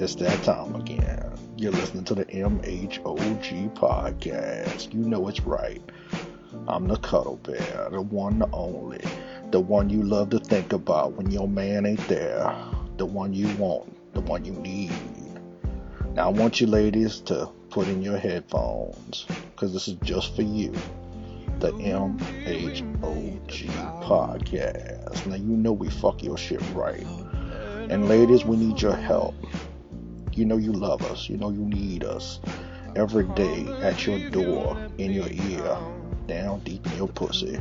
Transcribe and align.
it's 0.00 0.14
that 0.14 0.42
time 0.42 0.74
again. 0.76 1.30
You're 1.58 1.72
listening 1.72 2.04
to 2.04 2.14
the 2.14 2.24
MHOG 2.24 3.74
podcast. 3.74 4.94
You 4.94 5.00
know 5.00 5.28
it's 5.28 5.40
right. 5.42 5.82
I'm 6.66 6.88
the 6.88 6.96
cuddle 6.96 7.36
bear, 7.42 7.88
the 7.90 8.00
one, 8.00 8.38
the 8.38 8.48
only, 8.50 9.04
the 9.50 9.60
one 9.60 9.90
you 9.90 10.02
love 10.02 10.30
to 10.30 10.38
think 10.38 10.72
about 10.72 11.12
when 11.12 11.30
your 11.30 11.46
man 11.46 11.84
ain't 11.84 12.08
there, 12.08 12.50
the 12.96 13.04
one 13.04 13.34
you 13.34 13.54
want, 13.56 13.94
the 14.14 14.22
one 14.22 14.42
you 14.42 14.52
need. 14.52 14.90
Now, 16.14 16.28
I 16.28 16.30
want 16.30 16.62
you 16.62 16.66
ladies 16.66 17.20
to 17.22 17.50
put 17.68 17.86
in 17.86 18.00
your 18.02 18.16
headphones 18.16 19.26
because 19.52 19.74
this 19.74 19.86
is 19.86 19.96
just 20.02 20.34
for 20.34 20.42
you. 20.42 20.72
The 21.58 21.72
MHOG 21.72 22.96
podcast. 24.02 25.26
Now, 25.26 25.34
you 25.34 25.42
know 25.42 25.72
we 25.72 25.90
fuck 25.90 26.22
your 26.22 26.38
shit 26.38 26.62
right. 26.72 27.06
And 27.90 28.08
ladies, 28.08 28.46
we 28.46 28.56
need 28.56 28.80
your 28.80 28.96
help. 28.96 29.34
You 30.40 30.46
know 30.46 30.56
you 30.56 30.72
love 30.72 31.02
us. 31.02 31.28
You 31.28 31.36
know 31.36 31.50
you 31.50 31.66
need 31.66 32.02
us. 32.02 32.40
Every 32.96 33.24
day 33.24 33.66
at 33.82 34.06
your 34.06 34.18
door, 34.30 34.74
in 34.96 35.12
your 35.12 35.28
ear, 35.30 35.76
down 36.26 36.60
deep 36.60 36.86
in 36.86 36.96
your 36.96 37.08
pussy. 37.08 37.60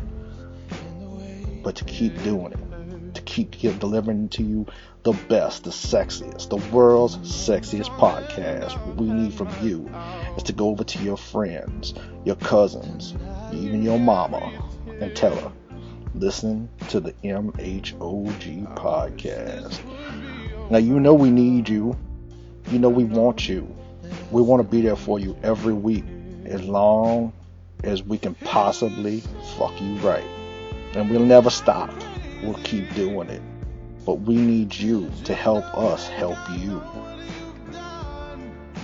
But 1.62 1.76
to 1.76 1.84
keep 1.84 2.24
doing 2.24 2.54
it, 2.54 3.16
to 3.16 3.22
keep 3.24 3.52
delivering 3.80 4.30
to 4.30 4.44
you 4.44 4.66
the 5.04 5.12
best, 5.12 5.66
the 5.66 5.72
sexiest, 5.72 6.48
the 6.48 6.74
world's 6.74 7.18
sexiest 7.18 7.94
podcast, 7.98 8.82
what 8.86 8.96
we 8.96 9.08
need 9.12 9.34
from 9.34 9.50
you 9.62 9.92
is 10.38 10.44
to 10.44 10.54
go 10.54 10.70
over 10.70 10.86
to 10.86 11.04
your 11.04 11.18
friends, 11.18 11.94
your 12.24 12.38
cousins, 12.38 13.14
even 13.52 13.84
your 13.84 14.00
mama, 14.00 14.54
and 15.02 15.14
tell 15.18 15.36
her, 15.36 15.52
listen 16.16 16.70
to 16.88 17.02
the 17.02 17.12
MHOG 17.26 18.74
podcast. 18.78 19.82
Now, 20.72 20.78
you 20.78 21.02
know 21.02 21.14
we 21.14 21.30
need 21.30 21.68
you. 21.68 21.98
You 22.68 22.80
know 22.80 22.90
we 22.90 23.04
want 23.04 23.48
you. 23.48 23.76
We 24.32 24.42
want 24.42 24.62
to 24.62 24.68
be 24.68 24.82
there 24.82 24.96
for 24.96 25.20
you 25.20 25.38
every 25.44 25.74
week 25.74 26.04
as 26.46 26.64
long 26.64 27.34
as 27.84 28.04
we 28.04 28.18
can 28.18 28.36
possibly 28.36 29.22
fuck 29.58 29.80
you 29.82 29.96
right. 29.98 30.26
And 30.94 31.10
we'll 31.10 31.26
never 31.26 31.50
stop. 31.50 31.92
We'll 32.44 32.60
keep 32.64 32.94
doing 32.96 33.30
it. 33.30 33.42
But 34.06 34.22
we 34.22 34.36
need 34.36 34.74
you 34.74 35.12
to 35.26 35.34
help 35.34 35.66
us 35.78 36.08
help 36.08 36.38
you. 36.58 36.82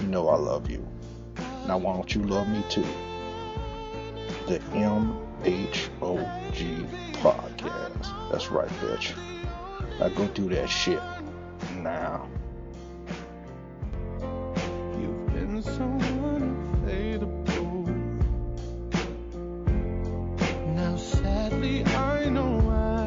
You 0.02 0.08
know 0.08 0.30
I 0.30 0.38
love 0.38 0.70
you. 0.70 0.88
Now 1.68 1.78
why 1.80 1.94
don't 1.94 2.14
you 2.14 2.24
love 2.24 2.48
me 2.48 2.64
too? 2.70 2.86
The 4.48 4.60
MHOG 4.74 5.18
podcast. 7.14 8.32
That's 8.32 8.52
right, 8.52 8.70
bitch. 8.82 9.16
Now 10.00 10.10
go 10.10 10.28
do 10.28 10.50
that 10.50 10.70
shit 10.70 11.02
now. 11.76 12.28
Now, 20.76 20.96
sadly, 20.98 21.84
I 21.86 22.30
know 22.30 22.60
why. 22.60 23.05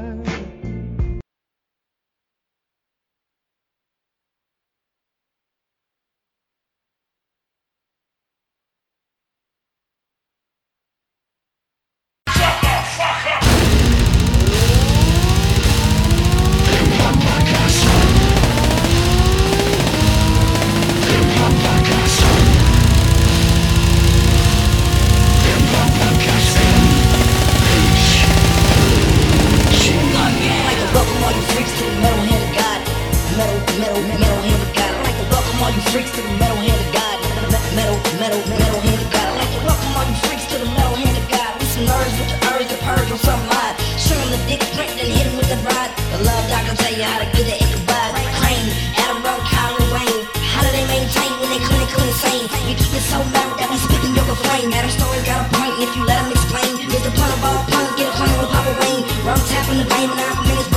Urge 42.59 42.69
to 42.69 42.77
purge 42.83 43.11
on 43.11 43.19
some 43.19 43.43
line. 43.49 43.75
Show 43.99 44.19
'em 44.19 44.31
the 44.35 44.41
dick 44.51 44.63
print, 44.75 44.91
then 44.99 45.11
hit 45.11 45.27
'em 45.27 45.37
with 45.37 45.49
the 45.49 45.59
rod. 45.69 45.91
The 46.13 46.19
love 46.29 46.45
doctor 46.51 46.75
tell 46.83 46.95
you 46.99 47.05
how 47.05 47.19
to 47.23 47.29
get 47.35 47.45
the 47.51 47.57
Ichabod. 47.65 48.11
Crane, 48.39 48.69
Adam 49.03 49.23
Rowe, 49.23 49.43
Colin 49.53 49.89
Wayne. 49.95 50.23
How 50.53 50.63
do 50.67 50.71
they 50.77 50.87
maintain 50.95 51.33
when 51.41 51.51
they 51.53 51.63
clinical 51.69 52.03
insane? 52.09 52.47
You 52.69 52.75
keep 52.75 52.95
it 53.01 53.07
so 53.13 53.19
loud 53.37 53.55
that 53.59 53.69
we 53.71 53.79
speaking 53.87 54.15
your 54.17 54.27
refrain. 54.33 54.73
Adam 54.79 54.91
story 54.91 55.21
got 55.31 55.39
a 55.45 55.49
point, 55.57 55.75
and 55.77 55.85
if 55.87 55.93
you 55.97 56.03
let 56.11 56.19
'em 56.23 56.31
explain, 56.37 56.73
get 56.93 57.03
the 57.07 57.13
pun 57.19 57.31
of 57.37 57.45
all 57.49 57.61
puns, 57.71 57.93
get 57.99 58.09
a 58.13 58.15
pun 58.19 58.31
with 58.41 58.51
Papa 58.55 58.73
Wayne. 58.81 59.05
Rum 59.27 59.41
tapping 59.51 59.79
the 59.83 59.87
vein, 59.93 60.11
and 60.11 60.21
I'm 60.21 60.68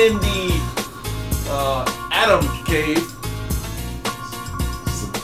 in 0.00 0.14
the 0.20 0.60
uh, 1.50 1.84
Adam 2.10 2.40
Cave, 2.64 2.96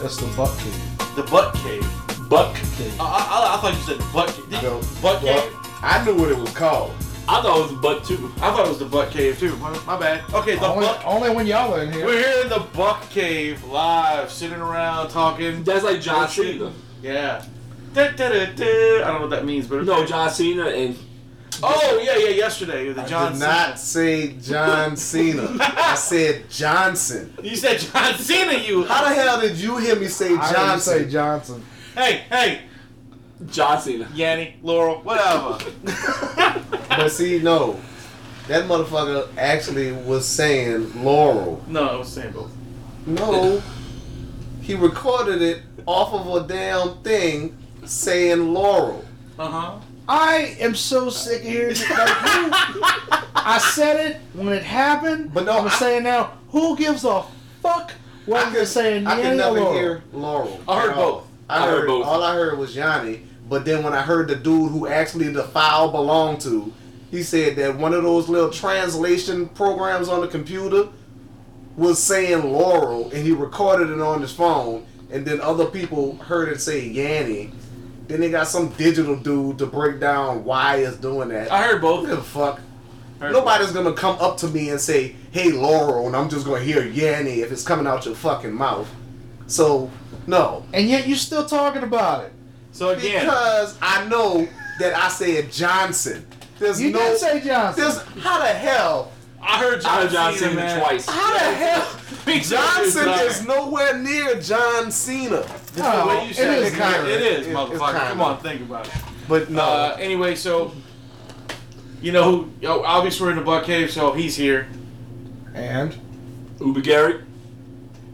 That's 0.01 0.17
the 0.19 0.33
butt 0.37 0.57
cave. 0.59 1.17
the 1.17 1.23
Butt 1.31 1.55
Cave. 1.55 2.29
Buck 2.29 2.55
cave. 2.57 2.95
I, 3.01 3.05
I, 3.05 3.55
I 3.57 3.61
thought 3.61 3.73
you 3.75 3.81
said 3.81 4.13
Butt 4.13 4.29
Cave. 4.35 4.51
Did- 4.51 4.63
No, 4.65 4.81
butt 5.01 5.23
well, 5.23 5.41
Cave? 5.41 5.53
I 5.83 6.05
knew 6.05 6.15
what 6.17 6.31
it 6.31 6.37
was 6.37 6.51
called. 6.53 6.93
I 7.29 7.41
thought 7.41 7.59
it 7.59 7.63
was 7.63 7.71
the 7.71 7.77
butt 7.79 8.05
too. 8.05 8.33
I 8.37 8.51
thought 8.53 8.67
it 8.67 8.69
was 8.69 8.79
the 8.81 8.85
Butt 8.85 9.11
Cave 9.11 9.39
too. 9.39 9.57
My, 9.57 9.71
my 9.85 9.97
bad. 9.99 10.23
Okay, 10.35 10.57
the 10.57 10.67
Only, 10.67 10.87
Buck. 10.87 11.03
only 11.07 11.31
when 11.31 11.47
y'all 11.47 11.75
are 11.75 11.83
in 11.83 11.93
here. 11.93 12.05
We're 12.07 12.19
here 12.19 12.43
in 12.43 12.49
the 12.49 12.61
Buck 12.73 13.09
Cave, 13.11 13.63
live, 13.65 14.31
sitting 14.31 14.59
around 14.61 15.09
talking. 15.11 15.63
That's 15.65 15.83
like 15.85 16.01
John. 16.01 16.29
Cena. 16.29 16.73
Yeah. 17.03 17.45
Da, 17.95 18.11
da, 18.13 18.29
da, 18.29 18.47
da. 18.53 18.65
I 18.65 18.99
don't 19.07 19.15
know 19.15 19.21
what 19.23 19.31
that 19.31 19.45
means, 19.45 19.67
but 19.67 19.85
No. 19.85 20.05
John 20.07 20.31
Cena 20.31 20.67
and 20.67 20.97
Oh 21.63 22.01
yeah, 22.03 22.17
yeah. 22.17 22.29
Yesterday, 22.31 22.93
the 22.93 23.03
I 23.03 23.07
John. 23.07 23.33
did 23.33 23.41
not 23.41 23.79
say 23.79 24.33
John 24.35 24.97
Cena. 24.97 25.57
I 25.61 25.95
said 25.99 26.49
Johnson. 26.51 27.33
You 27.43 27.57
said 27.57 27.79
John 27.79 28.15
Cena. 28.19 28.53
You. 28.59 28.85
How 28.85 29.05
the 29.09 29.15
hell 29.15 29.41
did 29.41 29.57
you 29.57 29.77
hear 29.79 29.97
me 29.97 30.07
say 30.09 30.35
I 30.37 30.53
Johnson? 30.53 30.99
didn't 30.99 31.07
say 31.09 31.13
Johnson. 31.13 31.65
Hey, 31.95 32.25
hey, 32.31 32.61
John 33.51 33.81
Cena. 33.81 34.09
Yanni, 34.15 34.57
Laurel, 34.63 35.01
whatever. 35.03 35.59
but 36.89 37.09
see, 37.11 37.39
no. 37.41 37.79
That 38.49 38.65
motherfucker 38.69 39.29
actually 39.37 39.91
was 39.93 40.27
saying 40.27 41.03
Laurel. 41.05 41.65
no, 41.67 41.89
I 41.89 41.97
was 41.97 42.09
saying 42.13 42.33
both. 42.33 42.53
No. 43.07 43.61
He 44.63 44.75
recorded 44.75 45.43
it 45.43 45.63
off 45.87 46.13
of 46.13 46.45
a 46.45 46.47
damn 46.47 46.99
thing 47.03 47.57
saying 47.85 48.53
Laurel. 48.53 49.05
Uh 49.39 49.49
huh. 49.49 49.79
I 50.09 50.57
am 50.61 50.75
so 50.75 51.11
sick 51.11 51.41
of 51.41 51.47
hearing 51.47 51.73
it. 51.77 51.91
Like, 51.91 52.09
who, 52.09 52.51
I 53.35 53.59
said 53.75 54.11
it 54.11 54.17
when 54.35 54.49
it 54.53 54.63
happened, 54.63 55.33
But 55.35 55.47
no, 55.47 55.59
I'm 55.59 55.67
I- 55.69 55.71
saying 55.79 56.05
now, 56.05 56.39
who 56.51 56.77
gives 56.77 57.05
a 57.05 57.25
fuck 57.63 57.93
what 58.27 58.53
you're 58.53 58.65
saying? 58.67 59.07
I 59.07 59.19
Yanni 59.19 59.29
could 59.31 59.37
never 59.39 59.61
Laurel? 59.61 59.73
hear 59.73 60.03
Laurel. 60.13 60.61
I 60.69 60.81
heard 60.81 60.91
at 60.93 60.97
all. 60.99 61.13
both. 61.13 61.25
I, 61.49 61.57
I 61.57 61.67
heard 61.69 61.79
heard, 61.81 61.87
both. 61.89 62.07
All 62.07 62.23
I 62.23 62.35
heard 62.35 62.59
was 62.59 62.75
Yanni. 62.77 63.23
But 63.49 63.65
then 63.65 63.85
when 63.85 63.93
I 63.93 64.03
heard 64.03 64.27
the 64.29 64.35
dude 64.37 64.73
who 64.73 64.87
actually 64.89 65.29
the 65.29 65.45
file 65.45 65.91
belonged 65.91 66.41
to, 66.43 66.73
he 67.13 67.23
said 67.23 67.55
that 67.57 67.77
one 67.77 67.95
of 67.95 68.03
those 68.03 68.29
little 68.29 68.51
translation 68.51 69.49
programs 69.51 70.09
on 70.09 70.21
the 70.21 70.27
computer 70.29 70.89
was 71.77 72.03
saying 72.03 72.43
Laurel, 72.53 73.11
and 73.13 73.25
he 73.25 73.31
recorded 73.33 73.91
it 73.91 74.01
on 74.01 74.21
his 74.21 74.33
phone, 74.33 74.85
and 75.11 75.25
then 75.25 75.41
other 75.41 75.67
people 75.67 76.17
heard 76.17 76.49
it 76.49 76.61
say 76.61 76.85
Yanni. 76.85 77.53
Then 78.09 78.21
they 78.21 78.31
got 78.31 78.47
some 78.49 78.69
digital 78.71 79.17
dude 79.17 79.59
to 79.59 79.67
break 79.67 79.99
down 80.01 80.45
why 80.45 80.77
it's 80.77 80.97
doing 80.97 81.29
that. 81.31 81.51
I 81.51 81.63
heard 81.65 81.81
both. 81.83 82.07
Who 82.09 82.15
the 82.17 82.23
fuck? 82.23 82.61
Heard 83.19 83.33
Nobody's 83.33 83.73
gonna 83.73 83.95
come 83.95 84.17
up 84.21 84.37
to 84.39 84.49
me 84.49 84.69
and 84.71 84.81
say, 84.81 85.17
"Hey, 85.33 85.51
Laurel," 85.51 86.07
and 86.07 86.15
I'm 86.15 86.29
just 86.29 86.45
gonna 86.45 86.61
hear 86.61 86.83
"Yanny" 86.83 87.39
if 87.39 87.51
it's 87.51 87.63
coming 87.65 87.87
out 87.87 88.05
your 88.07 88.15
fucking 88.15 88.53
mouth. 88.53 88.89
So, 89.47 89.91
no. 90.27 90.65
And 90.75 90.89
yet 90.89 91.07
you're 91.09 91.17
still 91.17 91.47
talking 91.47 91.83
about 91.83 92.25
it. 92.25 92.33
So 92.73 92.91
again, 92.91 93.21
Because 93.25 93.75
I 93.81 94.05
know 94.07 94.47
that 94.81 94.95
I 94.95 95.09
said 95.09 95.51
Johnson. 95.51 96.27
There's 96.59 96.81
You 96.81 96.91
no. 96.91 96.99
did 96.99 97.19
say 97.19 97.41
Johnson. 97.41 97.83
There's 97.83 97.99
how 98.23 98.39
the 98.41 98.47
hell? 98.49 99.13
I 99.47 99.59
heard 99.59 99.81
John, 99.81 99.93
I 99.99 100.03
heard 100.03 100.11
John 100.11 100.35
Cena, 100.35 100.55
Cena 100.69 100.81
twice. 100.81 101.07
How 101.07 101.33
the 101.33 101.39
hell? 101.39 102.01
Me. 102.27 102.41
Johnson 102.41 103.09
is 103.09 103.47
nowhere 103.47 103.97
near 103.99 104.41
John 104.41 104.91
Cena. 104.91 105.43
the 105.75 106.05
way 106.09 106.25
you 106.25 106.31
it 106.31 106.37
said 106.37 106.59
is 106.63 106.73
it, 106.73 106.77
kinda- 106.77 107.09
it 107.15 107.21
is, 107.23 107.47
it- 107.47 107.51
it's 107.51 107.59
motherfucker. 107.59 107.93
kinda. 107.93 108.09
Come 108.09 108.21
on, 108.21 108.41
think 108.41 108.63
about 108.63 108.87
it. 108.89 108.93
But 109.29 109.51
no. 109.51 109.63
Uh, 109.63 109.97
anyway, 110.01 110.35
so 110.35 110.73
you 112.03 112.11
know 112.13 112.25
who? 112.25 112.51
Yo, 112.61 112.83
obviously 112.83 113.25
we're 113.27 113.31
in 113.33 113.39
the 113.39 113.45
Buck 113.45 113.65
Cave, 113.65 113.91
so 113.93 114.13
he's 114.13 114.35
here. 114.37 114.67
And 115.55 115.97
Uber 116.61 116.81
Gary. 116.81 117.23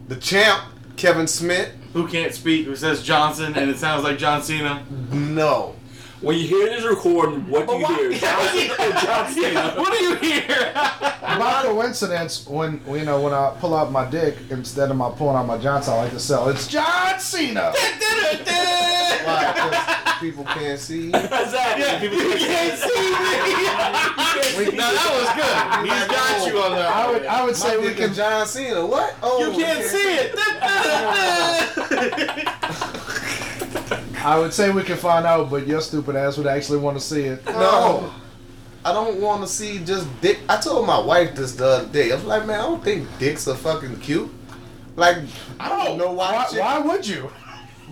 the 0.09 0.17
champ, 0.17 0.63
Kevin 0.97 1.27
Smith. 1.27 1.71
Who 1.95 2.07
can't 2.09 2.33
speak? 2.35 2.67
Who 2.67 2.77
says 2.77 3.03
Johnson, 3.03 3.55
and 3.57 3.71
it 3.71 3.79
sounds 3.79 4.05
like 4.05 4.17
John 4.19 4.43
Cena. 4.43 4.85
No. 5.11 5.75
When 6.23 6.39
you 6.39 6.47
hear 6.47 6.67
this 6.69 6.85
recording, 6.85 7.49
what 7.51 7.67
do 7.67 7.75
you 7.75 7.83
why- 7.83 7.97
hear? 7.97 8.13
John, 8.21 8.93
John 9.05 9.33
Cena. 9.33 9.75
What 9.77 9.93
do 9.93 9.99
you 10.05 10.15
hear? 10.17 10.73
by 11.21 11.63
coincidence, 11.65 12.47
when 12.47 12.81
you 12.89 13.05
know 13.05 13.21
when 13.21 13.33
I 13.33 13.53
pull 13.59 13.75
out 13.75 13.91
my 13.91 14.09
dick 14.09 14.37
instead 14.51 14.91
of 14.93 14.97
my 14.97 15.11
pulling 15.11 15.35
out 15.37 15.47
my 15.47 15.59
Johnson, 15.59 15.95
I 15.95 16.03
like 16.05 16.13
to 16.13 16.21
sell. 16.21 16.49
It's 16.49 16.69
John 16.69 17.19
Cena. 17.19 17.73
Why? 19.25 19.53
'Cause 20.05 20.21
people 20.21 20.45
can't 20.45 20.79
see. 20.79 21.07
you? 21.07 21.11
Yeah, 21.11 21.99
People 22.01 22.19
you 22.19 22.37
can't 22.39 22.79
see 22.79 23.11
me. 24.61 24.65
no, 24.77 24.93
that 24.93 25.11
was 25.19 25.31
good. 25.35 25.57
He's 25.91 26.07
got 26.07 26.31
oh, 26.41 26.47
you 26.47 26.59
on 26.63 26.71
that. 26.77 26.91
I 26.93 27.11
would 27.11 27.27
I 27.27 27.45
would 27.45 27.57
say 27.57 27.79
we 27.79 27.95
can. 27.95 28.13
John 28.15 28.47
Cena. 28.47 28.85
What? 28.87 29.17
Oh, 29.23 29.41
You 29.51 29.51
can't 29.65 29.85
see 29.85 30.15
it. 30.19 30.35
I 34.25 34.39
would 34.39 34.53
say 34.53 34.71
we 34.71 34.83
can 34.83 34.97
find 34.97 35.27
out, 35.27 35.51
but 35.51 35.67
your 35.67 35.81
stupid 35.81 36.17
ass 36.17 36.37
would 36.39 36.47
actually 36.47 36.79
want 36.79 36.97
to 36.99 37.03
see 37.05 37.23
it. 37.25 37.45
No. 37.47 38.13
I 38.85 38.93
don't 38.93 39.21
want 39.21 39.43
to 39.43 39.49
see 39.49 39.79
just 39.79 40.09
dick. 40.21 40.41
I 40.49 40.57
told 40.61 40.87
my 40.87 40.99
wife 40.99 41.35
this 41.37 41.55
the 41.55 41.67
other 41.67 41.89
day. 41.89 42.11
I 42.11 42.17
was 42.17 42.25
like, 42.25 42.47
man, 42.47 42.59
I 42.61 42.63
don't 42.65 42.83
think 42.83 43.07
dicks 43.19 43.47
are 43.49 43.55
fucking 43.55 43.99
cute. 44.01 44.31
Like, 44.97 45.19
I 45.61 45.69
don't 45.69 45.99
know 45.99 46.13
why. 46.13 46.33
Why, 46.35 46.45
chick- 46.51 46.61
why 46.61 46.79
would 46.79 47.07
you? 47.07 47.31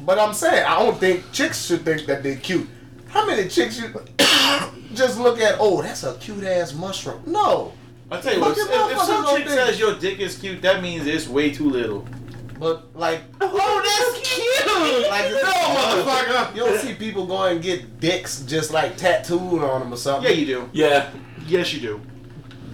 But 0.04 0.18
I'm 0.18 0.34
saying, 0.34 0.64
I 0.66 0.78
don't 0.82 0.98
think 0.98 1.30
chicks 1.32 1.64
should 1.66 1.84
think 1.84 2.06
that 2.06 2.22
they're 2.22 2.36
cute. 2.36 2.68
How 3.08 3.26
many 3.26 3.48
chicks 3.48 3.80
you 3.80 3.88
just 4.94 5.18
look 5.18 5.40
at? 5.40 5.56
Oh, 5.60 5.80
that's 5.82 6.02
a 6.04 6.14
cute 6.14 6.44
ass 6.44 6.74
mushroom. 6.74 7.22
No, 7.26 7.72
I'll 8.10 8.20
tell 8.20 8.34
you 8.34 8.40
what. 8.40 8.56
If, 8.58 8.66
Fucking 8.68 8.96
if 8.96 9.02
some 9.02 9.24
motherfuckers 9.24 9.36
chick 9.36 9.44
don't 9.46 9.54
think- 9.56 9.68
says 9.68 9.78
your 9.80 9.94
dick 9.94 10.18
is 10.20 10.38
cute, 10.38 10.62
that 10.62 10.82
means 10.82 11.06
it's 11.06 11.28
way 11.28 11.50
too 11.52 11.70
little. 11.70 12.06
But 12.60 12.94
like, 12.96 13.22
Oh, 13.40 13.82
that's 13.84 14.28
cute. 14.34 15.08
like 15.10 15.30
no, 15.32 15.40
motherfucker. 15.42 16.54
You 16.54 16.60
don't 16.66 16.78
see 16.78 16.94
people 16.94 17.26
go 17.26 17.44
and 17.46 17.60
get 17.62 17.98
dicks 17.98 18.42
just 18.42 18.70
like 18.72 18.96
tattooed 18.96 19.62
on 19.62 19.80
them 19.80 19.92
or 19.92 19.96
something. 19.96 20.30
Yeah, 20.30 20.36
you 20.38 20.46
do. 20.46 20.70
Yeah. 20.72 21.10
Yes, 21.46 21.72
you 21.72 21.80
do. 21.80 22.00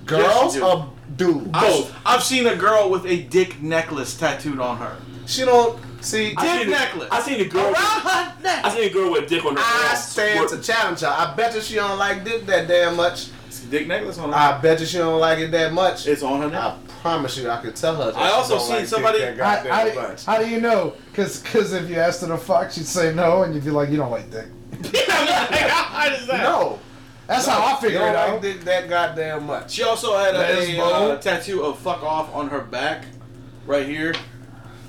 Girls 0.05 0.55
you 0.55 0.61
do. 0.61 0.67
or 0.67 0.93
dudes? 1.17 1.49
I've, 1.55 1.97
I've 2.05 2.23
seen 2.23 2.47
a 2.47 2.57
girl 2.57 2.91
with 2.91 3.07
a 3.07 3.23
dick 3.23 3.63
necklace 3.63 4.17
tattooed 4.17 4.59
on 4.61 4.77
her. 4.79 4.97
She 5.27 5.45
don't 5.45 5.79
see. 6.05 6.35
I 6.37 6.43
Dick 6.59 6.63
seen 6.63 6.71
necklace. 6.71 7.09
I 7.11 7.21
seen 7.23 7.41
a 7.41 7.45
girl. 7.49 7.75
her 7.75 8.35
neck. 8.43 8.65
I 8.65 8.75
seen 8.75 8.85
a 8.89 8.93
girl 8.93 9.11
with 9.13 9.25
a 9.25 9.27
dick 9.27 9.45
on 9.45 9.57
her 9.57 9.63
I 9.63 9.95
stand 9.97 10.49
to 10.51 10.61
challenge 10.61 11.01
her. 11.01 11.09
I 11.09 11.35
bet 11.35 11.55
you 11.55 11.61
she 11.61 11.75
don't 11.77 11.99
like 11.99 12.25
dick 12.25 12.47
that 12.47 12.69
damn 12.69 12.97
much. 12.97 13.29
It's 13.47 13.61
dick 13.61 13.87
necklace 13.89 14.19
on 14.19 14.31
her. 14.31 14.37
I 14.37 14.59
bet 14.61 14.79
you 14.81 14.87
she 14.87 14.99
don't 14.99 15.19
like 15.21 15.39
it 15.39 15.51
that 15.53 15.73
much. 15.73 16.07
it's 16.07 16.23
on 16.23 16.43
her 16.43 16.51
neck. 16.51 16.75
I 16.86 16.86
promise 17.07 17.37
you, 17.39 17.49
I 17.51 17.61
could 17.61 17.77
tell 17.77 17.97
her. 17.97 18.11
That 18.13 18.17
I 18.17 18.29
she 18.29 18.33
also 18.35 18.57
don't 18.57 18.67
seen 18.67 18.77
like 18.77 18.87
somebody- 18.87 19.19
Dick 19.19 19.39
How, 19.39 19.51
that 19.51 19.67
how, 19.67 19.85
goddamn 19.85 19.95
do- 19.95 20.09
much. 20.09 20.25
how 20.25 20.39
do 20.39 20.49
you 20.49 20.61
know? 20.61 20.95
Because 21.11 21.41
because 21.41 21.73
if 21.73 21.89
you 21.89 21.97
asked 21.97 22.21
her 22.23 22.27
to 22.29 22.37
fuck, 22.39 22.71
she'd 22.73 22.87
say 22.87 23.15
no, 23.15 23.43
and 23.45 23.55
you'd 23.55 23.65
be 23.65 23.71
like, 23.71 23.91
you 23.91 23.97
don't 23.97 24.11
like 24.11 24.31
dick. 24.31 24.47
How 25.09 26.09
does 26.11 26.27
that? 26.27 26.43
No, 26.43 26.79
That's 27.27 27.47
how 27.47 27.59
I 27.61 27.71
you 27.73 27.77
figure 27.79 27.99
don't 28.01 28.11
it 28.11 28.17
out. 28.17 28.43
dick 28.43 28.61
that 28.63 28.89
goddamn 28.89 29.47
much. 29.47 29.71
She 29.73 29.83
also 29.83 30.17
had 30.19 30.35
a, 30.35 30.39
Lesbo. 30.39 30.79
uh, 31.13 31.17
tattoo 31.19 31.63
of 31.63 31.79
"fuck 31.79 32.03
off" 32.03 32.35
on 32.35 32.49
her 32.51 32.61
back, 32.61 33.05
right 33.67 33.87
here. 33.87 34.15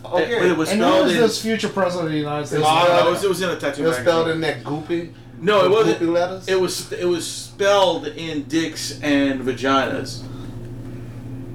Okay, 0.05 0.37
But 0.39 0.47
it 0.47 0.57
was 0.57 0.71
And 0.71 0.81
who 0.81 0.87
spelled 0.87 1.07
is 1.07 1.13
in. 1.15 1.21
this 1.21 1.41
future 1.41 1.69
president 1.69 2.07
of 2.07 2.11
the 2.13 2.17
United 2.19 2.47
States? 2.47 2.61
It's 2.61 2.69
no, 2.71 3.07
it, 3.07 3.11
was, 3.11 3.23
it 3.23 3.29
was 3.29 3.41
in 3.41 3.49
a 3.49 3.55
tattoo. 3.59 3.83
it 3.83 3.87
was 3.87 3.97
magazine. 3.97 4.03
spelled 4.05 4.27
in 4.29 4.41
that 4.41 4.63
goopy. 4.63 5.13
No, 5.39 5.65
it 5.65 5.71
wasn't. 5.71 5.99
Goopy 5.99 6.13
letters. 6.13 6.47
It 6.47 6.59
was. 6.59 6.91
It 6.91 7.05
was 7.05 7.25
spelled 7.29 8.07
in 8.07 8.43
dicks 8.43 8.99
and 9.01 9.41
vaginas. 9.41 10.23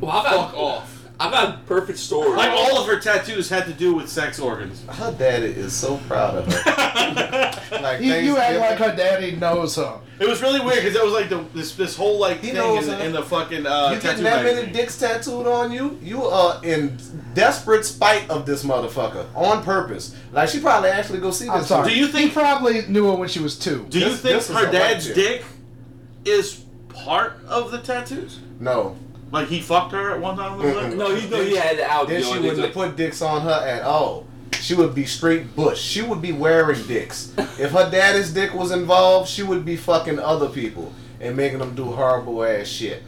Well, 0.02 0.10
I 0.10 0.22
Fuck 0.24 0.52
got, 0.52 0.54
off. 0.56 1.08
I 1.20 1.30
got 1.30 1.54
a 1.54 1.58
perfect 1.66 1.98
stories. 1.98 2.34
Like 2.36 2.50
all 2.50 2.78
of 2.78 2.86
her 2.88 2.98
tattoos 2.98 3.48
had 3.48 3.66
to 3.66 3.72
do 3.72 3.94
with 3.94 4.08
sex 4.08 4.40
organs. 4.40 4.84
Her 4.86 5.12
daddy 5.12 5.46
is 5.46 5.72
so 5.72 5.98
proud 6.08 6.34
of 6.38 6.52
her. 6.52 7.52
like 7.80 8.00
You, 8.00 8.12
you 8.14 8.36
act 8.36 8.58
like 8.58 8.78
her 8.90 8.96
daddy 8.96 9.36
knows 9.36 9.76
her. 9.76 10.00
It 10.18 10.28
was 10.28 10.42
really 10.42 10.60
weird 10.60 10.82
because 10.82 10.96
it 10.96 11.04
was 11.04 11.12
like 11.12 11.28
the 11.28 11.44
this 11.54 11.74
this 11.76 11.96
whole 11.96 12.18
like 12.18 12.40
He 12.40 12.48
thing 12.48 12.56
knows 12.56 12.88
in, 12.88 12.94
her. 12.98 13.04
in 13.04 13.12
the 13.12 13.22
fucking 13.22 13.66
uh, 13.66 13.90
You 13.94 14.00
tattoo 14.00 14.02
getting 14.08 14.24
that 14.24 14.42
many 14.42 14.54
magazine. 14.56 14.74
dicks 14.74 14.98
tattooed 14.98 15.46
on 15.46 15.70
you? 15.72 15.98
You 16.02 16.24
are 16.24 16.60
in 16.64 16.98
desperate 17.34 17.84
spite 17.84 18.28
of 18.28 18.44
this 18.44 18.64
motherfucker 18.64 19.26
on 19.36 19.62
purpose. 19.64 20.16
Like 20.32 20.48
she 20.48 20.58
probably 20.60 20.90
actually 20.90 21.20
go 21.20 21.30
see 21.30 21.44
this. 21.44 21.54
I'm 21.54 21.64
sorry. 21.64 21.90
Do 21.90 21.96
you 21.96 22.06
he 22.06 22.12
think- 22.12 22.32
probably 22.32 22.82
knew 22.86 23.06
her 23.10 23.14
when 23.16 23.28
she 23.28 23.38
was 23.40 23.56
two? 23.58 23.86
Do 23.90 23.98
you 24.00 24.06
This- 24.10 24.20
think 24.20 24.34
this 24.38 24.50
her 24.50 24.70
dad's 24.72 25.12
dick 25.12 25.44
is 26.24 26.64
part 26.88 27.38
of 27.46 27.70
the 27.70 27.78
tattoos? 27.78 28.40
No. 28.60 28.96
Like 29.32 29.48
he 29.48 29.60
fucked 29.60 29.92
her 29.92 30.12
at 30.12 30.20
one 30.20 30.36
time? 30.36 30.58
No, 30.96 31.14
he 31.14 31.28
know 31.28 31.42
he 31.42 31.56
had 31.56 31.76
it 31.76 31.80
out. 31.82 32.06
Then 32.08 32.22
she 32.22 32.38
wouldn't 32.38 32.58
like- 32.58 32.72
put 32.74 32.96
dicks 32.96 33.22
on 33.22 33.40
her 33.42 33.50
at 33.66 33.82
all. 33.82 34.26
She 34.60 34.74
would 34.74 34.94
be 34.94 35.06
straight 35.06 35.56
bush. 35.56 35.80
She 35.80 36.02
would 36.02 36.22
be 36.22 36.30
wearing 36.32 36.86
dicks. 36.86 37.32
if 37.58 37.72
her 37.72 37.90
daddy's 37.90 38.32
dick 38.32 38.54
was 38.54 38.70
involved, 38.70 39.28
she 39.28 39.42
would 39.42 39.64
be 39.64 39.76
fucking 39.76 40.18
other 40.20 40.48
people 40.48 40.92
and 41.20 41.36
making 41.36 41.58
them 41.58 41.74
do 41.74 41.84
horrible 41.86 42.44
ass 42.44 42.68
shit. 42.68 43.02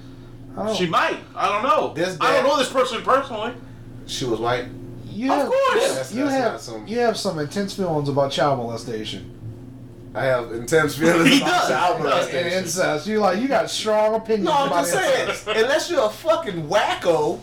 Oh, 0.56 0.74
She 0.74 0.86
might. 0.86 1.18
I 1.36 1.48
don't 1.48 1.62
know. 1.62 1.92
This 1.94 2.16
I 2.20 2.32
don't 2.34 2.44
know 2.44 2.56
this 2.58 2.70
person 2.72 3.02
personally. 3.02 3.52
She 4.06 4.24
was 4.24 4.40
white. 4.40 4.66
you 5.06 5.30
Of 5.30 5.38
have, 5.38 5.46
course. 5.48 5.88
That's- 5.88 6.14
you 6.14 6.24
that's 6.24 6.34
have 6.36 6.60
some- 6.60 6.86
you 6.88 6.98
have 7.00 7.16
some 7.16 7.38
intense 7.38 7.74
feelings 7.74 8.08
about 8.08 8.32
child 8.32 8.58
molestation 8.58 9.30
I 10.14 10.24
have 10.26 10.52
intense 10.52 10.96
feelings 10.96 11.28
He 11.28 11.40
about 11.40 11.48
does. 11.50 11.68
child 11.70 12.30
and 12.32 12.46
incest. 12.48 13.06
You 13.06 13.18
like 13.20 13.40
you 13.40 13.48
got 13.48 13.68
strong 13.68 14.14
opinions 14.14 14.44
No, 14.44 14.52
I'm 14.52 14.66
about 14.68 14.86
just 14.86 14.92
saying, 15.44 15.56
unless 15.56 15.90
you're 15.90 16.04
a 16.06 16.08
fucking 16.10 16.68
wacko, 16.68 17.40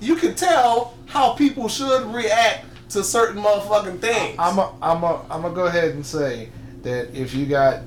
you 0.00 0.14
can 0.16 0.34
tell 0.34 0.94
how 1.06 1.32
people 1.32 1.68
should 1.68 2.04
react 2.14 2.66
to 2.90 3.02
certain 3.02 3.42
motherfucking 3.42 4.00
things. 4.00 4.36
I'm 4.38 4.58
a, 4.58 4.72
I'm 4.80 5.02
a, 5.02 5.22
I'm 5.30 5.42
gonna 5.42 5.54
go 5.54 5.66
ahead 5.66 5.90
and 5.94 6.04
say 6.06 6.50
that 6.82 7.14
if 7.14 7.34
you 7.34 7.46
got 7.46 7.80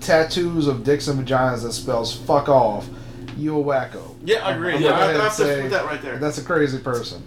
tattoos 0.00 0.66
of 0.66 0.84
dicks 0.84 1.08
and 1.08 1.18
vaginas 1.26 1.62
that 1.62 1.72
spells 1.72 2.14
"fuck 2.14 2.48
off," 2.48 2.86
you 3.36 3.58
a 3.58 3.62
wacko. 3.64 4.14
Yeah, 4.24 4.46
I 4.46 4.54
agree. 4.54 4.74
I'm 4.74 4.82
Yeah, 4.82 4.90
gonna 4.90 5.02
I, 5.04 5.08
I 5.08 5.12
have 5.24 5.36
to 5.36 5.42
say 5.44 5.62
put 5.62 5.70
that 5.70 5.84
right 5.86 6.02
there. 6.02 6.18
That's 6.18 6.38
a 6.38 6.44
crazy 6.44 6.78
person. 6.78 7.22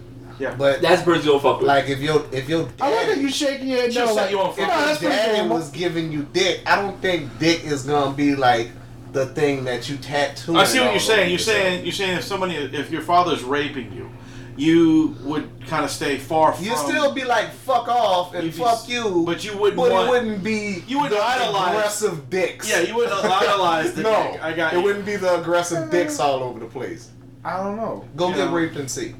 But 0.56 0.80
That's 0.80 1.02
the 1.02 1.04
person 1.06 1.26
you 1.26 1.32
don't 1.32 1.42
fuck 1.42 1.58
with. 1.58 1.66
like 1.68 1.88
if 1.88 2.00
your 2.00 2.24
if 2.32 2.48
your 2.48 2.68
I 2.80 2.94
like 2.94 3.06
that 3.08 3.18
you 3.18 3.30
shaking 3.30 3.68
your 3.68 3.80
head. 3.82 3.94
No, 3.94 4.14
like, 4.14 4.30
you 4.30 4.38
on 4.40 4.50
if 4.50 4.56
fire. 4.56 4.66
no, 4.66 4.74
your 4.76 4.86
that's 4.86 4.98
pretty 4.98 5.14
daddy 5.16 5.38
normal. 5.38 5.56
was 5.58 5.70
giving 5.70 6.12
you 6.12 6.22
dick, 6.32 6.62
I 6.66 6.76
don't 6.76 7.00
think 7.02 7.38
dick 7.38 7.64
is 7.64 7.84
gonna 7.84 8.14
be 8.14 8.34
like 8.36 8.70
the 9.12 9.26
thing 9.26 9.64
that 9.64 9.88
you 9.88 9.96
tattoo. 9.96 10.56
I 10.56 10.64
see 10.64 10.80
what 10.80 10.90
you're 10.92 11.00
saying. 11.00 11.20
You're 11.22 11.32
yourself. 11.32 11.56
saying 11.56 11.84
you're 11.84 11.92
saying 11.92 12.18
if 12.18 12.24
somebody 12.24 12.54
if 12.56 12.90
your 12.90 13.02
father's 13.02 13.42
raping 13.42 13.92
you, 13.92 14.10
you 14.56 15.16
would 15.22 15.48
kind 15.66 15.84
of 15.84 15.90
stay 15.90 16.18
far 16.18 16.52
from. 16.52 16.64
You 16.64 16.76
still 16.76 17.12
be 17.14 17.24
like 17.24 17.50
fuck 17.52 17.88
off 17.88 18.34
and 18.34 18.44
You'd 18.44 18.52
be 18.54 18.58
fuck 18.58 18.74
s- 18.80 18.88
you, 18.88 19.22
but 19.26 19.44
you 19.44 19.56
wouldn't 19.56 19.76
but 19.76 19.90
want- 19.92 20.08
it 20.08 20.10
wouldn't 20.10 20.42
be 20.44 20.82
you 20.86 21.00
wouldn't 21.00 21.18
the 21.18 21.24
idolize- 21.26 21.70
aggressive 21.74 22.28
dicks. 22.30 22.68
Yeah, 22.70 22.80
you 22.80 22.94
wouldn't 22.96 23.14
idolize 23.24 23.94
the 23.94 24.02
no, 24.10 24.30
dick. 24.32 24.44
I 24.44 24.52
got 24.52 24.72
it 24.72 24.76
you. 24.78 24.82
wouldn't 24.84 25.06
be 25.06 25.16
the 25.16 25.40
aggressive 25.40 25.90
dicks 25.90 26.20
all 26.20 26.42
over 26.42 26.58
the 26.60 26.66
place. 26.66 27.10
I 27.44 27.56
don't 27.62 27.76
know. 27.76 28.04
Go 28.16 28.28
You 28.30 28.34
get 28.34 28.46
know. 28.48 28.52
raped 28.52 28.76
and 28.76 28.90
see. 28.90 29.14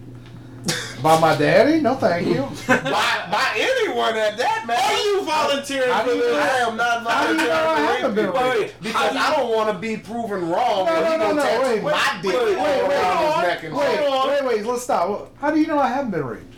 By 1.03 1.21
my 1.21 1.37
daddy? 1.37 1.81
No, 1.81 1.95
thank 1.95 2.27
you. 2.27 2.43
by, 2.67 2.83
by 3.31 3.53
anyone 3.57 4.17
at 4.17 4.37
that, 4.37 4.65
man. 4.67 4.79
Are 4.83 4.99
you 5.05 5.23
volunteering 5.25 5.91
How 5.93 6.03
for 6.03 6.11
this? 6.11 6.37
I 6.37 6.69
am 6.69 6.77
not 6.77 7.07
How 7.07 7.27
do 7.29 7.33
you 7.35 7.39
know 7.39 7.53
I 7.53 7.55
volunteering 7.55 8.03
haven't 8.03 8.17
to 8.17 8.33
been 8.33 8.61
rape 8.61 8.75
Because 8.83 9.17
I 9.17 9.37
don't 9.37 9.55
want 9.55 9.73
to 9.73 9.79
be 9.79 9.97
proven 9.97 10.49
wrong. 10.49 10.87
No, 10.87 10.93
and 10.95 11.21
no, 11.21 11.29
no, 11.29 11.33
no, 11.35 11.43
tattoo 11.43 11.63
wait, 11.69 11.83
my 11.85 12.19
dick 12.21 12.33
wait, 12.35 12.45
wait, 12.47 12.57
all 12.59 12.89
wait, 12.89 12.89
wait, 12.89 13.37
his 13.37 13.43
neck 13.43 13.63
and 13.65 13.77
Wait, 13.77 14.01
wait, 14.29 14.45
wait. 14.45 14.67
Let's 14.67 14.83
stop. 14.83 15.37
How 15.39 15.51
do 15.53 15.61
you 15.61 15.69
know 15.69 15.79
I 15.79 15.87
haven't 15.89 16.11
been 16.11 16.25
raped? 16.25 16.55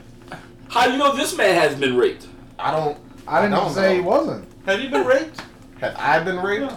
How 0.68 0.86
do 0.86 0.92
you 0.92 0.98
know 0.98 1.14
this 1.14 1.36
man 1.36 1.54
has 1.60 1.74
been 1.74 1.96
raped? 1.96 2.26
I 2.58 2.70
don't. 2.70 2.96
I 3.28 3.42
didn't 3.42 3.56
don't 3.58 3.72
say 3.74 3.88
know. 3.88 3.94
he 3.96 4.00
wasn't. 4.00 4.48
Have 4.64 4.80
you 4.80 4.88
been 4.88 5.06
raped? 5.06 5.42
Have 5.80 5.96
I 5.98 6.20
been 6.24 6.38
raped? 6.40 6.72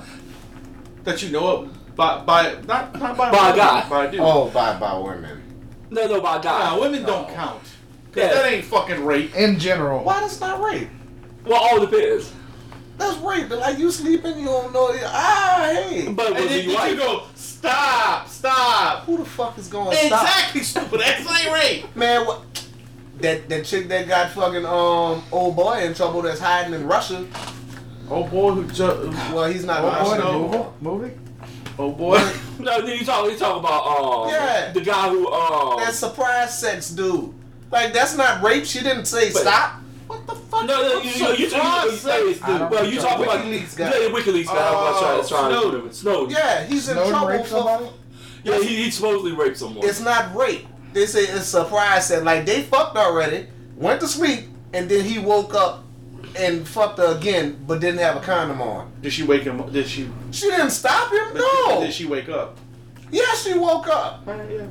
That 1.06 1.22
you 1.24 1.30
know 1.32 1.48
of 1.48 1.96
by 1.96 2.24
by 2.24 2.56
not 2.68 3.00
not 3.00 3.16
by 3.16 3.32
By 3.32 3.38
a 3.38 3.52
woman, 3.52 3.58
guy. 3.58 3.90
by 3.90 4.06
a 4.06 4.12
dude. 4.12 4.20
Oh, 4.22 4.50
by 4.50 4.78
by 4.80 4.98
women. 4.98 5.43
No, 5.94 6.08
no, 6.08 6.22
by 6.22 6.42
God. 6.42 6.76
Nah, 6.76 6.80
women 6.82 7.04
don't 7.04 7.28
count. 7.28 7.36
count. 7.36 7.62
'Cause 8.12 8.24
Yeah. 8.24 8.34
that 8.34 8.46
ain't 8.52 8.66
fucking 8.66 9.04
rape. 9.06 9.36
In 9.36 9.60
general. 9.60 10.04
Why 10.04 10.20
that's 10.22 10.40
not 10.40 10.62
rape? 10.62 10.90
Well, 11.46 11.60
all 11.60 11.80
depends. 11.80 12.32
That's 12.98 13.18
rape. 13.18 13.50
But 13.50 13.60
like 13.60 13.78
you 13.80 13.90
sleeping, 13.92 14.38
you 14.40 14.46
don't 14.46 14.72
know. 14.74 14.96
Ah, 15.06 15.62
hey. 15.72 16.08
But 16.10 16.28
And 16.28 16.36
was 16.36 16.46
then 16.46 16.62
he 16.62 16.70
you 16.70 16.76
white? 16.76 16.98
go 16.98 17.24
stop, 17.36 18.28
stop. 18.30 19.06
Who 19.06 19.18
the 19.18 19.26
fuck 19.26 19.58
is 19.58 19.68
going 19.68 19.92
to 19.92 20.06
stop? 20.08 20.24
Exactly, 20.24 20.62
stupid. 20.64 21.00
That's 21.00 21.44
ain't 21.46 21.54
rape. 21.54 21.96
Man, 21.96 22.26
what? 22.28 22.42
That 23.20 23.48
that 23.50 23.66
chick 23.66 23.88
that 23.90 24.08
got 24.08 24.32
fucking 24.32 24.66
um 24.66 25.24
old 25.32 25.56
boy 25.56 25.82
in 25.84 25.94
trouble 25.94 26.22
that's 26.24 26.40
hiding 26.40 26.74
in 26.74 26.86
Russia. 26.88 27.26
Oh 28.12 28.24
boy, 28.26 28.52
who 28.52 28.66
ju- 28.66 29.14
Well, 29.34 29.46
he's 29.46 29.64
not 29.66 29.84
in 29.84 29.90
boy, 29.90 29.96
Russia 29.98 30.10
the 30.12 30.18
no 30.24 30.40
movie? 30.40 30.58
more. 30.58 30.74
movie? 30.82 31.12
Oh 31.80 31.92
boy. 31.92 32.32
No, 32.60 32.78
you 32.80 33.04
talk. 33.06 33.30
You 33.32 33.38
talk 33.38 33.60
about 33.60 33.86
um, 33.86 34.30
Yeah. 34.30 34.72
the 34.72 34.82
guy 34.82 35.10
who 35.10 35.28
um, 35.32 35.80
That 35.80 35.94
surprise 35.94 36.58
sex 36.60 36.90
dude. 36.90 37.34
Like 37.72 37.94
that's 37.94 38.16
not 38.16 38.44
rape. 38.44 38.66
She 38.66 38.80
didn't 38.82 39.06
say 39.06 39.32
But- 39.32 39.42
stop. 39.42 39.80
What 40.08 40.28
the 40.28 40.36
fuck? 40.36 40.66
No, 40.66 40.82
no, 40.82 40.96
What's 41.00 41.18
you, 41.18 41.26
you, 41.28 41.32
you, 41.34 41.38
you, 41.46 41.50
surprise 41.50 41.86
you, 41.86 41.98
sex? 41.98 42.42
I 42.44 42.68
well, 42.68 42.86
you 42.86 43.00
talk 43.00 43.20
about 43.20 43.40
WikiLeaks 43.46 43.76
guy. 43.78 43.86
Yeah, 43.90 44.10
WikiLeaks 44.10 44.46
guy. 44.46 44.52
I'm 44.54 44.74
Oh, 44.76 45.00
trying, 45.00 45.28
trying 45.28 45.62
Snowden. 45.62 45.88
to 45.90 45.94
Snowden. 45.96 46.30
Yeah, 46.30 46.64
he's 46.66 46.90
in 46.90 46.96
Snowden 46.98 47.46
trouble 47.48 47.88
for. 47.88 47.94
yeah, 48.44 48.60
he, 48.62 48.84
he 48.84 48.92
supposedly 48.92 49.32
raped 49.32 49.58
someone. 49.58 49.88
It's 49.88 50.02
not 50.02 50.36
rape. 50.36 50.68
They 50.92 51.06
say 51.08 51.22
it's 51.22 51.46
surprise 51.48 52.08
sex. 52.08 52.22
Like 52.24 52.46
they 52.46 52.62
fucked 52.64 52.96
already, 52.98 53.48
went 53.76 54.02
to 54.02 54.08
sleep, 54.08 54.50
and 54.74 54.88
then 54.88 55.04
he 55.06 55.18
woke 55.18 55.56
up 55.56 55.83
and 56.36 56.68
fucked 56.68 56.98
her 57.00 57.16
again, 57.18 57.64
but 57.68 57.80
didn't 57.82 58.00
have 58.00 58.16
a 58.18 58.20
condom 58.22 58.62
on. 58.62 58.92
Did 59.02 59.14
she 59.14 59.24
wake 59.24 59.44
him? 59.44 59.62
Did 59.72 59.88
she? 59.88 60.10
She 60.32 60.50
didn't 60.50 60.72
stop 60.72 61.12
him. 61.12 61.34
No. 61.36 61.82
Did 61.82 61.94
she 61.94 62.06
wake 62.06 62.30
up? 62.30 62.58
Yeah, 63.12 63.34
she 63.36 63.54
woke 63.58 63.88
up. 63.88 64.24
Uh, 64.28 64.40
yeah. 64.50 64.66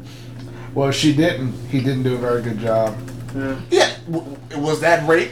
Well, 0.75 0.91
she 0.91 1.15
didn't. 1.15 1.53
He 1.69 1.81
didn't 1.81 2.03
do 2.03 2.15
a 2.15 2.19
very 2.19 2.43
good 2.43 2.59
job. 2.59 2.97
Yeah. 3.37 3.57
Yeah, 3.71 3.97
w- 4.11 4.37
was 4.57 4.81
that 4.81 5.07
rape? 5.09 5.31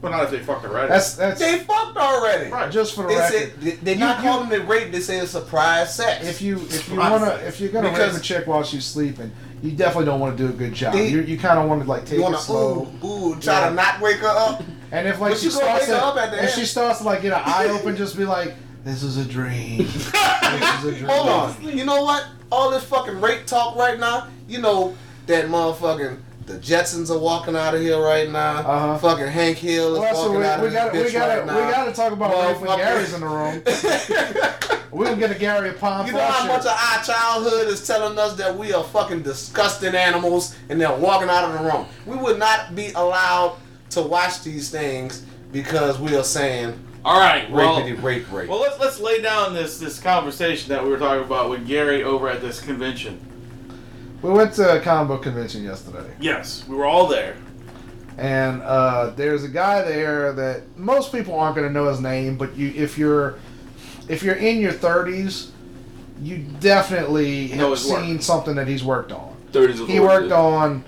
Well, 0.00 0.10
not 0.12 0.24
if 0.24 0.30
they 0.30 0.40
fucked 0.40 0.64
her 0.64 0.68
right. 0.70 0.88
That's 0.88 1.14
that's 1.14 1.38
They 1.40 1.58
fucked 1.60 1.96
already. 1.96 2.50
Right. 2.50 2.70
just 2.72 2.94
for 2.94 3.02
the 3.02 3.08
They 3.08 3.14
record. 3.16 3.32
said 3.32 3.60
they- 3.60 3.70
they're 3.82 3.96
not 3.96 4.18
you- 4.18 4.22
calling 4.24 4.50
it 4.52 4.66
rape. 4.66 4.90
They 4.92 5.00
say 5.00 5.18
it's 5.18 5.30
surprise 5.30 5.94
sex. 5.94 6.26
if 6.26 6.42
you 6.42 6.56
if 6.56 6.62
you 6.62 6.68
Surprise 6.78 7.10
wanna 7.12 7.26
sex. 7.26 7.42
if 7.48 7.60
you're 7.60 7.70
gonna 7.70 7.90
Because- 7.90 8.14
rape 8.14 8.20
a 8.20 8.24
chick 8.24 8.46
while 8.48 8.62
she's 8.64 8.84
sleeping, 8.84 9.30
you 9.62 9.70
definitely 9.72 10.06
don't 10.06 10.18
want 10.20 10.36
to 10.36 10.42
do 10.42 10.48
a 10.50 10.52
good 10.52 10.72
job. 10.74 10.94
They- 10.94 11.06
you 11.08 11.20
you 11.22 11.38
kind 11.38 11.58
of 11.58 11.68
want 11.68 11.82
to 11.82 11.88
like 11.88 12.04
take 12.04 12.18
you 12.18 12.22
want 12.24 12.34
it 12.34 12.40
slow. 12.40 12.88
ooh 13.02 13.06
ooh 13.06 13.36
try 13.40 13.60
Yeah. 13.60 13.68
to 13.68 13.74
not 13.74 14.00
wake 14.00 14.16
her 14.18 14.26
up. 14.28 14.62
And 14.92 15.08
if 15.08 15.18
like 15.18 15.32
But 15.32 15.40
she 15.40 15.48
starts 15.50 15.88
wake 15.88 15.96
to, 15.98 16.04
up 16.04 16.16
at 16.16 16.28
and 16.34 16.40
end. 16.46 16.50
she 16.50 16.66
starts 16.66 16.98
to 16.98 17.04
like 17.04 17.22
get 17.22 17.32
an 17.32 17.42
eye 17.44 17.68
open, 17.70 17.96
just 17.96 18.14
be 18.16 18.26
like, 18.26 18.54
"This 18.84 19.02
is 19.02 19.16
a 19.16 19.24
dream. 19.24 19.78
this 19.86 20.04
is 20.04 20.84
a 20.84 20.92
dream." 20.92 21.06
Hold 21.06 21.28
on. 21.28 21.56
You 21.62 21.86
know 21.86 22.02
what? 22.04 22.26
All 22.50 22.70
this 22.70 22.84
fucking 22.84 23.20
rape 23.22 23.46
talk 23.46 23.74
right 23.76 23.98
now. 23.98 24.28
You 24.46 24.60
know 24.60 24.94
that 25.26 25.46
motherfucking 25.46 26.18
the 26.44 26.54
Jetsons 26.54 27.10
are 27.10 27.18
walking 27.18 27.56
out 27.56 27.74
of 27.74 27.80
here 27.80 27.98
right 28.00 28.28
now. 28.28 28.58
Uh-huh. 28.58 28.98
Fucking 28.98 29.28
Hank 29.28 29.56
Hill 29.58 29.94
is 29.94 30.00
Well, 30.00 30.14
so 30.14 30.20
walking 30.26 30.40
we, 30.40 30.46
out 30.46 30.58
of 30.58 30.62
we 30.64 30.68
this 30.68 30.74
gotta 30.74 30.98
we 30.98 31.04
bitch 31.04 31.12
gotta 31.12 31.42
right 31.42 31.66
we 31.66 31.72
gotta 31.72 31.92
talk 31.92 32.12
about 32.12 32.52
rape 32.52 32.60
when 32.60 32.78
Gary's 32.78 33.14
in 33.14 33.20
the 33.20 33.28
room. 33.28 33.62
we 34.92 35.06
can 35.06 35.18
get 35.18 35.30
a 35.30 35.38
Gary 35.38 35.70
upon 35.70 36.06
You 36.06 36.12
know 36.12 36.20
how 36.26 36.46
much 36.46 36.66
of 36.66 36.76
our 36.76 37.02
childhood 37.02 37.68
is 37.68 37.86
telling 37.86 38.18
us 38.18 38.36
that 38.36 38.54
we 38.56 38.74
are 38.74 38.84
fucking 38.84 39.22
disgusting 39.22 39.94
animals 39.94 40.56
and 40.68 40.80
they're 40.80 40.94
walking 40.94 41.28
out 41.30 41.44
of 41.44 41.52
the 41.58 41.70
room. 41.70 41.86
We 42.04 42.16
would 42.16 42.38
not 42.38 42.74
be 42.74 42.90
allowed 42.92 43.56
to 43.94 44.02
watch 44.02 44.42
these 44.42 44.70
things 44.70 45.24
because 45.52 45.98
we 45.98 46.14
are 46.16 46.24
saying 46.24 46.78
All 47.04 47.18
right. 47.20 47.50
Well, 47.50 47.80
rapey 47.80 48.02
rape 48.02 48.30
rape. 48.32 48.48
well, 48.48 48.60
let's 48.60 48.78
let's 48.80 49.00
lay 49.00 49.20
down 49.22 49.54
this 49.54 49.78
this 49.78 49.98
conversation 50.00 50.68
that 50.70 50.82
we 50.82 50.90
were 50.90 50.98
talking 50.98 51.24
about 51.24 51.50
with 51.50 51.66
Gary 51.66 52.02
over 52.02 52.28
at 52.28 52.40
this 52.40 52.60
convention. 52.60 53.20
We 54.22 54.30
went 54.30 54.54
to 54.54 54.76
a 54.76 54.80
comic 54.80 55.08
book 55.08 55.22
convention 55.24 55.64
yesterday. 55.64 56.14
Yes, 56.20 56.64
we 56.68 56.76
were 56.76 56.84
all 56.86 57.06
there. 57.08 57.36
and 58.18 58.62
uh, 58.62 59.10
there's 59.16 59.42
a 59.42 59.48
guy 59.48 59.82
there 59.82 60.32
that 60.34 60.62
most 60.78 61.10
people 61.12 61.34
aren't 61.34 61.56
going 61.56 61.66
to 61.66 61.72
know 61.72 61.88
his 61.88 62.00
name, 62.00 62.36
but 62.36 62.56
you, 62.56 62.72
if 62.76 62.96
you're 62.98 63.38
if 64.08 64.22
you're 64.22 64.36
in 64.36 64.58
your 64.60 64.72
30s, 64.72 65.50
you 66.20 66.38
definitely 66.60 67.48
Know 67.48 67.70
have 67.70 67.78
his 67.78 67.90
work. 67.90 68.04
seen 68.04 68.20
something 68.20 68.54
that 68.56 68.68
he's 68.68 68.84
worked 68.84 69.12
on. 69.12 69.34
Thirties 69.50 69.80
of 69.80 69.88
He 69.88 69.98
worked 70.00 70.30
on 70.32 70.84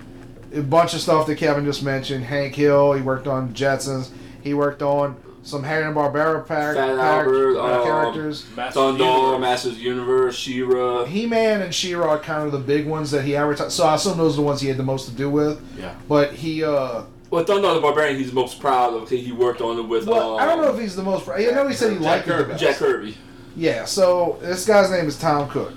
a 0.55 0.61
bunch 0.61 0.93
of 0.93 1.01
stuff 1.01 1.27
that 1.27 1.37
Kevin 1.37 1.65
just 1.65 1.83
mentioned. 1.83 2.23
Hank 2.23 2.55
Hill. 2.55 2.93
He 2.93 3.01
worked 3.01 3.27
on 3.27 3.53
Jetsons. 3.53 4.09
He 4.41 4.53
worked 4.53 4.81
on 4.81 5.15
some 5.43 5.61
Hanna 5.63 5.91
Barbera 5.93 6.45
par- 6.47 6.73
Fat 6.73 6.97
Albert, 6.97 7.57
uh, 7.57 7.61
um, 7.79 7.83
characters. 7.83 8.45
Master 8.55 8.79
Thundor, 8.79 9.39
Masters 9.39 9.77
Universe, 9.79 10.35
She-Ra. 10.35 11.05
He-Man 11.05 11.61
and 11.61 11.73
She-Ra 11.73 12.07
are 12.13 12.19
kind 12.19 12.45
of 12.45 12.51
the 12.51 12.57
big 12.59 12.87
ones 12.87 13.11
that 13.11 13.23
he 13.25 13.35
advertised. 13.35 13.71
So 13.73 13.85
I 13.85 13.93
assume 13.95 14.17
those 14.17 14.33
are 14.33 14.37
the 14.37 14.41
ones 14.41 14.61
he 14.61 14.67
had 14.69 14.77
the 14.77 14.83
most 14.83 15.05
to 15.07 15.11
do 15.13 15.29
with. 15.29 15.63
Yeah. 15.77 15.93
But 16.07 16.33
he, 16.33 16.63
uh, 16.63 17.03
Well, 17.29 17.43
Thundarr 17.45 17.75
the 17.75 17.81
Barbarian, 17.81 18.17
he's 18.17 18.33
most 18.33 18.59
proud 18.59 18.93
of. 18.95 19.03
Okay, 19.03 19.17
he 19.17 19.31
worked 19.31 19.61
on 19.61 19.77
it 19.77 19.83
with. 19.83 20.07
well, 20.07 20.37
um, 20.37 20.41
I 20.41 20.45
don't 20.47 20.61
know 20.63 20.73
if 20.73 20.79
he's 20.79 20.95
the 20.95 21.03
most. 21.03 21.27
I 21.29 21.37
know 21.45 21.67
he 21.67 21.75
said 21.75 21.91
he 21.93 21.99
Jack 21.99 22.05
liked 22.05 22.27
it 22.27 22.29
the 22.29 22.33
Kirby. 22.37 22.49
best. 22.51 22.63
Jack 22.63 22.75
Kirby. 22.77 23.17
Yeah, 23.55 23.85
so 23.85 24.37
this 24.41 24.65
guy's 24.65 24.89
name 24.89 25.05
is 25.07 25.17
Tom 25.19 25.47
Cook. 25.49 25.73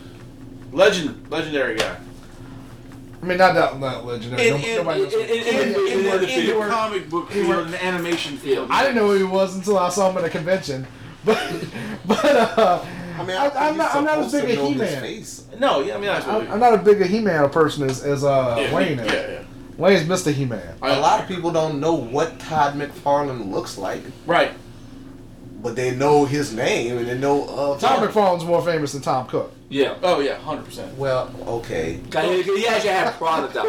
Legend, 0.73 1.31
legendary 1.31 1.77
guy. 1.77 1.97
I 3.21 3.27
mean, 3.27 3.39
not 3.39 3.55
that 3.55 3.81
not 3.81 4.05
legendary. 4.07 4.49
In, 4.49 4.55
no, 4.55 4.67
in, 4.67 4.77
nobody 4.77 5.03
knows. 5.03 5.13
in- 5.15 5.19
who- 5.19 5.25
in- 5.25 5.31
in, 5.31 5.47
in, 5.47 5.75
in- 5.75 6.25
in- 6.25 6.29
in 6.29 6.47
the 6.47 6.67
comic 6.69 7.11
book 7.11 7.29
he 7.29 7.35
field, 7.43 7.49
worked- 7.49 7.65
in 7.67 7.71
the 7.73 7.85
animation 7.85 8.37
field. 8.37 8.69
I 8.71 8.83
didn't 8.83 8.97
know 8.97 9.09
who 9.09 9.15
he 9.17 9.23
was 9.25 9.57
until 9.57 9.79
I 9.79 9.89
saw 9.89 10.11
him 10.11 10.19
at 10.19 10.25
a 10.25 10.31
convention. 10.31 10.87
But, 11.25 11.65
but 12.07 12.25
uh, 12.25 12.85
I 13.19 13.25
mean, 13.25 13.37
I, 13.37 13.49
I'm, 13.51 13.77
not. 13.77 13.95
I'm 13.95 14.05
not 14.05 14.19
as 14.21 14.33
big 14.33 14.57
a 14.57 14.65
He-Man. 14.65 15.25
No, 15.59 15.81
yeah, 15.81 15.97
I 15.97 15.99
mean, 15.99 16.09
I'm, 16.09 16.17
absolutely. 16.17 16.49
I'm 16.49 16.61
not 16.61 16.75
as 16.79 16.85
big 16.85 17.03
a 17.03 17.07
He-Man 17.07 17.51
person 17.51 17.91
as, 17.91 18.03
as 18.05 18.23
uh, 18.25 18.57
yeah, 18.59 18.75
Wayne 18.75 18.99
yeah, 18.99 19.05
is. 19.05 19.13
yeah. 19.13 19.45
Wayne's 19.77 20.05
Mr. 20.09 20.33
He-Man. 20.33 20.77
A 20.81 21.01
lot 21.01 21.21
of 21.21 21.27
people 21.29 21.51
don't 21.51 21.81
know 21.81 21.95
what 21.95 22.39
Todd 22.39 22.77
McFarlane 22.77 23.51
looks 23.51 23.77
like, 23.77 24.03
Right. 24.27 24.53
but 25.61 25.75
they 25.77 25.95
know 25.95 26.25
his 26.25 26.55
name 26.55 26.97
and 26.99 27.07
they 27.09 27.19
know 27.19 27.45
uh, 27.49 27.79
Tom 27.79 28.07
McFarlane's 28.09 28.45
more 28.45 28.63
famous 28.63 28.93
than 28.93 29.03
Tom 29.03 29.27
Cook. 29.27 29.53
Yeah. 29.69 29.97
Oh 30.03 30.21
yeah, 30.21 30.37
hundred 30.39 30.65
percent. 30.65 30.97
Well, 30.97 31.31
okay. 31.47 32.01
He, 32.11 32.43
he 32.43 32.67
actually 32.67 32.91
had 32.91 33.09
a 33.09 33.13
product 33.13 33.57
out 33.57 33.67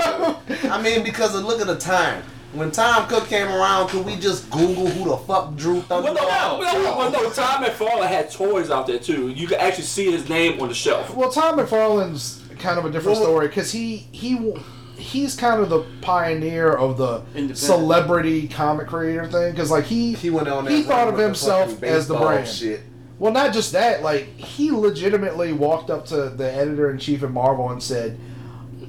there. 0.48 0.72
I 0.72 0.82
mean, 0.82 1.03
because 1.03 1.36
of 1.36 1.44
look 1.44 1.62
at 1.62 1.68
the 1.68 1.77
time. 1.77 2.24
When 2.51 2.72
Tom 2.72 3.08
Cook 3.08 3.27
came 3.27 3.48
around, 3.48 3.89
could 3.89 4.03
we 4.08 4.15
just 4.15 4.50
Google 4.50 4.88
who 4.88 5.10
the 5.10 5.18
fuck 5.18 5.56
drew 5.56 5.82
Thundarr? 5.82 6.03
Well, 6.06 6.13
no, 6.15 6.60
well, 6.60 6.84
no, 6.84 6.98
well, 6.98 7.12
no. 7.12 7.29
Tom 7.29 7.63
McFarlane 7.63 8.08
had 8.08 8.32
toys 8.32 8.72
out 8.72 8.88
there 8.88 8.98
too. 8.98 9.29
You 9.29 9.46
could 9.46 9.60
actually 9.60 9.84
see 9.84 10.12
his 10.12 10.27
name 10.29 10.60
on 10.60 10.68
the 10.70 10.74
shelf. 10.74 11.13
Well, 11.13 11.29
Tom 11.32 11.60
McFarlane's 11.60 12.41
kind 12.58 12.79
of 12.79 12.86
a 12.86 12.89
different 12.89 13.20
Well- 13.20 13.27
story 13.27 13.48
because 13.50 13.72
he 13.72 13.98
he 14.12 14.53
he's 14.96 15.36
kind 15.36 15.62
of 15.62 15.70
the 15.70 15.86
pioneer 16.01 16.72
of 16.74 16.98
the 16.98 17.22
celebrity 17.56 18.48
comic 18.48 18.88
creator 18.88 19.27
thing 19.27 19.51
because 19.51 19.70
like 19.70 19.86
he 19.86 20.13
He 20.13 20.32
went 20.32 20.48
on. 20.48 20.65
He 20.65 20.82
thought 20.82 21.08
of 21.08 21.20
himself 21.20 21.84
as 21.84 22.08
the 22.08 22.13
baseball 22.15 22.27
brand. 22.27 22.48
Shit. 22.48 22.82
Well, 23.19 23.33
not 23.33 23.53
just 23.53 23.73
that. 23.73 24.01
Like 24.01 24.35
he 24.38 24.71
legitimately 24.71 25.53
walked 25.53 25.89
up 25.89 26.05
to 26.07 26.29
the 26.29 26.51
editor 26.51 26.89
in 26.89 26.97
chief 26.97 27.21
at 27.23 27.31
Marvel 27.31 27.69
and 27.69 27.83
said, 27.83 28.17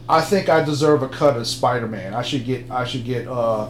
"I 0.09 0.21
think 0.21 0.49
I 0.49 0.63
deserve 0.65 1.03
a 1.03 1.09
cut 1.09 1.37
as 1.37 1.51
Spider 1.51 1.87
Man. 1.89 2.15
I 2.15 2.23
should 2.23 2.45
get 2.45 2.71
I 2.71 2.85
should 2.85 3.05
get 3.05 3.27
uh, 3.27 3.69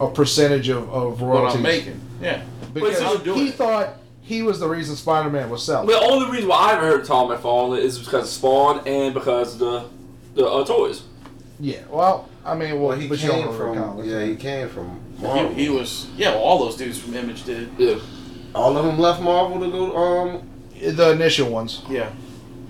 a 0.00 0.08
percentage 0.10 0.68
of, 0.70 0.88
of 0.90 1.20
What 1.20 1.28
royalties." 1.28 1.56
I'm 1.56 1.62
making. 1.62 2.00
Yeah. 2.22 2.42
because 2.72 2.98
But 3.00 3.12
he's 3.12 3.20
doing 3.22 3.38
he 3.38 3.48
it. 3.48 3.54
thought 3.54 3.96
he 4.22 4.42
was 4.42 4.60
the 4.60 4.68
reason 4.68 4.96
Spider 4.96 5.28
Man 5.30 5.50
was 5.50 5.62
selling. 5.64 5.88
The 5.88 5.98
only 6.00 6.30
reason 6.30 6.48
why 6.48 6.56
I 6.56 6.68
haven't 6.74 6.84
heard 6.88 7.00
of 7.02 7.06
Tom 7.06 7.28
McFarlane 7.30 7.80
is 7.80 7.98
because 7.98 8.24
of 8.24 8.30
Spawn 8.30 8.86
and 8.86 9.12
because 9.12 9.54
of 9.54 9.58
the 9.60 9.84
the 10.42 10.46
uh, 10.48 10.64
toys. 10.64 11.02
yeah. 11.58 11.80
Well, 11.90 12.28
I 12.44 12.54
mean, 12.54 12.74
well, 12.80 12.90
Well, 12.90 12.98
he 12.98 13.08
but 13.08 13.22
you 13.22 13.28
came 13.30 13.52
from. 13.52 13.74
comics. 13.76 14.08
Yeah, 14.08 14.24
he 14.24 14.36
came 14.36 14.68
from 14.70 15.00
Marvel. 15.18 15.52
He, 15.52 15.64
he 15.64 15.68
was. 15.68 16.06
Yeah, 16.16 16.30
well, 16.30 16.38
all 16.44 16.58
those 16.60 16.76
dudes 16.76 16.98
from 16.98 17.14
Image 17.14 17.44
did. 17.44 17.68
Yeah. 17.76 17.98
All 18.54 18.76
of 18.76 18.84
them 18.84 18.98
left 18.98 19.20
Marvel 19.22 19.60
to 19.60 19.70
go. 19.70 19.96
Um, 19.96 20.48
the 20.96 21.10
initial 21.12 21.50
ones. 21.50 21.82
Yeah. 21.88 22.10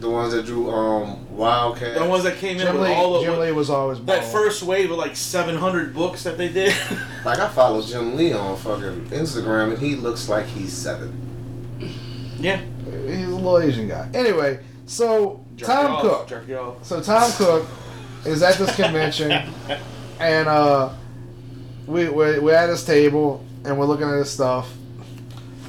the 0.00 0.10
ones 0.10 0.32
that 0.34 0.44
drew 0.46 0.70
um 0.70 1.26
Wildcat. 1.30 1.94
The 1.98 2.04
ones 2.06 2.24
that 2.24 2.36
came 2.38 2.56
in 2.58 2.66
Jim 2.66 2.74
with 2.74 2.84
Lee, 2.88 2.92
all 2.94 3.16
of 3.16 3.24
Jim 3.24 3.38
Lee 3.38 3.52
was 3.52 3.70
always 3.70 3.98
that 4.00 4.06
Marvel. 4.06 4.30
first 4.30 4.62
wave 4.62 4.90
of 4.90 4.98
like 4.98 5.16
700 5.16 5.94
books 5.94 6.22
that 6.24 6.36
they 6.38 6.48
did. 6.48 6.74
Like 7.24 7.38
I 7.38 7.48
follow 7.48 7.82
Jim 7.82 8.16
Lee 8.16 8.32
on 8.32 8.56
fucking 8.56 9.06
Instagram, 9.10 9.72
and 9.74 9.78
he 9.78 9.94
looks 9.94 10.28
like 10.28 10.46
he's 10.46 10.72
seven. 10.72 11.12
yeah. 12.38 12.60
He's 13.06 13.26
a 13.26 13.34
little 13.36 13.58
Asian 13.58 13.88
guy. 13.88 14.08
Anyway, 14.14 14.60
so 14.86 15.44
Tom 15.58 16.00
Cook. 16.00 16.28
Jerk 16.28 16.50
off. 16.50 16.84
So 16.84 17.00
Tom 17.02 17.30
Cook 17.32 17.66
is 18.24 18.42
at 18.42 18.54
this 18.56 18.74
convention, 18.74 19.30
and 20.20 20.48
uh, 20.48 20.90
we 21.86 22.08
we 22.08 22.38
we're 22.38 22.54
at 22.54 22.68
his 22.70 22.84
table 22.84 23.44
and 23.64 23.78
we're 23.78 23.84
looking 23.86 24.08
at 24.08 24.16
his 24.18 24.30
stuff, 24.30 24.70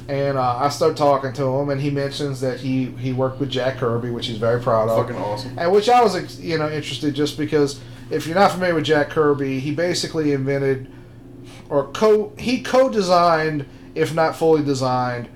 and 0.08 0.36
uh, 0.38 0.56
I 0.56 0.68
start 0.68 0.96
talking 0.96 1.32
to 1.34 1.44
him, 1.44 1.68
and 1.70 1.80
he 1.80 1.90
mentions 1.90 2.40
that 2.40 2.60
he 2.60 2.86
he 2.86 3.12
worked 3.12 3.38
with 3.40 3.50
Jack 3.50 3.78
Kirby, 3.78 4.10
which 4.10 4.26
he's 4.26 4.38
very 4.38 4.60
proud 4.60 4.88
of, 4.88 5.06
Fucking 5.06 5.20
awesome. 5.22 5.58
and 5.58 5.70
which 5.72 5.88
I 5.88 6.02
was 6.02 6.40
you 6.40 6.58
know 6.58 6.70
interested 6.70 7.14
just 7.14 7.38
because 7.38 7.80
if 8.10 8.26
you're 8.26 8.34
not 8.36 8.52
familiar 8.52 8.74
with 8.74 8.84
Jack 8.84 9.10
Kirby, 9.10 9.60
he 9.60 9.74
basically 9.74 10.32
invented 10.32 10.90
or 11.68 11.88
co 11.92 12.32
he 12.38 12.62
co-designed, 12.62 13.66
if 13.94 14.14
not 14.14 14.36
fully 14.36 14.62
designed. 14.62 15.28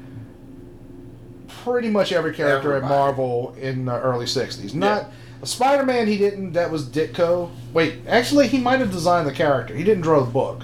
Pretty 1.64 1.90
much 1.90 2.12
every 2.12 2.32
character 2.32 2.74
Everybody. 2.74 2.92
at 2.94 2.96
Marvel 2.98 3.54
in 3.60 3.86
the 3.86 4.00
early 4.00 4.26
'60s. 4.26 4.72
Not 4.74 5.10
Spider-Man. 5.42 6.06
He 6.06 6.16
didn't. 6.16 6.52
That 6.52 6.70
was 6.70 6.88
Ditko. 6.88 7.50
Wait, 7.72 8.00
actually, 8.06 8.46
he 8.48 8.58
might 8.58 8.78
have 8.80 8.90
designed 8.92 9.26
the 9.26 9.32
character. 9.32 9.74
He 9.74 9.82
didn't 9.82 10.02
draw 10.02 10.20
the 10.20 10.30
book, 10.30 10.62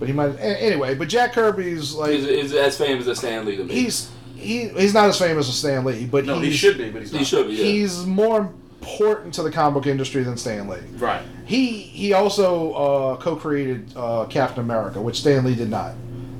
but 0.00 0.08
he 0.08 0.12
might. 0.14 0.30
Anyway, 0.40 0.96
but 0.96 1.08
Jack 1.08 1.32
Kirby's 1.34 1.92
like 1.94 2.10
Is, 2.10 2.24
is 2.24 2.52
as 2.54 2.76
famous 2.76 3.06
as 3.06 3.18
Stan 3.18 3.44
Lee 3.46 3.56
to 3.56 3.64
me. 3.64 3.72
he's 3.74 4.10
he 4.34 4.68
he's 4.70 4.94
not 4.94 5.04
as 5.08 5.18
famous 5.18 5.48
as 5.48 5.54
Stan 5.56 5.84
Lee, 5.84 6.06
but 6.06 6.24
No, 6.24 6.40
he 6.40 6.50
should 6.50 6.76
be, 6.78 6.90
but 6.90 7.02
he's 7.02 7.12
not. 7.12 7.18
he 7.20 7.24
should 7.24 7.46
be. 7.46 7.54
Yeah. 7.54 7.64
He's 7.64 8.04
more 8.06 8.50
important 8.80 9.34
to 9.34 9.42
the 9.42 9.50
comic 9.52 9.74
book 9.74 9.86
industry 9.86 10.22
than 10.24 10.36
Stan 10.38 10.66
Lee. 10.66 10.78
Right. 10.96 11.22
He 11.44 11.70
he 11.70 12.12
also 12.14 12.72
uh, 12.72 13.16
co-created 13.18 13.92
uh, 13.94 14.24
Captain 14.26 14.64
America, 14.64 15.00
which 15.00 15.20
Stan 15.20 15.44
Lee 15.44 15.54
did 15.54 15.68
not. 15.70 15.92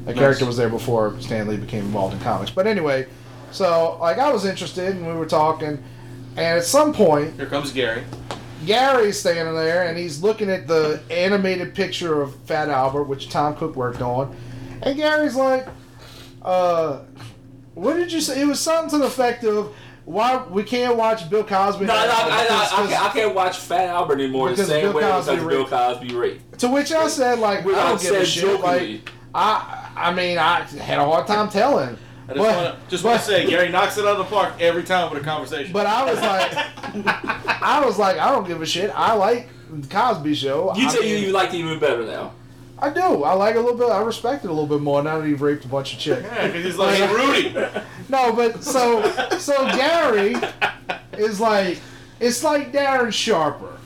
That 0.06 0.16
Nice. 0.16 0.18
character 0.18 0.46
was 0.46 0.56
there 0.56 0.70
before 0.70 1.20
Stan 1.20 1.46
Lee 1.46 1.58
became 1.58 1.84
involved 1.84 2.14
in 2.14 2.20
comics. 2.20 2.50
But 2.50 2.66
anyway, 2.66 3.06
So 3.52 3.98
like 4.00 4.16
I 4.18 4.32
was 4.32 4.46
interested, 4.46 4.96
and 4.96 5.06
we 5.06 5.12
were 5.12 5.26
talking, 5.26 5.82
and 6.36 6.58
at 6.58 6.64
some 6.64 6.94
point 6.94 7.34
Here 7.36 7.44
comes 7.46 7.70
Gary. 7.70 8.02
Gary's 8.66 9.18
standing 9.18 9.54
there 9.54 9.88
and 9.88 9.96
he's 9.96 10.22
looking 10.22 10.50
at 10.50 10.66
the 10.66 11.00
animated 11.10 11.74
picture 11.74 12.20
of 12.22 12.34
Fat 12.44 12.68
Albert, 12.68 13.04
which 13.04 13.28
Tom 13.30 13.56
Cook 13.56 13.76
worked 13.76 14.02
on. 14.02 14.36
And 14.82 14.96
Gary's 14.96 15.34
like, 15.36 15.66
uh, 16.42 17.00
what 17.74 17.94
did 17.94 18.12
you 18.12 18.20
say? 18.20 18.40
It 18.40 18.46
was 18.46 18.60
something 18.60 18.90
to 18.90 18.98
the 18.98 19.06
effect 19.06 19.44
of, 19.44 19.74
why 20.06 20.44
we 20.48 20.64
can't 20.64 20.96
watch 20.96 21.28
Bill 21.30 21.44
Cosby. 21.44 21.84
No, 21.84 21.94
no, 21.94 22.00
I, 22.00 22.04
I, 22.04 22.08
I, 22.10 22.84
I, 22.84 22.86
can't, 22.88 23.04
I 23.04 23.08
can't 23.10 23.34
watch 23.34 23.58
Fat 23.58 23.88
Albert 23.88 24.14
anymore 24.14 24.48
the 24.48 24.54
Because 24.54 24.68
same 24.68 24.82
Bill 24.86 24.94
way 24.94 25.02
Cosby 25.02 25.34
because 25.36 25.48
Bill. 25.48 25.66
Cosby 25.66 26.14
raped. 26.14 26.58
To 26.60 26.68
which 26.68 26.90
I 26.92 27.06
said, 27.08 27.38
like, 27.38 27.64
I 27.64 27.70
I 27.70 27.88
don't 27.90 28.00
give 28.02 28.14
a 28.14 28.24
shit. 28.24 28.42
jokingly. 28.42 28.92
Like, 28.98 29.12
I, 29.34 29.90
I 29.94 30.14
mean, 30.14 30.38
I 30.38 30.62
had 30.62 30.98
a 30.98 31.04
hard 31.04 31.26
time 31.26 31.48
telling. 31.48 31.96
I 32.30 32.34
just 32.34 32.36
But- 32.36 32.56
want 32.56 32.84
to 32.84 32.90
just 32.90 33.04
want 33.04 33.20
to 33.20 33.26
say, 33.26 33.46
Gary 33.46 33.68
knocks 33.70 33.98
it 33.98 34.04
out 34.06 34.12
of 34.12 34.18
the 34.18 34.24
park 34.34 34.54
every 34.60 34.84
time 34.84 35.10
with 35.12 35.20
a 35.20 35.24
conversation. 35.24 35.72
But 35.72 35.86
I 35.86 36.04
was 36.10 36.20
like, 36.20 37.62
I 37.62 37.82
was 37.84 37.98
like, 37.98 38.18
I 38.18 38.30
don't 38.30 38.46
give 38.46 38.62
a 38.62 38.66
shit. 38.66 38.90
I 38.94 39.14
like 39.14 39.48
the 39.70 39.86
Cosby 39.88 40.34
Show. 40.34 40.72
You 40.76 40.86
I 40.86 40.90
say 40.90 41.08
you, 41.08 41.14
mean, 41.16 41.24
you 41.26 41.32
like 41.32 41.50
it 41.52 41.56
even 41.56 41.78
better 41.78 42.04
now. 42.04 42.32
I 42.78 42.88
do. 42.90 43.24
I 43.24 43.34
like 43.34 43.56
it 43.56 43.58
a 43.58 43.60
little 43.60 43.76
bit. 43.76 43.90
I 43.90 44.00
respect 44.00 44.44
it 44.44 44.48
a 44.48 44.52
little 44.52 44.66
bit 44.68 44.80
more 44.80 45.02
now 45.02 45.18
that 45.18 45.26
he 45.26 45.34
raped 45.34 45.64
a 45.66 45.68
bunch 45.68 45.92
of 45.92 45.98
chicks. 45.98 46.22
yeah, 46.22 46.46
because 46.46 46.64
he's 46.64 46.78
like, 46.78 46.96
hey, 46.96 47.12
Rudy. 47.12 47.54
No, 48.08 48.32
but 48.32 48.64
so 48.64 49.02
so 49.38 49.66
Gary 49.66 50.34
is 51.18 51.38
like 51.40 51.80
it's 52.20 52.42
like 52.42 52.72
Darren 52.72 53.12
Sharper. 53.12 53.76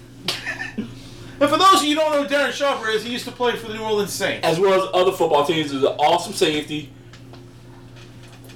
And 1.40 1.50
for 1.50 1.58
those 1.58 1.80
of 1.80 1.84
you 1.84 1.94
who 1.94 2.00
don't 2.00 2.12
know 2.12 2.22
who 2.22 2.28
Darren 2.28 2.52
Sharper 2.52 2.88
is, 2.88 3.02
he 3.04 3.10
used 3.12 3.24
to 3.26 3.32
play 3.32 3.56
for 3.56 3.66
the 3.68 3.74
New 3.74 3.82
Orleans 3.82 4.12
Saints. 4.12 4.46
As 4.46 4.58
well 4.60 4.82
as 4.82 4.88
other 4.94 5.12
football 5.12 5.44
teams, 5.44 5.72
is 5.72 5.82
an 5.82 5.88
awesome 5.98 6.32
safety. 6.32 6.90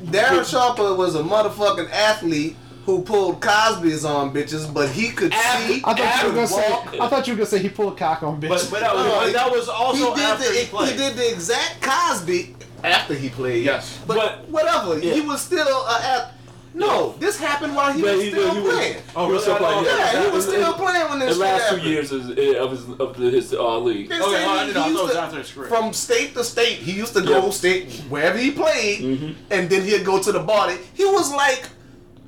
Darren 0.05 0.49
Sharper 0.49 0.95
was 0.95 1.15
a 1.15 1.23
motherfucking 1.23 1.91
athlete 1.91 2.57
who 2.87 3.03
pulled 3.03 3.41
Cosby's 3.43 4.05
on 4.05 4.33
bitches, 4.33 4.73
but 4.73 4.89
he 4.89 5.11
could 5.11 5.33
Ab- 5.33 5.69
see. 5.69 5.83
I 5.85 5.93
thought 5.95 6.23
you 6.23 6.29
were 6.29 6.35
gonna 6.35 6.41
and 6.41 6.49
say. 6.91 6.99
I 7.01 7.09
thought 7.09 7.27
you 7.27 7.33
were 7.35 7.39
gonna 7.39 7.47
say 7.51 7.59
he 7.59 7.69
pulled 7.69 7.99
cock 7.99 8.23
on 8.23 8.41
bitches. 8.41 8.49
But, 8.49 8.69
but, 8.71 8.81
that 8.81 8.95
was, 8.95 9.05
No, 9.05 9.21
but 9.21 9.33
that 9.35 9.51
was 9.53 9.69
also 9.69 10.15
he 10.15 10.21
did 10.21 10.25
after 10.25 10.49
the 10.53 10.59
he 10.59 10.67
played. 10.67 10.91
he 10.93 10.97
did 10.97 11.17
the 11.17 11.33
exact 11.33 11.83
Cosby 11.83 12.57
after 12.85 13.15
he 13.15 13.29
played. 13.29 13.65
Yes. 13.65 13.99
but, 14.07 14.17
But- 14.17 14.49
whatever. 14.49 14.99
yeah. 14.99 15.13
He 15.15 15.21
was 15.21 15.43
still 15.43 15.67
a 15.67 16.01
at. 16.03 16.33
No, 16.75 17.15
this 17.19 17.39
happened 17.39 17.75
while 17.75 17.93
he 17.93 18.03
But 18.03 18.15
was 18.17 18.23
he- 18.25 18.31
still 18.31 18.55
he 18.55 18.61
was- 18.61 18.75
playing. 18.75 18.97
Oh, 19.17 19.27
he 19.27 19.33
was 19.33 19.43
still 19.43 19.59
really? 19.59 19.85
playing. 19.85 19.99
yeah, 19.99 20.23
he 20.25 20.31
was 20.31 20.45
still 20.47 20.67
in- 20.69 20.75
playing 20.75 21.09
when 21.09 21.19
The 21.19 21.27
this 21.27 21.35
shit 21.37 21.43
last 21.45 21.59
two 21.71 21.75
happened. 21.77 21.83
years 21.93 22.13
is, 22.13 22.29
of 22.31 22.71
his 22.71 23.01
of 23.01 23.17
the, 23.17 23.31
his 23.31 23.53
uh, 23.55 23.79
league. 23.79 24.09
They 24.09 24.15
Okay, 24.21 24.25
said 24.25 24.47
well, 24.47 24.51
I 24.51 24.61
he- 24.61 24.67
didn't 24.67 24.75
know. 24.75 24.83
I 24.83 24.89
he 24.89 24.89
thought 24.89 24.89
it 24.89 24.91
used 24.93 25.03
was 25.03 25.13
to- 25.13 25.21
after 25.21 25.39
his 25.39 25.51
career. 25.53 25.69
From 25.69 25.93
state 25.93 26.35
to 26.35 26.45
state, 26.45 26.79
he 26.79 26.93
used 26.93 27.15
to 27.15 27.23
go 27.23 27.45
Yeah. 27.47 27.51
state 27.51 27.93
wherever 28.09 28.39
he 28.39 28.51
played, 28.51 29.01
Mhm. 29.01 29.35
and 29.51 29.71
then 29.71 29.83
he'd 29.85 30.05
go 30.05 30.19
to 30.23 30.31
the 30.33 30.41
body. 30.41 30.77
He 30.95 31.05
was 31.05 31.33
like, 31.33 31.65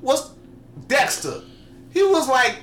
what's 0.01 0.29
Dexter? 0.87 1.41
He 1.93 2.03
was 2.03 2.27
like 2.27 2.55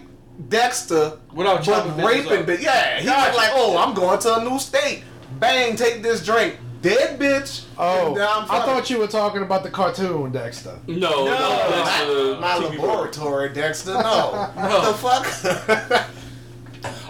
Dexter, 0.49 1.13
Without 1.35 1.65
but 1.65 1.97
raping. 2.05 2.45
But 2.45 2.61
yeah, 2.61 2.99
he 3.01 3.07
Gotcha. 3.07 3.29
was 3.31 3.37
like, 3.37 3.51
oh, 3.55 3.77
I'm 3.79 3.95
going 3.95 4.19
to 4.21 4.37
a 4.37 4.45
new 4.45 4.59
state. 4.59 5.03
Bang, 5.41 5.77
take 5.77 6.03
this 6.03 6.25
drink. 6.25 6.57
Dead 6.81 7.19
bitch. 7.19 7.65
oh, 7.77 8.13
I'm 8.17 8.45
I 8.45 8.65
thought 8.65 8.89
you 8.89 8.99
were 8.99 9.09
talking 9.09 9.43
about 9.43 9.63
the 9.65 9.71
cartoon 9.71 10.31
Dexter. 10.31 10.79
No, 10.87 10.95
No, 10.95 11.25
no, 11.25 11.85
that's 11.85 12.07
the 12.07 12.39
my 12.41 12.57
laboratory, 12.59 13.49
Dexter. 13.53 13.95
No, 13.95 14.51
what 14.55 14.87
the 14.87 14.95
fuck? 14.95 16.09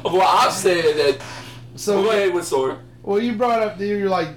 Well, 0.05 0.23
I 0.23 0.51
said 0.51 0.97
that. 0.97 1.23
So 1.77 2.03
go 2.03 2.11
ahead 2.11 2.33
with 2.33 2.47
story. 2.47 2.77
well, 3.03 3.21
you 3.21 3.35
brought 3.35 3.63
up. 3.63 3.79
The 3.79 3.87
you're 3.87 4.09
like, 4.09 4.29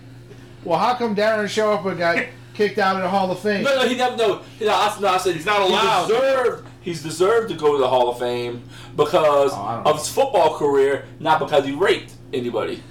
well, 0.63 0.77
how 0.77 0.95
come 0.95 1.15
Darren 1.15 1.47
Sharper 1.47 1.95
got 1.95 2.25
kicked 2.53 2.77
out 2.77 2.97
of 2.97 3.03
the 3.03 3.09
Hall 3.09 3.31
of 3.31 3.39
Fame? 3.39 3.63
No, 3.63 3.75
no, 3.75 3.87
he 3.87 3.95
never. 3.95 4.17
No, 4.17 4.41
no, 4.59 4.69
I, 4.73 4.97
no, 4.99 5.07
I 5.07 5.17
said 5.17 5.35
he's 5.35 5.45
not 5.45 5.61
allowed. 5.61 6.07
He 6.07 6.13
deserved, 6.13 6.67
he's 6.81 7.03
deserved 7.03 7.49
to 7.49 7.55
go 7.55 7.71
to 7.73 7.77
the 7.79 7.87
Hall 7.87 8.09
of 8.09 8.19
Fame 8.19 8.63
because 8.95 9.51
Oh, 9.53 9.83
of 9.85 9.97
his 9.97 10.09
football 10.09 10.57
career, 10.57 11.05
not 11.19 11.39
because 11.39 11.63
he 11.65 11.71
raped 11.71 12.13
anybody. 12.33 12.83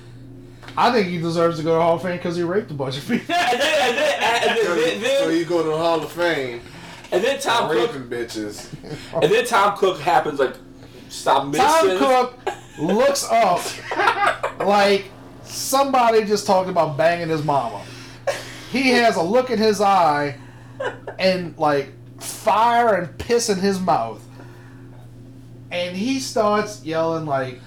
I 0.76 0.92
think 0.92 1.08
he 1.08 1.18
deserves 1.18 1.58
to 1.58 1.62
go 1.62 1.70
to 1.70 1.74
the 1.74 1.80
Hall 1.82 1.96
of 1.96 2.02
Fame 2.02 2.16
because 2.16 2.36
he 2.36 2.42
raped 2.42 2.70
a 2.70 2.74
bunch 2.74 2.98
of 2.98 3.06
people. 3.08 3.34
and 3.34 3.60
then, 3.60 3.82
and 3.82 3.98
then, 3.98 4.48
and 4.48 4.58
then, 4.58 4.94
and 4.94 5.02
then, 5.02 5.18
so 5.22 5.28
you 5.28 5.44
go 5.44 5.62
to 5.62 5.68
the 5.68 5.76
Hall 5.76 6.02
of 6.02 6.10
Fame, 6.12 6.60
and 7.12 7.22
then 7.24 7.40
Tom 7.40 7.70
Cook, 7.70 7.94
raping 7.94 8.08
bitches. 8.08 8.72
and 9.22 9.30
then 9.32 9.44
Tom 9.46 9.76
Cook 9.76 9.98
happens 10.00 10.38
like 10.38 10.54
stop 11.08 11.46
missing. 11.46 11.98
Tom 11.98 11.98
Cook 11.98 12.38
looks 12.78 13.28
up 13.30 13.60
like 14.60 15.10
somebody 15.44 16.24
just 16.24 16.46
talked 16.46 16.68
about 16.70 16.96
banging 16.96 17.28
his 17.28 17.44
mama. 17.44 17.82
He 18.70 18.90
has 18.90 19.16
a 19.16 19.22
look 19.22 19.50
in 19.50 19.58
his 19.58 19.80
eye 19.80 20.38
and 21.18 21.56
like 21.58 21.92
fire 22.20 22.94
and 22.94 23.18
piss 23.18 23.48
in 23.48 23.58
his 23.58 23.80
mouth. 23.80 24.24
And 25.72 25.96
he 25.96 26.20
starts 26.20 26.84
yelling 26.84 27.26
like 27.26 27.60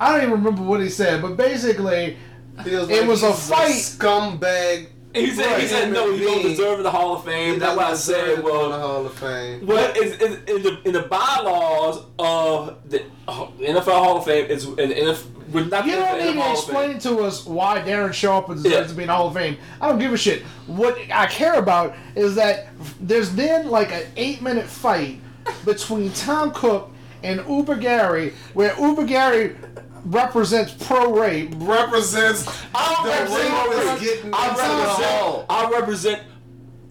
I 0.00 0.12
don't 0.12 0.22
even 0.28 0.32
remember 0.42 0.62
what 0.62 0.80
he 0.80 0.88
said, 0.88 1.22
but 1.22 1.36
basically 1.36 2.16
Feels 2.64 2.90
It 2.90 3.00
like 3.00 3.08
was 3.08 3.22
a 3.22 3.28
he's 3.32 3.48
fight. 3.48 3.70
scumbag. 3.72 4.88
He 5.14 5.30
said, 5.30 5.60
he 5.60 5.66
said 5.66 5.92
no, 5.92 6.12
he 6.12 6.22
don't 6.24 6.42
deserve 6.42 6.82
the 6.84 6.90
Hall 6.90 7.16
of 7.16 7.24
Fame. 7.24 7.58
That's 7.58 7.76
what 7.76 7.86
I 7.86 7.90
deserve 7.90 8.26
said. 8.28 8.36
to 8.36 8.42
go 8.42 8.48
to 8.48 8.64
the 8.64 8.68
Well, 8.70 8.80
Hall 8.80 9.06
of 9.06 9.12
Fame. 9.14 9.66
well, 9.66 9.92
is 9.96 10.12
in, 10.20 10.32
in 10.46 10.62
the 10.62 10.80
in 10.84 10.92
the 10.92 11.02
bylaws 11.02 12.04
of 12.18 12.76
the 12.90 13.02
uh, 13.26 13.46
NFL 13.60 13.84
Hall 13.92 14.18
of 14.18 14.24
Fame 14.24 14.46
is 14.50 14.64
an 14.66 14.76
NFL. 14.76 15.26
We're 15.52 15.64
not 15.64 15.84
you 15.84 15.92
the 15.92 15.96
don't 15.98 16.18
need 16.18 16.32
to 16.34 16.40
Hall 16.40 16.52
of 16.52 16.64
Fame. 16.64 16.90
explain 16.92 16.98
to 17.16 17.22
us 17.24 17.44
why 17.46 17.80
Darren 17.80 18.12
Sharper 18.12 18.54
deserves 18.54 18.72
Yeah. 18.74 18.82
to 18.86 18.94
be 18.94 19.02
in 19.02 19.08
the 19.08 19.14
Hall 19.14 19.28
of 19.28 19.34
Fame. 19.34 19.56
I 19.80 19.88
don't 19.88 19.98
give 19.98 20.12
a 20.12 20.16
shit. 20.16 20.42
What 20.66 20.96
I 21.12 21.26
care 21.26 21.54
about 21.54 21.96
is 22.14 22.34
that 22.36 22.68
there's 23.00 23.34
then 23.34 23.68
like 23.68 23.90
an 23.92 24.04
eight 24.16 24.42
minute 24.42 24.66
fight 24.66 25.20
between 25.64 26.12
Tom 26.12 26.52
Cook 26.52 26.92
and 27.24 27.42
Uber 27.48 27.76
Gary, 27.76 28.32
where 28.54 28.78
Uber 28.80 29.04
Gary 29.04 29.56
represents 30.04 30.72
pro 30.86 31.12
rape. 31.18 31.52
Represents 31.56 32.46
I 32.74 33.02
the 33.04 33.10
represent, 33.10 33.52
rapist 33.70 34.02
getting 34.02 34.30
I 34.34 34.48
into 34.48 34.60
the 34.60 34.68
represent. 34.68 35.46
I 35.48 35.70
represent 35.70 36.22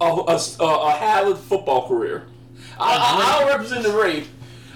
a, 0.01 0.05
a, 0.05 0.63
a, 0.63 0.87
a 0.87 0.91
Howard 0.91 1.37
football 1.37 1.87
career. 1.87 2.27
I, 2.79 2.95
I, 2.95 3.35
I 3.35 3.39
don't 3.39 3.49
represent 3.49 3.83
the 3.83 3.91
rape. 3.97 4.27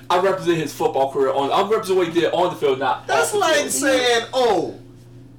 I 0.09 0.19
represent 0.19 0.57
his 0.57 0.73
football 0.73 1.11
career. 1.11 1.31
On 1.33 1.51
I 1.51 1.69
represent 1.69 1.97
what 1.97 2.07
he 2.09 2.13
did 2.19 2.33
on 2.33 2.53
the 2.53 2.59
field, 2.59 2.79
not 2.79 3.07
That's 3.07 3.27
off 3.27 3.31
the 3.33 3.37
like 3.39 3.55
field. 3.55 3.71
saying, 3.71 4.25
oh, 4.33 4.79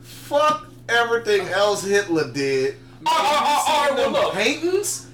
fuck 0.01 0.67
everything 0.89 1.47
else 1.49 1.83
Hitler 1.85 2.33
did. 2.33 2.77
Uh, 3.07 3.11
uh, 3.11 3.15
uh, 3.15 3.65
uh, 3.69 3.83
You 3.83 3.89
seen 3.89 3.97
well, 3.97 4.13
them 4.13 4.23
look. 4.25 4.35
paintings? 4.35 5.07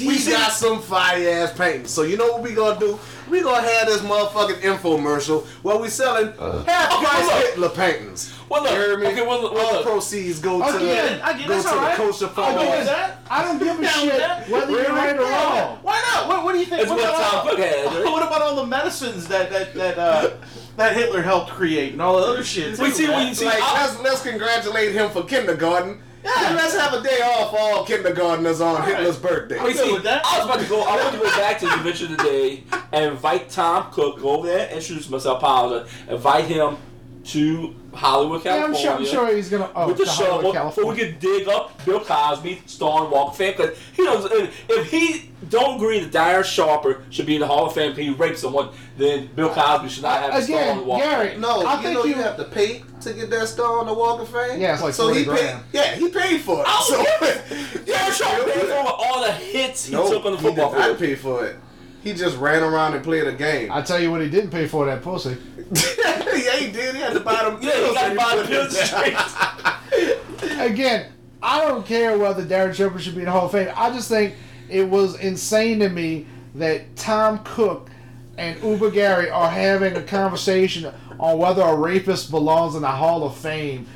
We 0.00 0.16
We 0.18 0.24
got 0.30 0.52
some 0.52 0.80
fire 0.80 1.28
ass 1.28 1.52
paintings. 1.56 1.90
So 1.90 2.02
you 2.02 2.16
know 2.16 2.26
what 2.32 2.42
we 2.42 2.52
gonna 2.54 2.78
do? 2.80 2.98
We 3.28 3.42
gonna 3.42 3.66
have 3.66 3.86
this 3.86 4.00
motherfucking 4.02 4.60
infomercial 4.60 5.46
where 5.62 5.76
we 5.76 5.88
selling 5.88 6.32
half 6.32 6.92
Okay, 6.92 7.04
price 7.06 7.24
look. 7.26 7.44
Hitler 7.44 7.68
paintings. 7.70 8.34
Well, 8.48 8.62
look. 8.64 8.72
You 8.72 8.78
hear 8.78 8.98
me? 8.98 9.06
Okay, 9.08 9.26
well, 9.26 9.40
look, 9.42 9.52
well, 9.54 9.66
All 9.66 9.72
look. 9.74 9.84
proceeds 9.86 10.40
go 10.40 10.58
to 10.58 10.64
I 10.64 10.72
the 10.72 10.90
it, 10.90 11.22
I 11.22 11.32
get 11.34 11.42
it, 11.42 11.46
go 11.48 11.54
that's 11.54 11.64
to 11.64 11.70
the 11.70 11.76
alright. 11.76 11.96
kosher 11.96 12.24
I'll 12.26 12.30
fund. 12.32 12.56
go 12.56 12.70
with 12.70 12.86
that. 12.86 13.18
I 13.30 13.44
don't 13.44 13.58
give 13.58 13.78
a 13.80 13.86
shit 13.88 14.16
that. 14.18 14.48
whether 14.48 14.72
you're 14.72 14.88
right 14.88 15.16
or 15.16 15.22
wrong. 15.22 15.78
Why 15.82 16.02
not? 16.12 16.28
What, 16.28 16.44
what 16.44 16.52
do 16.54 16.58
you 16.58 16.66
think? 16.66 16.82
It's 16.82 16.90
what, 16.90 16.98
what 17.00 17.08
about, 17.14 17.44
Tom 17.44 17.56
had, 17.58 18.04
what 18.04 18.26
about 18.26 18.42
all 18.42 18.56
the 18.56 18.66
medicines 18.66 19.28
that 19.28 19.50
that 19.50 19.74
that 19.74 19.98
uh, 19.98 20.30
that 20.76 20.96
Hitler 20.96 21.22
helped 21.22 21.50
create 21.50 21.92
and 21.92 22.02
all 22.02 22.16
the 22.18 22.26
other 22.26 22.42
shit? 22.42 22.76
We 22.78 22.90
see 22.90 23.06
when 23.08 23.28
you 23.28 23.34
see. 23.34 23.44
Like 23.44 23.60
let's 23.74 24.00
let's 24.00 24.22
congratulate 24.22 24.92
him 24.92 25.10
for 25.10 25.22
kindergarten. 25.24 26.02
And 26.24 26.56
let's 26.56 26.76
have 26.76 26.92
a 26.92 27.02
day 27.02 27.20
off 27.22 27.50
for 27.50 27.58
all 27.58 27.84
kindergartners 27.86 28.60
on 28.60 28.76
right. 28.76 28.96
Hitler's 28.96 29.16
birthday. 29.18 29.62
Wait, 29.62 29.74
good 29.74 29.96
see, 29.96 29.98
that. 30.02 30.24
I 30.24 30.38
was 30.38 30.46
about 30.46 30.60
to 30.60 30.68
go. 30.68 30.82
I 30.82 30.96
want 31.02 31.14
to 31.14 31.20
go 31.20 31.24
back 31.36 31.58
to 31.60 31.66
the 31.66 31.74
adventure 31.74 32.08
today 32.08 32.64
and 32.92 33.12
invite 33.12 33.48
Tom 33.48 33.90
Cook. 33.90 34.20
Go 34.20 34.30
over 34.30 34.46
there, 34.46 34.68
introduce 34.70 35.08
myself, 35.08 35.38
apologize, 35.38 35.90
invite 36.08 36.44
him 36.44 36.76
to 37.22 37.74
Hollywood, 37.92 38.44
Yeah, 38.44 38.54
I'm 38.64 38.72
California. 38.72 38.80
sure, 38.82 38.92
I'm 38.96 39.04
sure 39.28 39.36
he's 39.36 39.48
gonna. 39.50 39.70
Oh, 39.74 39.88
with 39.88 39.98
the 39.98 40.04
to 40.04 40.10
Hollywood, 40.10 40.54
shovel, 40.54 40.72
so 40.72 40.86
we 40.88 40.94
California. 40.96 41.04
could 41.06 41.18
dig 41.18 41.48
up 41.48 41.84
Bill 41.84 42.00
Cosby, 42.00 42.62
starring 42.66 43.10
Walk 43.10 43.30
of 43.32 43.36
Fame. 43.36 43.54
Because 43.56 43.78
he 43.92 44.04
knows 44.04 44.24
if, 44.30 44.70
if 44.70 44.90
he 44.90 45.30
don't 45.48 45.76
agree 45.76 46.00
that 46.00 46.12
Darren 46.12 46.44
Sharper 46.44 47.02
should 47.10 47.26
be 47.26 47.34
in 47.34 47.40
the 47.40 47.46
Hall 47.46 47.66
of 47.66 47.74
Fame 47.74 47.90
because 47.92 48.04
he 48.04 48.10
raped 48.14 48.38
someone, 48.38 48.70
then 48.96 49.28
Bill 49.36 49.50
Cosby 49.50 49.88
should 49.88 50.02
not 50.04 50.20
have 50.22 50.34
a 50.34 50.42
star 50.42 50.56
on 50.56 50.62
Again, 50.64 50.76
the 50.78 50.82
Walk 50.84 51.02
of 51.02 51.10
Gary, 51.10 51.28
Fame. 51.30 51.40
No, 51.40 51.60
I 51.66 51.76
you 51.76 51.82
think 51.82 51.94
know 51.94 52.04
you 52.04 52.10
you 52.10 52.22
have 52.22 52.36
to 52.38 52.44
pay 52.44 52.82
to 53.02 53.12
get 53.12 53.30
that 53.30 53.48
star 53.48 53.78
on 53.80 53.86
the 53.86 53.94
Walk 53.94 54.20
of 54.20 54.28
Fame. 54.28 54.60
Yeah, 54.60 54.74
it's 54.74 54.82
like 54.82 54.94
so 54.94 55.04
40 55.08 55.18
he 55.18 55.24
grand. 55.26 55.62
paid. 55.72 55.78
Yeah, 55.78 55.94
he 55.96 56.08
paid 56.08 56.40
for 56.40 56.60
it. 56.60 56.64
Oh, 56.68 56.86
so, 56.88 57.26
Darren 57.84 58.12
Sharper 58.16 58.50
paid 58.50 58.66
for 58.66 58.74
all 58.76 59.22
the 59.24 59.32
hits 59.32 59.86
he 59.86 59.92
no, 59.94 60.08
took 60.10 60.24
on 60.24 60.32
the 60.32 60.38
he 60.38 60.44
did 60.44 60.54
football 60.56 60.72
not 60.72 60.84
field. 60.84 60.98
pay 60.98 61.14
for 61.16 61.44
it. 61.46 61.56
He 62.02 62.14
just 62.14 62.38
ran 62.38 62.62
around 62.62 62.94
and 62.94 63.04
played 63.04 63.26
a 63.26 63.32
game. 63.32 63.70
I 63.70 63.82
tell 63.82 64.00
you 64.00 64.10
what, 64.10 64.22
he 64.22 64.30
didn't 64.30 64.50
pay 64.50 64.66
for 64.66 64.86
that 64.86 65.02
pussy. 65.02 65.36
yeah, 66.60 66.66
he 66.66 66.72
did. 66.72 66.94
He 66.94 67.00
had 67.00 67.12
to 67.14 67.20
buy 67.20 67.44
them. 67.44 67.58
Yeah, 67.62 67.70
he 67.70 67.76
pills 67.80 67.94
got 67.94 68.06
and 68.08 68.16
by 68.16 68.36
the 68.36 68.42
put 68.42 68.50
pills 68.50 68.78
straight. 70.42 70.60
Again, 70.60 71.12
I 71.42 71.60
don't 71.64 71.86
care 71.86 72.18
whether 72.18 72.44
Darren 72.44 72.74
Sharper 72.74 72.98
should 72.98 73.14
be 73.14 73.20
in 73.20 73.26
the 73.26 73.32
Hall 73.32 73.46
of 73.46 73.52
Fame. 73.52 73.72
I 73.76 73.90
just 73.90 74.08
think 74.08 74.34
it 74.68 74.88
was 74.88 75.18
insane 75.18 75.78
to 75.80 75.88
me 75.88 76.26
that 76.56 76.96
Tom 76.96 77.40
Cook 77.44 77.88
and 78.36 78.62
Uber 78.62 78.90
Gary 78.90 79.30
are 79.30 79.50
having 79.50 79.96
a 79.96 80.02
conversation 80.02 80.92
on 81.18 81.38
whether 81.38 81.62
a 81.62 81.74
rapist 81.74 82.30
belongs 82.30 82.74
in 82.74 82.82
the 82.82 82.88
Hall 82.88 83.24
of 83.24 83.36
Fame. 83.36 83.86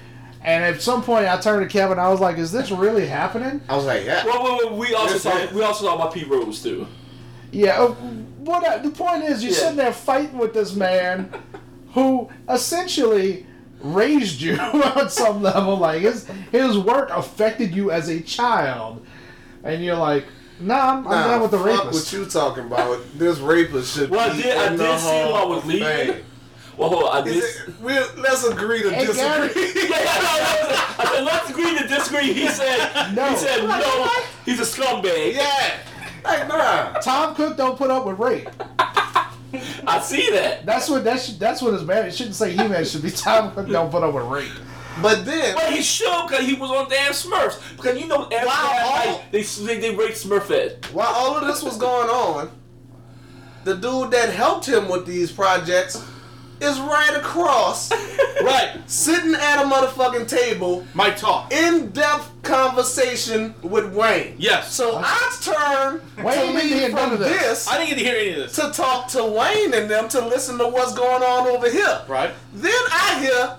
And 0.42 0.62
at 0.62 0.82
some 0.82 1.02
point, 1.02 1.26
I 1.26 1.38
turned 1.40 1.66
to 1.68 1.72
Kevin. 1.72 1.98
I 1.98 2.10
was 2.10 2.20
like, 2.20 2.36
"Is 2.36 2.52
this 2.52 2.70
really 2.70 3.06
happening?" 3.06 3.62
I 3.66 3.76
was 3.76 3.86
like, 3.86 4.04
yeah. 4.04 4.26
Well, 4.26 4.42
well, 4.42 4.58
well, 4.64 4.76
we 4.76 4.92
also 4.94 5.14
Yes, 5.14 5.22
talk, 5.22 5.52
we 5.52 5.62
also 5.62 5.86
talk 5.86 5.94
about 5.94 6.12
Pete 6.12 6.28
Rose 6.28 6.62
too. 6.62 6.86
Yeah. 7.50 7.80
uh, 7.82 7.94
What 8.44 8.62
I- 8.68 8.76
the 8.78 8.90
point 8.90 9.24
is, 9.24 9.42
you're 9.42 9.52
Yeah. 9.54 9.58
sitting 9.58 9.76
there 9.76 9.92
fighting 9.92 10.36
with 10.36 10.52
this 10.52 10.74
man, 10.74 11.32
who 11.94 12.28
essentially 12.48 13.46
raised 13.80 14.40
you 14.40 14.56
on 14.60 15.08
some 15.10 15.42
level. 15.42 15.76
Like 15.76 16.02
his 16.02 16.26
his 16.52 16.78
work 16.78 17.10
affected 17.10 17.74
you 17.74 17.90
as 17.90 18.08
a 18.08 18.20
child, 18.20 19.04
and 19.62 19.82
you're 19.84 19.96
like, 19.96 20.26
"Nah, 20.60 20.74
I'm, 20.92 20.98
I'm 20.98 21.04
Nah, 21.04 21.26
down 21.28 21.40
with 21.42 21.50
the 21.52 21.58
fuck 21.58 21.66
rapist." 21.84 22.12
what 22.12 22.18
you 22.20 22.26
talking 22.26 22.64
about. 22.66 23.00
This 23.16 23.38
rapist 23.38 23.96
should 23.96 24.10
Well, 24.10 24.30
I 24.30 24.36
be 24.36 24.42
did- 24.42 24.56
I 24.56 24.66
in 24.68 24.76
the 24.76 24.84
did 24.84 25.00
see 25.00 25.08
him 25.08 25.26
while 25.26 25.34
I 25.34 25.38
Hall 25.38 25.48
was 25.50 25.58
of 25.58 25.66
leaving. 25.66 25.86
Fame. 26.14 26.24
Well, 26.76 26.88
hold 26.90 27.04
on, 27.04 27.16
I 27.18 27.24
did. 27.24 27.36
It, 27.44 27.80
we'll, 27.80 28.04
let's 28.18 28.42
agree 28.44 28.82
to 28.82 28.90
Hey, 28.90 29.06
Gary. 29.14 29.46
disagree. 29.46 29.82
Yeah, 29.90 29.96
yeah, 30.02 30.14
no, 30.18 30.70
no, 30.70 30.76
I 30.98 31.10
said, 31.14 31.24
let's 31.24 31.50
agree 31.50 31.78
to 31.78 31.86
disagree. 31.86 32.32
He 32.32 32.48
said, 32.48 33.14
No. 33.14 33.28
he 33.30 33.36
said, 33.36 33.62
no, 33.62 34.08
he's 34.44 34.58
a 34.58 34.64
scumbag. 34.64 35.34
yeah. 35.34 35.78
Like, 36.24 36.48
nah. 36.48 36.94
Tom 36.98 37.36
Cook 37.36 37.56
don't 37.56 37.78
put 37.78 37.92
up 37.92 38.06
with 38.06 38.18
rape. 38.18 38.48
I 39.86 40.00
see 40.00 40.30
that. 40.30 40.64
That's 40.66 40.88
what 40.88 41.04
that 41.04 41.20
should, 41.20 41.38
that's 41.38 41.62
what 41.62 41.72
his 41.74 41.82
man. 41.84 42.06
It 42.06 42.14
shouldn't 42.14 42.36
say 42.36 42.52
he 42.52 42.56
man. 42.68 42.84
Should 42.84 43.02
be 43.02 43.10
Tom 43.10 43.52
Cook 43.52 43.68
don't 43.68 43.90
put 43.90 44.02
up 44.02 44.14
with 44.14 44.24
rape. 44.24 44.50
But 45.02 45.24
then, 45.24 45.54
But 45.56 45.72
he 45.72 45.82
should 45.82 46.28
because 46.28 46.46
he 46.46 46.54
was 46.54 46.70
on 46.70 46.88
damn 46.88 47.12
Smurfs. 47.12 47.76
Because 47.76 48.00
you 48.00 48.06
know, 48.06 48.26
every 48.28 48.46
Wow. 48.46 48.52
last 48.54 49.06
night 49.06 49.22
they 49.32 49.42
they, 49.42 49.80
they 49.80 49.94
raped 49.94 50.16
Smurfette. 50.16 50.92
while 50.92 51.08
all 51.12 51.36
of 51.36 51.46
this 51.46 51.62
was 51.62 51.76
going 51.76 52.08
on, 52.08 52.50
the 53.64 53.74
dude 53.74 54.10
that 54.12 54.28
helped 54.30 54.66
him 54.68 54.88
with 54.88 55.06
these 55.06 55.32
projects 55.32 56.02
is 56.60 56.78
right 56.80 57.14
across, 57.16 57.90
Right. 58.42 58.80
sitting 58.86 59.34
at 59.34 59.62
a 59.62 59.66
motherfucking 59.66 60.28
table, 60.28 60.84
Mike 60.94 61.16
talk. 61.16 61.52
in-depth 61.52 62.42
conversation 62.42 63.54
with 63.62 63.92
Wayne. 63.94 64.34
Yes. 64.38 64.72
So 64.72 65.00
I 65.02 65.36
turn 65.40 66.00
Wayne 66.24 66.52
to 66.52 66.52
didn't 66.60 66.68
hear 66.68 66.86
leave 66.88 66.94
none 66.94 67.10
from 67.10 67.18
this. 67.20 67.40
this 67.40 67.68
I 67.68 67.78
didn't 67.78 67.90
get 67.90 67.98
to 67.98 68.04
hear 68.04 68.16
any 68.16 68.30
of 68.30 68.36
this. 68.36 68.56
to 68.56 68.70
talk 68.72 69.08
to 69.08 69.24
Wayne 69.24 69.72
and 69.74 69.88
them 69.90 70.08
to 70.10 70.20
listen 70.26 70.58
to 70.58 70.68
what's 70.68 70.94
going 70.94 71.22
on 71.22 71.46
over 71.48 71.70
here. 71.70 72.02
Right. 72.08 72.30
Then 72.52 72.72
I 72.90 73.20
hear 73.20 73.56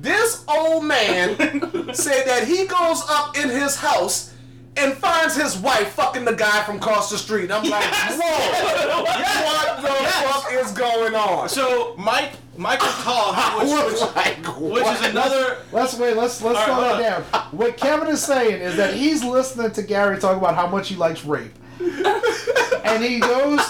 this 0.00 0.44
old 0.48 0.84
man 0.84 1.36
say 1.94 2.24
that 2.24 2.44
he 2.46 2.66
goes 2.66 3.02
up 3.08 3.36
in 3.36 3.48
his 3.50 3.76
house 3.76 4.31
and 4.76 4.94
finds 4.94 5.36
his 5.36 5.56
wife 5.58 5.88
fucking 5.92 6.24
the 6.24 6.32
guy 6.32 6.62
from 6.64 6.76
across 6.76 7.10
the 7.10 7.18
street. 7.18 7.50
I'm 7.50 7.68
like, 7.68 7.84
whoa, 7.84 9.44
what 9.44 9.82
the 9.82 9.88
fuck 9.88 10.52
is 10.52 10.72
going 10.72 11.14
on? 11.14 11.48
So 11.48 11.94
Mike 11.98 12.32
Michael 12.56 12.86
Todd, 12.88 13.58
which, 13.62 13.68
was 13.70 13.92
which, 13.92 14.14
like, 14.16 14.36
which 14.60 14.82
what? 14.84 15.00
is 15.00 15.10
another. 15.10 15.58
Let's 15.72 15.98
wait. 15.98 16.16
Let's 16.16 16.40
let's 16.42 16.58
All 16.58 16.64
slow 16.64 16.82
right, 16.92 17.02
that 17.02 17.30
down. 17.32 17.42
What 17.52 17.76
Kevin 17.76 18.08
is 18.08 18.22
saying 18.22 18.60
is 18.60 18.76
that 18.76 18.94
he's 18.94 19.22
listening 19.24 19.72
to 19.72 19.82
Gary 19.82 20.18
talk 20.18 20.36
about 20.36 20.54
how 20.54 20.66
much 20.66 20.88
he 20.88 20.96
likes 20.96 21.24
rape, 21.24 21.52
and 21.80 23.02
he 23.02 23.20
goes 23.20 23.60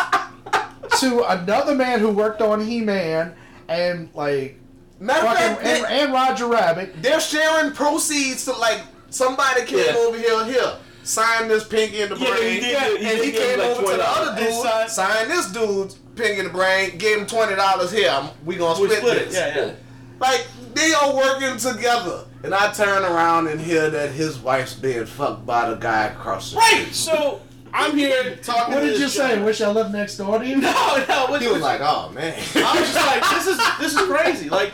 to 1.01 1.25
another 1.33 1.75
man 1.75 2.01
who 2.01 2.11
worked 2.11 2.41
on 2.43 2.61
He 2.61 2.81
Man 2.81 3.35
and 3.69 4.09
like 4.15 4.59
Matter 5.01 5.27
of 5.27 5.33
fucking 5.37 5.57
fact, 5.57 5.67
and, 5.67 5.85
they, 5.85 6.01
and 6.03 6.13
Roger 6.13 6.47
Rabbit. 6.47 7.03
they're 7.03 7.21
sharing 7.21 7.73
proceeds 7.73 8.45
to 8.45 8.53
like 8.53 8.83
somebody 9.11 9.65
came 9.65 9.79
Yeah. 9.79 9.95
over 9.97 10.17
here, 10.19 10.45
here, 10.45 10.73
sign 11.03 11.49
this 11.49 11.65
pinky 11.65 12.01
in 12.03 12.09
the 12.11 12.17
Yeah, 12.17 12.31
brain, 12.37 12.53
he 12.55 12.61
did, 12.61 12.71
he 13.01 13.07
and 13.07 13.17
did 13.19 13.25
he 13.25 13.31
give 13.33 13.41
him 13.43 13.49
came 13.49 13.59
like 13.59 13.79
over 13.79 13.91
to 13.93 13.97
the 13.97 14.09
other 14.09 14.41
dude, 14.43 14.53
signed- 14.63 14.91
signed 14.91 15.31
this 15.31 15.47
dude's 15.53 15.95
Pinky 16.15 16.41
and 16.41 16.49
the 16.51 16.53
Brain, 16.53 16.99
gave 16.99 17.19
him 17.19 17.27
twenty 17.27 17.55
dollars 17.57 17.91
here. 17.91 18.23
We 18.45 18.57
gonna 18.57 18.79
We 18.81 18.87
split, 18.89 18.99
split 18.99 19.17
it. 19.17 19.25
this. 19.31 19.35
Yeah, 19.35 19.65
yeah. 19.67 19.73
Like 20.21 20.47
they 20.75 20.93
are 20.93 21.15
working 21.17 21.57
together, 21.57 22.25
and 22.45 22.55
I 22.55 22.71
turn 22.73 23.03
around 23.03 23.49
and 23.49 23.59
hear 23.61 23.89
that 23.89 24.11
his 24.11 24.39
wife's 24.39 24.75
being 24.75 25.07
fucked 25.07 25.47
by 25.47 25.71
the 25.71 25.77
guy 25.77 26.07
across 26.09 26.51
the 26.53 26.59
Right. 26.59 26.89
So 26.93 27.41
I'm 27.73 27.97
here 27.97 28.37
talking. 28.43 28.75
What 28.75 28.81
did 28.83 28.91
this 28.93 29.01
you 29.01 29.09
say? 29.09 29.37
guy. 29.37 29.43
Wish 29.43 29.63
I 29.63 29.71
lived 29.71 29.93
next 29.93 30.19
door 30.19 30.39
to 30.39 30.47
you. 30.47 30.57
No, 30.61 31.05
no. 31.09 31.27
What, 31.31 31.41
He 31.41 31.49
was 31.49 31.63
like, 31.63 31.81
"Oh 31.83 32.11
man." 32.11 32.35
I 32.57 32.79
was 32.81 32.93
just 32.93 32.95
like, 32.95 33.31
this 33.31 33.47
is 33.47 33.59
this 33.81 33.93
is 33.95 34.07
crazy. 34.09 34.51
Like, 34.51 34.73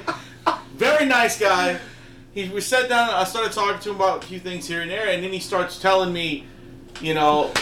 very 0.75 1.07
nice 1.07 1.38
guy. 1.38 1.79
He 2.38 2.48
we 2.51 2.61
sat 2.61 2.88
down. 2.88 3.11
I 3.11 3.24
started 3.24 3.51
talking 3.51 3.81
to 3.81 3.90
him 3.90 3.96
about 3.96 4.22
a 4.22 4.27
few 4.29 4.38
things 4.38 4.68
here 4.68 4.83
and 4.83 4.88
there, 4.90 5.09
and 5.09 5.24
then 5.24 5.33
he 5.33 5.40
starts 5.40 5.77
telling 5.81 6.12
me, 6.12 6.46
you 7.01 7.12
know, 7.12 7.53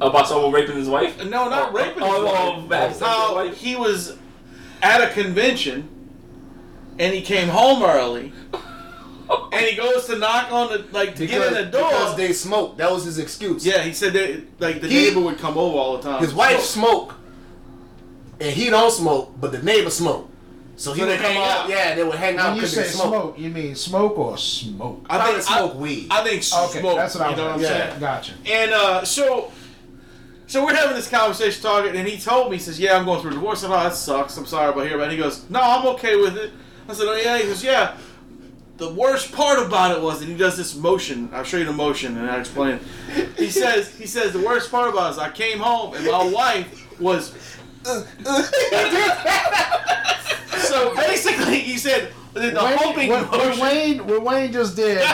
About 0.00 0.26
someone 0.26 0.50
raping 0.50 0.74
his 0.76 0.88
wife? 0.88 1.16
no, 1.18 1.48
not 1.48 1.70
Oh, 1.70 1.72
raping. 1.72 2.02
oh, 2.02 2.06
his 2.06 2.14
oh, 2.16 2.24
wife. 2.24 2.64
oh, 2.64 2.66
bad 2.66 2.88
sex 2.96 3.00
with 3.00 3.08
his 3.08 3.08
How 3.08 3.34
wife? 3.36 3.56
he 3.56 3.76
was 3.76 4.16
at 4.82 5.00
a 5.00 5.12
convention, 5.14 5.88
and 6.98 7.14
he 7.14 7.22
came 7.22 7.48
home 7.48 7.84
early, 7.84 8.32
and 9.52 9.64
he 9.64 9.76
goes 9.76 10.06
to 10.06 10.16
knock 10.18 10.50
on 10.50 10.70
the 10.72 10.84
like 10.90 11.14
to 11.14 11.20
because, 11.20 11.50
get 11.50 11.62
in 11.62 11.64
the 11.70 11.78
door. 11.78 11.88
because 11.88 12.16
they 12.16 12.32
smoke. 12.32 12.78
That 12.78 12.90
was 12.90 13.04
his 13.04 13.18
excuse. 13.20 13.64
yeah, 13.64 13.82
he 13.82 13.92
said 13.92 14.12
that 14.14 14.42
like 14.58 14.80
the 14.80 14.88
He- 14.88 15.04
neighbor 15.08 15.20
would 15.20 15.38
come 15.38 15.56
over 15.56 15.78
all 15.78 15.98
the 15.98 16.02
time. 16.02 16.20
His 16.20 16.34
wife 16.34 16.62
smoke, 16.62 17.14
and 18.40 18.50
he 18.50 18.70
don't 18.70 18.90
smoke, 18.90 19.34
but 19.40 19.52
the 19.52 19.62
neighbor 19.62 19.90
smoke. 19.90 20.30
So 20.78 20.92
he 20.92 21.00
So 21.00 21.06
would 21.06 21.16
come 21.18 21.26
hang 21.32 21.36
out. 21.38 21.60
out. 21.64 21.68
Yeah, 21.70 21.94
they 21.94 22.04
would 22.04 22.16
hang 22.16 22.36
out 22.38 22.46
When 22.48 22.56
you 22.56 22.60
because 22.62 22.74
say 22.74 22.82
smoke. 22.84 23.06
smoke, 23.08 23.38
you 23.38 23.48
mean 23.48 23.74
smoke 23.74 24.18
or 24.18 24.36
smoke? 24.36 25.06
I 25.08 25.16
Probably 25.16 25.32
think 25.40 25.44
smoke 25.44 25.74
I, 25.74 25.76
weed. 25.78 26.06
I 26.10 26.16
think 26.22 26.34
Okay, 26.36 26.80
smoke. 26.80 26.96
that's 26.96 27.14
what 27.14 27.24
I 27.24 27.30
you 27.30 27.30
was. 27.32 27.38
know 27.38 27.46
what 27.46 27.54
I'm 27.54 27.60
yeah. 27.62 27.68
saying. 27.88 28.00
Gotcha. 28.00 28.32
And 28.46 28.70
uh, 28.72 29.04
so, 29.04 29.52
so 30.46 30.64
we're 30.64 30.74
having 30.74 30.94
this 30.94 31.08
conversation 31.08 31.62
talking, 31.62 31.96
and 31.96 32.06
he 32.06 32.18
told 32.18 32.50
me, 32.50 32.58
he 32.58 32.62
says, 32.62 32.78
"Yeah, 32.78 32.98
I'm 32.98 33.04
going 33.06 33.20
through 33.22 33.30
a 33.30 33.34
divorce." 33.34 33.64
I 33.64 33.68
said, 33.68 33.74
"Oh, 33.74 33.82
that 33.84 33.94
sucks. 33.94 34.36
I'm 34.36 34.44
sorry 34.46 34.70
about 34.70 34.86
here." 34.86 34.98
But. 34.98 35.10
He 35.10 35.16
goes, 35.16 35.48
"No, 35.48 35.60
I'm 35.62 35.86
okay 35.94 36.16
with 36.16 36.36
it." 36.36 36.52
I 36.88 36.92
said, 36.92 37.06
"Oh 37.08 37.16
yeah." 37.16 37.38
He 37.38 37.44
goes, 37.44 37.64
"Yeah." 37.64 37.96
The 38.76 38.92
worst 38.92 39.32
part 39.32 39.58
about 39.66 39.96
it 39.96 40.02
was 40.02 40.20
that 40.20 40.26
he 40.28 40.34
does 40.36 40.58
this 40.58 40.76
motion. 40.76 41.30
I'll 41.32 41.42
show 41.44 41.56
you 41.56 41.64
the 41.64 41.72
motion, 41.72 42.18
and 42.18 42.30
I 42.30 42.38
explain. 42.38 42.78
it. 43.08 43.28
He 43.38 43.48
says, 43.48 43.96
"He 43.96 44.06
says 44.06 44.34
the 44.34 44.40
worst 44.44 44.70
part 44.70 44.90
about 44.90 45.06
it 45.08 45.10
is 45.12 45.18
I 45.18 45.30
came 45.30 45.58
home 45.58 45.94
and 45.94 46.04
my 46.04 46.28
wife 46.28 47.00
was." 47.00 47.32
so 50.66 50.94
basically, 50.96 51.60
he 51.60 51.78
said 51.78 52.12
the, 52.34 52.40
Wayne, 52.40 52.78
hoping 52.78 53.08
what, 53.08 53.30
what. 53.30 53.60
Wayne, 53.60 54.06
what 54.06 54.22
Wayne 54.22 54.52
just 54.52 54.76
did. 54.76 54.98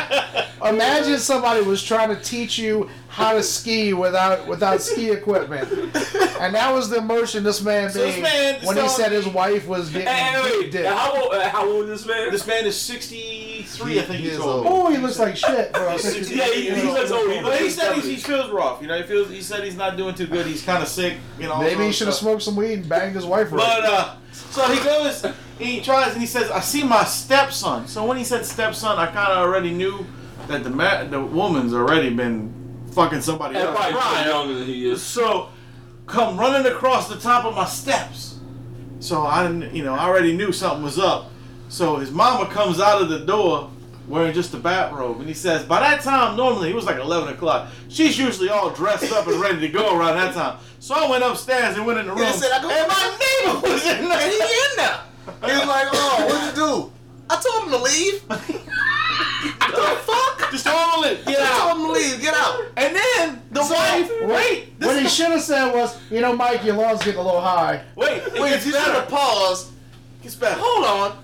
imagine 0.64 1.18
somebody 1.18 1.62
was 1.62 1.82
trying 1.82 2.08
to 2.08 2.16
teach 2.22 2.58
you 2.58 2.88
how 3.12 3.34
to 3.34 3.42
ski 3.42 3.92
without 3.92 4.46
without 4.46 4.80
ski 4.80 5.10
equipment, 5.10 5.70
and 6.40 6.54
that 6.54 6.72
was 6.72 6.88
the 6.88 6.96
emotion 6.96 7.44
this 7.44 7.60
man 7.62 7.90
So 7.90 7.98
this 7.98 8.16
made 8.16 8.22
man 8.22 8.54
is 8.62 8.66
when 8.66 8.76
he 8.78 8.88
said 8.88 9.12
his 9.12 9.28
wife 9.28 9.66
was 9.68 9.90
getting 9.90 10.08
Hey, 10.08 10.14
hey, 10.32 10.42
wait, 10.60 10.72
dick. 10.72 10.86
how 10.86 11.22
old, 11.22 11.34
uh, 11.34 11.48
how 11.50 11.68
old 11.68 11.84
is 11.90 12.00
this 12.00 12.06
man? 12.06 12.30
This 12.30 12.46
man 12.46 12.64
is 12.64 12.80
63, 12.80 13.98
I 13.98 14.02
think 14.02 14.18
he 14.20 14.24
Years 14.28 14.38
told 14.38 14.64
me. 14.64 14.70
old. 14.70 14.86
Oh, 14.86 14.90
he 14.90 14.96
looks 14.96 15.18
like 15.18 15.36
shit. 15.36 15.72
Bro. 15.74 15.90
He's 15.92 16.30
Yeah, 16.30 16.46
he- 16.46 16.70
he 16.70 16.82
looks 16.90 17.10
old. 17.10 17.30
He 17.30 17.42
But 17.42 17.60
he 17.60 17.68
said 17.68 17.88
like 17.92 17.96
he's, 18.02 18.06
he 18.06 18.16
feels 18.16 18.50
rough. 18.50 18.80
You 18.80 18.88
know, 18.88 18.96
he 18.96 19.02
feels. 19.02 19.28
He 19.28 19.42
said 19.42 19.62
he's 19.62 19.76
not 19.76 19.98
doing 19.98 20.14
too 20.14 20.26
good. 20.26 20.46
He's 20.46 20.62
kind 20.62 20.82
of 20.82 20.88
sick. 20.88 21.18
You 21.38 21.48
know. 21.48 21.58
Maybe 21.58 21.84
he 21.84 21.92
should 21.92 22.06
have 22.06 22.16
smoked 22.16 22.42
some 22.42 22.56
weed 22.56 22.72
and 22.72 22.88
banged 22.88 23.14
his 23.14 23.26
wife. 23.26 23.50
But 23.50 23.84
uh, 23.84 24.14
so 24.32 24.62
he 24.72 24.82
goes, 24.82 25.26
he 25.58 25.82
tries, 25.82 26.12
and 26.12 26.20
he 26.22 26.26
says, 26.26 26.50
"I 26.50 26.60
see 26.60 26.82
my 26.82 27.04
stepson." 27.04 27.86
So 27.88 28.06
when 28.06 28.16
he 28.16 28.24
said 28.24 28.46
stepson, 28.46 28.96
I 28.98 29.04
kind 29.06 29.32
of 29.32 29.38
already 29.38 29.70
knew 29.70 30.06
that 30.48 30.64
the 30.64 30.70
ma- 30.70 31.04
the 31.04 31.20
woman's 31.20 31.74
already 31.74 32.08
been 32.08 32.52
fucking 32.92 33.20
somebody 33.22 33.56
else. 33.56 33.76
probably 33.76 33.94
Right. 33.98 34.26
younger 34.26 34.54
than 34.54 34.66
he 34.66 34.88
is. 34.88 35.02
So 35.02 35.48
come 36.06 36.36
running 36.38 36.70
across 36.70 37.08
the 37.08 37.16
top 37.16 37.44
of 37.44 37.54
my 37.54 37.64
steps. 37.66 38.36
So 39.00 39.26
I 39.26 39.42
didn't, 39.42 39.74
you 39.74 39.82
know, 39.82 39.94
I 39.94 40.04
already 40.04 40.36
knew 40.36 40.52
something 40.52 40.82
was 40.82 40.98
up. 40.98 41.30
So 41.68 41.96
his 41.96 42.10
mama 42.10 42.46
comes 42.46 42.80
out 42.80 43.00
of 43.02 43.08
the 43.08 43.20
door 43.20 43.70
wearing 44.08 44.34
just 44.34 44.52
a 44.52 44.56
bathrobe, 44.58 45.20
and 45.20 45.28
he 45.28 45.34
says, 45.34 45.62
by 45.64 45.80
that 45.80 46.02
time, 46.02 46.36
normally 46.36 46.68
it 46.70 46.74
was 46.74 46.84
like 46.84 46.98
11 46.98 47.32
o'clock. 47.34 47.68
She's 47.88 48.18
usually 48.18 48.48
all 48.48 48.70
dressed 48.70 49.12
up 49.12 49.26
and 49.26 49.40
ready 49.40 49.60
to 49.60 49.68
go 49.68 49.96
around 49.96 50.16
that 50.16 50.34
time. 50.34 50.58
So 50.80 50.94
I 50.94 51.08
went 51.08 51.24
upstairs 51.24 51.76
and 51.76 51.86
went 51.86 51.98
in 52.00 52.06
the 52.06 52.12
room, 52.12 52.22
I 52.26 52.32
said, 52.32 52.50
I 52.52 52.60
go- 52.60 52.68
and 52.70 52.88
my 52.88 53.16
neighbor 53.54 53.72
was 53.72 53.82
in 53.86 54.08
there. 54.08 54.20
and 54.20 54.32
there. 54.32 54.48
he 54.48 54.54
in 54.70 54.76
there. 54.76 55.00
He 55.50 55.56
was 55.58 55.68
like, 55.68 55.88
"Oh, 55.92 56.26
what'd 56.26 56.42
you 56.48 56.62
do?" 56.62 56.92
I 57.30 57.36
told 57.40 57.64
him 57.64 57.70
to 57.70 57.78
leave. 57.78 58.22
the 59.16 59.96
fuck? 60.04 60.50
Just 60.50 60.66
told 60.66 61.04
him 61.04 61.16
to 61.16 61.24
get 61.24 61.40
I 61.40 61.44
out. 61.44 61.68
told 61.70 61.80
him 61.80 61.86
to 61.86 61.92
leave. 61.92 62.20
Get 62.20 62.34
out. 62.34 62.60
And 62.76 62.94
then 62.96 63.42
the 63.50 63.60
wife, 63.60 64.10
wait, 64.22 64.78
this 64.78 64.86
what 64.88 64.98
he 64.98 65.06
is 65.06 65.14
should 65.14 65.30
have 65.30 65.42
said 65.42 65.72
was, 65.74 65.98
you 66.10 66.20
know, 66.20 66.34
Mike, 66.36 66.64
your 66.64 66.76
lawn's 66.76 67.02
getting 67.02 67.20
a 67.20 67.22
little 67.24 67.40
high. 67.40 67.82
wait, 67.96 68.22
Wait, 68.34 68.50
gets 68.50 68.66
you 68.66 68.72
should 68.72 68.78
better. 68.80 68.92
have 69.00 69.08
paused. 69.08 69.72
Gets 70.22 70.34
better. 70.36 70.60
Hold 70.60 70.84
on. 71.12 71.18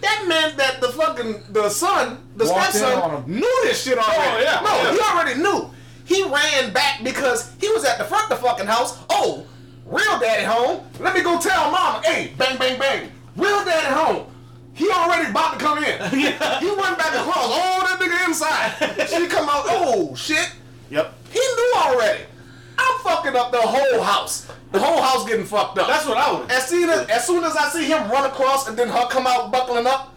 That 0.00 0.24
meant 0.28 0.56
that 0.58 0.80
the 0.80 0.88
fucking 0.88 1.44
the 1.52 1.68
son, 1.70 2.18
the 2.36 2.44
Walked 2.44 2.74
stepson, 2.74 3.24
knew 3.26 3.60
this 3.64 3.82
shit 3.82 3.98
already. 3.98 4.18
Oh, 4.20 4.40
yeah, 4.40 4.60
no, 4.60 4.82
yeah. 4.82 4.92
he 4.92 5.00
already 5.00 5.40
knew. 5.40 5.70
He 6.04 6.22
ran 6.22 6.72
back 6.72 7.02
because 7.02 7.52
he 7.60 7.68
was 7.70 7.84
at 7.84 7.98
the 7.98 8.04
front 8.04 8.30
of 8.30 8.38
the 8.40 8.46
fucking 8.46 8.66
house. 8.66 8.98
Oh, 9.10 9.44
real 9.86 10.18
daddy 10.20 10.44
home. 10.44 10.86
Let 11.00 11.14
me 11.14 11.22
go 11.22 11.40
tell 11.40 11.70
mama. 11.70 12.02
Hey, 12.04 12.32
bang, 12.38 12.56
bang, 12.58 12.78
bang. 12.78 13.10
Real 13.36 13.64
daddy 13.64 13.92
home. 13.94 14.26
He 14.76 14.90
already 14.90 15.30
about 15.30 15.58
to 15.58 15.64
come 15.64 15.78
in. 15.78 15.98
He 16.10 16.70
went 16.70 16.98
back 16.98 17.14
across. 17.14 17.48
Oh, 17.48 17.82
that 17.88 17.98
nigga 17.98 18.28
inside. 18.28 19.08
She 19.08 19.26
come 19.26 19.48
out. 19.48 19.64
Oh 19.66 20.14
shit. 20.14 20.52
Yep. 20.90 21.14
He 21.30 21.38
knew 21.38 21.72
already. 21.76 22.24
I'm 22.78 23.00
fucking 23.00 23.34
up 23.34 23.52
the 23.52 23.60
whole 23.60 24.02
house. 24.02 24.46
The 24.72 24.78
whole 24.78 25.00
house 25.00 25.26
getting 25.26 25.46
fucked 25.46 25.78
up. 25.78 25.88
That's 25.88 26.06
what 26.06 26.18
I 26.18 26.32
would. 26.32 26.50
As 26.50 26.66
soon 26.66 26.90
as, 26.90 27.08
as 27.08 27.26
soon 27.26 27.42
as 27.42 27.56
I 27.56 27.70
see 27.70 27.86
him 27.86 28.10
run 28.10 28.28
across 28.30 28.68
and 28.68 28.76
then 28.76 28.88
her 28.88 29.06
come 29.08 29.26
out 29.26 29.50
buckling 29.50 29.86
up, 29.86 30.12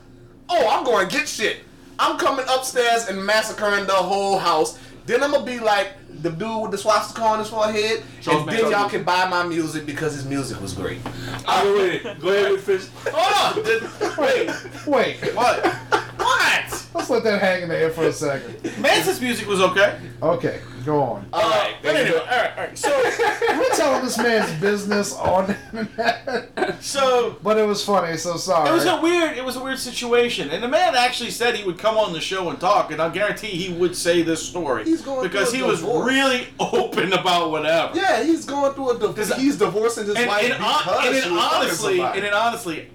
oh, 0.50 0.68
I'm 0.68 0.84
going 0.84 1.08
to 1.08 1.18
get 1.18 1.28
shit. 1.30 1.60
I'm 1.98 2.18
coming 2.18 2.46
upstairs 2.50 3.08
and 3.08 3.26
massacring 3.26 3.86
the 3.86 3.94
whole 3.94 4.38
house. 4.40 4.78
Then 5.06 5.24
I'm 5.24 5.32
gonna 5.32 5.46
be 5.46 5.60
like 5.60 5.94
the 6.22 6.30
dude 6.30 6.62
with 6.64 6.72
the 6.72 6.78
swastika 6.78 7.22
on 7.22 7.40
his 7.40 7.48
forehead, 7.50 8.04
Charles 8.22 8.42
and 8.42 8.50
then 8.50 8.56
Manson. 8.64 8.72
y'all 8.72 8.90
can 8.90 9.04
buy 9.04 9.28
my 9.30 9.44
music 9.46 9.86
because 9.86 10.14
his 10.14 10.26
music 10.26 10.62
was 10.62 10.74
great. 10.74 11.00
I 11.48 11.64
mean, 11.64 11.78
wait, 11.78 12.04
go 12.20 12.30
ahead 12.30 12.52
and 12.52 12.60
finish. 12.62 12.88
Hold 13.12 13.58
on. 13.58 14.18
Wait. 14.18 14.50
Wait, 14.88 15.36
What? 15.36 15.66
What? 15.66 16.86
let's 16.94 17.10
let 17.10 17.24
that 17.24 17.40
hang 17.40 17.64
in 17.64 17.70
the 17.70 17.78
air 17.78 17.90
for 17.92 18.04
a 18.04 18.14
second. 18.14 18.56
Manson's 18.80 19.22
music 19.22 19.48
was 19.48 19.62
okay. 19.62 20.00
Okay, 20.22 20.60
go 20.90 21.02
on. 21.02 21.28
All 21.32 21.42
right, 21.50 21.76
But 21.84 21.96
anyway, 21.96 22.18
all 22.20 22.26
right, 22.26 22.52
all 22.58 22.64
right. 22.66 22.78
So, 22.78 22.90
We're 23.50 23.70
telling 23.76 24.04
this 24.04 24.18
man's 24.18 24.52
business 24.60 25.14
on 25.16 25.48
the 25.48 25.58
internet. 25.80 26.82
so 26.84 27.38
But 27.44 27.58
it 27.58 27.68
was 27.68 27.84
funny, 27.86 28.18
so 28.18 28.38
sorry. 28.38 28.70
It 28.70 28.74
was 28.74 28.86
a 28.86 29.00
weird. 29.00 29.38
It 29.38 29.46
was 29.46 29.56
a 29.56 29.64
weird 29.64 29.78
situation, 29.80 30.50
and 30.50 30.64
the 30.64 30.68
man 30.68 30.96
actually 30.96 31.32
said 31.32 31.56
he 31.56 31.64
would 31.64 31.78
come 31.78 31.98
on 31.98 32.14
the 32.14 32.20
show 32.22 32.50
and 32.50 32.60
talk, 32.60 32.92
and 32.92 33.02
I 33.02 33.10
guarantee 33.10 33.48
he 33.48 33.72
would 33.74 33.96
say 33.96 34.22
this 34.24 34.42
story 34.48 34.84
He's 34.86 35.02
going 35.02 35.22
because 35.24 35.54
he 35.54 35.62
was 35.62 35.80
divorce. 35.82 36.12
really 36.12 36.48
open 36.60 37.14
about 37.14 37.52
whatever. 37.52 37.96
Yeah, 37.96 38.24
he's 38.24 38.46
going 38.46 38.74
through 38.74 38.92
a 38.92 39.00
divorce. 39.00 39.36
He's 39.36 39.58
divorcing 39.58 40.06
his 40.08 40.16
And, 40.16 40.28
wife 40.28 40.44
and, 40.44 40.54
because 40.58 41.06
and 41.06 41.16
she 41.16 41.22
then 41.22 41.34
was 41.34 41.42
fucking 41.44 41.58
honestly, 41.68 41.98
somebody. 41.98 42.18
and 42.20 42.28
then 42.28 42.34
honestly, 42.34 42.90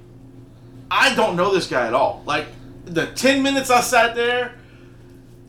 I 0.91 1.15
don't 1.15 1.37
know 1.37 1.53
this 1.55 1.67
guy 1.69 1.87
at 1.87 1.95
all. 1.95 2.23
Like 2.27 2.47
the 2.87 3.07
ten 3.07 3.43
minutes 3.43 3.71
I 3.71 3.81
sat 3.81 4.15
there, 4.15 4.55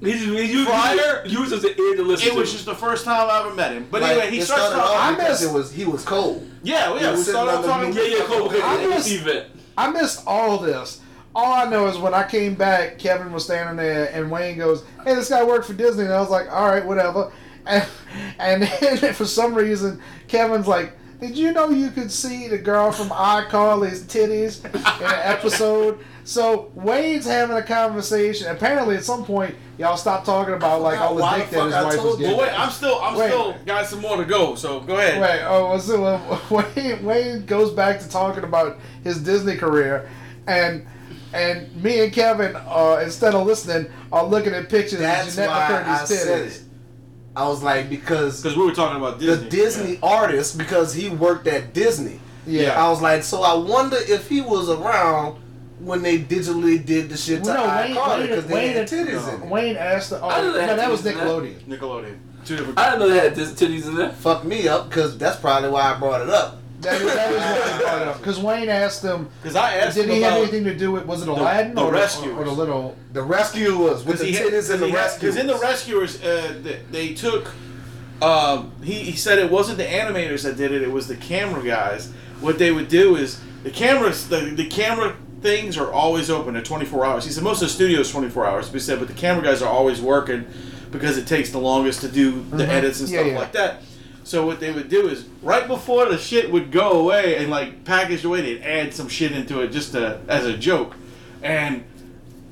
He's, 0.01 0.21
he 0.25 0.45
uses, 0.51 0.65
Prior- 0.67 1.23
he 1.25 1.31
uses 1.31 1.61
the 1.61 1.69
ear 1.69 1.95
to 1.95 2.03
listen 2.03 2.27
it 2.27 2.31
to. 2.33 2.37
was 2.39 2.51
just 2.51 2.65
the 2.65 2.75
first 2.75 3.05
time 3.05 3.29
I 3.29 3.39
ever 3.45 3.55
met 3.55 3.71
him. 3.71 3.87
But 3.89 4.01
Like, 4.01 4.11
anyway, 4.11 4.29
he 4.31 4.41
starts 4.41 4.63
started 4.63 4.77
talking. 4.81 4.97
off 4.97 5.03
I 5.03 5.11
because 5.15 5.41
missed- 5.41 5.51
it 5.51 5.55
was 5.57 5.71
he 5.71 5.85
was 5.85 6.03
cold. 6.03 6.49
yeah, 6.63 6.93
yeah, 6.99 7.15
we 7.15 7.21
started 7.23 7.51
off 7.59 7.65
talking. 7.65 7.93
yeah, 7.93 8.01
yeah, 8.03 8.23
cool. 8.25 8.47
Okay, 8.47 8.61
I 8.61 8.85
missed- 8.87 9.11
event. 9.11 9.47
I 9.77 9.89
missed 9.91 10.23
all 10.27 10.57
this. 10.57 11.01
All 11.33 11.51
I 11.53 11.69
know 11.69 11.87
is 11.87 11.97
when 11.97 12.13
I 12.13 12.25
came 12.27 12.55
back, 12.55 12.97
Kevin 12.97 13.31
was 13.33 13.43
standing 13.43 13.75
there, 13.75 14.09
and 14.13 14.31
Wayne 14.31 14.57
goes, 14.57 14.83
"Hey, 15.03 15.15
this 15.15 15.29
guy 15.29 15.43
worked 15.43 15.65
for 15.65 15.73
Disney," 15.73 16.05
and 16.05 16.13
I 16.13 16.19
was 16.21 16.29
like, 16.29 16.49
"All 16.51 16.67
right, 16.67 16.85
whatever." 16.85 17.31
And 17.67 17.83
and 18.39 18.61
then 19.01 19.13
for 19.15 19.25
some 19.25 19.55
reason, 19.55 19.99
Kevin's 20.27 20.67
like, 20.67 20.93
"Did 21.19 21.37
you 21.37 21.51
know 21.53 21.69
you 21.69 21.91
could 21.91 22.11
see 22.11 22.47
the 22.47 22.57
girl 22.57 22.91
from 22.91 23.09
iCarly's 23.09 24.03
titties 24.03 24.63
in 24.65 24.75
an 25.05 25.19
episode?" 25.23 25.99
So 26.23 26.71
Wayne's 26.73 27.25
having 27.25 27.55
a 27.55 27.61
conversation. 27.61 28.47
Apparently, 28.47 28.95
at 28.95 29.03
some 29.03 29.23
point, 29.23 29.53
y'all 29.77 29.95
stopped 29.95 30.25
talking 30.25 30.55
about 30.55 30.81
like 30.81 30.99
all 30.99 31.13
the 31.15 31.21
Why 31.21 31.37
dick 31.37 31.49
the 31.51 31.57
that 31.57 31.65
his 31.65 31.73
I 31.75 31.83
wife 31.83 31.93
was 31.93 32.01
told 32.01 32.19
you? 32.19 32.25
getting. 32.25 32.37
Well, 32.39 32.47
wait, 32.47 32.59
I'm 32.59 32.71
still, 32.71 32.99
I'm 32.99 33.15
Wait. 33.15 33.27
still 33.27 33.55
got 33.65 33.85
some 33.85 34.01
more 34.01 34.17
to 34.17 34.25
go. 34.25 34.55
So 34.55 34.79
go 34.79 34.97
ahead. 34.97 35.21
Wait, 35.21 35.41
oh, 35.45 35.77
so 35.77 36.03
uh, 36.03 36.39
Wayne, 36.75 37.03
Wayne 37.05 37.45
goes 37.45 37.71
back 37.71 37.99
to 37.99 38.09
talking 38.09 38.43
about 38.43 38.79
his 39.03 39.19
Disney 39.21 39.55
career, 39.55 40.09
and 40.47 40.87
and 41.31 41.83
me 41.83 42.03
and 42.03 42.11
Kevin, 42.11 42.55
uh, 42.55 43.01
instead 43.03 43.35
of 43.35 43.45
listening, 43.45 43.91
are 44.11 44.25
looking 44.25 44.53
at 44.53 44.67
pictures 44.69 44.99
That's 44.99 45.27
of 45.27 45.33
Jeanette 45.35 45.49
why 45.49 45.65
I 45.67 45.99
McCurdy's 45.99 46.07
said 46.07 46.47
titties. 46.47 46.63
It. 47.35 47.39
I 47.39 47.47
was 47.47 47.61
like 47.63 47.89
because 47.89 48.41
Because 48.41 48.57
we 48.57 48.65
were 48.65 48.73
talking 48.73 48.97
about 48.97 49.19
the 49.19 49.25
Disney. 49.25 49.49
Disney 49.49 49.99
artist 50.03 50.57
because 50.57 50.93
he 50.93 51.09
worked 51.09 51.47
at 51.47 51.73
Disney. 51.73 52.19
Yeah. 52.47 52.81
I 52.83 52.89
was 52.89 53.01
like, 53.01 53.23
so 53.23 53.41
I 53.43 53.53
wonder 53.55 53.97
if 53.99 54.29
he 54.29 54.41
was 54.41 54.69
around 54.69 55.41
when 55.79 56.01
they 56.01 56.19
digitally 56.19 56.83
did 56.85 57.09
the 57.09 57.17
shit 57.17 57.43
to 57.43 57.49
Well, 57.49 57.67
no, 57.67 57.75
Wayne, 57.83 57.95
iCarly 57.95 58.17
Wayne, 58.19 58.27
because 58.27 58.45
they 58.47 58.53
Wayne, 58.53 58.75
had 58.75 58.87
titties 58.87 59.33
in 59.35 59.43
it. 59.43 59.49
Wayne 59.49 59.75
asked. 59.75 60.09
The, 60.11 60.21
oh, 60.21 60.27
I 60.27 60.41
didn't 60.41 60.53
no, 60.67 60.75
that 60.75 60.89
was 60.91 61.01
titties 61.01 61.03
that. 61.03 61.15
Nickelodeon. 61.17 61.59
Nickelodeon. 61.63 62.17
Two 62.45 62.55
different. 62.57 62.79
I 62.79 62.85
didn't 62.91 62.99
know 62.99 63.09
they 63.09 63.17
had 63.19 63.33
dis- 63.33 63.51
titties 63.53 63.87
in 63.87 63.95
there. 63.95 64.11
Fuck 64.11 64.43
me 64.45 64.67
up 64.67 64.87
because 64.89 65.17
that's 65.17 65.39
probably 65.39 65.69
why 65.69 65.93
I 65.93 65.99
brought 65.99 66.21
it 66.21 66.29
up. 66.29 66.59
That 66.85 67.01
is, 67.01 67.13
that 67.13 67.31
is 67.31 67.39
what 67.59 67.71
he 67.73 67.83
brought 67.83 68.01
up 68.07 68.17
because 68.19 68.39
Wayne 68.39 68.69
asked 68.69 69.03
him. 69.03 69.29
Because 69.41 69.55
I 69.55 69.75
asked 69.75 69.95
Did 69.97 70.05
him 70.05 70.15
he 70.15 70.21
have 70.21 70.33
about 70.33 70.41
anything 70.43 70.63
to 70.65 70.75
do 70.75 70.91
with? 70.91 71.05
Was 71.05 71.21
it 71.21 71.27
Aladdin 71.27 71.75
the 71.75 71.83
or, 71.83 71.91
Rescuers. 71.91 72.35
or, 72.35 72.41
or 72.41 72.45
the 72.45 72.51
little? 72.51 72.95
The 73.13 73.23
Rescuers 73.23 74.03
with 74.03 74.19
Because 74.19 74.21
the 74.21 74.31
titties 74.33 74.71
and 74.73 74.81
the 74.81 74.87
Rescuers. 74.93 75.35
Because 75.35 75.37
in 75.37 75.47
the 75.47 75.57
Rescuers, 75.57 76.23
uh, 76.23 76.59
they, 76.63 76.79
they 76.91 77.13
took. 77.13 77.51
Um, 78.21 78.71
he, 78.81 78.93
he 78.93 79.11
said 79.17 79.39
it 79.39 79.51
wasn't 79.51 79.77
the 79.77 79.83
animators 79.85 80.43
that 80.43 80.55
did 80.55 80.71
it; 80.71 80.81
it 80.81 80.91
was 80.91 81.07
the 81.07 81.17
camera 81.17 81.63
guys. 81.63 82.11
What 82.39 82.57
they 82.59 82.71
would 82.71 82.87
do 82.87 83.15
is 83.17 83.39
the 83.63 83.71
cameras, 83.71 84.29
the, 84.29 84.37
the 84.41 84.67
camera 84.67 85.15
things 85.41 85.77
are 85.77 85.91
always 85.91 86.29
open 86.29 86.55
at 86.55 86.65
24 86.65 87.05
hours. 87.05 87.25
He 87.25 87.31
said 87.31 87.43
most 87.43 87.61
of 87.61 87.67
the 87.67 87.73
studios 87.73 88.09
24 88.11 88.45
hours. 88.45 88.65
But 88.67 88.73
he 88.75 88.79
said, 88.79 88.99
but 88.99 89.07
the 89.07 89.13
camera 89.13 89.43
guys 89.43 89.61
are 89.61 89.69
always 89.69 90.01
working 90.01 90.45
because 90.91 91.17
it 91.17 91.27
takes 91.27 91.51
the 91.51 91.59
longest 91.59 92.01
to 92.01 92.07
do 92.07 92.31
the 92.51 92.63
Mhm. 92.63 92.67
edits 92.69 92.99
and 93.01 93.09
Yeah, 93.09 93.19
stuff 93.19 93.31
yeah. 93.31 93.39
like 93.39 93.51
that. 93.51 93.81
So 94.25 94.43
what 94.45 94.59
they 94.59 94.71
would 94.71 94.89
do 94.89 95.07
is 95.07 95.25
right 95.43 95.67
before 95.67 96.05
the 96.07 96.17
shit 96.17 96.51
would 96.51 96.71
go 96.71 96.93
away 96.99 97.37
and 97.37 97.49
like 97.51 97.85
packaged 97.85 98.25
away, 98.25 98.41
they'd 98.41 98.61
add 98.63 98.91
some 98.93 99.07
shit 99.07 99.31
into 99.31 99.61
it 99.61 99.67
just 99.67 99.91
to, 99.91 100.19
as 100.27 100.45
a 100.45 100.57
joke. 100.57 100.95
And 101.43 101.83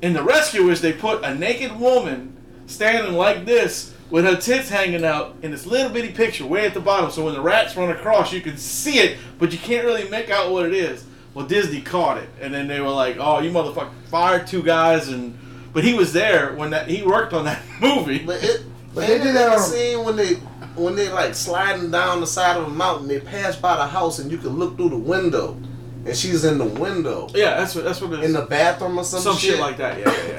in 0.03 0.13
the 0.13 0.21
rescuers, 0.23 0.81
they 0.81 0.93
put 0.93 1.23
a 1.25 1.33
naked 1.33 1.77
woman 1.79 2.37
standing 2.67 3.13
like 3.13 3.45
this 3.45 3.91
with 4.11 4.23
her 4.23 4.35
tits 4.35 4.69
hanging 4.69 5.03
out 5.03 5.35
in 5.41 5.49
this 5.49 5.65
little 5.65 5.89
bitty 5.89 6.11
picture 6.11 6.45
way 6.45 6.63
at 6.67 6.75
the 6.75 6.79
bottom. 6.79 7.09
So 7.09 7.25
when 7.25 7.33
the 7.33 7.41
rats 7.41 7.75
run 7.75 7.89
across, 7.89 8.31
you 8.31 8.41
can 8.41 8.55
see 8.57 8.99
it, 8.99 9.17
but 9.39 9.51
you 9.51 9.57
can't 9.57 9.83
really 9.83 10.07
make 10.09 10.29
out 10.29 10.51
what 10.51 10.67
it 10.67 10.75
is. 10.75 11.03
Well, 11.33 11.47
Disney 11.47 11.81
caught 11.81 12.19
it, 12.19 12.29
and 12.39 12.53
then 12.53 12.67
they 12.67 12.79
were 12.81 12.89
like, 12.91 13.17
"Oh, 13.19 13.39
you 13.39 13.49
motherfucker 13.49 13.89
fired 14.11 14.45
two 14.45 14.61
guys," 14.61 15.07
and 15.09 15.35
but 15.73 15.83
he 15.83 15.95
was 15.95 16.13
there 16.13 16.53
when 16.53 16.69
that 16.69 16.87
he 16.87 17.01
worked 17.01 17.33
on 17.33 17.45
that 17.45 17.63
movie. 17.81 18.19
But 18.19 18.43
it, 18.43 18.61
But 18.93 18.93
but 18.93 19.07
they 19.07 19.17
they 19.17 19.23
did 19.23 19.35
that 19.37 19.53
on- 19.53 19.59
scene 19.59 20.03
when 20.03 20.15
they 20.15 20.35
when 20.75 20.95
they 20.95 21.09
like 21.09 21.35
sliding 21.35 21.91
down 21.91 22.19
the 22.21 22.27
side 22.27 22.57
of 22.57 22.65
a 22.67 22.69
mountain. 22.69 23.07
They 23.07 23.19
pass 23.19 23.55
by 23.55 23.75
the 23.75 23.85
house 23.87 24.19
and 24.19 24.31
you 24.31 24.37
can 24.37 24.49
look 24.51 24.75
through 24.77 24.89
the 24.89 24.97
window, 24.97 25.57
and 26.05 26.15
she's 26.15 26.43
in 26.45 26.57
the 26.57 26.65
window 26.65 27.29
Yeah, 27.33 27.55
that's 27.57 27.75
what 27.75 27.83
that's 27.85 28.01
what 28.01 28.13
it 28.13 28.19
is. 28.21 28.25
in 28.25 28.33
the 28.33 28.45
bathroom 28.45 28.97
or 28.97 29.03
some, 29.03 29.21
some 29.21 29.37
shit 29.37 29.59
like 29.59 29.77
that. 29.77 29.99
Yeah, 29.99 30.11
yeah, 30.27 30.37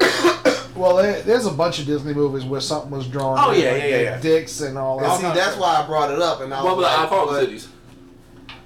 yeah. 0.00 0.60
Well, 0.76 0.96
there, 0.96 1.22
there's 1.22 1.46
a 1.46 1.52
bunch 1.52 1.78
of 1.78 1.86
Disney 1.86 2.14
movies 2.14 2.44
where 2.44 2.60
something 2.60 2.90
was 2.90 3.06
drawn. 3.06 3.38
Oh, 3.40 3.52
yeah, 3.52 3.70
like 3.72 3.82
yeah, 3.82 4.00
yeah. 4.00 4.18
Dicks 4.20 4.60
and 4.60 4.76
all 4.76 4.98
And 4.98 5.06
that. 5.06 5.16
see, 5.34 5.38
that's 5.40 5.56
why 5.56 5.76
I 5.76 5.86
brought 5.86 6.10
it 6.10 6.18
up. 6.20 6.40
And 6.40 6.52
I 6.52 6.64
What 6.64 6.76
was 6.76 6.84
about 6.86 7.10
the 7.10 7.16
like, 7.16 7.28
iPhone 7.28 7.30
but 7.30 7.48
titties? 7.48 7.68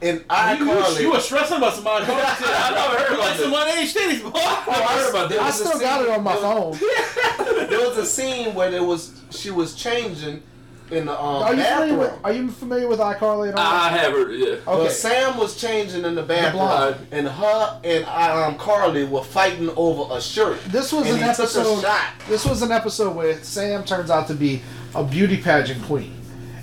in 0.01 0.15
You, 0.17 0.21
you, 0.23 0.27
iCarly, 0.73 1.01
you 1.03 1.11
were 1.13 1.21
stressing 1.21 1.59
about 1.59 1.75
somebody. 1.75 2.07
I 2.09 2.09
never 2.09 2.99
heard 2.99 3.13
about 3.13 3.19
like 3.19 3.37
this. 3.37 3.45
some 3.45 3.53
underage 3.53 3.95
titties, 3.95 4.23
boy. 4.23 4.31
Oh, 4.35 4.65
I 4.69 4.99
heard 4.99 5.11
about 5.11 5.29
there 5.29 5.41
I 5.43 5.47
this. 5.49 5.59
was 5.61 5.69
still 5.69 5.81
got 5.81 6.03
it 6.03 6.09
on 6.09 6.23
my 6.25 6.37
phone. 6.37 6.73
there 7.69 7.87
was 7.89 7.99
a 7.99 8.07
scene 8.07 8.55
where 8.55 8.71
there 8.71 8.85
was 8.85 9.21
she 9.31 9.51
was 9.51 9.75
changing 9.75 10.43
in 10.91 11.07
the 11.07 11.13
um, 11.13 11.43
Are 11.43 11.55
you 11.55 11.63
familiar 11.63 11.97
bathroom. 11.97 11.99
with 11.99 12.25
Are 12.25 12.33
you 12.33 12.49
familiar 12.51 12.89
with 12.89 12.99
iCarly 13.01 13.49
and 13.51 13.59
all 13.59 13.65
I 13.65 13.89
have 13.91 14.13
heard, 14.13 14.33
yeah. 14.35 14.47
Okay. 14.47 14.63
But 14.65 14.91
Sam 14.93 15.37
was 15.39 15.61
changing 15.61 16.05
in 16.05 16.15
the 16.15 16.23
bathroom, 16.23 16.63
blonde. 16.65 17.07
and 17.11 17.29
her 17.29 17.81
and 17.85 18.05
um, 18.07 18.57
Carly 18.59 19.05
were 19.05 19.23
fighting 19.25 19.71
over 19.77 20.15
a 20.17 20.21
shirt. 20.21 20.61
This 20.67 20.93
was 20.93 21.07
and 21.07 21.21
an 21.23 21.29
he 21.29 21.35
took 21.35 21.39
a 21.39 21.43
episode. 21.43 21.81
shot. 21.83 22.13
This 22.29 22.45
was 22.45 22.63
an 22.63 22.73
episode 22.73 23.15
where 23.15 23.43
Sam 23.43 23.85
turns 23.85 24.11
out 24.11 24.27
to 24.29 24.35
be 24.35 24.63
a 24.95 25.05
beauty 25.05 25.37
pageant 25.37 25.83
queen, 25.85 26.15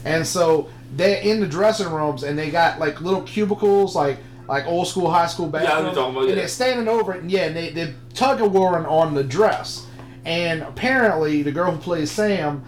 and 0.03 0.25
so 0.25 0.69
they're 0.95 1.21
in 1.21 1.39
the 1.39 1.47
dressing 1.47 1.89
rooms 1.91 2.23
and 2.23 2.37
they 2.37 2.49
got 2.49 2.79
like 2.79 3.01
little 3.01 3.21
cubicles, 3.23 3.95
like 3.95 4.17
like 4.47 4.65
old 4.67 4.87
school, 4.87 5.09
high 5.09 5.27
school 5.27 5.49
Yeah, 5.53 5.59
I 5.59 5.61
know 5.61 5.67
bathrooms, 5.67 5.85
what 5.85 5.85
you're 5.85 5.95
talking 5.95 6.11
about, 6.15 6.21
and 6.21 6.29
yeah. 6.29 6.35
they're 6.35 6.47
standing 6.47 6.87
over 6.87 7.13
it, 7.13 7.21
and 7.21 7.31
yeah, 7.31 7.45
and 7.45 7.55
they 7.55 7.69
they 7.71 7.93
tug 8.13 8.41
of 8.41 8.51
warring 8.53 8.85
on 8.85 9.13
the 9.13 9.23
dress, 9.23 9.85
and 10.23 10.61
apparently 10.61 11.41
the 11.43 11.51
girl 11.51 11.71
who 11.71 11.77
plays 11.79 12.11
Sam 12.11 12.63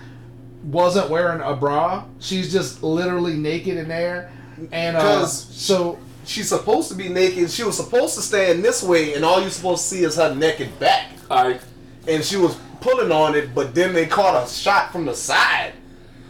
wasn't 0.67 1.09
wearing 1.09 1.41
a 1.41 1.55
bra; 1.55 2.05
she's 2.19 2.51
just 2.51 2.83
literally 2.83 3.35
naked 3.35 3.77
in 3.77 3.87
there, 3.87 4.31
and 4.71 4.95
uh, 4.95 5.01
'Cause 5.01 5.47
so 5.55 5.97
She's 6.27 6.49
supposed 6.49 6.89
to 6.89 6.95
be 6.95 7.07
naked. 7.07 7.49
She 7.49 7.63
was 7.63 7.77
supposed 7.77 8.15
to 8.15 8.21
stand 8.21 8.63
this 8.63 8.83
way, 8.83 9.13
and 9.13 9.23
all 9.23 9.39
you're 9.39 9.49
supposed 9.49 9.83
to 9.83 9.95
see 9.95 10.03
is 10.03 10.17
her 10.17 10.35
naked 10.35 10.77
back. 10.77 11.11
Alright. 11.31 11.61
And 12.05 12.21
she 12.21 12.35
was 12.35 12.57
pulling 12.81 13.13
on 13.13 13.33
it, 13.33 13.55
but 13.55 13.73
then 13.73 13.93
they 13.93 14.05
caught 14.05 14.45
a 14.45 14.47
shot 14.49 14.91
from 14.91 15.05
the 15.05 15.15
side. 15.15 15.71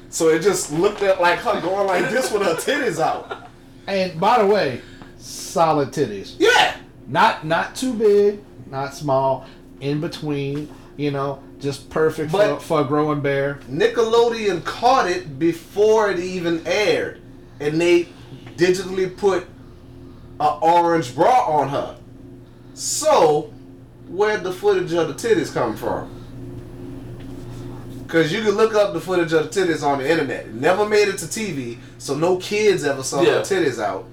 So 0.09 0.29
it 0.29 0.43
just 0.43 0.71
looked 0.71 1.01
at 1.01 1.19
like 1.19 1.39
her 1.39 1.59
going 1.61 1.87
like 1.87 2.11
this 2.11 2.31
with 2.31 2.43
her 2.43 2.53
titties 2.53 2.99
out. 2.99 3.49
and 3.87 4.19
by 4.19 4.37
the 4.39 4.45
way, 4.45 4.81
solid 5.17 5.89
titties. 5.89 6.35
Yeah. 6.37 6.77
not 7.07 7.43
not 7.43 7.75
too 7.75 7.93
big, 7.93 8.39
not 8.69 8.93
small, 8.93 9.47
in 9.81 9.99
between. 9.99 10.69
You 10.97 11.11
know, 11.11 11.39
just 11.59 11.89
perfect 11.89 12.31
for, 12.31 12.37
But- 12.37 12.61
for 12.61 12.81
a 12.81 12.83
growing 12.83 13.21
bear. 13.21 13.59
Nickelodeon 13.71 14.63
caught 14.65 15.09
it 15.09 15.37
before 15.39 16.09
it 16.11 16.19
even 16.19 16.61
aired, 16.65 17.21
and 17.59 17.79
they 17.79 18.07
digitally 18.57 19.15
put 19.15 19.45
a 20.39 20.53
orange 20.61 21.15
bra 21.15 21.45
on 21.47 21.69
her. 21.69 21.95
So, 22.73 23.51
where'd 24.07 24.43
the 24.43 24.51
footage 24.51 24.93
of 24.93 25.07
the 25.07 25.13
titties 25.13 25.53
come 25.53 25.75
from? 25.75 26.09
Because 28.03 28.31
you 28.31 28.41
can 28.41 28.51
look 28.51 28.73
up 28.73 28.93
the 28.93 29.01
footage 29.01 29.33
of 29.33 29.51
the 29.51 29.61
titties 29.61 29.83
on 29.83 29.99
the 29.99 30.09
internet. 30.09 30.45
It 30.45 30.53
never 30.55 30.87
made 30.87 31.07
it 31.09 31.17
to 31.19 31.25
TV, 31.25 31.77
so 31.97 32.15
no 32.15 32.37
kids 32.37 32.83
ever 32.85 33.03
saw 33.03 33.21
Yeah. 33.21 33.39
the 33.39 33.41
titties 33.41 33.79
out. 33.83 34.05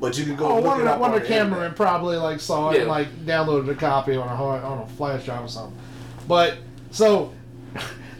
But 0.00 0.16
you 0.18 0.24
can 0.24 0.36
go 0.36 0.46
Oh, 0.46 0.56
look 0.56 0.64
one 0.64 0.78
it 0.78 0.80
of 0.82 0.86
the, 0.86 0.92
up 0.94 1.00
one 1.00 1.10
on 1.10 1.16
of 1.16 1.22
the 1.22 1.28
the 1.28 1.34
internet. 1.34 1.52
cameramen 1.52 1.74
probably 1.76 2.16
like 2.16 2.40
saw 2.40 2.70
it 2.70 2.80
and 2.80 2.88
like 2.88 3.26
downloaded 3.26 3.68
a 3.70 3.74
copy 3.74 4.16
on 4.16 4.26
a 4.28 4.34
hard 4.36 4.62
on 4.64 4.78
a 4.78 4.86
flash 4.96 5.24
drive 5.24 5.44
or 5.44 5.48
something. 5.48 5.76
But 6.26 6.58
so 6.90 7.32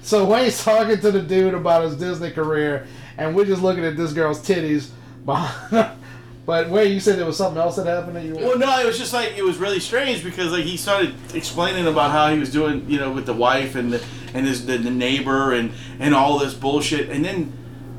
so 0.02 0.24
Wayne's 0.24 0.62
talking 0.62 1.00
to 1.00 1.10
the 1.12 1.22
dude 1.22 1.54
about 1.54 1.84
his 1.84 1.96
Disney 1.96 2.30
career, 2.30 2.86
and 3.16 3.34
we're 3.34 3.44
just 3.44 3.62
looking 3.62 3.84
at 3.84 3.96
this 3.96 4.12
girl's 4.12 4.40
titties 4.40 4.90
behind 5.24 5.92
But 6.44 6.70
wait, 6.70 6.90
you 6.90 6.98
said 6.98 7.18
there 7.18 7.26
was 7.26 7.36
something 7.36 7.60
else 7.60 7.76
that 7.76 7.86
happened 7.86 8.16
that 8.16 8.24
you. 8.24 8.34
Well, 8.34 8.58
no, 8.58 8.80
it 8.80 8.86
was 8.86 8.98
just 8.98 9.12
like 9.12 9.36
it 9.36 9.44
was 9.44 9.58
really 9.58 9.78
strange 9.78 10.24
because 10.24 10.50
like 10.50 10.64
he 10.64 10.76
started 10.76 11.14
explaining 11.34 11.86
about 11.86 12.10
how 12.10 12.32
he 12.32 12.38
was 12.38 12.50
doing, 12.50 12.84
you 12.90 12.98
know, 12.98 13.12
with 13.12 13.26
the 13.26 13.32
wife 13.32 13.76
and 13.76 13.92
the 13.92 14.04
and 14.34 14.44
his 14.44 14.66
the, 14.66 14.76
the 14.76 14.90
neighbor 14.90 15.52
and 15.52 15.72
and 16.00 16.14
all 16.14 16.38
this 16.38 16.52
bullshit, 16.52 17.10
and 17.10 17.24
then 17.24 17.52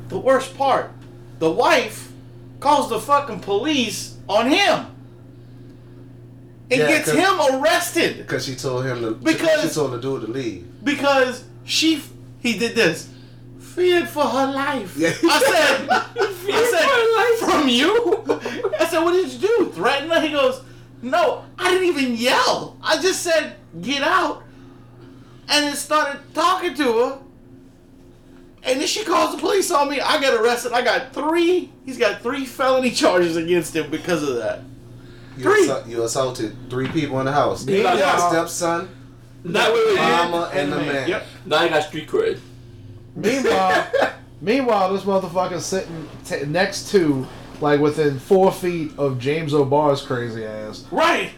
the 0.08 0.18
worst 0.18 0.58
part, 0.58 0.92
the 1.38 1.50
wife 1.50 2.12
calls 2.60 2.90
the 2.90 3.00
fucking 3.00 3.40
police 3.40 4.18
on 4.28 4.50
him 4.50 4.93
and 6.70 6.80
Yeah, 6.80 6.88
gets 6.88 7.10
'cause- 7.12 7.18
him 7.18 7.60
arrested 7.62 8.16
Because 8.18 8.44
she 8.46 8.54
told 8.56 8.84
him 8.86 9.00
to. 9.02 9.10
Because- 9.12 9.62
she 9.62 9.68
told 9.74 9.92
the 9.92 9.98
dude 9.98 10.22
to 10.26 10.30
leave. 10.32 10.66
because 10.84 11.44
she 11.64 12.02
he 12.40 12.58
did 12.58 12.74
this. 12.74 13.08
Feared 13.58 14.08
for 14.08 14.22
her 14.24 14.46
life. 14.46 14.96
Yeah. 14.96 15.08
I 15.24 15.40
said, 15.40 15.88
I 16.52 17.36
said, 17.40 17.48
from 17.50 17.68
you? 17.68 18.22
I 18.78 18.86
said, 18.86 19.00
what 19.02 19.12
did 19.12 19.32
you 19.32 19.38
do? 19.48 19.72
Threaten 19.74 20.10
her? 20.10 20.20
He 20.20 20.30
goes, 20.30 20.60
no, 21.02 21.44
I 21.58 21.70
didn't 21.70 21.88
even 21.88 22.14
yell. 22.14 22.76
I 22.82 23.00
just 23.02 23.22
said, 23.22 23.56
get 23.80 24.02
out. 24.02 24.42
And 25.48 25.66
then 25.66 25.74
started 25.74 26.20
talking 26.34 26.74
to 26.76 26.84
her. 26.98 27.18
And 28.62 28.80
then 28.80 28.86
she 28.86 29.04
calls 29.04 29.32
the 29.34 29.38
police 29.40 29.70
on 29.70 29.90
me. 29.90 30.00
I 30.00 30.20
got 30.20 30.34
arrested. 30.40 30.72
I 30.72 30.82
got 30.82 31.12
three, 31.12 31.70
he's 31.84 31.98
got 31.98 32.22
three 32.22 32.44
felony 32.46 32.90
charges 33.02 33.36
against 33.36 33.74
him 33.76 33.90
because 33.90 34.22
of 34.22 34.36
that. 34.36 34.60
You, 35.36 35.42
Three. 35.42 35.62
assault- 35.64 35.86
you 35.86 36.02
assaulted 36.02 36.56
three 36.70 36.88
people 36.88 37.18
in 37.20 37.26
the 37.26 37.32
house. 37.32 37.66
Yeah. 37.66 37.94
Your 37.96 38.18
stepson, 38.30 38.88
Now 39.42 39.72
wait, 39.72 39.84
wait, 39.86 39.94
wait. 39.94 39.96
mama, 39.96 40.50
and 40.54 40.72
the 40.72 40.76
man. 40.76 41.08
Yep. 41.08 41.26
Now 41.46 41.56
I 41.58 41.68
got 41.68 41.82
street 41.84 42.08
cred. 42.08 42.38
Meanwhile, 43.16 43.86
meanwhile, 44.40 44.92
this 44.92 45.02
motherfucker's 45.04 45.64
sitting 45.66 46.08
t- 46.24 46.44
next 46.46 46.90
to, 46.92 47.26
like, 47.60 47.80
within 47.80 48.18
four 48.18 48.50
feet 48.52 48.92
of 48.98 49.18
James 49.18 49.54
O'Barr's 49.54 50.02
crazy 50.02 50.44
ass. 50.44 50.84
Right. 50.90 51.30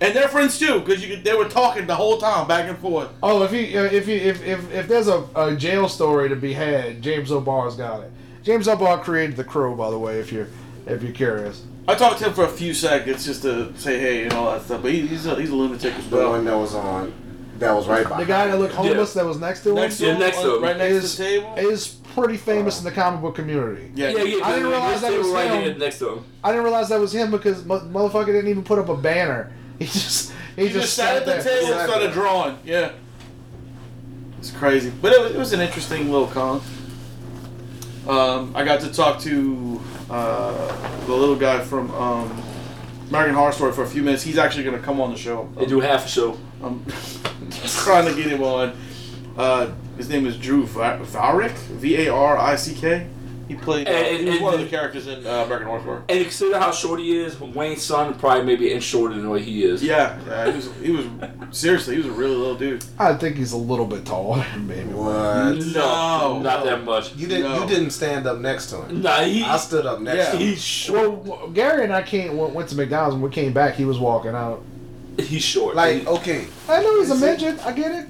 And 0.00 0.14
they're 0.16 0.28
friends 0.28 0.58
too, 0.58 0.80
because 0.80 1.02
you 1.06 1.14
could, 1.14 1.24
they 1.24 1.34
were 1.34 1.48
talking 1.48 1.86
the 1.86 1.94
whole 1.94 2.16
time, 2.18 2.48
back 2.48 2.68
and 2.68 2.78
forth. 2.78 3.08
Oh, 3.22 3.42
if 3.42 3.52
you 3.52 3.60
if 3.60 4.08
you 4.08 4.14
if 4.16 4.42
if, 4.46 4.72
if 4.72 4.88
there's 4.88 5.08
a, 5.08 5.24
a 5.34 5.54
jail 5.54 5.86
story 5.88 6.30
to 6.30 6.36
be 6.36 6.54
had, 6.54 7.02
James 7.02 7.30
O'Barr's 7.30 7.76
got 7.76 8.02
it. 8.02 8.10
James 8.42 8.68
O'Barr 8.68 8.98
created 8.98 9.36
the 9.36 9.44
Crow, 9.44 9.74
by 9.74 9.90
the 9.90 9.98
way, 9.98 10.18
if 10.18 10.32
you're 10.32 10.48
if 10.86 11.02
you're 11.02 11.12
curious. 11.12 11.62
I 11.88 11.94
talked 11.96 12.18
to 12.20 12.26
him 12.26 12.32
for 12.34 12.44
a 12.44 12.48
few 12.48 12.74
seconds 12.74 13.24
just 13.24 13.42
to 13.42 13.76
say 13.76 13.98
hey 13.98 14.22
and 14.24 14.32
all 14.32 14.52
that 14.52 14.62
stuff, 14.62 14.82
but 14.82 14.92
he, 14.92 15.06
he's 15.06 15.26
a, 15.26 15.34
he's 15.40 15.50
a 15.50 15.54
lunatic 15.54 15.94
as 15.94 16.06
well. 16.06 16.10
The 16.10 16.16
well. 16.16 16.30
one 16.32 16.44
that 16.44 16.56
was 16.56 16.74
on, 16.76 17.12
that 17.58 17.72
was 17.72 17.88
right 17.88 18.08
by 18.08 18.20
The 18.20 18.24
guy 18.26 18.46
that 18.46 18.58
looked 18.58 18.74
homeless 18.74 19.14
that 19.14 19.24
was 19.26 19.38
next 19.38 19.62
to 19.64 19.70
him 19.70 19.74
Next 19.76 19.98
to 19.98 20.06
Yeah, 20.06 20.12
him, 20.14 20.20
next 20.20 20.40
to 20.42 20.56
him. 20.56 20.62
right 20.62 20.76
next 20.76 20.94
is 21.04 21.16
to 21.16 21.22
the 21.22 21.28
table. 21.28 21.54
is 21.56 21.88
pretty 22.14 22.36
famous 22.36 22.78
in 22.78 22.84
the 22.84 22.90
comic 22.92 23.20
book 23.20 23.34
community. 23.34 23.90
yeah, 23.96 24.10
Yeah, 24.10 24.22
yeah. 24.22 24.44
I 24.44 24.52
didn't 24.54 24.68
realize 24.70 25.00
they 25.00 25.10
that 25.10 25.18
was 25.18 25.28
right 25.28 25.50
him. 25.50 25.62
here 25.62 25.74
next 25.74 25.98
to 25.98 26.08
him. 26.10 26.24
I 26.44 26.50
didn't 26.52 26.64
realize 26.64 26.88
that 26.90 27.00
was 27.00 27.12
him 27.14 27.30
because 27.32 27.64
mo- 27.64 27.80
motherfucker 27.80 28.26
didn't 28.26 28.48
even 28.48 28.62
put 28.64 28.78
up 28.78 28.88
a 28.88 28.96
banner. 28.96 29.52
He 29.78 29.86
just 29.86 30.32
he, 30.54 30.68
He 30.68 30.72
just 30.72 30.94
sat 30.94 31.16
at 31.16 31.24
the 31.26 31.42
table 31.42 31.72
and 31.72 31.88
started 31.88 32.08
there. 32.08 32.12
drawing. 32.14 32.58
Yeah, 32.64 32.92
it's 34.38 34.52
crazy, 34.52 34.92
but 35.02 35.12
it 35.12 35.20
was, 35.20 35.32
it 35.32 35.38
was 35.38 35.52
an 35.52 35.60
interesting 35.60 36.12
little 36.12 36.28
con. 36.28 36.60
Um, 38.08 38.52
I 38.54 38.64
got 38.64 38.80
to 38.82 38.92
talk 38.92 39.18
to 39.22 39.80
uh, 40.12 41.06
the 41.06 41.12
little 41.14 41.36
guy 41.36 41.60
from 41.60 41.90
um, 41.92 42.42
American 43.08 43.34
Horror 43.34 43.52
Story 43.52 43.72
for 43.72 43.82
a 43.82 43.88
few 43.88 44.02
minutes. 44.02 44.22
He's 44.22 44.38
actually 44.38 44.64
going 44.64 44.76
to 44.76 44.82
come 44.82 45.00
on 45.00 45.10
the 45.10 45.18
show. 45.18 45.48
They 45.56 45.66
do 45.66 45.80
half 45.80 46.04
a 46.04 46.08
show. 46.08 46.38
I'm 46.62 46.84
trying 47.64 48.06
to 48.06 48.14
get 48.14 48.30
him 48.30 48.42
on. 48.42 48.76
Uh, 49.36 49.72
his 49.96 50.08
name 50.08 50.26
is 50.26 50.36
Drew 50.36 50.66
Varick, 50.66 51.52
V 51.52 52.06
A 52.06 52.12
R 52.12 52.36
I 52.36 52.56
C 52.56 52.74
K. 52.74 53.06
He 53.52 53.58
played. 53.58 53.86
Uh, 53.86 53.90
And- 53.90 54.16
he 54.18 54.24
was 54.26 54.34
and- 54.36 54.44
one 54.44 54.54
of 54.54 54.60
the 54.60 54.66
characters 54.66 55.06
in 55.06 55.26
uh, 55.26 55.44
American 55.44 55.66
Horror 55.68 55.80
Story. 55.82 56.00
And 56.08 56.22
consider 56.24 56.58
how 56.58 56.70
short 56.70 57.00
he 57.00 57.16
is. 57.18 57.38
Wayne's 57.38 57.82
son 57.82 58.14
probably 58.14 58.44
maybe 58.44 58.72
inch 58.72 58.82
shorter 58.84 59.14
than 59.14 59.28
what 59.28 59.42
he 59.42 59.64
is. 59.64 59.82
Yeah, 59.82 60.18
yeah, 60.26 60.50
he 60.50 60.56
was. 60.56 60.70
He 60.82 60.90
was 60.90 61.06
seriously. 61.56 61.94
He 61.96 61.98
was 62.02 62.08
a 62.08 62.12
really 62.12 62.34
little 62.34 62.54
dude. 62.54 62.84
I 62.98 63.14
think 63.14 63.36
he's 63.36 63.52
a 63.52 63.56
little 63.58 63.86
bit 63.86 64.06
taller 64.06 64.44
than 64.52 64.66
maybe. 64.66 64.88
What? 64.90 65.56
No, 65.74 66.40
not 66.42 66.64
that 66.64 66.84
much. 66.84 67.14
You 67.16 67.26
didn't. 67.28 67.50
No. 67.52 67.62
You 67.62 67.68
didn't 67.68 67.90
stand 67.90 68.26
up 68.26 68.38
next 68.38 68.70
to 68.70 68.82
him. 68.82 69.02
Nah, 69.02 69.20
he, 69.22 69.42
I 69.44 69.56
stood 69.58 69.84
up 69.86 70.00
next 70.00 70.16
Yeah. 70.18 70.30
to 70.30 70.36
him. 70.36 70.40
he's 70.40 70.62
short. 70.64 71.10
Well, 71.24 71.48
Gary 71.48 71.84
and 71.84 71.92
I 71.92 72.02
came 72.02 72.36
went, 72.36 72.54
went 72.54 72.68
to 72.70 72.76
McDonald's 72.76 73.14
and 73.14 73.22
we 73.22 73.30
came 73.30 73.52
back. 73.52 73.74
He 73.74 73.84
was 73.84 73.98
walking 73.98 74.30
out. 74.34 74.62
He's 75.18 75.42
short. 75.42 75.76
Like 75.76 76.06
okay, 76.06 76.46
I 76.68 76.82
know 76.82 76.98
he's 77.00 77.10
a 77.10 77.14
Is 77.14 77.22
it- 77.22 77.26
midget. 77.42 77.66
I 77.66 77.72
get 77.72 77.92
it. 77.92 78.08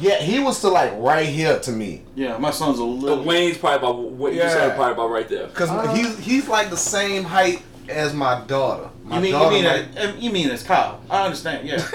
Yeah, 0.00 0.16
he 0.20 0.38
was 0.40 0.60
to 0.60 0.68
like 0.68 0.92
right 0.96 1.26
here 1.26 1.58
to 1.60 1.72
me, 1.72 2.02
Yeah, 2.14 2.36
my 2.38 2.50
son's 2.50 2.78
a 2.78 2.84
little. 2.84 3.24
Wayne's 3.24 3.58
probably 3.58 3.78
about 3.78 3.98
what 3.98 4.32
you 4.32 4.38
Yeah. 4.40 4.48
said 4.50 4.74
probably 4.76 4.92
about 4.94 5.10
right 5.10 5.28
there. 5.28 5.48
cause 5.48 5.70
Uh. 5.70 5.92
he's 5.94 6.18
he's 6.18 6.48
like 6.48 6.70
the 6.70 6.76
same 6.76 7.24
height 7.24 7.62
as 7.88 8.12
my 8.14 8.40
daughter. 8.46 8.88
My 9.04 9.16
You 9.16 9.22
mean 9.22 9.34
you 9.42 9.50
mean 9.50 9.64
might- 9.64 9.98
uh, 9.98 10.12
you 10.18 10.30
mean 10.30 10.48
it's 10.50 10.62
Kyle? 10.62 11.00
I 11.10 11.24
understand. 11.24 11.66
Yeah. 11.68 11.76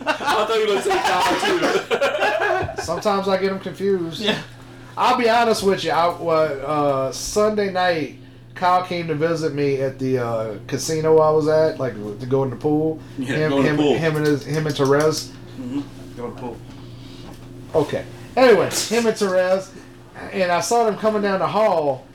I 0.00 0.46
thought 0.46 0.54
you 0.54 0.60
were 0.60 0.66
gonna 0.66 0.82
say 0.82 0.98
Kyle 0.98 2.76
too. 2.76 2.82
Sometimes 2.82 3.28
I 3.28 3.36
get 3.38 3.52
him 3.52 3.58
confused. 3.60 4.20
yeah. 4.20 4.40
I'll 4.96 5.16
be 5.18 5.28
honest 5.28 5.62
with 5.62 5.84
you. 5.84 5.92
I, 5.92 6.06
uh, 6.08 7.12
Sunday 7.12 7.70
night, 7.72 8.16
Kyle 8.54 8.82
came 8.84 9.06
to 9.08 9.14
visit 9.14 9.54
me 9.54 9.80
at 9.80 9.98
the 9.98 10.18
uh, 10.18 10.54
casino 10.66 11.18
I 11.18 11.30
was 11.30 11.46
at, 11.48 11.78
like 11.78 11.94
to 11.94 12.26
go 12.26 12.42
in 12.42 12.50
the 12.50 12.56
pool. 12.56 12.98
Yeah, 13.18 13.34
him, 13.36 13.50
go 13.50 13.56
in 13.58 13.62
the 13.64 13.68
him, 13.70 13.76
pool. 13.76 13.94
him 13.94 14.16
and 14.16 14.26
his, 14.26 14.44
him 14.44 14.66
and 14.66 14.76
Therese. 14.76 15.32
Go 16.18 16.30
to 16.30 16.36
pool. 16.36 16.56
Okay. 17.74 18.04
Anyway, 18.36 18.68
him 18.70 19.06
and 19.06 19.16
Therese, 19.16 19.72
and 20.32 20.50
I 20.50 20.60
saw 20.60 20.84
them 20.84 20.96
coming 20.98 21.22
down 21.22 21.38
the 21.38 21.46
hall, 21.46 22.06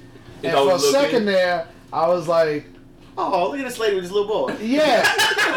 You 0.41 0.49
and 0.49 0.57
for 0.57 0.61
a 0.71 0.75
looking- 0.75 0.91
second 0.91 1.25
there, 1.25 1.67
I 1.91 2.07
was 2.09 2.27
like, 2.27 2.65
Oh, 3.17 3.49
look 3.51 3.59
at 3.59 3.65
this 3.65 3.77
lady 3.79 3.95
with 3.95 4.03
this 4.05 4.11
little 4.11 4.27
boy. 4.27 4.55
yeah. 4.61 5.07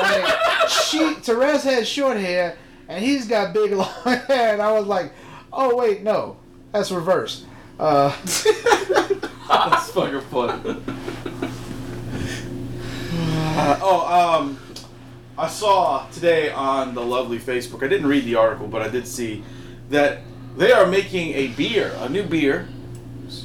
like, 0.01 0.69
she 0.69 1.15
Therese 1.15 1.65
had 1.65 1.87
short 1.87 2.19
hair, 2.19 2.57
and 2.89 3.03
he's 3.05 3.27
got 3.27 3.53
big 3.55 3.73
long 3.77 3.89
hair, 4.05 4.53
and 4.53 4.63
I 4.63 4.73
was 4.73 4.87
like, 4.87 5.13
oh 5.53 5.75
wait, 5.75 6.03
no, 6.03 6.37
that's 6.73 6.91
reversed. 6.93 7.45
Uh, 7.81 8.15
That's 9.49 9.91
fucking 9.93 10.21
funny. 10.23 10.81
Uh, 13.59 13.79
oh, 13.81 14.39
um, 14.41 14.59
I 15.39 15.49
saw 15.49 16.07
today 16.09 16.51
on 16.51 16.95
the 16.95 17.03
lovely 17.03 17.39
Facebook. 17.39 17.83
I 17.85 17.89
didn't 17.89 18.07
read 18.07 18.25
the 18.25 18.37
article, 18.37 18.67
but 18.69 18.81
I 18.83 18.89
did 18.89 19.07
see 19.07 19.45
that 19.91 20.21
they 20.57 20.73
are 20.73 20.87
making 20.87 21.35
a 21.35 21.49
beer, 21.49 21.95
a 22.01 22.09
new 22.09 22.23
beer, 22.23 22.69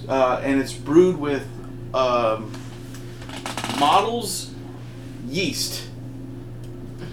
uh, 0.08 0.40
and 0.44 0.62
it's 0.62 0.72
brewed 0.74 1.18
with 1.18 1.46
um, 1.94 2.52
models 3.78 4.54
yeast, 5.28 5.90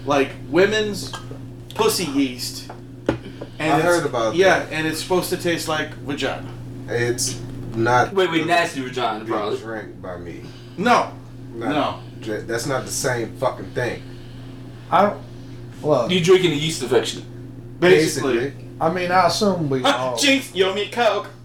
like 0.07 0.31
women's 0.49 1.13
pussy 1.75 2.05
yeast. 2.05 2.71
And 3.59 3.73
I 3.73 3.81
heard 3.81 4.07
about 4.07 4.37
yeah, 4.37 4.61
that. 4.61 4.73
and 4.73 4.87
it's 4.87 5.03
supposed 5.03 5.31
to 5.31 5.37
taste 5.37 5.67
like 5.67 5.93
vagina. 5.95 6.49
It's 6.89 7.41
not. 7.75 8.13
Wait, 8.15 8.31
wait, 8.31 8.47
nasty 8.47 8.81
vagina, 8.81 9.25
being 9.25 9.37
bro. 9.37 9.57
drank 9.57 10.01
by 10.01 10.17
me. 10.19 10.43
No, 10.77 11.13
Not- 11.55 11.71
No. 11.71 12.01
That's 12.21 12.67
not 12.67 12.85
the 12.85 12.91
same 12.91 13.37
fucking 13.37 13.71
thing. 13.73 14.03
I 14.91 15.03
don't. 15.03 15.23
Well, 15.83 16.11
You 16.11 16.23
drinking 16.25 16.51
the 16.51 16.57
yeast 16.57 16.83
infection. 16.83 17.23
basically. 17.81 18.53
I 18.81 18.93
mean, 18.93 19.11
I 19.11 19.27
assume 19.27 19.69
we 19.71 19.83
all. 19.85 20.17
Jinx, 20.17 20.55
you 20.55 20.65
owe 20.67 20.75
me 20.75 20.83
a 20.83 20.91
coke. 20.91 21.29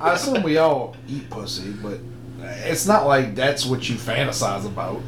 I 0.00 0.12
assume 0.14 0.42
we 0.42 0.58
all 0.58 0.96
eat 1.08 1.28
pussy, 1.30 1.72
but 1.72 1.98
it's 2.64 2.86
not 2.86 3.06
like 3.06 3.34
that's 3.34 3.64
what 3.66 3.88
you 3.88 3.96
fantasize 3.96 4.66
about. 4.66 5.00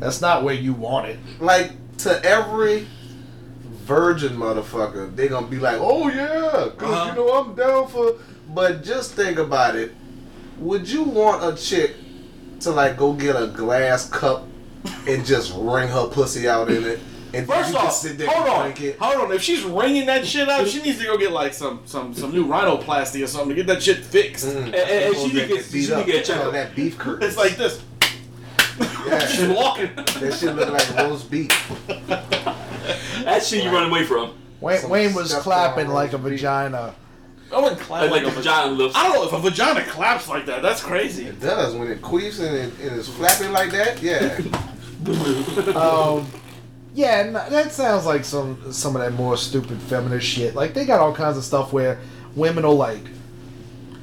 That's 0.00 0.20
not 0.20 0.44
where 0.44 0.54
you 0.54 0.72
want 0.74 1.08
it. 1.08 1.18
like 1.40 1.72
to 1.98 2.22
every 2.24 2.86
virgin 3.84 4.36
motherfucker, 4.36 5.14
they 5.16 5.28
gonna 5.28 5.46
be 5.48 5.58
like, 5.58 5.78
"Oh 5.80 6.08
yeah, 6.08 6.68
because 6.70 6.92
Uh-huh. 6.94 7.10
you 7.10 7.16
know 7.16 7.32
I'm 7.42 7.54
down 7.54 7.88
for." 7.88 8.12
But 8.54 8.82
just 8.84 9.12
think 9.14 9.38
about 9.38 9.76
it. 9.76 9.92
Would 10.58 10.88
you 10.88 11.02
want 11.02 11.42
a 11.44 11.56
chick 11.60 11.96
to 12.60 12.70
like 12.70 12.96
go 12.96 13.12
get 13.12 13.34
a 13.36 13.46
glass 13.48 14.08
cup 14.08 14.46
and 15.08 15.24
just 15.26 15.52
wring 15.56 15.88
her 15.88 16.06
pussy 16.08 16.48
out 16.48 16.70
in 16.70 16.84
it, 16.84 17.00
and 17.34 17.46
First 17.46 17.70
you 17.70 17.76
can 17.76 17.86
off, 17.86 17.92
sit 17.92 18.18
there 18.18 18.28
hold 18.28 18.46
and 18.46 18.74
on, 18.78 18.82
it? 18.84 18.98
hold 18.98 19.16
on. 19.26 19.32
If 19.32 19.42
she's 19.42 19.62
wringing 19.64 20.06
that 20.06 20.26
shit 20.26 20.48
out, 20.48 20.66
she 20.68 20.80
needs 20.82 20.98
to 20.98 21.04
go 21.04 21.16
get 21.18 21.32
like 21.32 21.52
some 21.54 21.80
some 21.84 22.14
some 22.14 22.32
new 22.32 22.46
rhinoplasty 22.46 23.22
or 23.22 23.26
something 23.26 23.50
to 23.50 23.54
get 23.54 23.66
that 23.66 23.82
shit 23.82 23.98
fixed. 24.04 24.46
Mm. 24.46 24.64
And- 24.66 24.74
and 24.74 25.14
People 25.14 25.28
she 25.28 25.34
need 25.34 25.40
to 25.42 25.48
that 25.48 25.54
get- 25.54 25.64
she 25.66 25.78
need 25.78 25.86
to 25.88 26.04
get 26.04 26.28
a 26.28 26.32
They 26.32 26.38
call. 26.38 26.52
That 26.52 26.74
beef 26.76 26.98
curtain. 26.98 27.28
It's 27.28 27.36
like 27.36 27.56
this. 27.56 27.82
Yeah. 29.06 29.26
she's 29.26 29.48
walking. 29.48 29.90
that 29.96 30.36
shit 30.38 30.54
look 30.54 30.70
like 30.70 30.96
roast 30.96 31.30
beef. 31.30 31.48
That 33.24 33.42
shit 33.44 33.64
you 33.64 33.70
run 33.70 33.90
away 33.90 34.04
from. 34.04 34.34
Wayne, 34.60 34.78
Some 34.80 34.90
Wayne 34.90 35.14
was 35.14 35.34
clapping 35.34 35.88
like 35.88 36.12
a 36.12 36.18
vagina. 36.18 36.94
I 37.52 37.60
wouldn't 37.60 37.80
clap 37.80 38.02
Like, 38.02 38.10
like, 38.10 38.22
like 38.24 38.32
a 38.32 38.36
vagina 38.36 38.72
lifts. 38.72 38.96
I 38.96 39.04
don't 39.08 39.14
know 39.14 39.24
if 39.26 39.32
a 39.32 39.50
vagina 39.50 39.82
claps 39.84 40.28
like 40.28 40.46
that. 40.46 40.62
That's 40.62 40.82
crazy. 40.82 41.26
It 41.26 41.40
does 41.40 41.74
when 41.74 41.90
it 41.90 42.02
queefs 42.02 42.40
and 42.44 42.54
it, 42.54 42.72
and 42.88 42.98
it's 42.98 43.08
flapping 43.08 43.52
like 43.52 43.70
that. 43.70 44.02
Yeah. 44.02 44.38
Um, 45.76 46.26
yeah, 46.94 47.22
n- 47.26 47.32
that 47.32 47.70
sounds 47.72 48.06
like 48.06 48.24
some 48.24 48.72
some 48.72 48.96
of 48.96 49.02
that 49.02 49.12
more 49.12 49.36
stupid 49.36 49.80
feminist 49.82 50.26
shit. 50.26 50.54
Like 50.54 50.74
they 50.74 50.84
got 50.84 51.00
all 51.00 51.14
kinds 51.14 51.36
of 51.36 51.44
stuff 51.44 51.72
where 51.72 51.98
women 52.34 52.64
will 52.64 52.74
like 52.76 53.02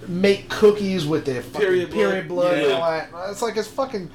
make 0.07 0.49
cookies 0.49 1.05
with 1.05 1.25
their 1.25 1.41
fucking 1.41 1.59
period, 1.67 1.91
Period 1.91 2.27
blood. 2.27 2.43
blood 2.51 2.57
and 2.59 2.67
Yeah. 2.69 2.73
all 2.77 2.91
that. 2.91 3.31
It's 3.31 3.41
like 3.41 3.57
it's 3.57 3.67
fucking. 3.67 4.09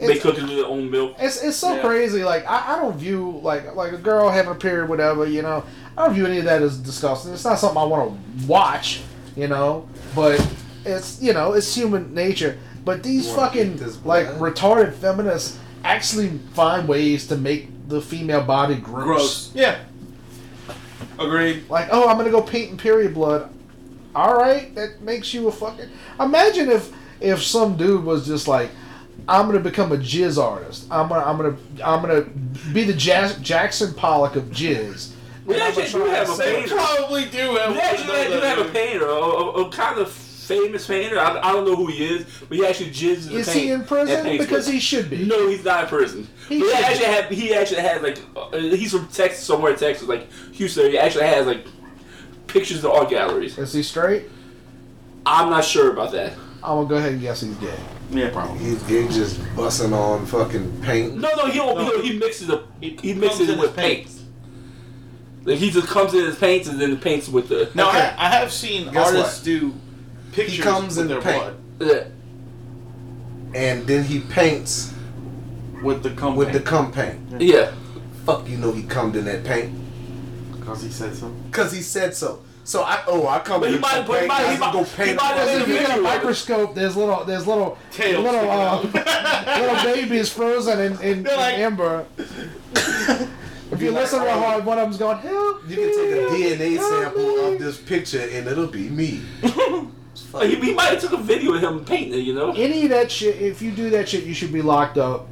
Make 0.00 0.10
It's, 0.10 0.22
cookies 0.22 0.42
with 0.42 0.56
their 0.56 0.66
own 0.66 0.90
milk. 0.90 1.14
it's, 1.20 1.40
it's 1.40 1.56
so 1.56 1.76
Yeah. 1.76 1.82
crazy. 1.82 2.24
Like 2.24 2.44
I, 2.48 2.74
I 2.74 2.80
don't 2.80 2.96
view 2.96 3.38
like 3.44 3.76
like 3.76 3.92
a 3.92 3.96
girl 3.98 4.28
having 4.28 4.50
a 4.50 4.56
period, 4.56 4.88
whatever. 4.88 5.24
You 5.26 5.42
know, 5.42 5.62
I 5.96 6.06
don't 6.06 6.14
view 6.14 6.26
any 6.26 6.38
of 6.38 6.44
that 6.46 6.62
as 6.62 6.78
disgusting. 6.78 7.32
It's 7.32 7.44
not 7.44 7.58
something 7.60 7.78
I 7.78 7.84
want 7.84 8.10
to 8.40 8.46
watch. 8.46 9.02
You 9.36 9.46
know, 9.48 9.88
but 10.16 10.44
it's 10.84 11.20
you 11.22 11.32
know 11.32 11.52
it's 11.52 11.72
human 11.74 12.12
nature. 12.14 12.58
But 12.84 13.02
these 13.04 13.32
fucking 13.32 13.78
like 14.04 14.26
retarded 14.38 14.94
feminists 14.94 15.58
actually 15.84 16.38
find 16.54 16.88
ways 16.88 17.26
to 17.28 17.36
make 17.36 17.88
the 17.88 18.00
female 18.00 18.42
body 18.42 18.76
gross. 18.76 19.04
Gross. 19.04 19.50
Yeah. 19.54 19.78
Agreed. 21.18 21.68
Like, 21.68 21.88
oh, 21.92 22.08
I'm 22.08 22.16
gonna 22.16 22.30
go 22.30 22.42
paint 22.42 22.72
in 22.72 22.76
period 22.76 23.14
blood. 23.14 23.50
All 24.14 24.34
right, 24.36 24.74
that 24.74 25.02
makes 25.02 25.32
you 25.34 25.46
a 25.48 25.52
fucking. 25.52 25.88
Imagine 26.18 26.70
if 26.70 26.92
if 27.20 27.42
some 27.42 27.76
dude 27.76 28.04
was 28.04 28.26
just 28.26 28.48
like, 28.48 28.70
I'm 29.28 29.46
gonna 29.46 29.60
become 29.60 29.92
a 29.92 29.96
jizz 29.96 30.42
artist. 30.42 30.86
I'm 30.90 31.08
gonna 31.08 31.24
I'm 31.24 31.36
gonna 31.36 31.56
I'm 31.84 32.00
gonna 32.00 32.22
be 32.72 32.84
the 32.84 32.92
Jas- 32.92 33.38
Jackson 33.38 33.94
Pollock 33.94 34.36
of 34.36 34.44
jizz. 34.44 35.12
We 35.46 35.56
actually 35.60 35.88
do 35.88 36.04
have 36.06 36.30
a 36.30 36.36
painter. 36.42 36.74
Probably 36.74 37.26
do 37.26 37.54
have. 37.56 37.72
We 37.72 37.78
actually 37.80 38.34
do 38.34 38.40
have 38.40 38.58
a 38.58 38.70
painter, 38.70 39.06
a, 39.06 39.12
a, 39.12 39.66
a 39.66 39.70
kind 39.70 39.98
of 39.98 40.08
famous 40.46 40.86
painter. 40.86 41.18
I, 41.18 41.38
I 41.40 41.52
don't 41.52 41.64
know 41.64 41.76
who 41.76 41.86
he 41.86 42.04
is, 42.04 42.26
but 42.48 42.56
he 42.56 42.66
actually 42.66 42.90
jizzes 42.90 43.28
the 43.28 43.36
Is 43.36 43.48
paint 43.48 43.58
he 43.58 43.70
in 43.70 43.84
prison? 43.84 44.38
Because 44.38 44.66
he 44.66 44.80
should 44.80 45.10
be. 45.10 45.24
No, 45.24 45.48
he's 45.48 45.64
not 45.64 45.84
in 45.84 45.88
prison. 45.88 46.28
He 46.48 46.60
he 46.60 46.72
actually 46.72 46.98
be. 46.98 47.04
had 47.04 47.32
he 47.32 47.54
actually 47.54 47.80
has 47.80 48.02
like 48.02 48.18
uh, 48.36 48.56
he's 48.58 48.92
from 48.92 49.08
Texas, 49.08 49.44
somewhere 49.44 49.72
in 49.72 49.78
Texas, 49.78 50.06
like 50.08 50.30
Houston. 50.52 50.90
He 50.90 50.98
actually 50.98 51.26
has 51.26 51.46
like 51.46 51.66
pictures 52.46 52.84
of 52.84 52.90
art 52.92 53.10
galleries. 53.10 53.58
Is 53.58 53.72
he 53.72 53.82
straight? 53.82 54.24
I'm 55.26 55.50
not 55.50 55.64
sure 55.64 55.90
about 55.90 56.12
that. 56.12 56.32
I'm 56.62 56.76
gonna 56.76 56.88
go 56.88 56.94
ahead 56.96 57.12
and 57.12 57.20
guess 57.20 57.40
he's 57.40 57.54
gay. 57.56 57.74
Yeah, 58.10 58.30
probably. 58.30 58.58
He's, 58.58 58.86
he's 58.88 59.14
just 59.14 59.56
busting 59.56 59.92
on 59.92 60.26
fucking 60.26 60.82
paint. 60.82 61.16
No, 61.16 61.30
no, 61.36 61.46
he 61.46 61.58
don't. 61.58 61.76
No. 61.76 62.00
He, 62.00 62.12
he 62.12 62.18
mixes 62.18 62.48
it. 62.48 62.62
He, 62.80 62.96
he 63.02 63.14
mixes 63.14 63.48
it 63.48 63.58
with 63.58 63.74
his 63.74 63.76
paints. 63.76 64.14
paints. 64.14 64.24
Like 65.44 65.58
he 65.58 65.70
just 65.70 65.88
comes 65.88 66.14
in 66.14 66.24
his 66.24 66.38
paints 66.38 66.68
and 66.68 66.80
then 66.80 66.96
paints 66.98 67.28
with 67.28 67.48
the. 67.48 67.70
Now 67.74 67.88
Okay. 67.90 67.98
I, 67.98 68.26
I 68.26 68.30
have 68.30 68.52
seen 68.52 68.90
Guess 68.92 69.08
artists 69.08 69.38
what? 69.40 69.44
do 69.44 69.74
pictures 70.34 70.56
He 70.56 70.62
comes 70.62 70.96
with 70.96 71.06
in 71.06 71.08
their 71.12 71.20
paint. 71.22 71.54
blood 71.78 72.12
And 73.54 73.86
then 73.86 74.04
he 74.04 74.20
paints 74.20 74.92
with 75.82 76.02
the 76.02 76.10
cum 76.10 76.34
with 76.36 76.52
the 76.52 76.60
cum 76.60 76.90
paint. 76.92 77.40
yeah. 77.40 77.72
Fuck, 78.26 78.48
you 78.48 78.56
know 78.56 78.72
he 78.72 78.82
cummed 78.84 79.16
in 79.16 79.24
that 79.26 79.44
paint. 79.44 79.72
because 80.58 80.82
he 80.82 80.90
said 80.90 81.14
so. 81.14 81.32
Cause 81.52 81.72
he 81.72 81.82
said 81.82 82.14
so. 82.14 82.42
So 82.64 82.82
I 82.82 83.02
oh 83.06 83.28
I 83.28 83.40
come 83.40 83.60
But 83.60 83.68
he 83.70 83.74
in 83.76 83.80
might- 83.82 83.92
some 83.92 84.06
but 84.06 84.14
he 84.14 84.18
paint, 84.20 84.28
might- 84.28 84.40
I 84.46 84.52
he 84.54 84.58
might- 84.58 84.72
go 84.72 84.84
he 84.84 84.96
paint. 84.96 85.16
might 85.20 85.32
it. 85.36 85.36
have 85.36 85.48
If 85.48 85.66
get 85.66 85.68
a 85.68 85.78
video 85.80 85.90
of 85.92 85.98
it. 85.98 86.02
microscope, 86.02 86.74
there's 86.74 86.96
little, 86.96 87.22
there's 87.24 87.46
little, 87.46 87.76
Tails 87.92 88.24
little, 88.24 88.50
uh, 88.50 88.80
little 89.60 89.94
babies 89.94 90.32
frozen 90.32 90.80
in, 90.80 91.00
in, 91.02 91.22
They're 91.22 91.36
like- 91.36 91.58
amber. 91.58 92.06
if 92.16 93.82
you 93.82 93.90
listen 93.90 94.22
real 94.22 94.30
hard, 94.38 94.64
one 94.64 94.78
of 94.78 94.84
them's 94.86 94.96
going, 94.96 95.18
help 95.18 95.68
You 95.68 95.76
can 95.76 95.88
take 95.88 96.12
a 96.14 96.34
DNA 96.34 96.78
sample 96.78 97.40
of 97.52 97.58
this 97.58 97.76
picture 97.78 98.22
and 98.32 98.46
it'll 98.48 98.66
be 98.68 98.88
me. 98.88 99.20
Like, 100.32 100.48
he, 100.50 100.56
he 100.56 100.72
might 100.74 100.86
have 100.90 101.00
took 101.00 101.12
a 101.12 101.16
video 101.16 101.54
of 101.54 101.62
him 101.62 101.84
painting 101.84 102.14
it, 102.14 102.22
you 102.22 102.34
know. 102.34 102.52
Any 102.52 102.84
of 102.84 102.90
that 102.90 103.10
shit, 103.10 103.40
if 103.40 103.60
you 103.62 103.70
do 103.70 103.90
that 103.90 104.08
shit, 104.08 104.24
you 104.24 104.34
should 104.34 104.52
be 104.52 104.62
locked 104.62 104.98
up. 104.98 105.26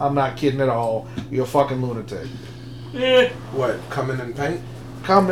I'm 0.00 0.14
not 0.14 0.36
kidding 0.36 0.60
at 0.60 0.68
all. 0.68 1.08
You're 1.30 1.44
a 1.44 1.46
fucking 1.46 1.80
lunatic. 1.84 2.28
Yeah. 2.92 3.28
What 3.52 3.78
coming 3.90 4.14
in 4.14 4.20
and 4.26 4.36
paint? 4.36 4.60
Come, 5.02 5.30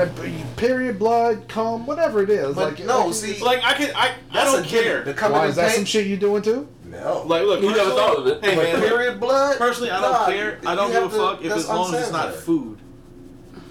period, 0.56 0.98
blood, 0.98 1.48
cum, 1.48 1.86
whatever 1.86 2.22
it 2.22 2.30
is. 2.30 2.54
But 2.54 2.78
like, 2.78 2.86
no, 2.86 3.06
like, 3.06 3.14
see, 3.14 3.42
Like 3.44 3.62
I 3.62 3.74
can, 3.74 3.94
I, 3.94 4.08
I 4.08 4.14
that's 4.32 4.52
don't 4.52 4.64
a 4.64 4.68
given. 4.68 4.84
care. 4.84 5.02
The 5.04 5.14
coming 5.14 5.38
why 5.38 5.44
in 5.44 5.50
is 5.50 5.56
that 5.56 5.72
some 5.72 5.84
shit 5.84 6.06
you 6.06 6.16
doing 6.16 6.42
too? 6.42 6.66
No. 6.84 7.22
Like, 7.26 7.42
look, 7.42 7.60
You 7.62 7.70
never 7.74 7.90
thought 7.90 8.16
of 8.16 8.26
it. 8.26 8.44
Hey 8.44 8.56
man, 8.56 8.80
period 8.80 9.20
blood. 9.20 9.58
personally, 9.58 9.90
I 9.90 10.00
don't 10.00 10.12
Nah, 10.12 10.26
care. 10.26 10.58
I 10.66 10.74
don't 10.74 10.90
give 10.92 11.04
a 11.04 11.08
to- 11.08 11.14
fuck 11.14 11.44
if 11.44 11.52
as 11.52 11.68
long 11.68 11.94
as 11.94 12.02
it's 12.04 12.12
not 12.12 12.34
food. 12.34 12.78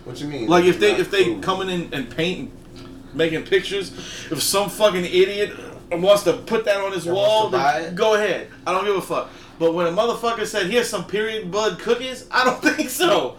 What 0.04 0.22
you 0.22 0.28
mean? 0.28 0.48
Like 0.48 0.66
if 0.66 0.80
they 0.80 0.96
if 0.96 1.10
they 1.10 1.24
food. 1.26 1.44
coming 1.44 1.70
in 1.70 1.92
and 1.94 2.08
paint, 2.16 2.52
making 3.16 3.44
pictures, 3.44 3.92
if 4.32 4.42
some 4.42 4.70
fucking 4.70 5.06
idiot 5.06 5.52
wants 5.92 6.24
to 6.24 6.34
put 6.34 6.66
that 6.66 6.78
on 6.78 6.92
his 6.92 7.06
That 7.06 7.14
wall, 7.14 7.50
wants 7.52 7.58
to 7.58 7.64
buy 7.64 7.80
then 7.82 7.90
it? 7.94 7.96
go 7.96 8.16
ahead. 8.16 8.48
I 8.68 8.72
don't 8.72 8.86
give 8.86 8.96
a 8.96 9.02
fuck. 9.02 9.30
But 9.58 9.74
when 9.74 9.88
a 9.88 9.92
motherfucker 9.92 10.46
said, 10.46 10.68
"Here's 10.70 10.90
some 10.90 11.06
period 11.06 11.50
blood 11.52 11.80
cookies," 11.80 12.28
I 12.32 12.44
don't 12.44 12.62
think 12.76 12.90
so. 12.90 13.38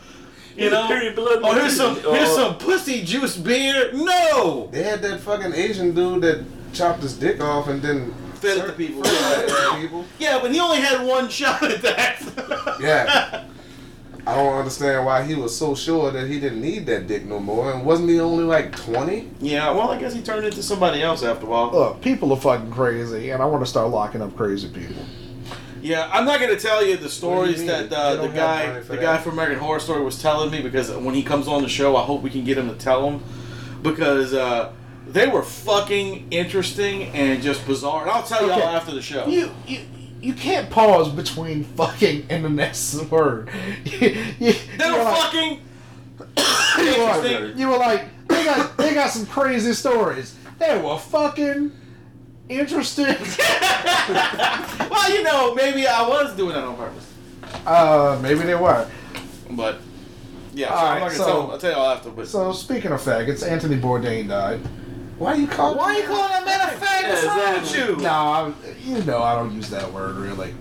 You 0.57 0.63
Here's 0.63 0.73
know? 0.73 0.87
period 0.89 1.15
blood 1.15 1.41
Oh, 1.43 1.53
here's 1.53 1.77
some 1.77 1.97
cookies. 1.97 2.13
here's 2.19 2.29
Uh, 2.31 2.35
some 2.35 2.55
pussy 2.59 3.05
juice 3.05 3.37
beer. 3.37 3.91
No. 3.93 4.69
They 4.73 4.83
had 4.83 5.03
that 5.03 5.21
fucking 5.21 5.53
Asian 5.53 5.93
dude 5.95 6.23
that 6.23 6.45
chopped 6.73 7.03
his 7.03 7.13
dick 7.19 7.43
off 7.43 7.69
and 7.69 7.83
then 7.83 8.15
Fed 8.37 8.57
it 8.59 8.67
to 8.67 8.73
people. 8.73 9.03
fed 9.05 9.45
it 9.45 9.49
to 9.49 9.79
people. 9.81 10.05
Yeah, 10.19 10.39
but 10.41 10.51
he 10.53 10.59
only 10.61 10.79
had 10.81 11.07
one 11.07 11.29
shot 11.29 11.63
at 11.63 11.83
that. 11.83 12.77
Yeah. 12.81 13.45
I 14.27 14.35
don't 14.35 14.55
understand 14.59 15.07
why 15.07 15.23
he 15.23 15.37
was 15.37 15.57
so 15.57 15.75
sure 15.77 16.11
that 16.11 16.27
he 16.29 16.41
didn't 16.41 16.61
need 16.61 16.85
that 16.87 17.07
dick 17.07 17.25
no 17.27 17.39
more. 17.39 17.73
And 17.73 17.85
wasn't 17.87 18.09
he 18.09 18.19
only 18.19 18.43
like 18.43 18.75
20? 18.75 19.31
Yeah, 19.41 19.71
well, 19.71 19.91
I 19.91 19.99
guess 20.01 20.15
he 20.15 20.21
turned 20.21 20.45
into 20.45 20.63
somebody 20.65 21.01
else 21.01 21.23
after 21.23 21.47
a 21.47 21.49
while. 21.49 21.71
Look, 21.71 22.01
people 22.03 22.33
are 22.33 22.37
fucking 22.41 22.73
crazy, 22.73 23.31
and 23.31 23.41
I 23.41 23.47
want 23.47 23.63
to 23.63 23.71
start 23.71 23.89
locking 23.91 24.21
up 24.23 24.37
crazy 24.37 24.69
people. 24.69 25.05
Yeah, 25.81 26.11
I'm 26.13 26.25
not 26.25 26.41
gonna 26.41 26.59
tell 26.59 26.85
you 26.85 26.97
the 26.97 27.09
stories 27.09 27.61
you 27.61 27.69
that 27.69 27.93
uh, 27.93 28.17
the 28.17 28.29
guy, 28.29 28.81
the 28.81 28.95
that. 28.97 29.01
guy 29.01 29.19
from 29.19 29.35
American 29.35 29.61
Horror 29.61 29.79
Story 29.79 30.03
was 30.03 30.21
telling 30.21 30.51
me 30.51 30.61
because 30.61 30.91
when 30.91 31.15
he 31.15 31.23
comes 31.23 31.47
on 31.47 31.63
the 31.63 31.69
show, 31.69 31.95
I 31.95 32.03
hope 32.03 32.23
we 32.23 32.31
can 32.31 32.43
get 32.43 32.59
him 32.59 32.69
to 32.69 32.75
tell 32.75 33.09
them 33.09 33.23
because 33.83 34.35
uh, 34.35 34.73
they 35.07 35.29
were 35.29 35.43
fucking 35.45 36.27
interesting 36.33 37.05
and 37.15 37.41
just 37.41 37.65
bizarre. 37.69 38.03
And 38.03 38.11
I'll 38.11 38.25
tell 38.25 38.51
Okay. 38.51 38.59
y'all 38.59 38.69
after 38.75 38.93
the 38.93 39.03
show. 39.03 39.29
You 39.29 39.53
you 39.69 39.81
you 40.21 40.35
can't 40.35 40.71
pause 40.71 41.09
between 41.11 41.65
fucking 41.65 42.27
and 42.31 42.45
the 42.45 42.49
next 42.49 42.95
word. 43.11 43.51
you, 43.85 44.09
you, 44.39 44.53
they 44.79 44.87
you 44.87 44.93
were 44.93 45.05
like, 45.05 45.23
fucking 45.23 45.61
you 46.79 46.99
were, 46.99 47.53
you 47.57 47.79
like 47.79 48.29
they 48.29 48.45
got 48.45 48.77
they 48.77 48.95
got 48.95 49.11
some 49.11 49.27
crazy 49.27 49.73
stories. 49.73 50.37
They 50.59 50.81
were 50.81 50.99
fucking 50.99 51.73
interesting. 52.49 53.07
well, 54.91 55.13
you 55.13 55.23
know, 55.23 55.55
maybe 55.55 55.87
I 55.87 56.07
was 56.07 56.35
doing 56.37 56.55
that 56.55 56.65
on 56.65 56.77
purpose, 56.77 57.13
uh, 57.67 58.19
maybe 58.23 58.41
they 58.41 58.55
were. 58.55 58.89
but 59.51 59.81
yeah, 60.55 60.69
so 60.69 60.75
All 60.75 60.87
I'm 60.87 61.01
not 61.01 61.07
gonna 61.07 61.15
so- 61.15 61.25
tell. 61.27 61.51
I'll 61.53 61.59
tell 61.59 61.73
y'all 61.73 61.91
after. 61.91 62.11
But 62.11 62.29
So 62.29 62.53
speaking 62.53 62.93
of 62.93 63.01
faggots, 63.01 63.47
Anthony 63.47 63.77
Bourdain 63.77 64.29
died. 64.29 64.61
Why 65.19 65.35
you 65.35 65.47
calling 65.47 65.79
why 65.79 65.95
are 65.95 65.99
you 66.01 66.07
calling 66.07 66.31
that 66.31 66.45
man 66.45 66.61
a 66.61 66.73
fag? 66.73 67.09
What's 67.09 67.25
wrong 67.25 67.55
with 67.55 67.75
you? 67.99 68.03
No, 68.03 68.11
I, 68.11 68.53
you 68.85 69.03
know 69.05 69.23
I 69.23 69.35
don't 69.35 69.55
use 69.55 69.71
that 69.71 69.91
word 69.93 70.17
really, 70.17 70.55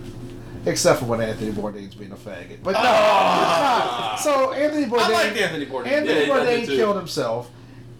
except 0.64 1.00
for 1.00 1.04
when 1.04 1.20
Anthony 1.20 1.52
Bourdain's 1.52 1.94
being 1.94 2.12
a 2.12 2.16
faggot. 2.16 2.62
But 2.62 2.72
no, 2.72 2.80
Ah. 2.82 4.14
it's 4.14 4.24
not. 4.24 4.32
So 4.34 4.52
Anthony 4.52 4.86
Bourdain. 4.86 5.00
I 5.00 5.12
liked 5.12 5.36
Anthony 5.36 5.66
Bourdain. 5.66 5.86
Anthony 5.88 6.26
Yeah, 6.26 6.32
I 6.34 6.38
Bourdain 6.38 6.66
too. 6.66 6.76
killed 6.76 6.96
himself, 6.96 7.50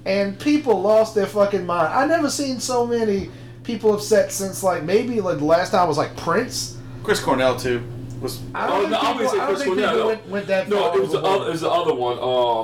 and 0.06 0.38
people 0.38 0.80
lost 0.80 1.14
their 1.14 1.26
fucking 1.26 1.66
mind. 1.66 1.92
I 1.92 2.06
never 2.06 2.30
seen 2.30 2.58
so 2.58 2.86
many 2.86 3.30
people 3.62 3.92
upset 3.92 4.32
since 4.32 4.62
like 4.62 4.82
maybe 4.82 5.20
like 5.20 5.38
the 5.38 5.44
last 5.44 5.72
time 5.72 5.86
was 5.88 5.98
like 5.98 6.16
Prince. 6.16 6.78
Chris 7.02 7.20
Cornell 7.20 7.56
too 7.56 7.82
was. 8.22 8.40
I 8.54 8.66
Oh, 8.66 8.70
don't 8.70 8.78
think 8.80 8.90
no, 8.92 8.96
I 8.96 9.00
people, 9.00 9.14
wouldn't 9.16 9.30
say 9.30 9.36
I 9.36 9.40
don't 9.40 9.46
Chris 9.48 9.58
think 9.62 9.74
Cornell, 9.74 9.88
people 9.90 10.00
no. 10.00 10.06
went, 10.08 10.28
went 10.28 10.46
that 10.46 10.68
No, 10.70 10.78
far. 10.78 10.96
it 10.96 11.00
was 11.02 11.10
the 11.12 11.18
overboard. 11.18 11.40
other. 11.42 11.48
It 11.48 11.52
was 11.52 11.60
the 11.60 11.70
other 11.70 11.94
one. 11.94 12.18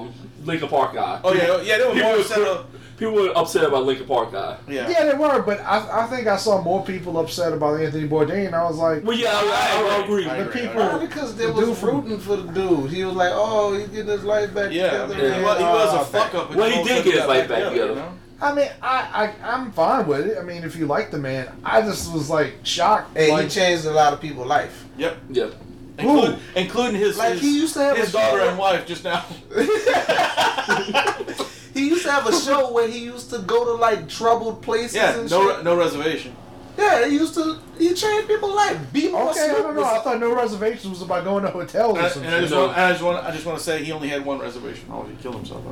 Um, 0.06 0.14
Linkin 0.46 0.68
Park 0.70 0.94
guy. 0.94 1.20
Oh 1.22 1.34
yeah, 1.34 1.60
yeah, 1.60 1.76
they 1.78 1.84
were 1.84 1.92
People 1.92 2.08
more 2.08 2.16
were- 2.16 2.22
upset. 2.22 2.38
of- 2.48 2.66
People 3.02 3.14
were 3.14 3.32
upset 3.36 3.64
about 3.64 3.84
Linkin 3.84 4.06
Park 4.06 4.30
guy. 4.30 4.56
Yeah. 4.68 4.88
Yeah, 4.88 5.06
they 5.06 5.14
were, 5.14 5.42
but 5.42 5.60
I, 5.62 6.04
I 6.04 6.06
think 6.06 6.28
I 6.28 6.36
saw 6.36 6.60
more 6.62 6.84
people 6.84 7.18
upset 7.18 7.52
about 7.52 7.80
Anthony 7.80 8.06
Bourdain. 8.06 8.52
I 8.52 8.62
was 8.62 8.76
like, 8.78 9.02
Well, 9.02 9.16
yeah, 9.18 9.30
I, 9.32 9.40
I, 9.42 9.96
I 10.00 10.04
agree. 10.04 10.28
I 10.28 10.36
the 10.38 10.48
agree. 10.48 10.60
people. 10.62 10.76
Why? 10.82 10.98
Because 11.04 11.34
they 11.36 11.46
the 11.46 11.52
was 11.52 11.64
dude 11.66 11.76
from- 11.78 12.02
rooting 12.02 12.18
for 12.20 12.36
the 12.36 12.52
dude. 12.52 12.90
He 12.92 13.04
was 13.04 13.16
like, 13.16 13.32
oh, 13.34 13.76
he's 13.76 13.88
getting 13.88 14.06
his 14.06 14.22
life 14.22 14.54
back 14.54 14.70
Yeah, 14.70 14.86
I 14.86 14.90
together. 14.90 15.14
mean, 15.16 15.34
he 15.34 15.42
was, 15.42 15.58
he 15.58 15.64
was 15.64 15.94
a 15.94 15.98
Ah, 15.98 16.04
fuck 16.04 16.34
up. 16.36 16.54
Well, 16.54 16.70
he 16.70 16.84
did 16.88 17.04
get 17.04 17.14
his 17.14 17.26
life 17.26 17.48
back 17.48 17.70
together. 17.70 17.88
You 17.90 17.94
know? 17.96 18.12
I 18.40 18.54
mean, 18.54 18.68
I, 18.80 19.34
I 19.42 19.52
I'm 19.54 19.72
fine 19.72 20.06
with 20.06 20.26
it. 20.28 20.38
I 20.38 20.42
mean, 20.42 20.62
if 20.62 20.76
you 20.76 20.86
like 20.86 21.10
the 21.10 21.18
man, 21.18 21.48
I 21.64 21.80
just 21.82 22.12
was 22.12 22.30
like 22.30 22.54
shocked. 22.62 23.16
Hey, 23.16 23.32
like, 23.32 23.44
he 23.44 23.50
changed 23.50 23.84
a 23.84 23.90
lot 23.92 24.12
of 24.12 24.20
people's 24.20 24.46
life. 24.46 24.84
Yep, 24.96 25.16
Yeah. 25.30 25.50
including, 25.98 26.38
including 26.54 27.00
his 27.00 27.18
Like, 27.18 27.32
his, 27.32 27.40
he 27.42 27.56
used 27.58 27.74
to 27.74 27.80
have 27.80 27.96
his 27.96 28.12
daughter 28.12 28.38
show- 28.40 28.48
and 28.48 28.58
wife 28.58 28.86
just 28.86 29.02
now. 29.02 29.24
He 31.74 31.88
used 31.88 32.02
to 32.04 32.10
have 32.12 32.26
a 32.26 32.32
show 32.34 32.72
where 32.72 32.86
he 32.88 32.98
used 32.98 33.30
to 33.30 33.38
go 33.38 33.64
to 33.64 33.72
like 33.72 34.08
troubled 34.08 34.62
places 34.62 34.94
yeah, 34.96 35.18
and 35.18 35.30
no 35.30 35.48
shit. 35.48 35.56
re- 35.58 35.62
no 35.64 35.76
reservation. 35.76 36.36
Yeah, 36.76 37.06
he 37.06 37.14
used 37.16 37.34
to. 37.34 37.58
He 37.78 37.92
changed 37.94 38.28
people's 38.28 38.54
life. 38.54 38.78
Be 38.92 39.10
more 39.10 39.30
okay, 39.30 39.50
I 39.50 39.52
don't 39.54 39.74
know. 39.76 39.84
I 39.84 39.98
thought 40.00 40.18
no 40.20 40.34
reservations 40.34 40.88
was 40.88 41.02
about 41.02 41.24
going 41.24 41.44
to 41.44 41.50
hotels 41.50 41.96
And, 41.96 42.04
or 42.04 42.06
I- 42.06 42.10
some 42.10 42.22
and 42.24 42.34
I 42.34 42.40
just 42.40 42.54
want, 42.54 42.76
I 42.78 42.90
just 42.92 43.02
want, 43.02 43.24
I 43.26 43.30
just 43.30 43.46
want 43.46 43.58
to 43.58 43.64
say 43.64 43.84
he 43.84 43.92
only 43.92 44.08
had 44.08 44.24
one 44.24 44.38
reservation. 44.38 44.86
Oh, 44.90 45.02
he 45.04 45.14
killed 45.16 45.34
himself. 45.36 45.62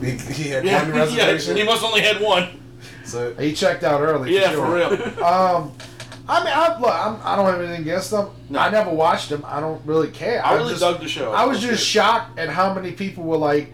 He, 0.00 0.10
he 0.12 0.50
had 0.50 0.64
Yeah, 0.64 0.82
one 0.82 0.94
yeah, 0.94 0.98
reservation. 1.00 1.56
he 1.56 1.64
must 1.64 1.82
only 1.84 2.00
had 2.02 2.20
one. 2.20 2.48
so 3.04 3.34
He 3.34 3.52
checked 3.52 3.84
out 3.84 4.00
early. 4.00 4.34
Yeah, 4.34 4.50
sure. 4.52 4.66
for 4.66 4.74
real. 4.74 5.24
Um, 5.24 5.72
I 6.28 6.38
mean, 6.44 6.52
I, 6.54 6.78
look, 6.78 6.88
I'm, 6.94 7.18
I 7.24 7.34
don't 7.34 7.46
have 7.46 7.60
anything 7.60 7.82
against 7.82 8.12
them. 8.12 8.30
No. 8.48 8.60
I 8.60 8.70
never 8.70 8.90
watched 8.90 9.28
them. 9.28 9.44
I 9.44 9.58
don't 9.58 9.84
really 9.84 10.08
care. 10.08 10.44
I 10.44 10.54
really 10.54 10.70
just, 10.70 10.80
dug 10.80 11.00
the 11.00 11.08
show. 11.08 11.32
I 11.32 11.44
was 11.44 11.62
It 11.62 11.66
just 11.68 11.84
shocked 11.84 12.38
at 12.38 12.48
how 12.48 12.72
many 12.72 12.92
people 12.92 13.24
were 13.24 13.36
like 13.36 13.72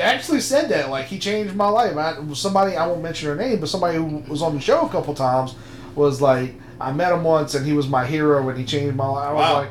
actually 0.00 0.40
said 0.40 0.68
that. 0.70 0.90
Like 0.90 1.06
he 1.06 1.18
changed 1.18 1.54
my 1.54 1.68
life. 1.68 1.96
I, 1.96 2.16
somebody 2.34 2.76
I 2.76 2.86
won't 2.86 3.02
mention 3.02 3.28
her 3.28 3.36
name, 3.36 3.60
but 3.60 3.68
somebody 3.68 3.96
who 3.98 4.22
was 4.28 4.42
on 4.42 4.54
the 4.54 4.60
show 4.60 4.86
a 4.86 4.88
couple 4.88 5.14
times 5.14 5.54
was 5.94 6.20
like, 6.20 6.54
I 6.80 6.92
met 6.92 7.12
him 7.12 7.22
once 7.24 7.54
and 7.54 7.64
he 7.64 7.72
was 7.72 7.88
my 7.88 8.04
hero 8.04 8.48
and 8.48 8.58
he 8.58 8.64
changed 8.64 8.96
my 8.96 9.06
life. 9.06 9.28
I 9.28 9.32
was 9.32 9.40
Wow. 9.40 9.58
like, 9.60 9.70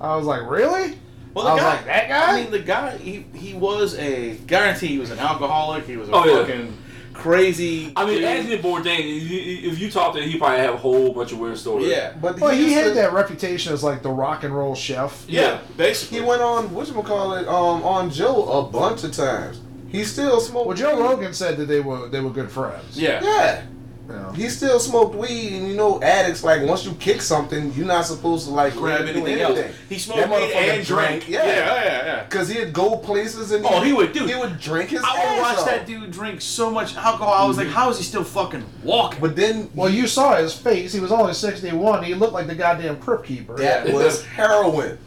I 0.00 0.16
was 0.16 0.26
like, 0.26 0.48
really? 0.48 0.98
Well, 1.34 1.46
I 1.46 1.50
the 1.50 1.54
was 1.56 1.62
guy, 1.62 1.74
like, 1.76 1.84
that 1.86 2.08
guy? 2.08 2.32
I 2.38 2.42
mean, 2.42 2.50
the 2.52 2.58
guy, 2.60 2.96
he, 2.98 3.26
he 3.34 3.54
was 3.54 3.98
a, 3.98 4.36
guarantee 4.46 4.86
he 4.86 4.98
was 4.98 5.10
an 5.10 5.18
alcoholic. 5.18 5.84
He 5.86 5.96
was 5.96 6.08
a 6.08 6.12
Oh, 6.12 6.24
yeah. 6.24 6.66
Fucking 7.14 7.22
crazy. 7.32 7.92
I 7.96 8.04
mean, 8.04 8.16
dude. 8.16 8.24
Anthony 8.24 8.58
Bourdain. 8.58 8.98
If 9.22 9.30
you, 9.30 9.70
if 9.72 9.78
you 9.78 9.90
talk 9.90 10.14
to 10.14 10.20
him, 10.20 10.28
he 10.28 10.38
probably 10.38 10.58
have 10.58 10.74
a 10.74 10.78
whole 10.78 11.12
bunch 11.12 11.32
of 11.32 11.38
weird 11.38 11.58
stories. 11.58 11.86
Yeah. 11.88 12.12
But 12.20 12.40
Well, 12.40 12.50
he 12.50 12.64
used 12.64 12.74
had 12.74 12.84
to- 12.84 12.94
that 12.94 13.12
reputation 13.12 13.72
as 13.72 13.82
like 13.82 14.02
the 14.02 14.10
rock 14.10 14.44
and 14.44 14.54
roll 14.56 14.74
chef. 14.74 15.24
Yeah, 15.28 15.58
basically. 15.76 16.18
He 16.20 16.24
went 16.24 16.42
on 16.42 16.72
what 16.74 16.88
you 16.88 16.94
call 17.02 17.34
it 17.34 17.46
um 17.48 17.82
on 17.82 18.10
Joe 18.10 18.44
a 18.60 18.70
bunch 18.70 19.04
of 19.04 19.12
times. 19.12 19.60
He 19.88 20.04
still 20.04 20.40
smoked. 20.40 20.66
Well, 20.66 20.76
Joe. 20.76 21.00
Rogan 21.00 21.32
said 21.32 21.56
that 21.58 21.66
they 21.66 21.80
were 21.80 22.08
they 22.08 22.20
were 22.20 22.30
good 22.30 22.50
friends. 22.50 22.98
Yeah. 23.00 23.22
Yeah. 23.22 23.62
You. 24.06 24.32
He 24.34 24.48
still 24.50 24.78
smoked 24.78 25.14
weed, 25.14 25.54
and 25.54 25.66
you 25.68 25.74
know, 25.74 26.02
addicts 26.02 26.44
like 26.44 26.62
once 26.62 26.84
you 26.84 26.92
kick 26.94 27.22
something, 27.22 27.72
you're 27.72 27.86
not 27.86 28.04
supposed 28.04 28.46
to 28.46 28.52
like 28.52 28.74
Grab 28.74 29.00
really 29.06 29.10
anything 29.12 29.40
else. 29.40 29.74
He 29.88 29.98
smoked 29.98 30.20
That 30.20 30.30
weed 30.30 30.52
and 30.52 30.86
drank. 30.86 31.26
Yeah. 31.28 31.46
yeah, 31.46 31.54
yeah, 31.84 32.04
yeah. 32.06 32.24
Cause 32.26 32.48
he'd 32.48 32.72
go 32.74 32.98
places 32.98 33.50
and 33.52 33.64
Oh, 33.64 33.80
he 33.80 33.94
would, 33.94 34.12
dude. 34.12 34.28
He 34.28 34.34
would 34.36 34.60
drink 34.60 34.90
his 34.90 35.00
I 35.02 35.06
ass 35.16 35.30
would 35.36 35.40
watch 35.40 35.58
off. 35.58 35.64
that 35.64 35.86
dude 35.86 36.10
drink 36.10 36.42
so 36.42 36.70
much 36.70 36.94
alcohol. 36.96 37.32
I 37.32 37.46
was 37.46 37.56
like, 37.56 37.66
mm-hmm. 37.68 37.76
how 37.76 37.88
is 37.88 37.96
he 37.96 38.04
still 38.04 38.24
fucking 38.24 38.64
walking? 38.82 39.20
But 39.20 39.36
then, 39.36 39.70
Well, 39.74 39.88
you 39.88 40.06
saw 40.06 40.36
his 40.36 40.52
face. 40.54 40.92
He 40.92 41.00
was 41.00 41.10
only 41.10 41.32
sixty 41.32 41.72
one. 41.72 42.02
He 42.04 42.14
looked 42.14 42.34
like 42.34 42.46
the 42.46 42.54
goddamn 42.54 42.98
crypt 43.00 43.24
keeper. 43.24 43.56
that 43.56 43.88
Yeah. 43.88 43.94
was 43.94 44.22
heroin. 44.26 44.98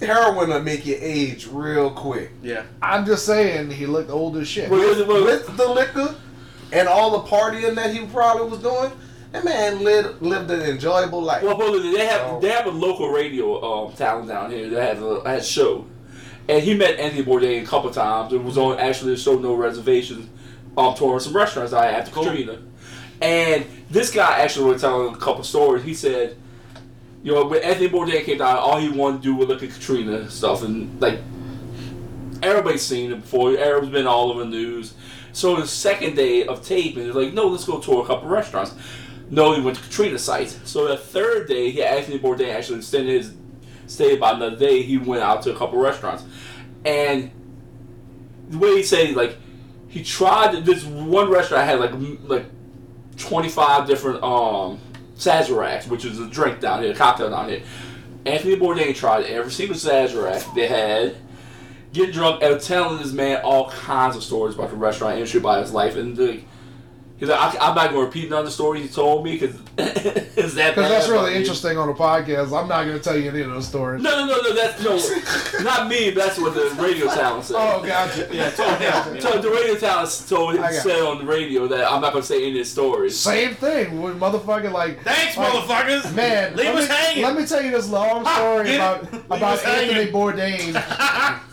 Heroin 0.00 0.48
will 0.48 0.62
make 0.62 0.86
you 0.86 0.96
age 1.00 1.48
real 1.50 1.90
quick. 1.90 2.30
Yeah. 2.42 2.62
I'm 2.80 3.04
just 3.04 3.26
saying, 3.26 3.70
he 3.72 3.84
looked 3.86 4.10
old 4.10 4.36
as 4.36 4.46
shit. 4.46 4.70
Well, 4.70 4.88
was 4.88 4.98
it- 5.00 5.08
well, 5.08 5.24
With 5.24 5.56
the 5.56 5.68
liquor 5.68 6.14
and 6.72 6.88
all 6.88 7.10
the 7.22 7.28
partying 7.28 7.74
that 7.76 7.92
he 7.94 8.04
probably 8.06 8.48
was 8.48 8.60
doing, 8.60 8.92
that 9.32 9.44
man 9.44 9.82
lived 9.84 10.22
lived 10.22 10.50
an 10.50 10.62
enjoyable 10.62 11.22
life. 11.22 11.42
Well, 11.42 11.56
well, 11.58 11.80
they 11.80 12.06
have 12.06 12.20
Oh. 12.26 12.40
they 12.40 12.48
have 12.48 12.66
a 12.66 12.70
local 12.70 13.10
radio 13.10 13.86
um, 13.86 13.92
talent 13.94 14.28
down 14.28 14.50
here 14.50 14.68
that 14.70 14.96
has 14.96 15.02
a 15.02 15.22
has 15.28 15.46
show, 15.48 15.86
and 16.48 16.62
he 16.62 16.74
met 16.74 16.98
Anthony 16.98 17.24
Bourdain 17.24 17.62
a 17.62 17.66
couple 17.66 17.90
times. 17.90 18.32
It 18.32 18.42
was 18.42 18.56
on 18.58 18.78
actually 18.78 19.12
the 19.14 19.20
show 19.20 19.38
No 19.38 19.54
Reservations, 19.54 20.28
um, 20.76 20.94
touring 20.94 21.20
some 21.20 21.36
restaurants 21.36 21.72
I 21.72 21.88
after 21.90 22.10
Cool. 22.10 22.24
Katrina, 22.24 22.58
and 23.20 23.66
this 23.90 24.10
guy 24.10 24.38
actually 24.40 24.72
was 24.72 24.80
telling 24.80 25.14
a 25.14 25.18
couple 25.18 25.42
stories. 25.44 25.82
He 25.84 25.94
said, 25.94 26.36
you 27.22 27.34
know, 27.34 27.44
when 27.46 27.62
Anthony 27.62 27.88
Bourdain 27.88 28.24
came 28.24 28.38
down, 28.38 28.56
all 28.56 28.78
he 28.78 28.88
wanted 28.88 29.18
to 29.18 29.22
do 29.24 29.34
was 29.34 29.48
look 29.48 29.62
at 29.62 29.70
Katrina 29.70 30.30
stuff, 30.30 30.62
and 30.62 31.00
like 31.00 31.18
everybody's 32.42 32.82
seen 32.82 33.12
it 33.12 33.20
before. 33.22 33.56
Everyone's 33.56 33.92
been 33.92 34.06
all 34.06 34.30
over 34.30 34.40
the 34.44 34.50
news. 34.50 34.94
So 35.38 35.54
the 35.54 35.68
second 35.68 36.16
day 36.16 36.46
of 36.46 36.66
taping, 36.66 37.04
he's 37.04 37.14
like, 37.14 37.32
no, 37.32 37.46
let's 37.46 37.64
go 37.64 37.78
tour 37.78 38.02
a 38.02 38.06
couple 38.06 38.28
restaurants. 38.28 38.74
No, 39.30 39.54
he 39.54 39.60
went 39.60 39.76
to 39.76 39.82
Katrina's 39.84 40.24
site. 40.24 40.48
So 40.64 40.88
the 40.88 40.96
third 40.96 41.46
day, 41.46 41.70
he 41.70 41.80
Anthony 41.80 42.18
Bourdain 42.18 42.52
actually 42.52 42.78
extended 42.78 43.22
his 43.22 43.34
stay 43.86 44.16
by 44.16 44.32
another 44.32 44.56
day. 44.56 44.82
He 44.82 44.98
went 44.98 45.22
out 45.22 45.42
to 45.42 45.54
a 45.54 45.56
couple 45.56 45.78
restaurants, 45.78 46.24
and 46.84 47.30
the 48.48 48.58
way 48.58 48.78
he 48.78 48.82
said, 48.82 49.14
like, 49.14 49.36
he 49.86 50.02
tried 50.02 50.64
this 50.64 50.82
one 50.82 51.30
restaurant 51.30 51.62
I 51.62 51.66
had 51.66 51.78
like 51.78 51.92
like 52.24 52.46
twenty 53.16 53.48
five 53.48 53.86
different 53.86 54.20
um 54.24 54.80
Sazeracs, 55.16 55.86
which 55.86 56.04
is 56.04 56.18
a 56.18 56.26
drink 56.26 56.58
down 56.58 56.82
here, 56.82 56.90
a 56.90 56.96
cocktail 56.96 57.30
down 57.30 57.48
here. 57.48 57.62
Anthony 58.26 58.56
Bourdain 58.56 58.92
tried 58.92 59.26
every 59.26 59.52
single 59.52 59.76
Sazerac 59.76 60.52
they 60.56 60.66
had 60.66 61.16
getting 61.92 62.12
drunk 62.12 62.42
and 62.42 62.60
telling 62.60 62.98
this 62.98 63.12
man 63.12 63.42
all 63.42 63.70
kinds 63.70 64.16
of 64.16 64.22
stories 64.22 64.54
about 64.54 64.70
the 64.70 64.76
restaurant 64.76 65.14
industry, 65.14 65.40
about 65.40 65.62
his 65.62 65.72
life, 65.72 65.96
and 65.96 66.16
like, 66.16 66.44
I, 67.20 67.56
I'm 67.60 67.74
not 67.74 67.90
going 67.90 68.00
to 68.00 68.06
repeat 68.06 68.30
none 68.30 68.40
of 68.40 68.44
the 68.44 68.50
stories 68.50 68.82
he 68.82 68.88
told 68.88 69.24
me 69.24 69.38
because 69.38 69.56
it's 69.78 70.54
that 70.54 70.74
Because 70.74 70.90
that's 70.90 71.08
bad 71.08 71.12
really 71.12 71.34
interesting 71.34 71.76
on 71.76 71.88
a 71.88 71.94
podcast. 71.94 72.56
I'm 72.56 72.68
not 72.68 72.84
going 72.84 72.96
to 72.96 73.00
tell 73.00 73.16
you 73.16 73.30
any 73.30 73.40
of 73.40 73.50
those 73.50 73.66
stories. 73.66 74.02
No, 74.02 74.10
no, 74.10 74.26
no, 74.26 74.40
no, 74.40 74.54
that's 74.54 74.82
no, 74.82 75.64
not 75.64 75.88
me. 75.88 76.10
But 76.10 76.26
that's 76.26 76.38
what 76.38 76.54
the 76.54 76.70
radio 76.80 77.06
talent 77.06 77.44
said. 77.44 77.56
Oh, 77.58 77.84
gotcha. 77.84 78.28
Yeah, 78.32 78.50
told 78.50 78.78
him. 78.78 79.14
you 79.16 79.20
So 79.20 79.40
the 79.40 79.50
radio 79.50 79.74
talent 79.74 80.24
told 80.28 80.54
him 80.54 80.72
said 80.72 81.02
on 81.02 81.18
the 81.18 81.24
radio 81.24 81.66
that 81.66 81.90
I'm 81.90 82.00
not 82.00 82.12
going 82.12 82.22
to 82.22 82.28
say 82.28 82.42
any 82.42 82.50
of 82.50 82.56
his 82.56 82.70
stories. 82.70 83.18
Same 83.18 83.54
thing. 83.54 84.00
When 84.00 84.18
motherfucking 84.20 84.72
like. 84.72 85.02
Thanks, 85.02 85.36
like, 85.36 85.52
motherfuckers. 85.52 86.14
Man, 86.14 86.56
leave 86.56 86.66
let 86.66 86.76
us 86.76 86.88
me, 86.88 86.94
hanging. 86.94 87.22
let 87.24 87.36
me 87.36 87.46
tell 87.46 87.62
you 87.62 87.72
this 87.72 87.88
long 87.88 88.24
story 88.26 88.76
about 88.76 89.12
about 89.12 89.64
Anthony 89.64 89.92
hanging. 89.92 90.12
Bourdain 90.12 90.72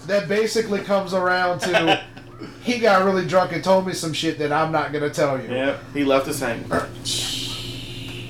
that 0.07 0.28
basically 0.28 0.82
comes 0.82 1.13
around 1.13 1.59
to 1.61 2.03
he 2.66 2.80
got 2.80 3.05
really 3.05 3.26
drunk 3.28 3.51
and 3.53 3.63
told 3.63 3.86
me 3.86 3.93
some 3.93 4.11
shit 4.11 4.39
that 4.39 4.51
I'm 4.51 4.72
not 4.72 4.91
gonna 4.91 5.09
tell 5.11 5.39
you. 5.41 5.47
Yeah, 5.53 5.78
he 5.93 6.03
left 6.03 6.28
us 6.28 6.39
hanging. 6.39 6.68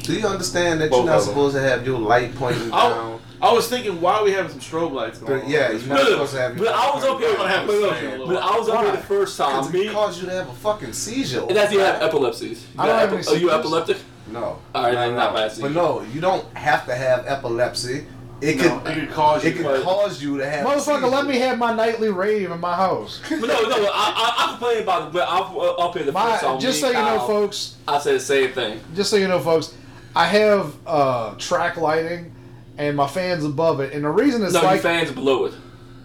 Do 0.04 0.14
you 0.14 0.28
understand 0.28 0.82
that 0.82 0.92
Both 0.92 1.06
you're 1.06 1.14
not 1.14 1.22
supposed 1.24 1.56
to 1.56 1.62
have 1.62 1.86
your 1.86 1.98
light 1.98 2.36
pointing 2.36 2.72
I, 2.72 2.90
down? 2.90 3.20
I 3.42 3.52
was 3.54 3.68
thinking, 3.68 4.00
why 4.02 4.18
are 4.18 4.24
we 4.24 4.32
having 4.32 4.52
some 4.52 4.60
strobe 4.60 4.92
lights 4.92 5.20
going 5.20 5.40
But 5.40 5.46
on? 5.46 5.52
yeah, 5.52 5.72
you're 5.72 5.80
not 5.88 5.96
no, 6.04 6.10
supposed 6.10 6.34
to 6.34 6.40
have 6.42 6.56
your 6.58 6.66
but 6.66 6.76
I 6.76 6.96
was 6.96 7.04
up 7.06 7.20
here. 7.20 7.30
I'm 7.32 7.38
gonna 7.38 7.66
but, 7.68 7.76
a 7.76 7.80
look, 7.80 7.94
second, 7.96 8.08
a 8.08 8.12
little 8.12 8.28
but 8.28 8.44
I 8.44 8.60
was 8.60 8.70
up 8.70 8.84
here 8.84 8.92
the 8.92 8.98
first 9.00 9.38
time. 9.38 9.58
Because 9.62 9.74
Me, 9.74 9.88
it 9.88 9.94
caused 9.94 10.22
you 10.22 10.28
to 10.28 10.34
have 10.34 10.50
a 10.50 10.54
fucking 10.54 10.94
seizure. 10.94 11.42
and 11.48 11.56
that's 11.56 11.72
you 11.74 11.80
have 11.80 12.02
epilepsies. 12.02 12.68
You 12.76 12.82
I 12.82 12.86
don't 12.86 12.96
got 12.96 13.00
have 13.10 13.14
epi- 13.20 13.28
any 13.30 13.38
Are 13.38 13.40
you 13.40 13.52
epileptic? 13.52 13.98
No. 14.32 14.60
All 14.76 14.84
right, 14.84 14.94
no, 14.94 15.00
then 15.00 15.10
no. 15.12 15.16
not 15.18 15.36
bad 15.36 15.52
But 15.62 15.72
no, 15.72 16.02
you 16.14 16.22
don't 16.22 16.46
have 16.58 16.86
to 16.88 16.96
have 16.96 17.26
epilepsy. 17.28 18.06
It 18.42 18.58
No, 18.58 18.80
could 18.80 18.92
it 18.98 19.00
could 19.00 19.10
cause 19.12 19.44
you. 19.44 19.50
it 19.52 19.58
could 19.58 19.84
cause 19.84 20.22
you 20.22 20.38
to 20.38 20.50
have. 20.50 20.66
Motherfucker, 20.68 21.10
let 21.10 21.26
me 21.26 21.38
have 21.40 21.58
my 21.58 21.74
nightly 21.74 22.10
rave 22.10 22.52
in 22.52 22.60
my 22.60 22.76
house. 22.76 23.22
But 23.30 23.40
no, 23.40 23.48
no, 23.48 23.54
I, 23.54 23.88
I, 23.94 24.34
I 24.38 24.50
complain 24.52 24.84
about 24.84 25.08
it, 25.08 25.14
but 25.14 25.28
I 25.28 25.40
was 25.54 25.76
up 25.80 25.94
here 25.96 26.04
the 26.06 26.12
My, 26.12 26.32
first 26.32 26.44
time. 26.44 26.60
just 26.60 26.80
so 26.82 26.90
you 26.92 26.98
and 26.98 27.06
know, 27.06 27.20
folks, 27.26 27.76
I 27.88 27.98
said 28.00 28.16
the 28.16 28.20
same 28.20 28.52
thing. 28.52 28.82
just 28.94 29.10
so 29.10 29.16
you 29.16 29.28
know, 29.30 29.40
folks, 29.40 29.74
I 30.16 30.26
have 30.28 30.76
uh, 30.86 31.36
track 31.38 31.78
lighting, 31.78 32.34
and 32.78 32.98
my 32.98 33.08
fans 33.08 33.46
above 33.46 33.80
it, 33.80 33.94
and 33.94 34.04
the 34.04 34.10
reason 34.10 34.44
it's 34.44 34.54
no, 34.54 34.62
like 34.64 34.76
your 34.76 34.84
fans 34.84 35.12
below 35.12 35.46
it. 35.46 35.54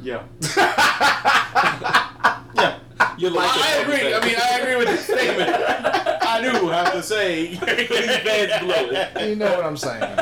Yeah. 0.03 0.23
You 3.19 3.29
like 3.29 3.51
I, 3.51 3.77
I 3.79 3.83
agree. 3.83 4.15
I 4.15 4.25
mean, 4.25 4.37
I 4.43 4.59
agree 4.61 4.77
with 4.77 4.89
the 4.89 4.97
statement. 4.97 5.51
I 5.51 6.41
do 6.43 6.69
have 6.69 6.93
to 6.93 7.03
say. 7.03 7.49
Your 7.51 7.59
fans 7.59 8.61
below 8.61 8.89
it. 8.91 9.29
you 9.29 9.37
know 9.37 9.55
what 9.57 9.65
I'm 9.65 9.77
saying. 9.77 10.19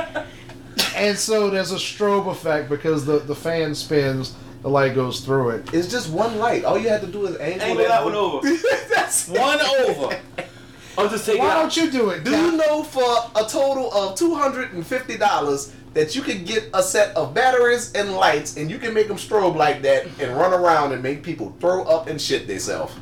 And 0.99 1.16
so 1.16 1.49
there's 1.51 1.72
a 1.72 1.76
strobe 1.76 2.28
effect 2.30 2.68
because 2.68 3.07
the 3.07 3.18
the 3.20 3.34
fan 3.34 3.74
spins, 3.74 4.34
the 4.62 4.68
light 4.68 4.94
goes 4.94 5.20
through 5.20 5.51
it. 5.51 5.72
It's 5.74 5.88
just 5.88 6.11
one 6.11 6.38
light. 6.38 6.64
All 6.64 6.78
you 6.78 6.88
have 6.88 7.01
to 7.03 7.07
do 7.07 7.26
is 7.26 7.36
angle, 7.36 7.62
Angle 7.68 7.84
that 7.88 8.05
one 8.05 8.14
over. 8.14 8.49
That's 8.94 9.28
One 9.28 9.59
over. 9.80 10.18
I'll 10.99 11.09
just 11.09 11.26
take 11.26 11.36
it 11.36 11.38
Why 11.38 11.51
out. 11.53 11.61
don't 11.61 11.76
you 11.76 11.90
do 11.92 12.11
it? 12.11 12.24
Do 12.24 12.32
Cap? 12.32 12.40
you 12.53 12.57
know 12.57 12.82
for 12.82 13.30
a 13.36 13.44
total 13.49 13.92
of 13.92 14.16
two 14.18 14.34
hundred 14.34 14.72
and 14.72 14.84
fifty 14.84 15.16
dollars 15.16 15.72
that 15.94 16.14
you 16.16 16.22
can 16.22 16.44
get 16.44 16.68
a 16.74 16.82
set 16.82 17.16
of 17.16 17.32
batteries 17.32 17.92
and 17.92 18.12
lights, 18.14 18.57
and 18.57 18.68
you 18.70 18.78
can 18.78 18.92
make 18.92 19.07
them 19.09 19.16
strobe 19.16 19.55
like 19.57 19.80
that 19.82 20.07
and 20.20 20.36
run 20.36 20.53
around 20.53 20.92
and 20.92 21.03
make 21.03 21.22
people 21.22 21.55
throw 21.61 21.84
up 21.84 22.09
and 22.09 22.20
shit 22.20 22.46
themselves? 22.49 22.94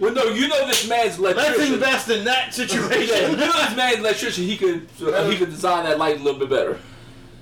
Well, 0.00 0.12
no, 0.12 0.24
you 0.24 0.46
know 0.48 0.66
this 0.66 0.88
man's 0.88 1.18
Let's 1.18 1.38
electrician. 1.38 1.74
invest 1.74 2.10
in 2.10 2.24
that 2.24 2.46
Yeah, 2.58 2.64
you 2.64 2.68
situation. 2.68 3.32
know 3.38 3.52
this 3.52 3.76
man's 3.76 3.98
electrician. 3.98 4.44
He 4.44 4.56
could 4.56 4.88
uh, 5.02 5.28
he 5.30 5.36
could 5.36 5.50
design 5.50 5.84
that 5.84 5.98
light 5.98 6.18
a 6.20 6.22
little 6.22 6.40
bit 6.40 6.50
better. 6.50 6.78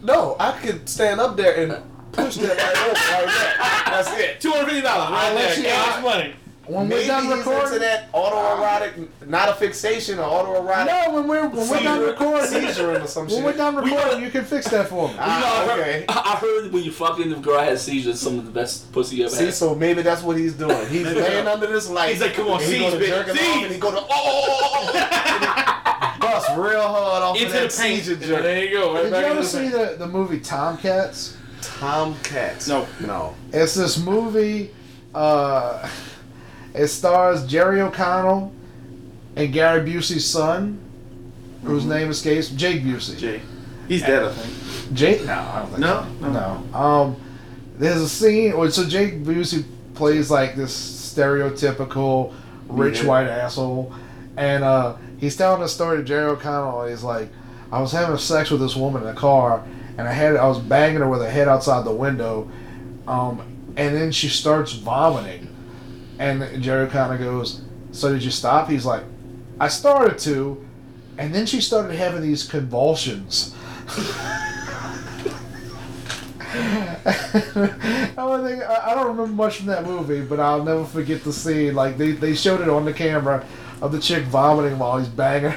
No, 0.03 0.37
I 0.39 0.53
could 0.53 0.89
stand 0.89 1.21
up 1.21 1.37
there 1.37 1.55
and 1.57 1.83
push 2.13 2.37
that 2.37 2.57
light 2.57 2.77
over 2.77 2.93
like 2.95 3.27
that. 3.27 3.85
That's 4.05 4.19
it. 4.21 4.41
Two 4.41 4.51
hundred 4.51 4.67
fifty 4.71 4.81
dollars. 4.83 5.11
Right 5.11 5.25
I'll 5.29 5.35
let 5.35 5.49
there. 5.49 5.57
you- 5.59 5.65
Cash 5.71 5.97
I- 5.99 6.01
money. 6.03 6.35
When 6.65 6.89
we're 6.89 6.97
Maybe 6.97 7.09
done 7.09 7.25
he's 7.25 7.33
into 7.33 7.51
recording. 7.51 7.79
that 7.81 8.13
autoerotic, 8.13 9.09
not 9.27 9.49
a 9.49 9.53
fixation, 9.55 10.21
or 10.21 10.23
autoerotic 10.23 10.87
No, 10.87 11.15
when 11.15 11.27
we're 11.27 11.49
when 11.49 11.69
we're 11.69 11.83
done 11.83 12.01
recording. 12.03 12.51
seizuring 12.51 13.03
or 13.03 13.07
some 13.09 13.27
When 13.27 13.43
we're 13.43 13.53
done 13.57 13.75
recording, 13.75 14.23
you 14.23 14.31
can 14.31 14.45
fix 14.45 14.69
that 14.69 14.89
for 14.89 15.09
me. 15.09 15.15
You 15.15 15.19
know, 15.19 15.25
Ah, 15.27 15.73
okay. 15.73 16.05
I 16.09 16.13
I 16.13 16.37
heard 16.37 16.73
when 16.73 16.85
you 16.85 16.93
fucking 16.93 17.31
the 17.31 17.37
girl 17.37 17.59
has 17.59 17.83
seizures, 17.83 18.21
some 18.21 18.39
of 18.39 18.45
the 18.45 18.53
best 18.53 18.93
pussy 18.93 19.17
you 19.17 19.27
ever 19.27 19.35
See, 19.35 19.47
had. 19.47 19.55
so 19.55 19.75
maybe 19.75 20.03
that's 20.03 20.23
what 20.23 20.37
he's 20.37 20.53
doing. 20.55 20.87
He's 20.87 21.05
laying 21.05 21.49
under 21.49 21.67
this 21.67 21.91
light. 21.91 22.11
He's 22.13 22.21
like, 22.23 22.35
"Come 22.35 22.47
on, 22.49 22.63
and 22.63 22.73
he 22.73 22.79
seize, 22.79 22.95
bitch, 22.95 23.07
jerking 23.09 23.35
seize." 23.35 23.49
off, 23.49 23.63
and 23.65 23.73
he 23.73 23.79
go 23.81 23.91
to 23.91 23.99
oh, 23.99 24.07
oh, 24.09 24.91
oh, 24.93 24.93
oh. 24.95 25.69
bust 26.33 26.51
real 26.57 26.83
hard 26.83 27.23
off 27.23 27.37
Into 27.37 27.47
of 27.47 27.53
the 27.53 27.59
that 27.61 27.77
paint. 27.79 28.03
seizure 28.05 28.17
jerk. 28.17 28.43
There 28.43 28.65
you 28.65 28.71
go. 28.73 28.93
Right 28.95 29.03
Did 29.03 29.05
you 29.07 29.11
back 29.13 29.25
ever 29.25 29.31
into 29.41 29.43
the 29.43 29.49
see 29.49 29.59
paint. 29.71 29.73
the, 29.73 29.97
the 29.99 30.09
movie 30.09 30.41
Tomcats? 30.41 31.37
Tomcats. 31.63 32.69
No. 32.69 32.87
no. 33.01 33.35
It's 33.53 33.75
this 33.75 33.99
movie. 33.99 34.71
Uh, 35.15 35.89
it 36.75 36.89
stars 36.89 37.47
Jerry 37.47 37.81
O'Connell 37.81 38.53
and 39.37 39.53
Gary 39.53 39.81
Busey's 39.89 40.27
son, 40.27 40.81
whose 41.65 41.85
name 41.85 42.11
escapes 42.11 42.49
Jake 42.49 42.83
Busey. 42.83 43.19
Jay. 43.19 43.41
He's 43.89 44.01
dead, 44.03 44.23
I 44.25 44.33
think. 44.33 44.95
Jake? 44.95 45.25
No, 45.25 45.33
I 45.35 45.59
don't 45.61 45.69
think 45.69 45.81
No? 45.81 46.07
so. 46.21 46.29
No. 46.31 46.79
Um, 46.79 47.17
there's 47.79 48.01
a 48.01 48.09
scene. 48.09 48.57
Where, 48.57 48.71
so 48.71 48.87
Jake 48.87 49.23
Busey 49.23 49.65
plays 49.95 50.31
like 50.31 50.55
this 50.57 50.73
stereotypical 51.15 52.33
rich 52.69 53.01
Yeah. 53.03 53.07
white 53.09 53.27
asshole, 53.29 53.93
and 54.37 54.65
uh, 54.65 54.97
he's 55.23 55.37
telling 55.37 55.63
a 55.63 55.69
story 55.69 55.99
to 55.99 56.03
Jerry 56.03 56.25
O'Connell. 56.25 56.87
He's 56.87 57.05
like, 57.05 57.29
I 57.71 57.81
was 57.81 57.93
having 57.93 58.19
sex 58.19 58.51
with 58.51 58.61
this 58.61 58.75
woman 58.77 59.03
in 59.03 59.09
a 59.09 59.15
car, 59.15 59.65
and 59.97 60.07
I 60.07 60.13
had 60.13 60.37
I 60.37 60.47
was 60.47 60.59
banging 60.59 60.99
her 60.99 61.09
with 61.09 61.23
her 61.23 61.31
head 61.31 61.49
outside 61.49 61.87
the 61.87 61.95
window, 61.95 62.51
um, 63.07 63.41
and 63.77 63.97
then 63.97 64.13
she 64.13 64.29
starts 64.29 64.73
vomiting. 64.73 65.49
And 66.19 66.63
Jerry 66.63 66.85
of 66.85 66.93
goes, 66.93 67.63
"So 67.93 68.13
did 68.13 68.23
you 68.23 68.31
stop?" 68.31 68.69
He's 68.69 68.85
like, 68.85 69.05
"I 69.59 69.69
started 69.69 70.19
to," 70.19 70.63
and 71.17 71.35
then 71.35 71.47
she 71.47 71.63
started 71.63 71.97
having 71.97 72.21
these 72.21 72.47
convulsions. 72.47 73.55
I 76.55 78.13
don't 78.17 78.45
think 78.45 78.63
I 78.63 78.95
don't 78.95 79.07
remember 79.07 79.27
much 79.29 79.57
from 79.59 79.67
that 79.67 79.87
movie, 79.87 80.21
but 80.21 80.39
I'll 80.39 80.63
never 80.63 80.85
forget 80.85 81.25
the 81.25 81.33
scene. 81.33 81.75
Like 81.75 81.97
they, 81.97 82.13
they 82.13 82.35
showed 82.35 82.61
it 82.61 82.69
on 82.69 82.85
the 82.85 82.93
camera 82.93 83.47
of 83.83 83.93
the 83.93 83.99
chick 84.01 84.25
vomiting 84.25 84.79
while 84.79 84.97
he's 84.99 85.09
banging. 85.09 85.53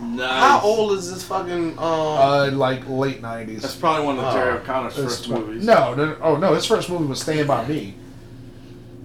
Nice. 0.00 0.28
How 0.30 0.60
old 0.62 0.92
is 0.98 1.12
this 1.12 1.22
fucking? 1.22 1.78
Um, 1.78 1.84
Uh, 1.84 2.50
like 2.52 2.88
late 2.88 3.22
nineties. 3.22 3.62
That's 3.62 3.76
probably 3.76 4.04
one 4.04 4.18
of 4.18 4.32
Jerry 4.34 4.58
O'Connor's 4.58 4.96
first 4.96 5.28
movies. 5.28 5.64
No, 5.64 5.94
no, 5.94 6.16
oh 6.20 6.36
no, 6.36 6.54
his 6.54 6.66
first 6.66 6.90
movie 6.90 7.04
was 7.04 7.20
Stand 7.20 7.46
by 7.46 7.64
Me. 7.68 7.94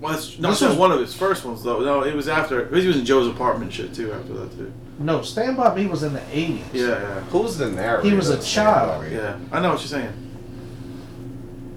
well, 0.02 0.14
no, 0.14 0.18
This 0.18 0.36
this 0.38 0.62
was 0.62 0.62
was- 0.70 0.78
one 0.78 0.92
of 0.92 1.00
his 1.00 1.14
first 1.14 1.46
ones 1.46 1.62
though. 1.62 1.82
No, 1.82 2.02
it 2.04 2.16
was 2.16 2.28
after. 2.28 2.68
He 2.76 2.88
was 2.88 2.98
in 2.98 3.06
Joe's 3.06 3.28
apartment 3.28 3.72
shit 3.74 3.94
too. 3.94 4.12
After 4.12 4.34
that 4.34 4.58
too. 4.58 4.72
No, 4.98 5.22
Stand 5.22 5.56
by 5.58 5.76
Me 5.76 5.86
was 5.86 6.02
in 6.02 6.14
the 6.14 6.22
eighties. 6.34 6.64
Yeah, 6.74 6.88
yeah, 6.88 7.20
who's 7.30 7.58
the 7.58 7.70
narrator? 7.70 8.10
He 8.10 8.16
was 8.16 8.30
a 8.30 8.42
child. 8.42 8.90
Stand 8.90 9.02
By 9.04 9.10
Me? 9.10 9.16
yeah. 9.16 9.36
I 9.52 9.60
know 9.62 9.70
what 9.74 9.80
you're 9.82 9.88
saying. 9.88 10.14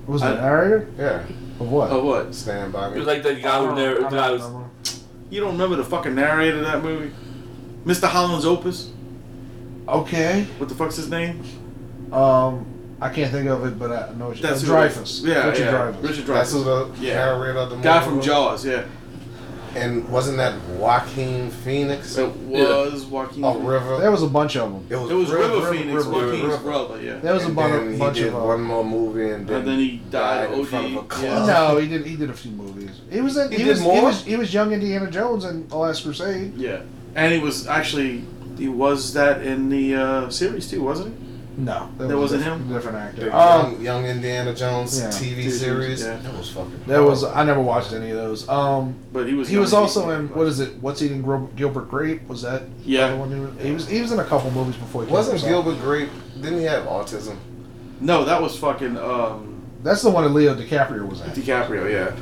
Was 0.07 0.23
I- 0.23 0.33
it 0.33 0.37
narrator 0.41 0.89
Yeah, 0.99 1.23
of 1.61 1.71
what? 1.71 1.91
Of 1.91 2.03
what? 2.05 2.35
Stand 2.35 2.73
by 2.73 2.89
Me. 2.89 2.97
It 2.97 2.99
was 3.01 3.07
like 3.07 3.23
the 3.23 3.35
guy 3.35 3.59
I 3.59 3.61
who 3.61 3.77
don't- 3.77 4.70
You 5.31 5.41
don't 5.41 5.53
remember 5.53 5.77
the 5.77 5.85
fucking 5.85 6.15
narrator 6.15 6.59
of 6.59 6.65
that 6.65 6.83
movie? 6.83 7.13
Mr. 7.85 8.09
Holland's 8.09 8.45
Opus? 8.45 8.91
Okay. 9.89 10.45
What 10.59 10.69
the 10.69 10.75
fuck's 10.75 10.97
his 10.97 11.09
name? 11.09 11.43
Um, 12.13 12.67
I 13.01 13.09
can't 13.09 13.31
think 13.33 13.49
of 13.49 13.65
it, 13.65 13.79
but 13.79 13.91
I 13.93 14.13
know 14.15 14.29
what 14.29 14.37
you 14.37 14.43
That's 14.43 14.63
uh, 14.63 14.67
Dreyfuss. 14.67 15.25
Yeah, 15.25 15.49
Richard 15.49 15.65
yeah. 15.65 15.73
Dreyfuss. 15.73 16.03
Richard 16.09 16.27
That's 16.27 16.53
who 16.53 16.59
Dreyfuss. 16.65 16.97
the 16.97 17.05
Yeah. 17.07 17.15
narrator 17.15 17.59
of 17.59 17.71
the 17.71 17.77
movie. 17.77 17.85
Guy 17.89 18.05
from? 18.05 18.21
Jaws, 18.21 18.67
yeah. 18.67 18.85
And 19.77 20.09
wasn't 20.09 20.39
that 20.39 20.61
Joaquin 20.71 21.51
Phoenix? 21.51 22.17
It 22.19 22.27
was 22.37 23.05
Joaquin. 23.07 23.45
Oh, 23.45 23.59
River. 23.61 23.99
There 23.99 24.11
was 24.11 24.23
a 24.25 24.29
bunch 24.29 24.57
of 24.57 24.73
them. 24.73 24.85
It 24.91 24.97
was, 25.01 25.11
It 25.11 25.15
was 25.15 25.31
River, 25.31 25.55
River, 25.55 25.73
Phoenix, 25.73 25.93
River, 26.07 26.11
Joaquin's 26.11 26.43
River. 26.43 26.57
brother, 26.59 27.01
yeah. 27.03 27.17
There 27.21 27.35
was 27.35 27.45
a 27.45 27.47
and 27.47 27.57
bunch, 27.57 27.73
then 27.73 27.93
of 27.93 27.99
bunch 27.99 28.17
he 28.17 28.23
did 28.25 28.35
of 28.35 28.43
one 28.43 28.49
them. 28.59 28.65
more 28.65 28.85
movie, 28.85 29.31
and 29.31 29.47
then, 29.47 29.59
And 29.59 29.69
then 29.69 29.79
he 29.79 30.03
died 30.11 30.51
in 30.53 30.61
OD. 30.61 30.67
front 30.67 30.87
of 30.87 30.93
a 30.93 30.95
Yeah. 30.97 31.03
club. 31.09 31.47
No, 31.47 31.79
he 31.79 31.87
did. 31.89 32.05
He 32.05 32.17
did 32.17 32.31
a 32.31 32.33
few 32.35 32.51
movies. 32.51 32.91
He 33.11 33.21
was 33.21 33.37
in. 33.37 33.51
He 33.53 33.59
He, 33.59 33.63
did 33.65 33.71
was. 33.71 33.81
He 33.81 33.87
more? 33.87 34.03
was. 34.05 34.25
He 34.25 34.37
was 34.37 34.53
young 34.53 34.73
Indiana 34.73 35.09
Jones 35.11 35.45
in 35.45 35.69
The 35.69 35.77
Last 35.77 36.03
Crusade. 36.03 36.57
Yeah. 36.57 36.81
And 37.15 37.33
he 37.33 37.39
was 37.39 37.67
actually, 37.69 38.25
he 38.59 38.69
was 38.69 39.13
that 39.15 39.43
in 39.43 39.69
the 39.69 39.95
uh, 39.95 40.31
series 40.31 40.69
too, 40.69 40.83
wasn't 40.83 41.15
he? 41.17 41.25
No, 41.61 41.91
that, 41.99 42.09
That 42.09 42.17
was 42.17 42.33
wasn't 42.33 42.43
a 42.43 42.55
him? 42.55 42.73
Different 42.73 42.97
actor. 42.97 43.25
The 43.27 43.37
Um, 43.39 43.73
young, 43.73 43.83
young 43.83 44.07
Indiana 44.07 44.55
Jones 44.55 44.99
yeah. 44.99 45.09
TV 45.09 45.45
TV 45.45 45.51
series. 45.51 46.03
yeah. 46.03 46.17
That 46.17 46.33
was 46.37 46.51
fucking. 46.51 46.85
That 46.87 47.03
was. 47.03 47.23
I 47.23 47.45
never 47.45 47.61
watched 47.61 47.93
any 47.93 48.11
of 48.11 48.17
those. 48.17 48.49
Um, 48.49 48.95
But 49.13 49.27
he 49.29 49.35
was. 49.35 49.49
he 49.49 49.59
was 49.59 49.75
also 49.75 50.09
in. 50.11 50.29
What 50.31 50.47
is 50.47 50.61
it? 50.61 50.77
What's 50.81 51.03
eating 51.03 51.21
Gro- 51.21 51.51
Gilbert 51.57 51.91
Grape? 51.91 52.27
Was 52.29 52.41
that? 52.43 52.63
Yeah. 52.85 53.07
other 53.07 53.17
one 53.19 53.31
he, 53.31 53.41
was, 53.41 53.51
he 53.63 53.73
was. 53.73 53.89
He 53.89 54.01
was 54.01 54.13
in 54.13 54.21
a 54.21 54.25
couple 54.25 54.51
movies 54.53 54.77
before. 54.77 55.05
He 55.05 55.13
Wasn't 55.13 55.39
killed 55.41 55.67
himself. 55.67 55.81
Gilbert 55.81 56.09
Grape? 56.09 56.43
Didn't 56.43 56.59
he 56.61 56.65
have 56.65 56.85
autism? 56.87 57.37
No, 58.01 58.25
that 58.25 58.41
was 58.41 58.57
fucking 58.59 58.97
um, 58.97 59.61
That's 59.83 60.01
the 60.01 60.09
one 60.11 60.25
that 60.25 60.31
Leo 60.31 60.55
DiCaprio 60.55 61.07
was 61.07 61.21
in. 61.21 61.29
DiCaprio, 61.31 61.91
yeah. 61.93 62.17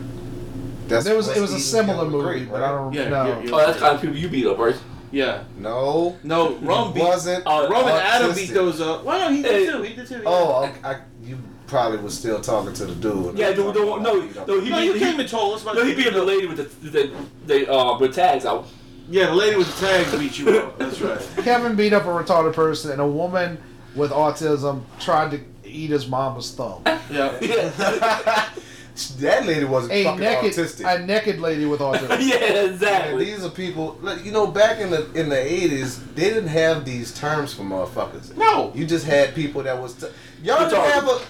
That's 0.88 1.04
There 1.04 1.16
was. 1.16 1.28
It 1.28 1.40
was 1.40 1.52
a 1.52 1.60
similar 1.60 2.08
Gilbert 2.08 2.24
movie, 2.26 2.38
Grape, 2.40 2.50
but? 2.50 2.62
I 2.64 2.68
don't. 2.72 2.92
Yeah, 2.92 3.08
know. 3.08 3.26
yeah, 3.26 3.40
yeah. 3.42 3.50
Oh, 3.52 3.58
that's 3.58 3.74
the 3.74 3.78
kind 3.84 3.94
of 3.94 4.00
people 4.00 4.16
you 4.16 4.28
beat 4.28 4.46
up, 4.46 4.58
right? 4.58 4.74
Yeah. 5.10 5.44
No. 5.58 6.16
No, 6.22 6.56
Rum 6.56 6.88
he 6.88 6.94
beat. 6.94 7.02
wasn't. 7.04 7.46
Uh, 7.46 7.68
Rum 7.70 7.82
and 7.86 7.96
Adam 7.96 8.34
beat 8.34 8.50
those 8.52 8.80
up. 8.80 9.04
Well, 9.04 9.18
no, 9.30 9.34
he 9.36 9.42
Hey. 9.42 9.66
did 9.66 9.72
too. 9.72 9.82
He 9.82 9.94
did 9.94 10.06
too. 10.06 10.14
yeah. 10.16 10.22
Oh, 10.26 10.70
I, 10.84 10.90
I, 10.92 11.00
you 11.22 11.38
probably 11.66 11.98
was 11.98 12.16
still 12.16 12.40
talking 12.40 12.72
to 12.74 12.86
the 12.86 12.94
dude. 12.94 13.38
Yeah, 13.38 13.50
no, 13.50 13.72
no, 13.72 13.96
no, 13.96 13.96
no. 13.96 14.20
He, 14.20 14.34
no, 14.46 14.60
beat, 14.60 14.84
you 14.84 14.92
he, 14.94 14.98
came 14.98 15.20
and 15.20 15.28
told 15.28 15.54
us 15.56 15.62
about. 15.62 15.76
no, 15.76 15.84
he 15.84 15.94
beat 15.94 16.06
up 16.08 16.14
the 16.14 16.24
lady 16.24 16.46
with 16.46 16.56
the 16.58 16.90
the, 16.90 17.10
the 17.46 17.72
uh 17.72 17.98
with 17.98 18.14
tags 18.14 18.44
out. 18.44 18.66
Yeah, 19.10 19.26
the 19.26 19.34
lady 19.34 19.56
with 19.56 19.74
the 19.80 19.86
tags 19.86 20.18
beat 20.18 20.38
you 20.38 20.58
up. 20.58 20.78
That's 20.78 21.00
right. 21.00 21.18
Kevin 21.44 21.74
beat 21.76 21.92
up 21.94 22.04
a 22.04 22.08
retarded 22.08 22.52
person, 22.54 22.90
and 22.92 23.00
a 23.00 23.06
woman 23.06 23.58
with 23.94 24.10
autism 24.10 24.82
tried 25.00 25.30
to 25.30 25.40
eat 25.64 25.90
his 25.90 26.06
mama's 26.08 26.54
thumb. 26.54 26.82
Yeah. 27.10 27.32
that 29.20 29.46
lady 29.46 29.64
wasn't 29.64 29.92
A 29.92 30.04
fucking 30.04 30.20
naked, 30.20 30.52
autistic. 30.52 30.94
a 31.02 31.04
naked 31.06 31.40
lady 31.40 31.64
with 31.66 31.80
autism. 31.80 32.08
yeah, 32.20 32.36
And 32.36 32.70
exactly. 32.72 33.24
these 33.24 33.44
are 33.44 33.48
people, 33.50 33.98
like, 34.02 34.24
you 34.24 34.32
know, 34.32 34.46
back 34.46 34.78
in 34.80 34.90
the 34.90 35.10
in 35.12 35.28
the 35.28 35.38
eighties, 35.40 36.02
they 36.14 36.24
didn't 36.30 36.48
have 36.48 36.84
these 36.84 37.12
terms 37.14 37.52
for 37.54 37.62
motherfuckers. 37.62 38.36
No. 38.36 38.72
You 38.74 38.86
just 38.86 39.04
had 39.06 39.34
people 39.34 39.62
that 39.62 39.80
was. 39.80 39.94
T- 39.94 40.06
y'all 40.42 40.58
didn't 40.68 40.72
Retarded. 40.82 40.90
have 40.92 41.08
a. 41.08 41.20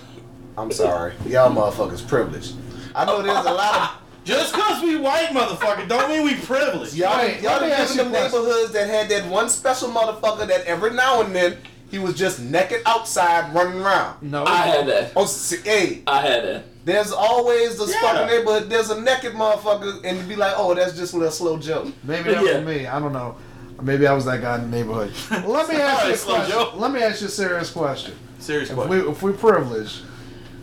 I'm 0.57 0.73
sorry, 0.73 1.13
y'all 1.27 1.51
motherfuckers 1.55 2.07
privileged. 2.07 2.55
I 2.95 3.05
know 3.05 3.23
there's 3.23 3.47
a 3.47 3.53
lot 3.53 3.75
of. 3.77 3.91
Just 4.25 4.53
cause 4.53 4.83
we 4.83 4.97
white 4.97 5.29
motherfucker 5.29 5.89
don't 5.89 6.11
mean 6.11 6.23
we 6.23 6.35
privileged. 6.35 6.93
of 6.93 6.99
y'all. 6.99 7.17
Wait, 7.17 7.41
y'all 7.41 7.53
let 7.53 7.63
me 7.63 7.69
live 7.69 7.79
ask 7.79 7.93
in 7.93 7.97
you 7.99 8.03
them 8.05 8.13
neighborhoods 8.13 8.73
that 8.73 8.87
had 8.87 9.09
that 9.09 9.27
one 9.31 9.49
special 9.49 9.89
motherfucker 9.89 10.47
that 10.47 10.67
every 10.67 10.91
now 10.93 11.23
and 11.23 11.35
then 11.35 11.57
he 11.91 11.99
was 11.99 12.15
just 12.15 12.41
naked 12.41 12.83
outside 12.87 13.55
running 13.55 13.81
around. 13.81 14.23
No, 14.23 14.45
I 14.45 14.57
had 14.67 14.87
that. 14.89 15.13
Oh, 15.17 15.25
see, 15.27 15.57
hey, 15.63 16.03
I 16.07 16.21
had 16.21 16.45
that. 16.45 16.65
there's 16.85 17.13
always 17.13 17.79
this 17.79 17.91
Yeah. 17.95 18.01
fucking 18.01 18.27
neighborhood. 18.27 18.71
There's 18.71 18.91
a 18.91 19.01
naked 19.01 19.33
motherfucker, 19.35 20.01
and 20.05 20.17
you'd 20.19 20.29
be 20.29 20.37
like, 20.37 20.55
oh, 20.57 20.75
that's 20.75 20.97
just 20.97 21.15
a 21.15 21.17
little 21.17 21.33
slow 21.33 21.57
joke. 21.59 21.89
maybe 22.05 22.33
that 22.35 22.45
Yeah. 22.45 22.59
was 22.59 22.67
me. 22.67 22.87
I 22.87 22.99
don't 23.01 23.13
know. 23.13 23.37
Maybe 23.81 24.07
I 24.07 24.13
was 24.13 24.25
that 24.25 24.41
guy 24.41 24.57
in 24.57 24.71
the 24.71 24.77
neighborhood. 24.77 25.13
Let 25.47 25.69
me 25.69 25.77
ask 25.77 26.07
you 26.07 26.15
a 26.15 26.17
question. 26.37 26.51
Joe. 26.51 26.73
Let 26.77 26.91
me 26.91 27.01
ask 27.01 27.21
you 27.21 27.29
a 27.29 27.31
serious 27.31 27.71
question. 27.71 28.15
Serious 28.41 28.71
If 28.71 28.75
question. 28.77 29.05
we 29.05 29.11
if 29.11 29.23
we 29.23 29.33
privileged, 29.33 30.03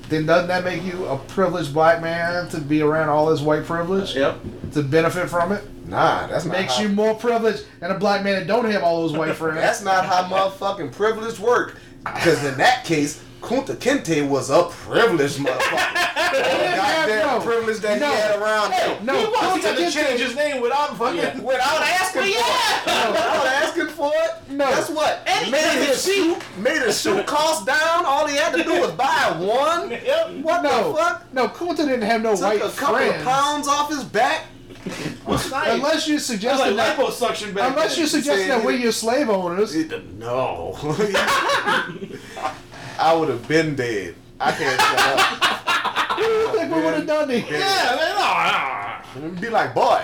then 0.09 0.25
doesn't 0.25 0.47
that 0.47 0.63
make 0.63 0.83
you 0.83 1.05
a 1.05 1.17
privileged 1.17 1.73
black 1.73 2.01
man 2.01 2.47
to 2.49 2.59
be 2.59 2.81
around 2.81 3.09
all 3.09 3.27
this 3.27 3.41
white 3.41 3.65
privilege 3.65 4.15
Yep. 4.15 4.39
to 4.73 4.83
benefit 4.83 5.29
from 5.29 5.51
it? 5.51 5.63
Nah, 5.87 6.27
that's 6.27 6.45
not 6.45 6.53
Makes 6.57 6.77
how, 6.77 6.83
you 6.83 6.89
more 6.89 7.13
privileged 7.15 7.63
than 7.79 7.91
a 7.91 7.97
black 7.99 8.23
man 8.23 8.39
that 8.39 8.47
don't 8.47 8.65
have 8.71 8.83
all 8.83 9.01
those 9.01 9.17
white 9.17 9.35
friends. 9.35 9.57
That's 9.57 9.83
not 9.83 10.05
how 10.05 10.23
motherfucking 10.23 10.91
privilege 10.93 11.39
work. 11.39 11.77
Because 12.03 12.43
in 12.43 12.57
that 12.57 12.85
case, 12.85 13.23
Kunta 13.41 13.75
Kinte 13.75 14.27
was 14.27 14.49
a 14.49 14.63
privileged 14.63 15.37
motherfucker. 15.39 16.01
Oh, 16.37 16.41
goddamn 16.75 17.27
no. 17.39 17.45
privilege 17.45 17.77
that 17.79 17.99
No. 17.99 18.09
he 18.09 18.15
had 18.15 18.41
around 18.41 18.71
him. 18.73 19.05
no, 19.05 19.13
he 19.17 19.25
Kunta 19.25 19.61
gonna 19.63 19.77
Kinte- 19.77 19.93
change 19.93 20.19
his 20.19 20.35
name 20.35 20.59
without 20.61 20.97
fucking. 20.97 21.43
Without 21.43 21.81
asking 21.81 22.23
for 22.23 22.27
it. 22.27 22.85
Without 22.85 23.45
asking 23.45 23.87
for 23.87 24.11
it. 24.13 24.31
No. 24.49 24.65
Guess 24.67 24.89
what? 24.89 25.23
And 25.27 25.51
made 25.51 25.85
his 25.87 26.03
shoe 26.03 26.35
made 26.57 26.81
his 26.81 26.99
shoe 26.99 27.23
cost 27.23 27.65
down. 27.65 28.05
All 28.05 28.27
he 28.27 28.35
had 28.35 28.53
to 28.55 28.63
do 28.63 28.81
was 28.81 28.91
buy 28.93 29.35
one. 29.39 29.91
Yep. 30.05 30.31
What 30.43 30.63
no, 30.63 30.89
the 30.91 30.97
fuck? 30.97 31.33
no, 31.33 31.47
Kunta 31.47 31.77
didn't 31.77 32.01
have 32.01 32.21
no 32.21 32.33
Took 32.35 32.41
white 32.43 32.61
a 32.61 32.69
couple 32.71 32.95
friends. 32.95 33.15
of 33.15 33.23
pounds 33.23 33.67
off 33.69 33.89
his 33.89 34.03
back. 34.03 34.45
Unless 35.27 36.07
you 36.07 36.19
suggesting 36.19 36.75
like 36.75 36.75
that, 36.75 36.97
liposuction 36.97 37.53
back 37.55 37.71
unless 37.71 37.97
you 37.97 38.05
suggesting 38.07 38.49
that 38.49 38.63
we're 38.63 38.71
your 38.73 38.91
slave 38.91 39.29
owners. 39.29 39.73
No. 40.19 40.75
I 42.99 43.13
would 43.15 43.29
have 43.29 43.47
been 43.47 43.75
dead. 43.75 44.15
I 44.39 44.51
can't 44.51 44.79
shut 44.79 44.99
up. 44.99 45.19
I 46.17 46.51
think 46.53 46.73
we 46.75 46.81
would 46.81 46.93
have 46.93 47.07
done 47.07 47.29
it. 47.31 47.45
Yeah, 47.49 49.03
man, 49.15 49.21
no, 49.21 49.29
no. 49.35 49.41
Be 49.41 49.49
like, 49.49 49.73
boy, 49.73 50.03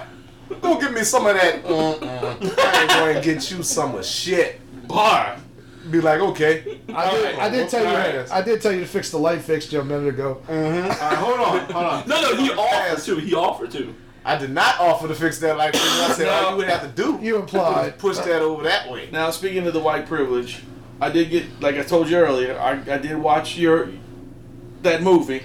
go 0.62 0.80
get 0.80 0.94
me 0.94 1.04
some 1.04 1.26
of 1.26 1.36
that. 1.36 1.64
Mm-mm. 1.64 2.56
I 2.60 2.82
ain't 2.82 2.90
going 2.90 3.16
to 3.16 3.22
get 3.22 3.52
you 3.52 3.64
some 3.64 3.96
of 3.96 4.06
shit. 4.06 4.60
Bar. 4.88 5.38
Be 5.90 6.00
like, 6.00 6.20
okay. 6.22 6.80
I 6.94 7.12
did, 7.12 7.36
I 7.40 7.50
did 7.50 7.70
tell 7.70 7.82
you. 7.84 7.90
Alright. 7.90 8.32
I 8.32 8.42
did 8.42 8.62
tell 8.62 8.72
you 8.72 8.82
to 8.82 8.86
fix 8.86 9.10
the 9.10 9.18
light 9.18 9.42
fixture 9.42 9.82
a 9.82 9.86
minute 9.86 10.10
ago. 10.10 10.42
Mm-hmm. 10.48 10.84
All 10.84 10.90
right, 10.90 11.18
hold 11.18 11.40
on, 11.40 11.60
hold 11.72 11.86
on. 11.86 12.08
No, 12.08 12.22
no, 12.22 12.36
he 12.36 12.52
offered 12.52 12.98
Ass. 12.98 13.06
to. 13.06 13.16
He 13.18 13.34
offered 13.34 13.72
to. 13.72 13.96
I 14.24 14.38
did 14.38 14.52
not 14.52 14.80
offer 14.80 15.08
to 15.08 15.16
fix 15.16 15.40
that 15.40 15.58
light. 15.58 15.74
fixture. 15.76 15.90
I 15.90 16.14
said, 16.14 16.28
all 16.28 16.52
you 16.52 16.58
would 16.58 16.68
have 16.68 16.82
to 16.82 16.88
do 16.90 17.20
You 17.22 17.38
implied. 17.38 17.98
push 17.98 18.18
that 18.20 18.42
over 18.44 18.64
that 18.64 18.90
way. 18.92 19.10
Now, 19.12 19.32
speaking 19.32 19.66
of 19.66 19.74
the 19.74 19.80
white 19.80 20.06
privilege, 20.06 20.62
I 21.02 21.10
did 21.10 21.32
get, 21.32 21.60
like 21.60 21.76
I 21.76 21.82
told 21.82 22.10
you 22.10 22.18
earlier, 22.18 22.58
I, 22.60 22.74
I 22.74 23.00
did 23.00 23.18
watch 23.18 23.58
your 23.58 23.90
that 24.84 25.02
movie, 25.02 25.42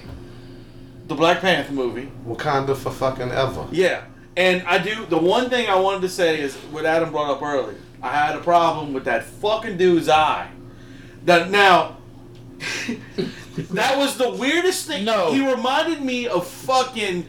the 1.08 1.14
Black 1.14 1.40
Panther 1.40 1.72
movie. 1.72 2.10
Wakanda 2.26 2.76
for 2.76 2.90
fucking 2.90 3.30
ever. 3.30 3.66
Yeah, 3.72 4.04
and 4.36 4.62
I 4.66 4.76
do. 4.76 5.06
The 5.06 5.18
one 5.18 5.48
thing 5.48 5.66
I 5.66 5.76
wanted 5.76 6.02
to 6.02 6.10
say 6.10 6.40
is 6.40 6.54
what 6.56 6.84
Adam 6.84 7.10
brought 7.10 7.30
up 7.30 7.42
earlier. 7.42 7.78
I 8.02 8.12
had 8.12 8.36
a 8.36 8.40
problem 8.40 8.92
with 8.92 9.04
that 9.06 9.24
fucking 9.24 9.78
dude's 9.78 10.10
eye. 10.10 10.50
That 11.24 11.50
now. 11.50 11.96
that 13.56 13.96
was 13.96 14.16
the 14.18 14.30
weirdest 14.30 14.86
thing. 14.86 15.04
No. 15.04 15.32
he 15.32 15.46
reminded 15.46 16.02
me 16.02 16.26
of 16.26 16.46
fucking 16.46 17.26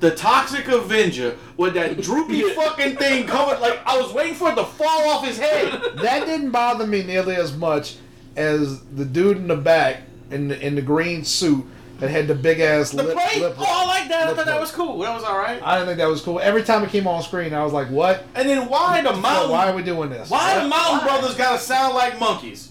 the 0.00 0.10
Toxic 0.10 0.66
Avenger 0.68 1.36
with 1.56 1.74
that 1.74 2.00
droopy 2.02 2.42
fucking 2.54 2.96
thing 2.96 3.26
coming. 3.26 3.60
Like 3.60 3.80
I 3.86 4.00
was 4.00 4.12
waiting 4.12 4.34
for 4.34 4.50
it 4.50 4.56
to 4.56 4.64
fall 4.64 5.08
off 5.10 5.24
his 5.26 5.38
head. 5.38 5.70
That 5.96 6.26
didn't 6.26 6.50
bother 6.50 6.86
me 6.86 7.02
nearly 7.02 7.36
as 7.36 7.56
much 7.56 7.96
as 8.36 8.80
the 8.86 9.04
dude 9.04 9.36
in 9.36 9.48
the 9.48 9.56
back 9.56 10.02
in 10.30 10.48
the, 10.48 10.66
in 10.66 10.74
the 10.74 10.82
green 10.82 11.24
suit 11.24 11.64
that 11.98 12.08
had 12.08 12.28
the 12.28 12.34
big 12.34 12.60
ass 12.60 12.92
The 12.92 13.02
lip. 13.02 13.12
plate. 13.14 13.42
lip 13.42 13.54
Oh, 13.58 13.64
I 13.66 13.84
like 13.86 14.08
that. 14.08 14.22
I 14.22 14.26
lip 14.28 14.36
thought 14.36 14.46
that 14.46 14.58
was 14.60 14.70
cool. 14.70 14.98
That 15.00 15.14
was 15.14 15.22
all 15.22 15.36
right. 15.36 15.60
I 15.62 15.74
didn't 15.74 15.88
think 15.88 15.98
that 15.98 16.08
was 16.08 16.22
cool. 16.22 16.40
Every 16.40 16.62
time 16.62 16.82
it 16.82 16.88
came 16.90 17.06
on 17.06 17.22
screen, 17.22 17.52
I 17.52 17.62
was 17.62 17.74
like, 17.74 17.88
"What? 17.90 18.24
And 18.34 18.48
then 18.48 18.68
why 18.70 19.02
the 19.02 19.12
mountain? 19.12 19.50
Why 19.50 19.70
are 19.70 19.76
we 19.76 19.82
doing 19.82 20.08
this? 20.08 20.30
Why 20.30 20.54
the 20.62 20.68
Mountain 20.68 20.98
Why? 21.06 21.18
Brothers 21.18 21.36
gotta 21.36 21.58
sound 21.58 21.94
like 21.94 22.18
monkeys? 22.18 22.69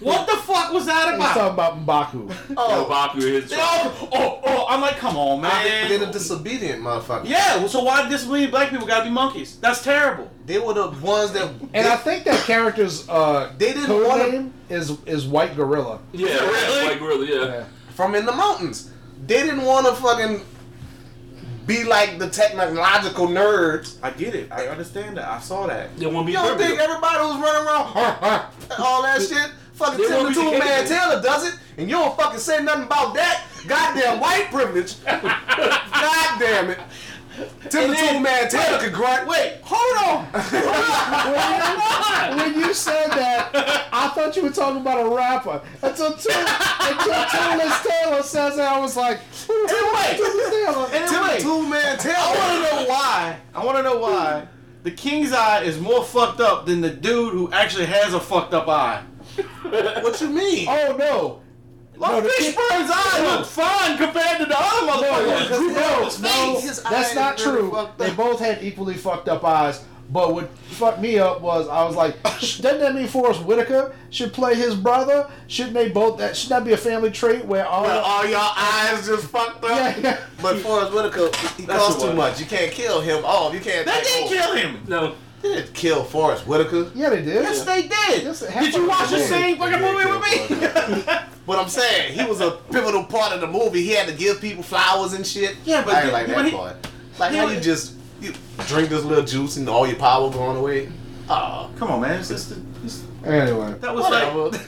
What 0.00 0.26
the 0.26 0.36
fuck 0.36 0.72
was 0.72 0.86
that 0.86 1.14
about? 1.14 1.26
He's 1.26 1.36
talking 1.36 1.52
about? 1.54 1.82
about 1.82 2.12
Mbaku. 2.12 2.54
Oh, 2.56 2.88
Baku 2.88 3.20
his 3.20 3.50
They 3.50 3.56
oh, 3.58 4.08
oh, 4.44 4.66
I'm 4.68 4.80
like, 4.80 4.96
come 4.96 5.16
on, 5.16 5.40
man. 5.42 5.88
they're 5.88 5.98
the 5.98 6.06
disobedient 6.06 6.82
motherfuckers. 6.82 7.28
yeah, 7.28 7.56
well, 7.58 7.68
so 7.68 7.82
why 7.82 8.08
disobedient 8.08 8.52
black 8.52 8.70
people 8.70 8.86
gotta 8.86 9.04
be 9.04 9.10
monkeys? 9.10 9.56
That's 9.60 9.82
terrible. 9.82 10.30
They 10.46 10.58
were 10.58 10.72
the 10.74 10.88
ones 10.88 11.32
that. 11.32 11.50
And 11.74 11.86
I 11.86 11.96
think 11.96 12.24
that 12.24 12.40
character's 12.46 13.08
uh, 13.08 13.52
They 13.58 13.72
didn't 13.72 13.86
code 13.86 14.06
wanna- 14.06 14.30
name 14.30 14.54
is 14.70 14.96
is 15.06 15.26
White 15.26 15.54
Gorilla. 15.56 16.00
Yeah, 16.12 16.28
Really? 16.28 16.86
White 16.88 16.98
gorilla. 16.98 17.26
Yeah. 17.26 17.44
Yeah. 17.54 17.64
from 17.94 18.14
in 18.14 18.24
the 18.26 18.32
mountains. 18.32 18.90
They 19.26 19.42
didn't 19.42 19.62
want 19.62 19.86
to 19.86 19.94
fucking 19.94 20.42
be 21.66 21.82
like 21.84 22.18
the 22.18 22.28
technological 22.30 23.26
nerds. 23.26 23.96
I 24.02 24.10
get 24.10 24.34
it. 24.34 24.52
I 24.52 24.66
understand 24.68 25.16
that. 25.16 25.28
I 25.28 25.40
saw 25.40 25.66
that. 25.66 25.96
They 25.96 26.06
want 26.06 26.24
to 26.24 26.26
be 26.26 26.32
You 26.32 26.38
don't 26.38 26.56
think 26.58 26.76
primitive. 26.78 26.80
everybody 26.90 27.18
was 27.18 27.40
running 27.40 27.66
around 27.66 28.46
all 28.78 29.02
that 29.02 29.20
shit? 29.28 29.50
Fucking 29.76 29.98
They 29.98 30.08
Tim 30.08 30.24
the 30.24 30.32
Tool 30.32 30.58
Man. 30.58 30.86
Taylor 30.86 31.20
does 31.22 31.52
it, 31.52 31.58
and 31.76 31.86
you 31.88 31.96
don't 31.96 32.16
fucking 32.16 32.38
say 32.38 32.62
nothing 32.62 32.84
about 32.84 33.12
that. 33.14 33.44
Goddamn 33.66 34.20
white 34.20 34.48
privilege. 34.50 34.94
God 35.04 36.40
damn 36.40 36.70
it. 36.70 36.78
Tim 37.68 37.90
the 37.90 37.96
Tool 37.96 38.20
Man 38.20 38.48
Taylor 38.48 38.78
could 38.78 38.94
grunt. 38.94 39.28
Wait, 39.28 39.58
hold 39.62 39.98
on. 40.02 40.24
when 42.38 42.54
you 42.54 42.72
said 42.72 43.10
that, 43.10 43.50
I 43.92 44.08
thought 44.08 44.34
you 44.34 44.44
were 44.44 44.50
talking 44.50 44.80
about 44.80 45.04
a 45.04 45.08
rapper. 45.14 45.60
Until 45.82 46.14
Tool, 46.14 46.32
until 46.32 47.24
Toolist 47.28 47.84
Taylor 47.84 48.22
says 48.22 48.56
that, 48.56 48.72
I 48.72 48.78
was 48.80 48.96
like, 48.96 49.18
who 49.46 49.66
the 49.66 49.74
hell 49.74 50.32
is 50.32 50.50
Taylor? 50.50 50.88
Tim 51.06 51.26
the 51.36 51.42
Tool 51.42 51.62
Man 51.64 51.98
I 52.00 52.34
want 52.34 52.70
to 52.70 52.76
know 52.76 52.86
why. 52.88 53.36
I 53.54 53.62
want 53.62 53.76
to 53.76 53.82
know 53.82 53.98
why 53.98 54.48
the 54.84 54.90
king's 54.92 55.32
eye 55.32 55.64
is 55.64 55.78
more 55.80 56.02
fucked 56.04 56.40
up 56.40 56.64
than 56.64 56.80
the 56.80 56.90
dude 56.90 57.32
who 57.32 57.50
actually 57.50 57.86
has 57.86 58.14
a 58.14 58.20
fucked 58.20 58.54
up 58.54 58.68
eye. 58.68 59.02
What 60.02 60.20
you 60.20 60.28
mean? 60.28 60.66
Oh 60.70 60.96
no. 60.98 61.40
Like 61.98 62.12
No, 62.12 62.20
the 62.20 62.28
Fishburne's 62.28 62.90
eye 62.92 63.36
looks 63.36 63.48
fine 63.50 63.96
compared 63.96 64.38
to 64.40 64.44
the 64.46 64.56
other 64.58 64.86
motherfucker. 64.92 65.26
no, 65.26 65.56
who 65.56 65.56
drew 65.56 65.72
no, 65.72 66.02
No, 66.20 66.60
face. 66.60 66.80
That's 66.82 67.14
not 67.14 67.40
is 67.40 67.46
really 67.46 67.70
true. 67.70 67.88
They 67.96 68.10
both 68.12 68.38
had 68.38 68.62
equally 68.62 68.94
fucked 68.94 69.28
up 69.28 69.44
eyes. 69.44 69.82
But 70.08 70.34
what 70.34 70.56
fucked 70.68 71.00
me 71.00 71.18
up 71.18 71.40
was 71.40 71.66
I 71.68 71.84
was 71.84 71.96
like, 71.96 72.14
"Sh- 72.38 72.58
doesn't 72.58 72.78
that 72.80 72.94
mean 72.94 73.08
Forest 73.08 73.42
Whitaker 73.42 73.92
should 74.10 74.32
play 74.32 74.54
his 74.54 74.74
brother? 74.76 75.28
Shouldn't 75.48 75.74
they 75.74 75.88
both? 75.88 76.18
That 76.18 76.36
should 76.36 76.50
that 76.50 76.64
be 76.64 76.72
a 76.74 76.76
family 76.76 77.10
trait 77.10 77.44
where 77.44 77.66
all? 77.66 77.82
Well, 77.82 78.04
all 78.04 78.24
y'all 78.26 78.52
eyes 78.56 79.04
just 79.06 79.26
fucked 79.26 79.64
up. 79.64 79.70
Yeah, 79.70 79.96
yeah. 79.98 80.20
But 80.40 80.58
Forest 80.58 80.92
Whitaker, 80.92 81.30
he 81.56 81.64
That's 81.64 81.78
costs 81.82 82.02
too 82.02 82.08
one. 82.08 82.16
much. 82.18 82.38
You 82.38 82.46
can't 82.46 82.70
kill 82.70 83.00
him 83.00 83.24
off. 83.24 83.52
You 83.52 83.58
can't. 83.58 83.84
They 83.84 83.92
take 83.94 84.04
didn't 84.04 84.28
kill 84.28 84.54
him. 84.54 84.82
No. 84.86 85.14
They 85.48 85.54
didn't 85.62 85.74
kill 85.74 86.04
Forest 86.04 86.46
Whitaker. 86.46 86.90
yeah, 86.94 87.10
they 87.10 87.22
did. 87.22 87.42
Yes, 87.42 87.64
they 87.64 87.82
did. 87.82 88.22
Yes, 88.24 88.40
did 88.40 88.74
you 88.74 88.88
watch 88.88 89.10
the 89.10 89.18
same 89.20 89.56
fucking 89.58 89.80
movie 89.80 90.06
with 90.06 90.98
me? 91.00 91.12
But 91.46 91.60
I'm 91.60 91.68
saying 91.68 92.18
he 92.18 92.24
was 92.26 92.40
a 92.40 92.58
pivotal 92.72 93.04
part 93.04 93.32
of 93.32 93.40
the 93.40 93.46
movie. 93.46 93.80
He 93.84 93.92
had 93.92 94.08
to 94.08 94.14
give 94.14 94.40
people 94.40 94.64
flowers 94.64 95.12
and 95.12 95.24
shit. 95.24 95.56
Yeah, 95.64 95.84
but 95.84 95.94
I 95.94 95.98
ain't 95.98 96.06
the- 96.06 96.12
like 96.12 96.26
that 96.26 96.44
he- 96.46 96.50
part. 96.50 96.88
Like 97.20 97.34
how 97.36 97.46
you 97.46 97.60
just 97.60 97.92
you 98.20 98.32
drink 98.66 98.88
this 98.88 99.04
little 99.04 99.22
juice 99.24 99.56
and 99.56 99.68
all 99.68 99.86
your 99.86 99.94
power 99.96 100.28
going 100.28 100.56
away. 100.56 100.90
Oh, 101.30 101.70
Come 101.76 101.90
on, 101.92 102.00
man. 102.00 102.18
It's 102.18 102.28
just, 102.30 102.52
it's, 102.84 103.04
Anyway. 103.24 103.74
that 103.80 103.94
was 103.94 104.04
Whatever. 104.04 104.48
like 104.48 104.60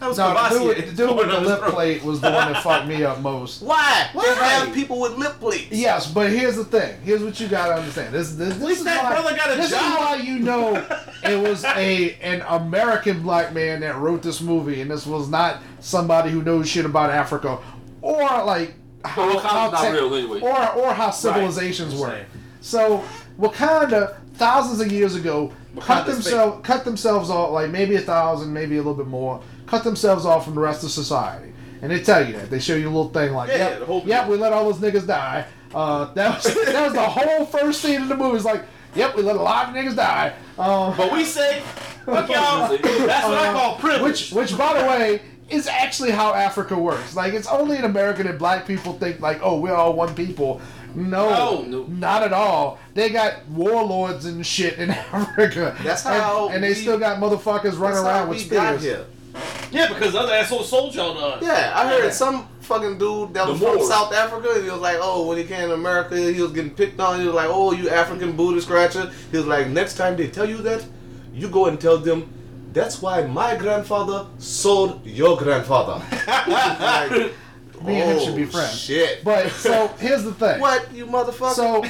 that 0.00 0.08
was 0.08 0.18
No, 0.18 0.32
the 0.34 0.48
dude, 0.58 0.68
with- 0.68 0.96
the 0.96 1.06
dude 1.06 1.16
with 1.16 1.28
the 1.30 1.40
lip 1.40 1.58
throat. 1.60 1.72
plate 1.74 2.02
was 2.04 2.20
the 2.20 2.30
one 2.30 2.52
that 2.52 2.62
fucked 2.62 2.86
me 2.88 3.04
up 3.04 3.20
most. 3.20 3.62
why? 3.62 4.08
Why? 4.12 4.24
They 4.24 4.34
have 4.34 4.74
people 4.74 4.98
with 5.00 5.12
lip 5.18 5.38
plates. 5.38 5.70
Yes, 5.70 6.10
but 6.10 6.30
here's 6.32 6.56
the 6.56 6.64
thing. 6.64 6.98
Here's 7.04 7.22
what 7.22 7.38
you 7.38 7.46
gotta 7.48 7.74
understand. 7.74 8.12
This, 8.14 8.32
this, 8.34 8.54
this 8.56 8.62
least 8.62 8.78
is 8.80 8.84
that 8.86 9.04
why, 9.04 9.20
brother 9.20 9.36
got 9.36 9.52
a 9.52 9.56
this 9.56 9.70
job. 9.70 9.80
is 9.92 9.98
why 9.98 10.16
you 10.16 10.38
know 10.40 10.74
it 11.24 11.40
was 11.48 11.64
a 11.64 12.14
an 12.22 12.42
American 12.48 13.22
black 13.22 13.52
man 13.52 13.80
that 13.80 13.96
wrote 13.96 14.22
this 14.22 14.40
movie, 14.40 14.80
and 14.80 14.90
this 14.90 15.06
was 15.06 15.28
not 15.28 15.62
somebody 15.80 16.30
who 16.30 16.42
knows 16.42 16.68
shit 16.68 16.84
about 16.86 17.10
Africa 17.10 17.58
or 18.02 18.18
like 18.44 18.74
how, 19.04 19.26
Well, 19.26 19.38
how 19.40 19.70
not 19.70 19.80
tech- 19.82 19.92
real 19.94 20.14
anyway. 20.14 20.40
or 20.40 20.72
or 20.72 20.92
how 20.94 21.10
civilizations 21.10 21.90
Just 21.92 22.02
work. 22.02 22.12
saying. 22.12 22.26
So 22.62 23.04
Wakanda, 23.38 24.16
thousands 24.34 24.80
of 24.80 24.90
years 24.92 25.14
ago, 25.14 25.52
cut 25.80 26.06
themselves 26.06 26.66
cut 26.66 26.84
themselves 26.84 27.30
off, 27.30 27.50
like 27.52 27.70
maybe 27.70 27.94
a 27.96 28.00
thousand, 28.00 28.52
maybe 28.52 28.74
a 28.76 28.78
little 28.78 28.94
bit 28.94 29.06
more, 29.06 29.40
cut 29.70 29.84
themselves 29.84 30.26
off 30.26 30.44
from 30.44 30.54
the 30.54 30.60
rest 30.60 30.84
of 30.84 30.90
society. 30.90 31.52
And 31.82 31.90
they 31.90 32.00
tell 32.02 32.26
you 32.26 32.34
that. 32.34 32.50
They 32.50 32.58
show 32.60 32.74
you 32.74 32.86
a 32.88 32.92
little 32.92 33.08
thing 33.08 33.32
like, 33.32 33.48
Yeah, 33.48 33.56
yep, 33.70 33.78
the 33.80 33.86
whole- 33.86 34.02
yep, 34.04 34.28
we 34.28 34.36
let 34.36 34.52
all 34.52 34.70
those 34.70 34.80
niggas 34.80 35.06
die. 35.06 35.46
Uh, 35.74 36.12
that 36.14 36.34
was 36.44 36.54
that 36.66 36.84
was 36.84 36.92
the 36.92 37.00
whole 37.00 37.46
first 37.46 37.80
scene 37.80 38.02
of 38.02 38.08
the 38.08 38.16
movie. 38.16 38.36
It's 38.36 38.44
like, 38.44 38.64
yep, 38.94 39.16
we 39.16 39.22
let 39.22 39.36
a 39.36 39.40
lot 39.42 39.68
of 39.68 39.74
niggas 39.74 39.96
die. 39.96 40.34
Um, 40.58 40.94
But 40.96 41.12
we 41.12 41.24
say, 41.24 41.62
fuck 42.04 42.28
y'all. 42.30 42.68
That's 42.76 43.26
what 43.26 43.38
I 43.38 43.52
call 43.52 43.76
privilege. 43.76 44.30
which, 44.32 44.50
which, 44.50 44.58
by 44.58 44.80
the 44.82 44.86
way, 44.88 45.22
is 45.48 45.66
actually 45.68 46.10
how 46.10 46.34
Africa 46.34 46.76
works. 46.78 47.14
Like, 47.16 47.32
it's 47.34 47.48
only 47.48 47.76
in 47.78 47.84
America 47.84 48.22
that 48.24 48.38
black 48.38 48.66
people 48.66 48.92
think 48.94 49.20
like, 49.20 49.40
oh, 49.42 49.58
we're 49.60 49.74
all 49.74 49.94
one 49.94 50.14
people. 50.14 50.60
No, 50.94 51.30
No. 51.30 51.62
No. 51.62 51.82
not 51.84 52.24
at 52.24 52.32
all. 52.32 52.78
They 52.94 53.10
got 53.10 53.46
warlords 53.48 54.26
and 54.26 54.44
shit 54.44 54.78
in 54.78 54.90
Africa. 55.12 55.76
That's 55.82 56.04
And- 56.04 56.20
how 56.20 56.48
and, 56.50 56.62
they 56.62 56.68
we- 56.70 56.74
still 56.74 56.98
got 56.98 57.18
motherfuckers 57.20 57.78
running 57.78 57.98
around 58.04 58.28
with 58.28 58.38
we 58.38 58.48
got 58.50 58.80
spears. 58.80 59.06
Here. 59.32 59.42
yeah, 59.72 59.88
because 59.88 60.14
other 60.14 60.32
asshole 60.32 60.62
sold 60.62 60.94
y'all 60.94 61.14
to 61.14 61.20
us. 61.20 61.42
Yeah, 61.42 61.72
I 61.74 61.88
heard 61.88 62.12
some 62.12 62.48
fucking 62.60 62.98
dude 62.98 63.34
that 63.34 63.46
The 63.46 63.52
was 63.52 63.60
from 63.60 63.76
Moors. 63.76 63.88
South 63.88 64.12
Africa. 64.12 64.52
and 64.54 64.64
He 64.64 64.70
was 64.70 64.80
like, 64.80 64.98
oh, 65.00 65.26
when 65.26 65.38
he 65.38 65.44
came 65.44 65.68
to 65.68 65.74
America, 65.74 66.16
he 66.16 66.40
was 66.40 66.52
getting 66.52 66.74
picked 66.74 67.00
on. 67.00 67.20
He 67.20 67.26
was 67.26 67.34
like, 67.34 67.48
oh, 67.50 67.72
you 67.72 67.88
African 67.90 68.36
booty 68.36 68.60
scratcher. 68.60 69.10
He 69.30 69.36
was 69.36 69.46
like, 69.46 69.68
next 69.68 69.96
time 69.96 70.16
they 70.16 70.28
tell 70.28 70.48
you 70.48 70.58
that, 70.58 70.84
you 71.32 71.48
go 71.48 71.66
and 71.66 71.80
tell 71.80 71.98
them, 71.98 72.32
that's 72.72 73.02
why 73.02 73.22
my 73.26 73.56
grandfather 73.56 74.26
sold 74.38 75.04
your 75.04 75.36
grandfather. 75.36 76.02
like, 76.26 77.32
Me 77.84 78.00
and 78.00 78.10
him 78.10 78.18
oh, 78.18 78.24
should 78.24 78.36
be 78.36 78.44
oh, 78.44 78.46
friends. 78.46 78.78
Shit. 78.78 79.24
But 79.24 79.50
so 79.52 79.88
here's 79.98 80.22
the 80.22 80.34
thing. 80.34 80.60
what, 80.60 80.92
you 80.92 81.06
motherfucker? 81.06 81.54
So, 81.54 81.82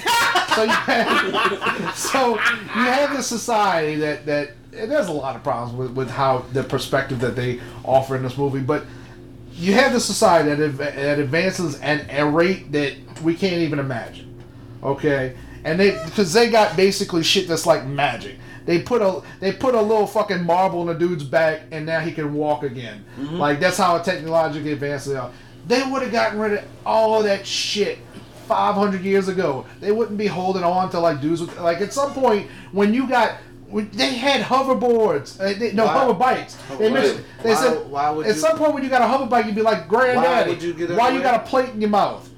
so 0.55 0.62
you 0.62 0.70
have, 0.70 1.97
so 1.97 2.30
you 2.30 2.36
have 2.36 3.16
this 3.16 3.26
society 3.26 3.97
that 3.97 4.24
that 4.26 4.51
and 4.51 4.60
there's 4.71 5.09
a 5.09 5.12
lot 5.12 5.37
of 5.37 5.43
problems 5.43 5.75
with, 5.75 5.91
with 5.93 6.11
how 6.11 6.39
the 6.53 6.62
perspective 6.62 7.21
that 7.21 7.37
they 7.37 7.61
offer 7.85 8.16
in 8.16 8.23
this 8.23 8.37
movie, 8.37 8.61
but 8.61 8.85
you 9.53 9.75
have 9.75 9.93
this 9.93 10.05
society 10.05 10.55
that, 10.55 10.79
that 10.79 11.18
advances 11.18 11.81
at 11.81 12.07
a 12.11 12.25
rate 12.25 12.73
that 12.73 12.95
we 13.23 13.35
can't 13.35 13.61
even 13.61 13.79
imagine. 13.79 14.27
Okay, 14.83 15.37
and 15.64 15.79
they 15.79 15.91
because 16.05 16.33
they 16.33 16.49
got 16.49 16.77
basically 16.77 17.23
shit 17.23 17.49
that's 17.49 17.66
like 17.66 17.85
magic. 17.85 18.37
They 18.64 18.81
put 18.81 19.03
a 19.03 19.23
they 19.41 19.53
put 19.53 19.75
a 19.75 19.81
little 19.81 20.07
fucking 20.07 20.45
marble 20.45 20.89
in 20.89 20.97
a 20.97 20.99
dude's 20.99 21.25
back, 21.25 21.62
and 21.71 21.85
now 21.85 22.01
he 22.01 22.12
can 22.12 22.33
walk 22.33 22.62
again. 22.62 23.05
Mm-hmm. 23.18 23.37
Like 23.37 23.61
that's 23.61 23.77
how 23.77 23.99
technologically 23.99 24.73
advanced 24.73 25.07
they 25.07 25.16
are. 25.16 25.31
They 25.66 25.83
would 25.83 26.03
have 26.03 26.12
gotten 26.12 26.39
rid 26.39 26.53
of 26.55 26.64
all 26.87 27.18
of 27.18 27.25
that 27.25 27.47
shit 27.47 27.99
500 28.47 29.03
years 29.03 29.29
ago. 29.29 29.66
They 29.81 29.93
wouldn't 29.93 30.16
be 30.16 30.27
holding 30.27 30.64
on 30.64 30.91
to 30.91 31.01
like 31.01 31.21
dudes 31.21 31.41
with 31.43 31.59
like 31.59 31.81
at 31.81 31.93
some 31.93 32.14
point 32.14 32.49
when 32.73 32.95
you 32.95 33.09
got 33.09 33.37
they 33.73 34.14
had 34.14 34.43
hoverboards, 34.43 35.39
uh, 35.41 35.59
they, 35.59 35.73
no 35.73 35.87
Why? 35.87 35.93
hover 35.93 36.14
bikes. 36.14 36.57
They, 36.79 36.89
Why- 36.89 36.91
mentioned, 36.91 37.25
they 37.43 37.51
why- 37.55 37.61
said 37.61 37.91
why 37.91 38.11
would 38.11 38.27
at 38.27 38.35
you- 38.35 38.41
some 38.41 38.59
point 38.59 38.75
when 38.75 38.83
you 38.83 38.89
got 38.91 39.03
a 39.03 39.07
hover 39.07 39.27
bike, 39.27 39.47
you'd 39.47 39.55
be 39.55 39.62
like 39.62 39.87
granddaddy. 39.89 40.51
would 40.51 40.62
you 40.62 40.73
get 40.75 40.91
Why 40.91 41.11
you 41.11 41.21
got 41.23 41.35
a 41.35 41.47
plate 41.49 41.71
in 41.71 41.81
your 41.81 41.91
mouth? 41.91 42.29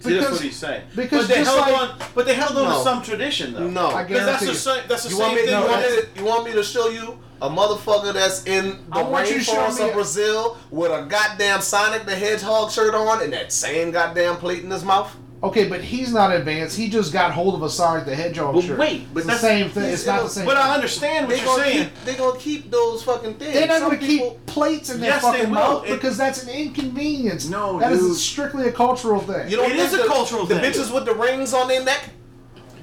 See, 0.00 0.12
that's 0.12 0.24
Because- 0.26 0.32
what 0.32 0.42
he's 0.42 0.56
saying. 0.56 0.82
because 0.94 1.26
but 1.26 1.34
they 1.34 1.42
just 1.42 1.56
held 1.56 1.72
like- 1.72 1.80
on. 1.90 1.98
But 2.14 2.26
they 2.26 2.34
held 2.34 2.56
on 2.56 2.64
No. 2.68 2.78
to 2.78 2.84
some 2.84 3.02
tradition, 3.02 3.54
though. 3.54 3.66
No. 3.66 3.88
I 3.88 4.04
because 4.04 4.26
that's 4.26 4.46
the 4.46 4.54
same. 4.54 4.82
That's 4.88 5.02
the 5.04 5.08
You 5.10 5.16
same 5.16 5.22
want 5.24 5.34
me? 5.34 5.40
thing. 5.46 5.50
You 5.50 5.66
want, 5.66 5.80
me 5.80 5.88
to, 5.88 6.06
you 6.20 6.24
want 6.24 6.44
me 6.44 6.52
to 6.52 6.62
show 6.62 6.88
you 6.88 7.18
a 7.42 7.48
motherfucker 7.50 8.12
that's 8.12 8.44
in 8.44 8.78
the 8.90 8.98
I 8.98 9.02
want 9.02 9.28
you 9.28 9.38
to 9.38 9.44
show 9.44 9.54
rainforest 9.54 9.88
of 9.88 9.92
Brazil 9.94 10.58
with 10.70 10.92
a 10.92 11.02
goddamn 11.08 11.60
Sonic 11.60 12.04
the 12.06 12.14
Hedgehog 12.14 12.70
shirt 12.70 12.94
on 12.94 13.22
and 13.22 13.32
that 13.32 13.52
same 13.52 13.90
goddamn 13.90 14.36
plate 14.36 14.62
in 14.62 14.70
his 14.70 14.84
mouth? 14.84 15.14
Okay, 15.46 15.68
but 15.68 15.80
he's 15.82 16.12
not 16.12 16.34
advanced. 16.34 16.76
He 16.76 16.88
just 16.88 17.12
got 17.12 17.30
hold 17.32 17.54
of 17.54 17.62
a 17.62 17.70
Sonic 17.70 18.04
the 18.04 18.14
Hedgehog 18.16 18.54
But 18.54 18.64
shirt. 18.64 18.78
wait, 18.78 19.06
but 19.14 19.20
it's 19.20 19.26
the 19.32 19.38
same 19.38 19.70
thing. 19.70 19.84
It's 19.92 20.04
not 20.06 20.24
the 20.24 20.28
same. 20.28 20.44
But 20.44 20.56
I 20.56 20.74
understand 20.74 21.26
what 21.28 21.36
They 21.36 21.42
you're 21.42 21.46
gonna 21.56 21.62
saying. 21.64 21.84
keep. 21.90 22.04
They 22.04 22.14
gonna 22.16 22.38
keep 22.38 22.70
those 22.70 23.02
fucking 23.04 23.34
things. 23.34 23.54
They're 23.54 23.66
not 23.68 23.78
Some 23.80 23.88
going 23.90 24.00
to 24.00 24.06
people- 24.06 24.30
keep 24.30 24.46
plates 24.46 24.90
in 24.90 25.00
their 25.00 25.10
Yes, 25.10 25.22
fucking 25.22 25.50
mouth 25.50 25.84
It- 25.86 25.92
because 25.92 26.16
that's 26.16 26.42
an 26.42 26.48
inconvenience. 26.48 27.46
No, 27.48 27.78
that 27.78 27.92
is 27.92 28.00
dude. 28.00 28.16
strictly 28.16 28.66
a 28.68 28.72
cultural 28.72 29.20
thing. 29.20 29.48
You 29.48 29.56
don't 29.58 29.70
It 29.70 29.76
think 29.78 29.92
a 29.92 29.96
the- 30.04 30.08
cultural 30.08 30.46
the 30.46 30.54
thing. 30.58 30.62
The 30.72 30.78
bitches 30.78 30.92
with 30.92 31.04
the 31.04 31.14
rings 31.14 31.54
on 31.54 31.68
their 31.68 31.82
neck. 31.84 32.00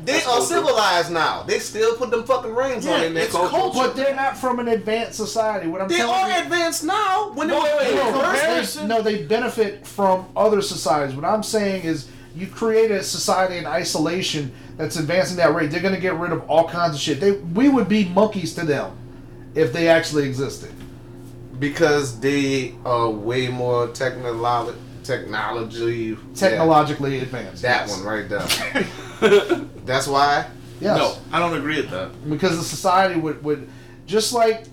They 0.06 0.14
That's 0.14 0.26
are 0.26 0.30
culture. 0.40 0.46
civilized 0.56 1.12
now. 1.12 1.44
They 1.48 1.60
still 1.60 1.96
put 1.96 2.12
them 2.12 2.26
fucking 2.26 2.54
rings 2.54 2.86
Yeah, 2.86 2.96
on 2.96 3.00
their 3.02 3.10
neck. 3.10 3.24
it's 3.24 3.34
culture. 3.34 3.72
but 3.80 3.96
they're 3.96 4.14
not 4.16 4.38
from 4.38 4.60
an 4.60 4.68
advanced 4.68 5.16
society. 5.16 5.68
What 5.68 5.82
I'm 5.82 5.88
They 5.88 5.96
telling 5.96 6.14
are 6.14 6.30
you, 6.30 6.44
advanced 6.44 6.84
now. 6.84 7.32
When 7.34 7.48
they 7.48 7.54
Wait, 7.54 7.62
were 7.64 7.78
wait, 7.78 7.96
wait, 7.96 8.06
no, 8.14 8.82
they, 8.82 8.88
no, 8.88 9.02
they 9.02 9.24
benefit 9.24 9.88
from 9.88 10.26
other 10.36 10.62
societies. 10.62 11.16
What 11.16 11.24
I'm 11.24 11.42
saying 11.44 11.84
is, 11.84 12.08
you 12.36 12.48
create 12.48 12.90
a 12.92 13.04
society 13.04 13.58
in 13.58 13.66
isolation 13.66 14.52
that's 14.78 14.96
advancing 14.96 15.38
that 15.38 15.54
rate. 15.54 15.70
They're 15.72 15.82
going 15.82 15.94
to 15.96 16.02
get 16.02 16.16
rid 16.16 16.32
of 16.32 16.50
all 16.50 16.68
kinds 16.68 16.96
of 16.96 17.02
shit. 17.02 17.20
They, 17.20 17.32
we 17.32 17.70
would 17.70 17.88
be 17.88 18.06
monkeys 18.10 18.56
to 18.56 18.66
them 18.66 18.98
if 19.56 19.72
they 19.72 19.88
actually 19.88 20.26
existed. 20.28 20.72
because 21.60 22.20
they 22.20 22.74
are 22.84 23.10
way 23.10 23.48
more 23.48 23.88
technolo- 23.90 24.76
technology. 25.04 26.18
Technologically 26.36 27.18
Yeah, 27.18 27.22
advanced. 27.24 27.62
that 27.62 27.88
yes. 27.88 27.98
one 27.98 28.06
right 28.06 28.28
there. 28.28 29.60
That's 29.86 30.08
why. 30.08 30.48
Yes. 30.82 30.98
No, 30.98 31.16
I 31.32 31.40
don't 31.40 31.56
agree 31.58 31.78
with 31.78 31.92
that. 31.92 32.10
because 32.30 32.58
the 32.58 32.64
society 32.64 33.20
would, 33.20 33.44
would 33.44 33.70
just 34.08 34.34
like 34.34 34.66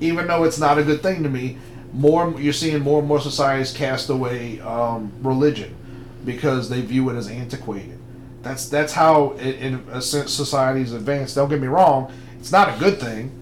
even 0.00 0.26
though 0.26 0.44
it's 0.44 0.58
not 0.58 0.78
a 0.78 0.82
good 0.82 1.02
thing 1.02 1.22
to 1.22 1.28
me, 1.28 1.56
more 1.92 2.34
you're 2.38 2.52
seeing 2.52 2.80
more 2.82 2.98
and 2.98 3.08
more 3.08 3.20
societies 3.20 3.72
cast 3.72 4.10
away 4.10 4.60
um, 4.60 5.10
religion 5.22 5.74
because 6.26 6.68
they 6.68 6.82
view 6.82 7.08
it 7.08 7.16
as 7.16 7.28
antiquated. 7.28 7.98
That's 8.42 8.68
that's 8.68 8.92
how 8.92 9.32
it, 9.32 9.56
in 9.56 9.74
a 9.90 10.02
sense 10.02 10.32
society's 10.32 10.92
advanced. 10.92 11.36
Don't 11.36 11.48
get 11.48 11.60
me 11.60 11.68
wrong; 11.68 12.12
it's 12.38 12.52
not 12.52 12.76
a 12.76 12.78
good 12.78 13.00
thing 13.00 13.32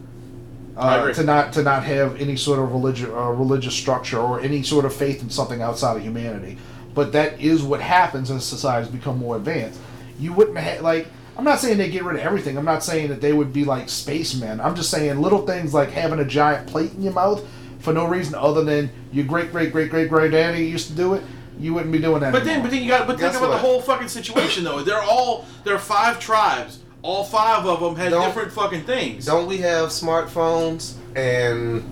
uh, 0.76 1.12
to 1.12 1.24
not 1.24 1.53
to 1.55 1.62
not 1.62 1.85
have 1.85 2.20
any 2.20 2.37
sort 2.37 2.59
of 2.59 2.72
religion 2.72 3.11
uh, 3.11 3.30
religious 3.30 3.74
structure 3.74 4.18
or 4.18 4.41
any 4.41 4.62
sort 4.62 4.85
of 4.85 4.95
faith 4.95 5.22
in 5.22 5.30
something 5.30 5.62
outside 5.62 5.97
of 5.97 6.03
humanity. 6.03 6.59
But 6.95 7.12
that 7.12 7.41
is 7.41 7.62
what 7.62 7.80
happens 7.80 8.30
as 8.30 8.45
societies 8.45 8.91
become 8.91 9.18
more 9.18 9.37
advanced. 9.37 9.80
You 10.18 10.32
wouldn't 10.32 10.59
ha- 10.59 10.80
like. 10.80 11.07
I'm 11.37 11.43
not 11.43 11.59
saying 11.59 11.78
they 11.78 11.91
get 11.91 12.05
rid 12.05 12.14
of 12.14 12.22
everything. 12.22 12.57
I'm 12.57 12.64
not 12.64 12.85
saying 12.85 13.09
that 13.09 13.20
they 13.20 13.32
would 13.32 13.53
be 13.53 13.64
like 13.64 13.89
spacemen. 13.89 14.61
I'm 14.61 14.76
just 14.76 14.89
saying 14.89 15.20
little 15.20 15.45
things 15.45 15.74
like 15.74 15.91
having 15.91 16.20
a 16.20 16.24
giant 16.24 16.68
plate 16.68 16.93
in 16.93 17.03
your 17.03 17.12
mouth 17.12 17.45
for 17.80 17.93
no 17.93 18.07
reason 18.07 18.37
other 18.37 18.62
than 18.62 18.89
your 19.12 19.24
great 19.24 19.51
great 19.51 19.72
great 19.72 19.91
great 19.91 20.09
great 20.09 20.30
daddy 20.30 20.64
used 20.64 20.87
to 20.87 20.95
do 20.95 21.14
it. 21.14 21.24
You 21.59 21.72
wouldn't 21.74 21.92
be 21.92 21.98
doing 22.00 22.20
that. 22.20 22.32
But 22.32 22.44
then, 22.44 22.62
but 22.62 22.70
then 22.70 22.82
you 22.82 22.88
got. 22.88 23.07
But 23.07 23.18
think 23.18 23.30
about 23.32 23.42
what? 23.42 23.50
the 23.52 23.59
whole 23.59 23.80
fucking 23.80 24.09
situation 24.09 24.64
though. 24.64 24.82
They're 24.82 25.02
all. 25.02 25.46
There 25.64 25.74
are 25.74 25.78
five 25.78 26.18
tribes. 26.20 26.80
All 27.02 27.22
five 27.22 27.66
of 27.66 27.80
them 27.80 27.96
had 27.96 28.11
Don't- 28.11 28.24
different 28.26 28.50
fucking 28.52 28.84
things. 28.84 29.26
Don't 29.26 29.46
we 29.46 29.59
have 29.59 29.90
smartphones 29.90 30.94
and 31.14 31.82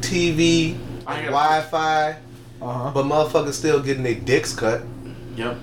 TV 0.00 0.74
and 0.74 1.04
got- 1.06 1.24
Wi-Fi, 1.26 2.16
uh-huh. 2.60 2.90
but 2.92 3.04
motherfuckers 3.04 3.54
still 3.54 3.80
getting 3.80 4.02
their 4.02 4.14
dicks 4.14 4.54
cut? 4.54 4.82
Yep. 5.36 5.56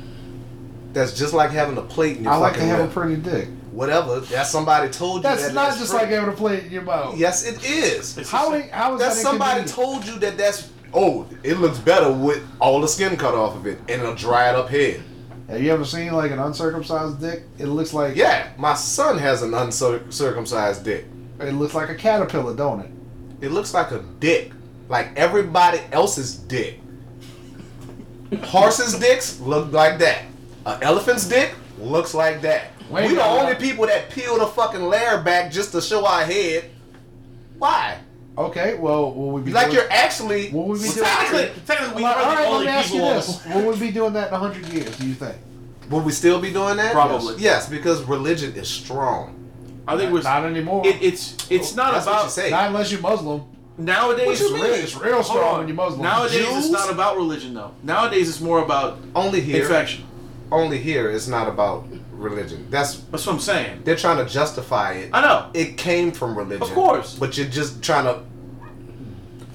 That's 0.94 1.14
just 1.18 1.34
like 1.34 1.52
having 1.52 1.78
a 1.78 1.82
plate 1.82 2.18
in 2.18 2.24
your 2.24 2.34
I 2.34 2.38
like 2.38 2.54
to 2.54 2.60
fucking 2.60 2.70
have 2.70 2.80
a 2.80 2.84
lip. 2.84 2.92
pretty 2.94 3.16
dick. 3.18 3.50
Whatever. 3.72 4.22
That's 4.22 4.50
somebody 4.50 4.90
told 4.90 5.18
you. 5.18 5.22
That's 5.24 5.48
that 5.48 5.54
not 5.54 5.68
that's 5.68 5.80
just 5.80 5.92
free. 5.92 6.00
like 6.02 6.10
having 6.10 6.30
a 6.30 6.36
plate 6.36 6.64
in 6.66 6.72
your 6.72 6.82
mouth. 6.82 7.16
Yes, 7.18 7.46
it 7.46 7.64
is. 7.64 8.18
It's 8.18 8.32
How, 8.32 8.58
just- 8.58 8.72
how 8.72 8.96
is 8.96 9.00
That's 9.00 9.16
that 9.18 9.22
somebody 9.22 9.64
told 9.66 10.06
you 10.08 10.18
that 10.20 10.38
that's 10.38 10.72
oh, 10.94 11.28
it 11.44 11.58
looks 11.58 11.80
better 11.80 12.12
with 12.12 12.46
all 12.60 12.82
the 12.82 12.88
skin 12.88 13.18
cut 13.18 13.34
off 13.34 13.56
of 13.56 13.66
it 13.68 13.80
and 13.90 14.02
a 14.02 14.16
dried 14.16 14.56
up 14.56 14.70
head. 14.70 15.02
Have 15.50 15.62
you 15.62 15.72
ever 15.72 15.86
seen 15.86 16.12
like 16.14 16.32
an 16.32 16.40
uncircumcised 16.40 17.22
dick? 17.22 17.44
It 17.58 17.68
looks 17.68 17.94
like 17.94 18.16
Yeah, 18.16 18.50
my 18.58 18.74
son 18.74 19.18
has 19.18 19.42
an 19.44 19.54
uncircumcised 19.54 20.84
dick. 20.84 21.06
it 21.40 21.54
looks 21.54 21.74
like 21.74 21.90
a 21.90 21.96
caterpillar, 21.96 22.56
don't 22.56 22.82
it? 22.82 22.92
It 23.40 23.52
looks 23.52 23.74
like 23.74 23.92
a 23.92 24.04
dick, 24.20 24.52
like 24.90 25.16
everybody 25.16 25.80
else's 25.92 26.36
dick. 26.36 26.80
Horses' 28.44 29.00
dicks 29.00 29.40
look 29.40 29.72
like 29.72 30.00
that. 30.00 30.24
An 30.66 30.84
elephant's 30.84 31.28
dick 31.28 31.56
looks 31.80 32.14
like 32.14 32.42
that. 32.42 32.72
Wait, 32.90 33.10
we 33.10 33.16
the 33.16 33.24
only 33.24 33.56
people 33.56 33.86
that 33.86 34.10
peel 34.10 34.38
the 34.38 34.48
fucking 34.48 34.82
layer 34.82 35.22
back 35.22 35.52
just 35.52 35.72
to 35.74 35.82
show 35.82 36.06
our 36.06 36.26
head. 36.26 36.72
Why? 37.58 38.00
Okay, 38.38 38.76
well, 38.76 39.12
will 39.14 39.32
we 39.32 39.42
be 39.42 39.52
Like 39.52 39.66
doing, 39.72 39.78
you're 39.78 39.92
actually. 39.92 40.52
will 40.52 40.68
we 40.68 40.78
be 40.78 40.86
Well, 40.86 40.94
doing? 40.94 41.06
technically, 41.06 41.62
technically, 41.66 41.96
we 41.98 42.04
Well, 42.04 42.14
are 42.14 42.22
all 42.22 42.30
the 42.30 42.36
right, 42.36 42.42
let 42.44 42.52
only 42.54 42.66
me 42.68 42.72
ask 42.72 42.94
you 42.94 43.00
people. 43.02 43.14
this: 43.16 43.46
Will 43.48 43.72
we 43.72 43.80
be 43.80 43.92
doing 43.92 44.14
that 44.14 44.32
in 44.32 44.40
hundred 44.40 44.68
years? 44.68 44.96
Do 44.98 45.08
you 45.08 45.14
think? 45.16 45.36
Will 45.90 46.02
we 46.02 46.12
still 46.12 46.40
be 46.40 46.52
doing 46.52 46.78
that? 46.78 46.92
Probably. 46.94 47.36
Yes, 47.40 47.68
because 47.68 48.04
religion 48.04 48.54
is 48.54 48.68
strong. 48.68 49.34
I 49.88 49.98
think 49.98 50.12
we're. 50.14 50.22
not 50.22 50.46
anymore. 50.46 50.86
It, 50.86 51.02
it's 51.02 51.36
it's 51.50 51.76
not 51.76 51.94
That's 51.94 52.06
what 52.06 52.12
you 52.14 52.20
about 52.20 52.32
say. 52.32 52.50
not 52.52 52.68
unless 52.68 52.92
you're 52.92 53.02
Muslim. 53.02 53.42
nowadays. 53.78 54.28
What 54.28 54.40
you 54.40 54.46
It's 54.46 54.54
mean? 54.54 54.64
real, 54.64 54.74
it's 54.76 54.96
real 54.98 55.24
strong 55.24 55.54
on. 55.54 55.58
when 55.60 55.68
you're 55.70 55.76
Muslim. 55.78 56.02
Nowadays, 56.04 56.46
it's 56.48 56.70
not 56.70 56.92
about 56.92 57.16
religion 57.16 57.56
though. 57.56 57.72
Nowadays, 57.82 58.30
it's 58.30 58.42
more 58.42 58.60
about 58.62 59.00
Only 59.16 59.42
here. 59.42 59.64
infection. 59.64 60.04
Only 60.52 60.78
here. 60.78 61.10
It's 61.10 61.28
not 61.28 61.48
about 61.48 61.86
religion. 62.18 62.68
That's 62.70 62.96
That's 62.96 63.26
what 63.26 63.34
I'm 63.34 63.40
saying. 63.40 63.82
they're 63.84 63.96
trying 63.96 64.18
to 64.26 64.32
justify 64.32 64.94
it. 64.94 65.10
I 65.14 65.22
know. 65.22 65.50
It 65.54 65.78
came 65.78 66.12
from 66.12 66.38
religion. 66.38 66.64
Of 66.64 66.70
course. 66.72 67.16
But 67.16 67.38
you're 67.38 67.48
just 67.48 67.82
trying 67.84 68.06
to 68.06 68.24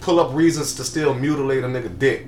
pull 0.00 0.20
up 0.20 0.34
reasons 0.34 0.74
to 0.76 0.84
still 0.84 1.14
mutilate 1.14 1.64
a 1.64 1.66
nigga 1.68 1.98
dick. 1.98 2.26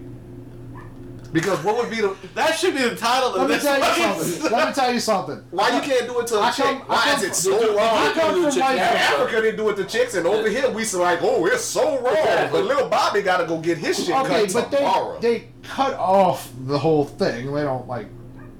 Because 1.32 1.59
what 1.64 1.76
would 1.76 1.91
be 1.91 1.97
the 2.01 2.14
That 2.37 2.55
should 2.57 2.74
be 2.74 2.82
the 2.82 2.95
title 2.95 3.30
Let 3.32 3.41
of 3.43 3.49
me 3.49 3.55
this. 3.57 3.64
tell 3.64 3.76
you 3.76 3.82
fucking- 3.85 4.22
something. 4.22 4.53
Let 4.53 4.68
me 4.68 4.74
tell 4.74 4.95
you 4.95 5.01
something. 5.01 5.45
why 5.51 5.74
you 5.74 5.80
can't 5.82 6.07
do 6.07 6.20
it 6.20 6.26
to 6.28 6.37
a 6.39 6.43
I 6.43 6.51
chick? 6.53 6.64
come- 6.64 6.82
I 6.89 6.95
why 6.95 7.03
come 7.07 7.16
is 7.16 7.22
it 7.24 7.35
so 7.35 7.59
They 7.59 7.66
wrong? 7.70 7.78
I 7.80 8.12
come 8.12 8.43
from 8.43 8.51
Chick- 8.53 8.62
Yeah, 8.62 9.11
folk. 9.11 9.20
Africa 9.20 9.41
they 9.43 9.53
do 9.57 9.68
it 9.70 9.76
to 9.78 9.85
chicks, 9.85 10.14
and 10.14 10.26
over 10.28 10.49
here 10.49 10.70
we 10.70 10.85
say 10.85 10.99
like, 10.99 11.18
oh, 11.22 11.45
it's 11.47 11.64
so 11.64 11.99
wrong. 12.01 12.49
But 12.53 12.64
little 12.66 12.89
Bobby 12.89 13.22
got 13.22 13.39
to 13.39 13.47
go 13.47 13.59
get 13.59 13.78
his 13.78 13.97
shit 14.05 14.14
Okay, 14.14 14.47
cut 14.47 14.53
but 14.53 14.70
they 14.70 15.39
they 15.39 15.49
cut 15.64 15.95
off 15.95 16.53
the 16.66 16.78
whole 16.78 17.05
thing. 17.05 17.53
They 17.53 17.62
don't 17.62 17.89
like 17.89 18.07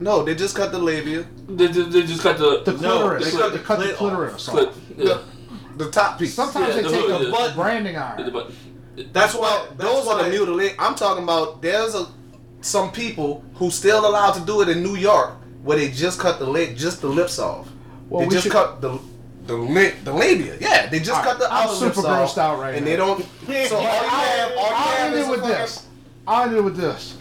no, 0.01 0.25
they 0.25 0.35
just 0.35 0.57
cut 0.57 0.73
the 0.73 0.79
labia, 0.79 1.25
They, 1.47 1.67
they, 1.67 1.83
they 1.83 2.03
just 2.05 2.23
got 2.23 2.39
the, 2.39 2.63
the 2.65 2.73
No, 2.73 2.79
clitoris. 3.01 3.25
they 3.25 3.31
they 3.33 3.37
cut 3.39 3.53
the 3.53 3.59
cut 3.59 3.79
the 3.79 3.85
clit 3.87 3.95
clitoris 3.97 4.49
clip. 4.49 4.69
off. 4.69 4.79
Yeah. 4.97 5.19
the 5.77 5.91
top 5.91 6.19
piece. 6.19 6.35
Sometimes 6.35 6.69
Yeah, 6.69 6.75
they 6.77 6.83
the 6.83 6.89
take 6.91 7.07
hood, 7.07 7.29
a 7.29 7.31
yeah. 7.31 7.53
branding 7.55 7.97
iron. 7.97 8.33
But 8.33 8.51
That's 9.13 9.35
why. 9.35 9.67
That's 9.77 9.83
those 9.83 10.07
are 10.07 10.17
why 10.17 10.23
the 10.25 10.31
mutilate. 10.31 10.75
I'm 10.79 10.95
talking 10.95 11.23
about. 11.25 11.61
There's 11.63 11.95
a 11.95 12.07
some 12.61 12.91
people 12.93 13.45
who 13.57 13.71
still 13.71 14.07
allowed 14.09 14.33
to 14.33 14.41
do 14.41 14.63
it 14.63 14.69
in 14.71 14.83
New 14.83 14.97
York, 14.97 15.35
where 15.63 15.77
they 15.77 15.91
just 15.91 16.19
cut 16.19 16.39
the 16.39 16.47
lip, 16.47 16.77
just 16.77 17.01
the 17.03 17.09
lips 17.09 17.39
off. 17.39 17.69
Well, 18.09 18.21
they 18.23 18.27
we 18.29 18.33
just 18.33 18.45
should- 18.45 18.53
cut 18.53 18.81
the 18.81 18.99
the 19.47 19.55
lip, 19.55 19.97
the 20.05 20.13
labia. 20.15 20.57
Yeah, 20.59 20.87
they 20.87 20.99
just 21.01 21.11
All 21.11 21.23
cut 21.23 21.39
the 21.39 21.45
right, 21.45 21.53
I'm 21.53 21.69
outer 21.69 21.85
lips 21.85 21.97
super 21.97 22.09
off, 22.09 22.35
grossed 22.35 22.39
out 22.39 22.59
right 22.59 22.75
and 22.77 22.85
now. 22.87 22.91
they 22.91 22.97
don't. 22.97 23.21
So 23.69 23.77
all 23.77 23.83
you 23.83 23.89
have, 23.89 24.51
all 24.53 24.57
you 24.57 24.61
I'll 24.63 24.97
have 24.97 25.07
end 25.09 25.15
is 25.17 25.27
it 25.27 25.31
with 25.31 25.41
fucking- 25.41 25.55
this. 25.57 25.87
I'll 26.27 26.45
end 26.49 26.57
it 26.57 26.61
with 26.63 26.77
this. 26.79 27.19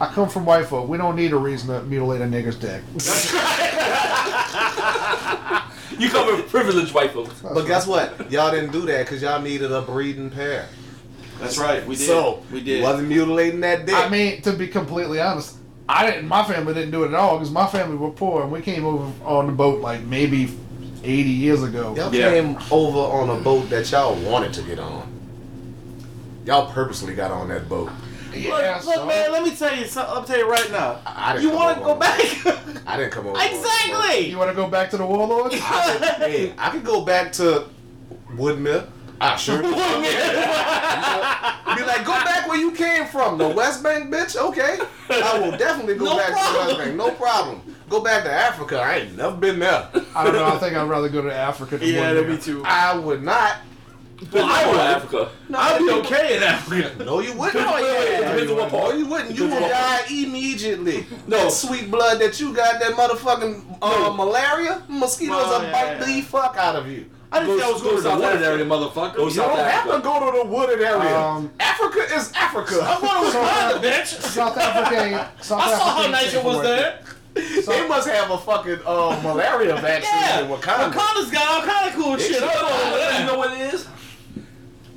I 0.00 0.06
come 0.06 0.28
from 0.28 0.44
white 0.44 0.66
folk. 0.66 0.88
We 0.88 0.98
don't 0.98 1.16
need 1.16 1.32
a 1.32 1.36
reason 1.38 1.68
to 1.68 1.82
mutilate 1.86 2.20
a 2.20 2.24
nigger's 2.24 2.56
dick. 2.56 2.82
you 5.98 6.10
come 6.10 6.36
from 6.36 6.48
privileged 6.48 6.92
white 6.92 7.12
folks. 7.12 7.40
But 7.40 7.66
guess 7.66 7.86
what? 7.86 8.30
Y'all 8.30 8.50
didn't 8.50 8.72
do 8.72 8.82
that 8.82 9.06
because 9.06 9.22
y'all 9.22 9.40
needed 9.40 9.72
a 9.72 9.82
breeding 9.82 10.30
pair. 10.30 10.66
That's 11.40 11.58
right. 11.58 11.86
We 11.86 11.96
did. 11.96 12.06
So 12.06 12.42
we 12.52 12.62
did. 12.62 12.82
Wasn't 12.82 13.08
mutilating 13.08 13.60
that 13.60 13.86
dick. 13.86 13.94
I 13.94 14.08
mean, 14.08 14.42
to 14.42 14.52
be 14.52 14.68
completely 14.68 15.20
honest, 15.20 15.56
I 15.88 16.10
didn't. 16.10 16.28
My 16.28 16.44
family 16.44 16.74
didn't 16.74 16.90
do 16.90 17.04
it 17.04 17.08
at 17.08 17.14
all 17.14 17.36
because 17.38 17.50
my 17.50 17.66
family 17.66 17.96
were 17.96 18.10
poor, 18.10 18.42
and 18.42 18.52
we 18.52 18.60
came 18.60 18.84
over 18.84 19.10
on 19.24 19.46
the 19.46 19.52
boat 19.52 19.80
like 19.80 20.02
maybe 20.02 20.54
eighty 21.04 21.30
years 21.30 21.62
ago. 21.62 21.94
y'all 21.96 22.14
Yeah. 22.14 22.30
came 22.30 22.58
over 22.70 22.98
on 22.98 23.30
a 23.30 23.40
boat 23.40 23.70
that 23.70 23.90
y'all 23.90 24.14
wanted 24.16 24.52
to 24.54 24.62
get 24.62 24.78
on. 24.78 25.12
Y'all 26.44 26.70
purposely 26.72 27.14
got 27.14 27.30
on 27.30 27.48
that 27.48 27.68
boat. 27.68 27.90
Yeah, 28.36 28.80
Look, 28.84 28.96
look, 28.96 29.08
man. 29.08 29.32
Let 29.32 29.42
me 29.42 29.54
tell 29.54 29.74
you 29.76 29.84
something. 29.86 30.14
I'll 30.14 30.24
tell 30.24 30.38
you 30.38 30.50
right 30.50 30.70
now. 30.70 31.00
I- 31.06 31.30
I 31.30 31.32
didn't 31.34 31.50
you 31.50 31.56
want 31.56 31.78
to 31.78 31.84
go 31.84 31.90
on 31.92 31.98
back? 31.98 32.20
I 32.86 32.96
didn't 32.96 33.12
come 33.12 33.26
over. 33.26 33.36
on 33.36 33.42
that 33.42 33.52
exactly. 33.52 34.30
You 34.30 34.38
want 34.38 34.50
to 34.50 34.56
go 34.56 34.68
back 34.68 34.90
to 34.90 34.96
the 34.96 35.06
warlords? 35.06 35.54
hey, 35.54 36.52
I 36.58 36.70
could 36.70 36.84
go 36.84 37.04
back 37.04 37.32
to 37.34 37.64
Woodmill. 38.34 38.86
I 39.20 39.32
ah, 39.32 39.36
sure. 39.36 39.62
Be 39.62 39.68
like, 41.84 42.04
go 42.04 42.12
back 42.12 42.46
where 42.48 42.58
you 42.58 42.72
came 42.72 43.06
from, 43.06 43.38
the 43.38 43.48
West 43.48 43.82
Bank, 43.82 44.12
bitch. 44.12 44.36
Okay, 44.36 44.78
I 45.10 45.38
will 45.38 45.56
definitely 45.56 45.96
go 45.96 46.04
No 46.04 46.16
back 46.18 46.28
to 46.28 46.34
the 46.34 46.58
West. 46.66 46.78
Bank. 46.78 46.96
No 46.96 47.10
problem. 47.12 47.62
Go 47.88 48.02
back 48.02 48.24
to 48.24 48.30
Africa. 48.30 48.78
I 48.78 48.96
ain't 48.98 49.16
never 49.16 49.36
been 49.36 49.58
there. 49.58 49.88
I 50.14 50.24
don't 50.24 50.34
know. 50.34 50.44
I 50.44 50.58
think 50.58 50.76
I'd 50.76 50.86
rather 50.88 51.08
go 51.08 51.22
to 51.22 51.34
Africa. 51.34 51.78
Than 51.78 51.88
yeah, 51.88 52.12
Woodmere. 52.12 52.28
me 52.28 52.36
too. 52.38 52.62
I 52.64 52.94
would 52.98 53.22
not. 53.22 53.56
But 54.32 54.42
I 54.42 54.62
I 54.64 54.66
would. 54.70 54.80
Africa. 54.80 55.30
I'd 55.54 55.78
be 55.78 55.90
okay 55.90 56.36
in 56.38 56.42
Africa. 56.42 57.04
No, 57.04 57.20
you 57.20 57.32
wouldn't. 57.34 57.54
Wait, 57.54 57.82
wait, 57.82 58.10
wait, 58.10 58.18
depends 58.20 58.50
on 58.50 58.56
what 58.56 58.72
No, 58.72 58.78
part. 58.80 58.96
you 58.96 59.06
wouldn't. 59.06 59.36
You 59.36 59.44
would 59.44 59.60
die 59.60 60.04
immediately. 60.10 61.06
No. 61.26 61.44
That 61.44 61.52
sweet 61.52 61.90
blood 61.90 62.20
that 62.20 62.38
you 62.40 62.54
got, 62.54 62.80
that 62.80 62.92
motherfucking 62.92 63.78
uh, 63.82 64.12
malaria, 64.12 64.82
mosquitoes 64.88 65.36
Oh, 65.38 65.58
will 65.58 65.66
yeah, 65.66 65.72
bite 65.72 65.98
yeah. 66.00 66.04
the 66.16 66.20
fuck 66.22 66.56
out 66.56 66.76
of 66.76 66.86
you. 66.88 67.06
I 67.32 67.40
didn't 67.40 67.56
Go- 67.56 67.58
think 67.58 67.68
I 67.68 67.72
was 67.72 67.82
go 67.82 67.88
going 67.90 68.02
to 68.02 68.08
the 68.08 68.16
wooded 68.16 68.42
area, 68.42 68.64
motherfucker. 68.64 69.16
Go 69.16 69.24
You 69.24 69.30
South 69.30 69.56
don't 69.56 69.68
have 69.68 69.84
to 69.90 69.98
go 70.00 70.32
to 70.32 70.38
the 70.38 70.44
wooded 70.54 70.80
area. 70.80 71.18
Um, 71.18 71.50
Africa 71.58 71.98
is 72.14 72.32
Africa. 72.36 72.78
I'm 72.82 73.00
going 73.00 73.32
to 73.32 73.38
Wakanda, 73.38 73.80
bitch. 73.82 74.06
South 74.06 74.56
Africa. 74.56 75.02
ain't- 75.02 75.26
South 75.44 75.60
I 75.60 75.70
saw 75.76 75.84
how 75.84 75.98
Africa 75.98 76.10
nice 76.12 76.34
it 76.34 76.44
was 76.44 76.56
worth 76.56 76.64
there. 76.64 77.00
they 77.34 77.88
must 77.88 78.08
have 78.08 78.30
a 78.30 78.38
fucking 78.38 78.78
uh, 78.86 79.20
malaria 79.22 79.74
vaccine 79.76 80.10
Yeah, 80.14 80.40
in 80.42 80.46
Wakanda. 80.48 80.92
Wakanda's 80.92 81.30
got 81.30 81.46
all 81.48 81.66
kind 81.68 81.88
of 81.88 81.94
cool 82.00 82.16
shit. 82.16 82.36
should- 82.36 82.42
I'm 82.44 82.92
going. 82.92 83.20
You 83.20 83.26
know 83.26 83.38
what 83.38 83.52
it 83.52 83.74
is? 83.74 83.86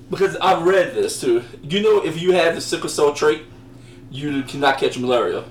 Because 0.10 0.36
I've 0.38 0.64
read 0.64 0.96
this 0.96 1.22
too. 1.22 1.44
You 1.62 1.82
know, 1.82 2.04
if 2.04 2.22
you 2.22 2.32
have 2.34 2.56
the 2.56 2.62
sickle 2.62 2.90
cell 2.90 3.14
trait, 3.14 3.44
you 4.10 4.44
cannot 4.44 4.78
catch 4.78 4.98
malaria. 4.98 5.44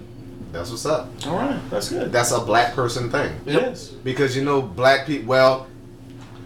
That's 0.52 0.70
what's 0.70 0.86
up. 0.86 1.11
All 1.26 1.36
right, 1.36 1.61
that's 1.70 1.90
good. 1.90 2.11
That's 2.11 2.32
a 2.32 2.40
black 2.40 2.74
person 2.74 3.11
thing. 3.11 3.38
It 3.46 3.56
is. 3.56 3.88
Because 3.88 4.34
you 4.34 4.44
know, 4.44 4.62
black 4.62 5.06
people. 5.06 5.28
Well, 5.28 5.66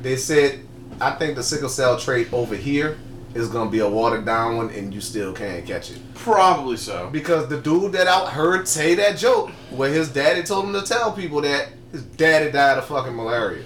they 0.03 0.17
said 0.17 0.67
I 1.01 1.13
think 1.13 1.35
the 1.37 1.43
sickle 1.43 1.69
cell 1.69 1.99
trait 1.99 2.33
over 2.33 2.55
here 2.55 2.99
is 3.35 3.49
gonna 3.49 3.71
be 3.71 3.81
a 3.81 3.89
watered 3.89 4.25
down 4.27 4.57
one, 4.57 4.71
and 4.71 4.93
you 4.93 5.01
still 5.01 5.33
can't 5.33 5.67
catch 5.67 5.91
it. 5.91 5.99
Probably 6.15 6.77
so. 6.77 7.09
Because 7.11 7.49
the 7.49 7.61
dude 7.61 7.93
that 7.93 8.07
I 8.07 8.29
heard 8.31 8.69
say 8.69 8.95
that 8.95 9.17
joke, 9.17 9.51
where 9.71 9.91
his 9.93 10.11
daddy 10.11 10.43
told 10.43 10.67
him 10.67 10.73
to 10.75 10.83
tell 10.83 11.13
people 11.13 11.41
that 11.41 11.71
his 11.91 12.03
daddy 12.03 12.53
died 12.53 12.79
of 12.79 12.85
fucking 12.87 13.17
malaria. 13.17 13.65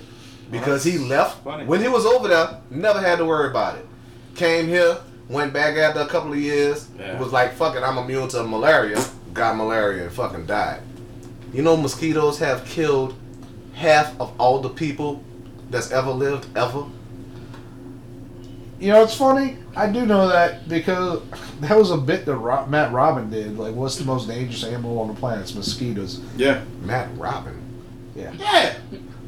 Because 0.51 0.84
he 0.84 0.97
left 0.97 1.42
funny. 1.42 1.64
when 1.64 1.80
he 1.80 1.88
was 1.88 2.07
over 2.07 2.28
there, 2.28 2.61
never 2.70 3.01
had 3.01 3.18
to 3.18 3.24
worry 3.24 3.51
about 3.51 3.78
it. 3.78 3.86
Came 4.37 4.68
here, 4.68 4.99
went 5.28 5.53
back 5.53 5.76
after 5.76 6.01
a 6.01 6.07
couple 6.07 6.32
of 6.32 6.39
years, 6.39 6.89
Yeah. 6.99 7.18
was 7.18 7.32
like, 7.32 7.55
fuck 7.55 7.74
it, 7.76 7.82
I'm 7.82 7.97
immune 7.99 8.28
to 8.28 8.43
malaria, 8.45 9.03
got 9.32 9.57
malaria 9.57 10.05
and 10.05 10.12
fucking 10.12 10.47
died. 10.47 10.80
You 11.55 11.62
know 11.62 11.76
mosquitoes 11.76 12.39
have 12.41 12.64
killed 12.66 13.14
half 13.74 14.18
of 14.20 14.32
all 14.39 14.61
the 14.61 14.68
people 14.68 15.22
that's 15.70 15.91
ever 15.91 16.11
lived 16.11 16.47
ever? 16.57 16.84
You 18.78 18.93
know, 18.93 19.03
it's 19.03 19.16
funny. 19.16 19.57
I 19.74 19.87
do 19.91 20.05
know 20.05 20.28
that 20.28 20.68
because 20.68 21.22
that 21.61 21.76
was 21.78 21.91
a 21.91 21.97
bit 21.97 22.26
that 22.26 22.37
Ro- 22.37 22.66
Matt 22.66 22.93
Robin 22.93 23.30
did. 23.30 23.57
Like, 23.59 23.74
what's 23.74 23.97
the 23.97 24.05
most 24.05 24.28
dangerous 24.28 24.64
animal 24.64 24.99
on 25.01 25.09
the 25.09 25.14
planet? 25.14 25.43
It's 25.45 25.55
mosquitoes. 25.55 26.20
Yeah. 26.37 26.62
Matt 26.82 27.09
Robin. 27.16 27.55
Yeah. 28.14 28.32
Yeah. 28.39 28.74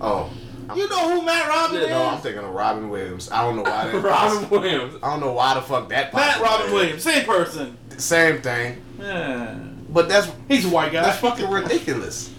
Oh, 0.02 0.30
You 0.76 0.88
know 0.88 1.10
who 1.14 1.24
Matt 1.24 1.48
Robin 1.48 1.80
Yeah, 1.82 1.88
no, 1.88 2.06
I'm 2.06 2.18
thinking 2.20 2.42
of 2.44 2.50
Robin 2.54 2.88
Williams. 2.90 3.30
I 3.30 3.42
don't 3.42 3.56
know 3.56 3.62
why 3.62 3.88
that. 3.90 4.02
Robin 4.02 4.50
Williams. 4.50 4.94
I 5.02 5.10
don't 5.10 5.20
know 5.20 5.32
why 5.32 5.54
the 5.54 5.62
fuck 5.62 5.88
that. 5.88 6.12
Matt 6.12 6.36
popped 6.36 6.36
up. 6.36 6.42
Robin 6.60 6.72
Williams, 6.72 7.02
same 7.02 7.24
person. 7.26 7.76
Same 7.96 8.40
thing, 8.42 8.80
Yeah. 9.00 9.54
but 9.88 10.08
that's 10.08 10.30
He's 10.48 10.64
a 10.64 10.68
white 10.68 10.92
guy. 10.92 11.02
that's 11.02 11.18
fucking 11.18 11.50
ridiculous. 11.50 12.32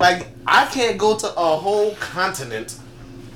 Like 0.00 0.28
I 0.46 0.66
can't 0.66 0.96
go 0.98 1.16
to 1.18 1.26
a 1.36 1.56
whole 1.56 1.94
continent. 1.96 2.78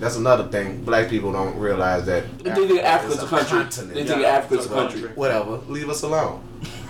That's 0.00 0.16
another 0.16 0.44
thing. 0.48 0.84
Black 0.84 1.08
people 1.08 1.32
don't 1.32 1.58
realize 1.58 2.04
that. 2.06 2.38
They 2.38 2.54
think 2.54 2.80
Africa's 2.82 3.22
a 3.22 3.26
country. 3.26 3.48
continent. 3.58 3.94
They 3.94 4.04
think 4.04 4.20
Yeah, 4.20 4.28
Africa's 4.28 4.66
a 4.66 4.70
a 4.70 4.74
country. 4.74 5.00
country. 5.00 5.16
Whatever. 5.16 5.56
Leave 5.68 5.88
us 5.88 6.02
alone. 6.02 6.42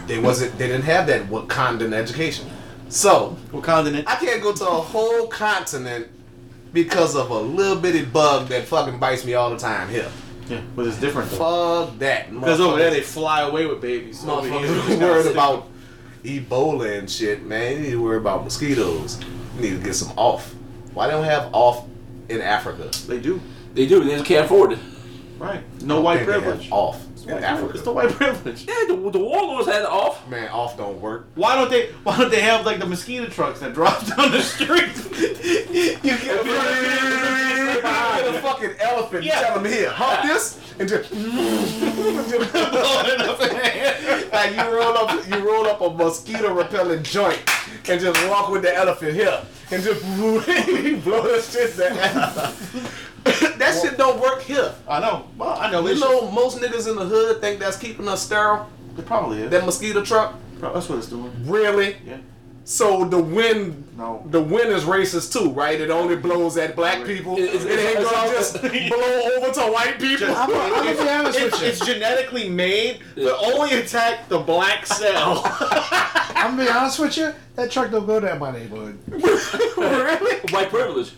They 0.06 0.18
wasn't. 0.18 0.56
They 0.58 0.66
didn't 0.68 0.84
have 0.84 1.06
that 1.08 1.22
Wakandan 1.28 1.92
education. 1.92 2.48
So 2.88 3.36
What 3.50 3.64
continent? 3.64 4.06
I 4.08 4.14
can't 4.16 4.40
go 4.42 4.52
to 4.52 4.64
a 4.64 4.80
whole 4.80 5.26
continent 5.26 6.06
because 6.72 7.16
of 7.16 7.30
a 7.30 7.38
little 7.38 7.76
bitty 7.76 8.04
bug 8.04 8.48
that 8.48 8.66
fucking 8.66 8.98
bites 8.98 9.24
me 9.24 9.34
all 9.34 9.50
the 9.50 9.58
time 9.58 9.88
here. 9.88 10.10
Yeah, 10.48 10.60
but 10.74 10.86
it's 10.86 11.00
different 11.00 11.30
though. 11.30 11.86
Fuck 11.86 11.98
that. 11.98 12.32
Because 12.32 12.60
over 12.60 12.78
there 12.78 12.90
they 12.90 13.00
fly 13.00 13.40
away 13.42 13.66
with 13.66 13.80
babies. 13.80 14.24
Over 14.24 14.48
here, 14.48 14.60
Motherfuckers 14.60 14.90
it's 14.90 15.00
worried 15.00 15.26
about 15.32 15.68
Ebola 16.22 16.98
and 16.98 17.10
shit, 17.10 17.44
man. 17.44 17.76
You 17.76 17.80
need 17.80 17.90
to 17.90 18.02
worry 18.02 18.18
about 18.18 18.44
mosquitoes. 18.44 19.20
You 19.56 19.62
need 19.62 19.78
to 19.78 19.84
get 19.84 19.94
some 19.94 20.16
off. 20.16 20.54
Why 20.94 21.08
don't 21.08 21.24
have 21.24 21.50
off 21.52 21.86
in 22.28 22.40
Africa? 22.40 22.90
They 23.06 23.20
do. 23.20 23.40
They 23.74 23.86
do. 23.86 24.04
They 24.04 24.12
just 24.12 24.24
can't 24.24 24.44
afford 24.46 24.72
it. 24.72 24.78
Right. 25.38 25.62
No 25.82 26.00
white 26.00 26.18
Think 26.18 26.28
they 26.28 26.32
have 26.34 26.42
privilege. 26.44 26.68
Off 26.70 27.06
in 27.26 27.44
Africa. 27.44 27.74
It's 27.74 27.82
the 27.82 27.92
white 27.92 28.10
privilege. 28.10 28.66
Yeah, 28.66 28.74
the, 28.86 29.10
the 29.10 29.18
warlords 29.18 29.66
had 29.68 29.84
off. 29.84 30.26
Man, 30.28 30.48
off 30.48 30.76
don't 30.76 31.00
work. 31.00 31.26
Why 31.34 31.56
don't 31.56 31.70
they? 31.70 31.90
Why 32.04 32.16
don't 32.16 32.30
they 32.30 32.40
have 32.40 32.64
like 32.64 32.78
the 32.78 32.86
mosquito 32.86 33.26
trucks 33.26 33.60
that 33.60 33.74
drop 33.74 34.06
down 34.16 34.30
the 34.30 34.42
street? 34.42 34.94
You 35.12 36.00
get 36.02 36.06
a, 36.06 36.06
you 36.06 36.18
get 36.18 36.46
a 36.46 38.42
elephant 39.16 39.24
Yeah. 39.24 39.40
tell 39.40 39.58
him 39.58 39.64
here, 39.70 39.90
hump 39.90 40.20
ah. 40.22 40.26
this, 40.26 40.58
and 40.78 40.88
just 40.88 41.10
Blowing 42.06 43.20
up 43.20 43.40
in 43.42 43.48
the 43.48 43.76
air. 43.76 44.24
like 44.32 44.52
you 44.56 44.76
roll 44.76 44.96
up, 44.98 45.26
you 45.28 45.38
roll 45.48 45.66
up 45.66 45.80
a 45.80 45.90
mosquito 45.90 46.52
repellent 46.54 47.04
joint 47.04 47.42
and 47.88 48.00
just 48.00 48.28
walk 48.28 48.50
with 48.50 48.62
the 48.62 48.74
elephant 48.74 49.14
here 49.14 49.40
and 49.70 49.82
just 49.82 50.02
blow 50.16 50.40
that 50.40 51.44
shit 51.50 51.76
down. 51.76 52.54
that 53.58 53.80
shit 53.82 53.98
don't 53.98 54.20
work 54.20 54.42
here. 54.42 54.72
I 54.88 55.00
know. 55.00 55.26
Well, 55.36 55.56
I 55.58 55.70
know. 55.70 55.86
You 55.86 55.98
know, 55.98 56.30
most 56.30 56.58
niggas 56.58 56.88
in 56.88 56.96
the 56.96 57.04
hood 57.04 57.40
think 57.40 57.60
that's 57.60 57.76
keeping 57.78 58.08
us 58.08 58.22
sterile. 58.22 58.68
it 58.96 59.06
probably 59.06 59.42
is. 59.42 59.50
That 59.50 59.64
mosquito 59.64 60.02
truck, 60.04 60.34
That's 60.60 60.88
what 60.88 60.98
it's 60.98 61.08
doing. 61.08 61.32
really? 61.44 61.96
Yeah. 62.06 62.18
So 62.68 63.04
the 63.04 63.18
wind, 63.20 63.86
No. 63.96 64.24
the 64.28 64.40
wind 64.40 64.70
is 64.70 64.82
racist 64.82 65.32
too, 65.32 65.50
right? 65.52 65.80
It 65.80 65.88
only 65.88 66.16
blows 66.16 66.56
at 66.56 66.74
black 66.74 67.04
people. 67.04 67.36
It- 67.38 67.44
it's- 67.54 67.64
it 67.64 67.78
ain't 67.78 68.02
gonna 68.02 68.16
all- 68.16 68.28
just 68.32 68.60
blow 68.60 69.20
over 69.36 69.52
to 69.52 69.60
white 69.72 70.00
people. 70.00 70.26
Just- 70.26 70.36
I'm 70.40 70.50
gonna 70.50 70.92
be 70.92 71.08
honest 71.08 71.38
it's, 71.38 71.52
with 71.52 71.62
you. 71.62 71.68
it's 71.68 71.86
genetically 71.86 72.48
made 72.48 72.98
to 73.14 73.36
only 73.36 73.72
attack 73.74 74.28
the 74.28 74.38
black 74.40 74.84
cell. 74.84 75.42
I'm 76.34 76.56
gonna 76.56 76.64
be 76.64 76.68
honest 76.76 76.98
with 76.98 77.16
you. 77.16 77.32
That 77.54 77.70
truck 77.70 77.92
don't 77.92 78.04
go 78.04 78.18
down 78.18 78.40
my 78.40 78.50
neighborhood. 78.50 78.98
really? 79.76 80.40
White 80.50 80.68
privilege. 80.68 81.12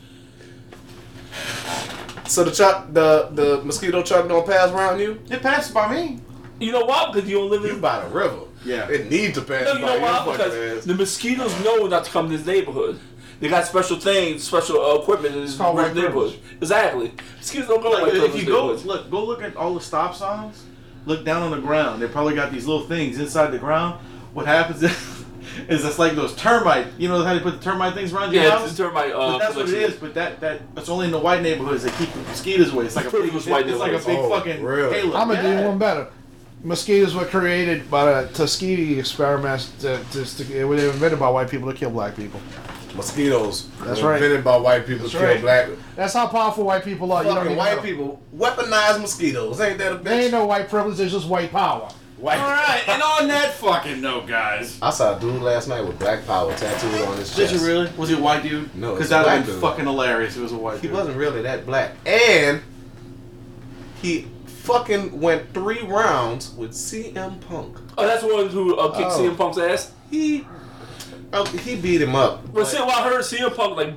So 2.26 2.44
the 2.44 2.51
truck, 2.53 2.92
the 2.92 3.30
the 3.32 3.62
mosquito 3.64 4.03
truck 4.03 4.28
don't 4.28 4.46
pass 4.46 4.70
around 4.70 5.01
you? 5.01 5.18
it 5.30 5.40
passes 5.40 5.72
by 5.72 5.90
me. 5.94 6.20
You 6.61 6.72
know 6.72 6.84
why? 6.84 7.11
Because 7.11 7.26
you 7.28 7.38
don't 7.38 7.51
live 7.51 7.64
You 7.64 7.76
by 7.80 8.05
the 8.05 8.11
river. 8.14 8.40
Yeah. 8.65 8.89
It 8.89 9.11
needs 9.11 9.35
to 9.35 9.43
pass 9.43 9.65
No, 9.65 9.73
you 9.75 9.79
know 9.81 9.99
why? 10.01 10.25
Because 10.37 10.79
ass. 10.79 10.85
the 10.85 10.95
mosquitoes 10.95 11.65
know 11.65 11.87
not 11.87 12.05
to 12.05 12.11
come 12.11 12.29
to 12.31 12.37
this 12.37 12.47
neighborhood. 12.47 12.99
They 13.41 13.49
got 13.49 13.65
special 13.67 13.97
things, 13.99 14.43
special 14.43 14.81
uh, 14.85 14.97
equipment 15.01 15.37
in 15.37 15.43
this 15.43 15.57
called 15.57 15.77
white 15.77 15.95
neighborhood. 15.95 16.39
Exactly. 16.61 17.13
Mosquitoes 17.37 17.69
don't 17.69 17.83
go 17.83 17.91
to 17.97 18.03
Like, 18.05 18.13
white 18.13 18.31
if 18.31 18.37
you 18.37 18.45
go 18.47 18.61
neighborhoods. 18.63 18.85
look, 18.85 19.11
go 19.11 19.25
look 19.25 19.43
at 19.43 19.55
all 19.57 19.75
the 19.75 19.81
stop 19.81 20.15
signs. 20.15 20.65
Look 21.07 21.25
down 21.25 21.43
on 21.43 21.53
the 21.53 21.61
ground. 21.61 22.03
They 22.03 22.09
probably 22.09 22.35
got 22.35 22.51
these 22.53 22.67
little 22.67 22.87
things 22.87 23.19
inside 23.21 23.49
the 23.53 23.59
ground. 23.59 24.01
What 24.35 24.47
happens 24.47 24.83
is, 24.83 24.91
is 25.69 25.85
it's 25.85 25.99
like 26.01 26.15
those 26.17 26.35
termite. 26.35 26.89
You 26.99 27.09
know 27.09 27.23
how 27.23 27.33
they 27.33 27.41
put 27.41 27.61
the 27.61 27.65
termite 27.65 27.95
things 27.95 28.13
around 28.13 28.33
your 28.33 28.43
Yeah, 28.43 28.51
house. 28.59 28.69
it's 28.71 28.77
termite. 28.77 29.13
Uh, 29.13 29.33
But 29.33 29.39
that's 29.39 29.55
what 29.57 29.69
it 29.69 29.75
is. 29.75 29.95
But 29.97 30.15
that 30.15 30.41
that 30.41 30.61
it's 30.77 30.89
only 30.89 31.07
in 31.07 31.13
the 31.13 31.19
white 31.21 31.41
neighborhoods 31.41 31.85
that 31.85 31.95
keep 31.95 32.13
the 32.13 32.19
mosquitoes 32.21 32.73
away. 32.73 32.87
It's 32.87 32.97
like 32.97 33.07
a 33.07 33.11
big, 33.11 33.21
Privileged 33.21 33.49
white 33.49 33.69
it's 33.69 33.79
like 33.79 33.93
a 33.93 33.99
big. 34.05 34.19
Oh, 34.19 34.29
fucking 34.29 34.63
really? 34.65 34.99
halo. 35.01 35.17
I'm 35.17 35.29
gonna 35.29 35.43
Yeah. 35.49 35.61
do 35.63 35.69
one 35.69 35.79
better. 35.79 36.09
Mosquitoes 36.63 37.15
were 37.15 37.25
created 37.25 37.89
by 37.91 38.05
the 38.23 38.29
Tuskegee 38.33 38.99
experiment. 38.99 39.71
to, 39.81 40.03
to, 40.13 40.25
to 40.25 40.45
they 40.45 40.65
were 40.65 40.75
invented 40.77 41.19
by 41.21 41.29
white 41.31 41.49
people 41.51 41.71
to 41.71 41.77
kill 41.77 41.91
black 41.91 42.17
people. 42.17 42.41
Mosquitoes. 42.95 43.69
That's 43.85 44.01
were 44.03 44.11
right. 44.11 44.21
Invented 44.23 44.45
by 44.45 44.57
white 44.57 44.87
people 44.87 45.03
That's 45.03 45.13
to 45.13 45.19
kill 45.19 45.29
right. 45.29 45.41
black. 45.41 45.69
That's 45.95 46.15
how 46.15 46.27
powerful 46.27 46.65
white 46.65 46.83
people 46.85 47.13
are. 47.13 47.23
You 47.23 47.29
don't 47.29 47.37
Fucking 47.37 47.53
even 47.53 47.59
white 47.59 47.77
know. 47.77 47.83
people 47.83 48.23
weaponize 48.37 49.01
mosquitoes. 49.01 49.61
Ain't 49.61 49.79
that 49.79 49.93
a 49.93 49.97
bitch? 49.97 50.05
They 50.05 50.23
ain't 50.25 50.33
no 50.33 50.47
white 50.47 50.69
privilege. 50.69 50.97
There's 50.97 51.13
just 51.13 51.29
white 51.29 51.53
power. 51.53 51.89
white. 52.17 52.39
All 52.41 52.49
right, 52.51 52.83
and 52.89 53.01
on 53.03 53.29
that 53.29 53.53
fucking 53.55 54.01
note, 54.01 54.27
guys. 54.27 54.79
I 54.83 54.91
saw 54.91 55.17
a 55.17 55.21
dude 55.21 55.41
last 55.43 55.69
night 55.69 55.83
with 55.83 55.99
black 56.01 56.27
power 56.27 56.53
tattooed 56.57 57.03
on 57.07 57.19
his 57.19 57.29
chest. 57.37 57.53
Did 57.53 57.61
you 57.61 57.67
really? 57.67 57.91
Was 57.97 58.09
he 58.09 58.17
a 58.17 58.21
white 58.21 58.43
dude? 58.43 58.75
No, 58.75 58.95
because 58.95 59.11
that 59.11 59.19
would 59.19 59.25
black 59.27 59.45
been 59.45 59.53
dude. 59.55 59.63
fucking 59.63 59.85
hilarious. 59.85 60.33
If 60.33 60.39
it 60.41 60.43
was 60.43 60.53
a 60.53 60.57
white 60.59 60.81
He 60.81 60.89
dude. 60.89 60.97
wasn't 60.97 61.17
really 61.19 61.43
that 61.43 61.67
black. 61.67 61.93
And 62.05 62.63
he 64.03 64.27
fucking 64.69 65.19
went 65.21 65.53
three 65.55 65.83
rounds 65.83 66.53
with 66.55 66.73
CM 66.73 67.41
Punk. 67.49 67.77
Oh, 67.97 68.07
that's 68.07 68.23
the 68.23 68.33
one 68.33 68.49
who 68.49 68.77
uh, 68.77 68.91
kicked 68.97 69.11
Oh. 69.12 69.19
CM 69.21 69.37
Punk's 69.37 69.59
ass. 69.59 69.93
He 70.11 70.47
oh, 71.33 71.45
he 71.47 71.75
beat 71.77 72.03
him 72.03 72.14
up. 72.14 72.53
But 72.53 72.66
see, 72.66 72.77
well, 72.79 72.91
I 72.91 73.09
heard 73.09 73.23
CM 73.23 73.55
Punk 73.57 73.77
like 73.77 73.95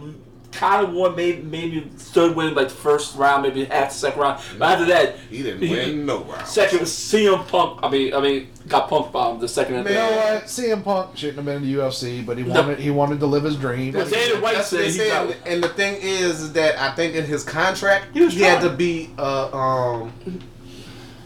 kind 0.54 0.86
of 0.86 0.94
won, 0.94 1.16
maybe 1.16 1.42
maybe 1.44 1.80
third 1.98 2.36
win 2.36 2.54
like 2.54 2.68
the 2.70 2.74
first 2.74 3.16
round, 3.16 3.44
maybe 3.44 3.64
half 3.66 3.90
the 3.90 3.96
second 3.96 4.20
round. 4.22 4.42
But 4.60 4.72
after 4.74 4.86
that, 4.86 5.16
He 5.30 5.44
didn't 5.44 5.62
win 5.62 6.06
no 6.06 6.24
round. 6.24 6.48
second 6.48 6.80
CM 6.82 7.48
Punk. 7.48 7.80
I 7.84 7.90
mean, 7.90 8.14
I 8.14 8.20
mean, 8.22 8.48
got 8.68 8.90
punked 8.90 9.12
by 9.14 9.30
him 9.32 9.40
the 9.40 9.48
second 9.48 9.76
and 9.76 9.88
You 9.90 9.96
know 9.96 10.12
what? 10.12 10.44
CM 10.46 10.84
Punk 10.84 11.16
shouldn't 11.18 11.38
have 11.38 11.46
been 11.46 11.58
in 11.58 11.64
the 11.64 11.74
UFC, 11.80 12.26
but 12.26 12.38
he 12.38 12.44
No. 12.44 12.54
wanted 12.62 12.80
he 12.80 12.92
wanted 12.92 13.20
to 13.22 13.28
live 13.28 13.44
his 13.44 13.56
dream. 13.56 13.94
But 13.94 14.10
Dana 14.10 14.42
White 14.42 14.56
That's 14.56 14.68
said 14.70 14.86
he 14.86 14.92
said. 14.92 15.08
got. 15.10 15.36
And 15.46 15.64
the 15.64 15.70
thing 15.70 15.96
is, 16.02 16.42
is 16.42 16.54
that 16.54 16.78
I 16.80 16.92
think 16.96 17.16
in 17.16 17.24
his 17.26 17.44
contract 17.44 18.08
He 18.14 18.22
was 18.22 18.34
he 18.34 18.42
had 18.42 18.62
to 18.62 18.70
be 18.70 19.10
uh, 19.18 19.50
um 19.58 20.12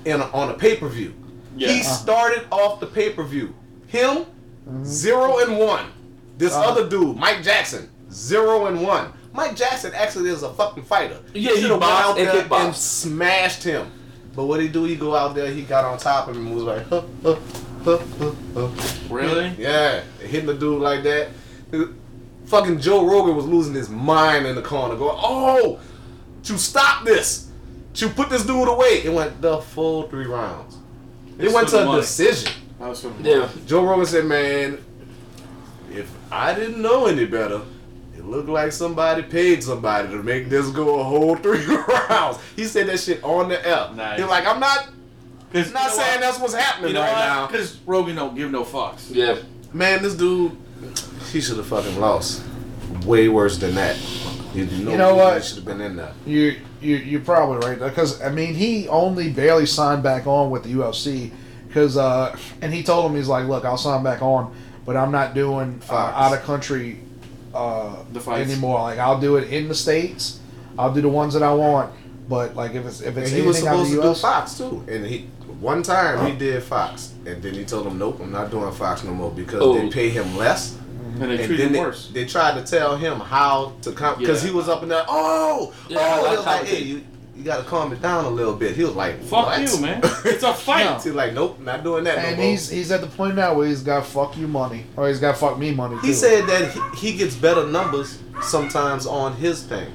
in 0.06 0.22
a, 0.22 0.26
on 0.32 0.50
a 0.50 0.54
pay 0.54 0.76
per 0.78 0.88
view. 0.88 1.14
Yeah. 1.58 1.70
He 1.70 1.84
started 1.84 2.46
off 2.52 2.80
the 2.80 2.88
pay 2.88 3.12
per 3.12 3.24
view. 3.24 3.54
Him 3.88 4.26
zero 4.84 5.40
and 5.40 5.58
one. 5.60 5.86
This 6.38 6.54
Uh-huh. 6.54 6.70
other 6.72 6.90
dude, 6.90 7.16
Mike 7.18 7.44
Jackson, 7.44 7.90
zero 8.12 8.66
and 8.68 8.82
one. 8.82 9.12
Mike 9.34 9.56
Jackson 9.56 9.92
actually 9.94 10.30
is 10.30 10.44
a 10.44 10.54
fucking 10.54 10.84
fighter. 10.84 11.18
Yeah, 11.34 11.56
he 11.56 11.68
went 11.70 11.82
boxed 11.82 12.10
out 12.10 12.18
and 12.18 12.28
there 12.28 12.44
kickboxed. 12.44 12.66
and 12.66 12.76
smashed 12.76 13.64
him. 13.64 13.92
But 14.36 14.46
what 14.46 14.60
he 14.62 14.68
do? 14.68 14.84
He 14.86 14.96
go 14.96 15.16
out 15.16 15.34
there. 15.36 15.50
He 15.50 15.62
got 15.64 15.86
on 15.86 15.98
top 15.98 16.28
of 16.28 16.36
him 16.36 16.48
and 16.48 16.56
was 16.56 16.64
like, 16.64 16.88
huh, 16.88 17.04
huh, 17.24 17.36
huh, 17.84 17.98
huh, 18.20 18.32
huh. 18.54 18.70
Really? 19.10 19.54
Yeah, 19.58 20.02
hitting 20.20 20.46
the 20.48 20.54
dude 20.54 20.82
like 20.82 21.04
that. 21.04 21.30
Fucking 22.48 22.80
Joe 22.80 23.06
Rogan 23.08 23.36
was 23.36 23.46
losing 23.46 23.74
his 23.74 23.90
mind 23.90 24.46
in 24.46 24.56
the 24.56 24.62
corner, 24.62 24.96
going, 24.96 25.18
"Oh, 25.22 25.80
to 26.44 26.58
stop 26.58 27.04
this, 27.04 27.50
to 27.96 28.10
put 28.10 28.30
this 28.30 28.46
dude 28.46 28.68
away." 28.68 29.02
It 29.04 29.14
went 29.14 29.42
the 29.42 29.60
full 29.60 30.04
three 30.10 30.26
rounds. 30.28 30.78
It 31.38 31.46
It's 31.46 31.54
went 31.54 31.68
to 31.70 31.82
a 31.82 31.86
money. 31.86 32.02
decision. 32.02 32.52
Was 32.80 33.06
Yeah, 33.24 33.48
Joe 33.66 33.84
Rogan 33.86 34.06
said, 34.06 34.26
"Man, 34.26 34.78
if 35.92 36.12
I 36.32 36.54
didn't 36.54 36.82
know 36.82 37.06
any 37.08 37.26
better." 37.26 37.62
It 38.18 38.26
looked 38.26 38.50
like 38.50 38.72
somebody 38.72 39.22
paid 39.22 39.64
somebody 39.64 40.08
to 40.10 40.24
make 40.24 40.50
this 40.50 40.68
go 40.70 41.00
a 41.00 41.04
whole 41.04 41.36
three 41.44 41.64
rounds. 42.10 42.38
He 42.56 42.66
said 42.66 42.88
that 42.88 43.00
shit 43.00 43.24
on 43.24 43.50
the 43.50 43.66
air. 43.68 43.90
Nice. 43.96 44.20
He's 44.20 44.28
like, 44.28 44.48
I'm 44.48 44.60
not, 44.60 44.88
Cause 45.54 45.72
not 45.74 45.92
saying 45.92 46.22
that's 46.22 46.40
what's 46.40 46.54
happening 46.56 46.90
You 46.90 46.94
know 46.96 47.02
right 47.02 47.12
why? 47.14 47.26
now. 47.28 47.48
Because 47.48 47.78
Rogan 47.86 48.16
don't 48.16 48.36
give 48.36 48.50
no 48.52 48.64
fucks. 48.64 49.08
yeah. 49.14 49.38
Man, 49.74 50.02
this 50.02 50.16
dude, 50.16 50.58
he 51.32 51.40
should 51.42 51.58
have 51.58 51.68
fucking 51.68 52.00
lost. 52.00 52.44
Way 53.06 53.28
worse 53.30 53.58
than 53.58 53.76
that. 53.76 53.96
You, 54.56 54.66
know, 54.66 54.92
You 54.92 54.98
know 54.98 55.16
what? 55.16 55.42
He 55.42 55.48
should 55.48 55.58
have 55.58 55.66
been 55.66 55.82
in 55.82 55.96
there. 55.98 56.14
You 56.26 56.60
you 56.86 56.96
you're 56.98 57.22
probably 57.22 57.58
right 57.68 57.80
because 57.80 58.22
I 58.22 58.30
mean 58.30 58.54
he 58.54 58.88
only 58.88 59.30
barely 59.32 59.66
signed 59.66 60.04
back 60.04 60.28
on 60.28 60.52
with 60.52 60.64
the 60.64 60.74
UFC 60.74 61.32
because 61.68 61.98
uh 61.98 62.36
and 62.62 62.74
he 62.74 62.84
told 62.84 63.10
him 63.10 63.16
he's 63.18 63.28
like 63.28 63.48
look 63.48 63.66
I'll 63.66 63.78
sign 63.78 64.04
back 64.04 64.22
on 64.22 64.56
but 64.86 64.96
I'm 64.96 65.12
not 65.12 65.34
doing 65.34 65.82
uh, 65.90 65.96
out 65.96 66.34
of 66.34 66.42
country 66.44 67.00
uh 67.54 67.96
The 68.14 68.20
fights. 68.20 68.50
anymore 68.50 68.80
like 68.82 69.00
I'll 69.00 69.20
do 69.20 69.38
it 69.38 69.52
in 69.52 69.68
the 69.68 69.76
states 69.76 70.40
I'll 70.78 70.94
do 70.94 71.02
the 71.02 71.10
ones 71.10 71.34
that 71.34 71.44
I 71.44 71.54
want 71.54 71.92
but 72.30 72.56
like 72.56 72.74
if 72.76 72.86
it's 72.86 73.02
if 73.02 73.08
And 73.16 73.18
it's 73.20 73.32
he 73.32 73.42
was 73.42 73.58
anything 73.58 73.72
supposed 73.74 73.92
the 73.92 74.02
to 74.02 74.08
do 74.10 74.14
Fox 74.16 74.58
too. 74.58 74.84
And 74.88 75.06
he 75.06 75.28
one 75.60 75.84
time 75.84 76.26
he 76.30 76.38
did 76.38 76.62
Fox, 76.64 77.14
and 77.26 77.42
then 77.42 77.54
he 77.54 77.64
told 77.64 77.88
him, 77.88 77.98
"Nope, 77.98 78.20
I'm 78.22 78.32
not 78.32 78.52
doing 78.52 78.70
Fox 78.74 79.04
no 79.06 79.12
more 79.12 79.32
because 79.32 79.62
Oh. 79.62 79.74
they 79.78 79.88
pay 79.90 80.10
him 80.10 80.36
less." 80.36 80.76
And 81.22 81.32
they 81.32 81.38
And 81.38 81.46
treat 81.46 81.60
him 81.60 81.74
they, 81.74 81.80
worse. 81.80 82.10
they 82.14 82.26
tried 82.26 82.56
to 82.56 82.70
tell 82.70 82.96
him 82.98 83.20
how 83.20 83.74
to 83.84 83.92
come 83.92 84.20
because 84.20 84.44
Yeah. 84.44 84.50
he 84.52 84.56
was 84.56 84.68
up 84.70 84.84
in 84.84 84.90
there. 84.90 85.06
Oh, 85.08 85.74
Yeah, 85.88 85.98
oh, 86.00 86.04
I 86.04 86.16
they 86.18 86.22
like 86.28 86.38
was 86.38 86.46
like, 86.46 86.66
hey, 86.66 86.82
you, 86.84 87.04
you 87.36 87.44
gotta 87.44 87.64
calm 87.64 87.92
it 87.94 88.02
down 88.02 88.26
a 88.26 88.30
little 88.30 88.54
bit. 88.56 88.76
He 88.76 88.84
was 88.84 88.94
like, 88.96 89.22
Fuck 89.24 89.48
what? 89.48 89.60
you, 89.62 89.80
man. 89.82 90.02
It's 90.26 90.44
a 90.44 90.54
fight. 90.54 91.02
He's 91.04 91.14
like, 91.14 91.34
nope, 91.34 91.60
not 91.60 91.84
doing 91.84 92.04
that. 92.06 92.18
And 92.18 92.32
no 92.38 92.44
more. 92.44 92.52
he's 92.52 92.70
he's 92.70 92.92
at 92.92 93.02
the 93.02 93.08
point 93.08 93.36
now 93.36 93.54
where 93.54 93.68
he's 93.68 93.82
got 93.84 94.06
fuck 94.06 94.38
you 94.38 94.48
money, 94.48 94.86
or 94.96 95.08
he's 95.08 95.20
got 95.20 95.38
fuck 95.38 95.58
me 95.60 95.72
money. 95.74 95.98
He 96.02 96.08
too. 96.08 96.14
said 96.14 96.48
that 96.48 96.72
he, 96.96 97.12
he 97.12 97.18
gets 97.18 97.36
better 97.36 97.66
numbers 97.68 98.20
sometimes 98.42 99.06
on 99.06 99.36
his 99.36 99.64
thing, 99.64 99.92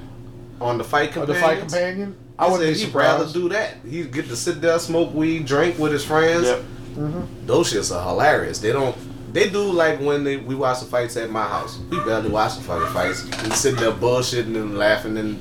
on 0.61 0.79
the 0.79 0.85
fight 0.85 1.13
companion. 1.13 1.35
the 1.35 1.41
fight 1.47 1.59
companion. 1.61 2.17
I 2.39 2.45
I 2.47 2.51
wouldn't 2.51 2.69
would 2.69 2.75
be 2.75 2.85
he'd 2.87 2.95
rather 2.95 3.31
do 3.33 3.49
that. 3.51 3.75
He'd 3.89 4.13
get 4.13 4.29
to 4.29 4.37
sit 4.37 4.61
there, 4.63 4.79
smoke 4.79 5.13
weed, 5.13 5.45
drink 5.47 5.79
with 5.79 5.93
his 5.93 6.05
friends. 6.05 6.47
Yep. 6.47 6.59
Mm-hmm. 6.97 7.47
Those 7.47 7.73
shits 7.73 7.95
are 7.95 8.03
hilarious. 8.09 8.59
They 8.61 8.73
don't. 8.73 8.97
They 9.33 9.49
do 9.49 9.63
like 9.63 10.01
when 10.01 10.25
they, 10.25 10.37
we 10.37 10.55
watch 10.55 10.81
the 10.81 10.87
fights 10.87 11.17
at 11.17 11.31
my 11.31 11.47
house. 11.47 11.79
We 11.91 11.99
barely 11.99 12.31
watch 12.31 12.57
the 12.57 12.63
fucking 12.63 12.93
fights. 12.93 13.25
We 13.25 13.51
sitting 13.51 13.81
there 13.81 13.93
bullshitting 13.93 14.57
and 14.57 14.77
laughing. 14.77 15.17
And 15.17 15.39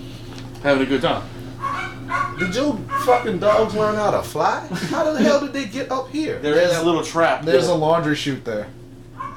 Having 0.61 0.83
a 0.87 0.89
good 0.89 1.01
time. 1.01 1.23
did 2.37 2.53
your 2.53 2.75
fucking 3.05 3.39
dogs 3.39 3.73
learn 3.73 3.95
how 3.95 4.11
to 4.11 4.21
fly? 4.21 4.67
How 4.89 5.11
the 5.11 5.19
hell 5.19 5.39
did 5.39 5.53
they 5.53 5.65
get 5.65 5.89
up 5.91 6.09
here? 6.09 6.37
There 6.39 6.59
is 6.59 6.75
a 6.77 6.83
little 6.83 7.03
trap. 7.03 7.45
There's 7.45 7.67
there. 7.67 7.75
a 7.75 7.77
laundry 7.77 8.15
chute 8.15 8.43
there. 8.43 8.67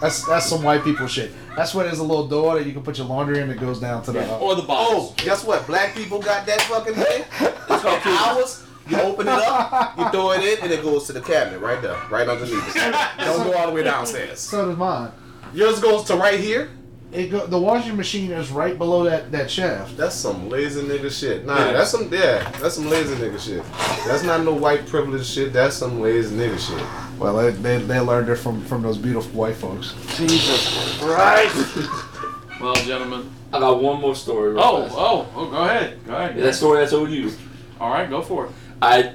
That's 0.01 0.27
that's 0.27 0.47
some 0.47 0.65
white 0.65 0.83
people 0.83 1.07
shit. 1.07 1.31
That's 1.57 1.75
where 1.75 1.85
there's 1.87 2.01
a 2.01 2.05
little 2.05 2.27
door 2.27 2.57
that 2.59 2.67
you 2.67 2.73
can 2.73 2.83
put 2.83 2.99
your 2.99 3.07
laundry 3.07 3.39
in 3.39 3.49
that 3.49 3.61
goes 3.61 3.79
down 3.79 4.03
to 4.03 4.13
the. 4.13 4.29
Uh, 4.35 4.39
or 4.39 4.57
the 4.57 4.63
box. 4.63 4.91
Oh, 4.93 5.15
guess 5.19 5.45
what? 5.45 5.65
Black 5.69 5.95
people 5.95 6.21
got 6.21 6.45
that 6.47 6.61
fucking 6.63 6.95
thing. 6.95 7.25
It's 7.41 7.83
called 7.83 8.03
Cuban. 8.03 8.45
Ours, 8.87 8.93
you 8.93 8.99
open 9.01 9.27
it 9.27 9.33
up, 9.33 9.99
you 9.99 10.09
throw 10.11 10.33
it 10.33 10.43
in, 10.43 10.65
and 10.65 10.73
it 10.73 10.83
goes 10.83 11.07
to 11.07 11.13
the 11.13 11.21
cabinet 11.21 11.59
right 11.61 11.81
there, 11.83 11.97
right 12.11 12.29
underneath 12.29 12.77
it. 12.77 12.95
Don't 13.19 13.45
go 13.45 13.55
all 13.57 13.69
the 13.69 13.73
way 13.75 13.83
downstairs. 13.83 14.41
so 14.41 14.67
does 14.69 14.77
mine. 14.77 15.11
Yours 15.55 15.81
goes 15.81 16.05
to 16.05 16.17
right 16.17 16.39
here. 16.41 16.71
It 17.13 17.31
go, 17.31 17.47
the 17.47 17.59
washing 17.61 17.95
machine 17.99 18.31
is 18.31 18.51
right 18.51 18.79
below 18.79 19.05
that, 19.05 19.31
that 19.33 19.51
shaft. 19.51 19.99
That's 19.99 20.15
some 20.15 20.49
lazy 20.49 20.81
nigga 20.81 21.11
shit. 21.11 21.45
Nah, 21.45 21.59
Yeah. 21.59 21.73
that's 21.75 21.91
some 21.91 22.11
yeah, 22.11 22.51
that's 22.53 22.77
some 22.77 22.89
lazy 22.89 23.15
nigga 23.17 23.39
shit. 23.39 23.63
That's 24.07 24.23
not 24.23 24.43
no 24.45 24.55
white 24.55 24.87
privilege 24.87 25.27
shit. 25.27 25.53
That's 25.53 25.77
some 25.77 26.01
lazy 26.01 26.35
nigga 26.35 26.59
shit. 26.59 27.19
Well, 27.21 27.37
they, 27.37 27.51
they, 27.51 27.77
they 27.85 28.01
learned 28.01 28.31
it 28.31 28.37
from, 28.37 28.65
from 28.65 28.81
those 28.81 28.97
beautiful 28.97 29.31
white 29.33 29.57
folks. 29.57 29.95
Jesus 30.17 30.99
Christ. 31.01 31.77
well, 32.63 32.75
gentlemen. 32.77 33.31
I 33.53 33.59
got 33.61 33.83
one 33.83 34.01
more 34.01 34.15
story. 34.17 34.53
real 34.55 34.61
Oh, 34.63 34.83
fast. 34.85 34.95
oh, 34.97 35.29
oh, 35.37 35.51
go 35.51 35.57
ahead. 35.59 35.99
Go 36.07 36.17
ahead. 36.17 36.35
Yeah, 36.39 36.45
that 36.45 36.55
story 36.55 36.83
I 36.83 36.87
told 36.87 37.11
you. 37.11 37.31
All 37.79 37.91
right, 37.91 38.09
go 38.09 38.23
for 38.23 38.47
it. 38.47 38.53
I, 38.83 39.15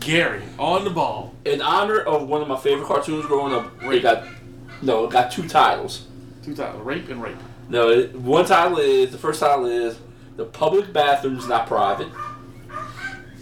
Gary, 0.00 0.42
on 0.58 0.84
the 0.84 0.90
ball. 0.90 1.34
in 1.46 1.62
honor 1.62 1.98
of 2.00 2.28
one 2.28 2.42
of 2.42 2.48
my 2.48 2.56
favorite 2.56 2.86
cartoons 2.86 3.24
growing 3.26 3.54
up, 3.54 3.72
it 3.82 4.02
got 4.02 4.24
no, 4.82 5.06
it 5.06 5.10
got 5.10 5.32
two 5.32 5.48
titles. 5.48 6.06
Two 6.44 6.54
titles, 6.54 6.82
rape 6.84 7.08
and 7.08 7.22
rape. 7.22 7.38
No, 7.70 7.88
it, 7.88 8.14
one 8.14 8.44
title 8.44 8.78
is 8.78 9.10
the 9.10 9.16
first 9.18 9.40
title 9.40 9.64
is 9.64 9.98
the 10.36 10.44
public 10.44 10.92
bathroom's 10.92 11.48
not 11.48 11.66
private, 11.66 12.08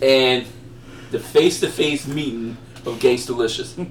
and 0.01 0.47
the 1.11 1.19
face-to-face 1.19 2.07
meeting 2.07 2.57
of 2.87 3.01
gays 3.01 3.27
delicious, 3.27 3.77
and 3.79 3.89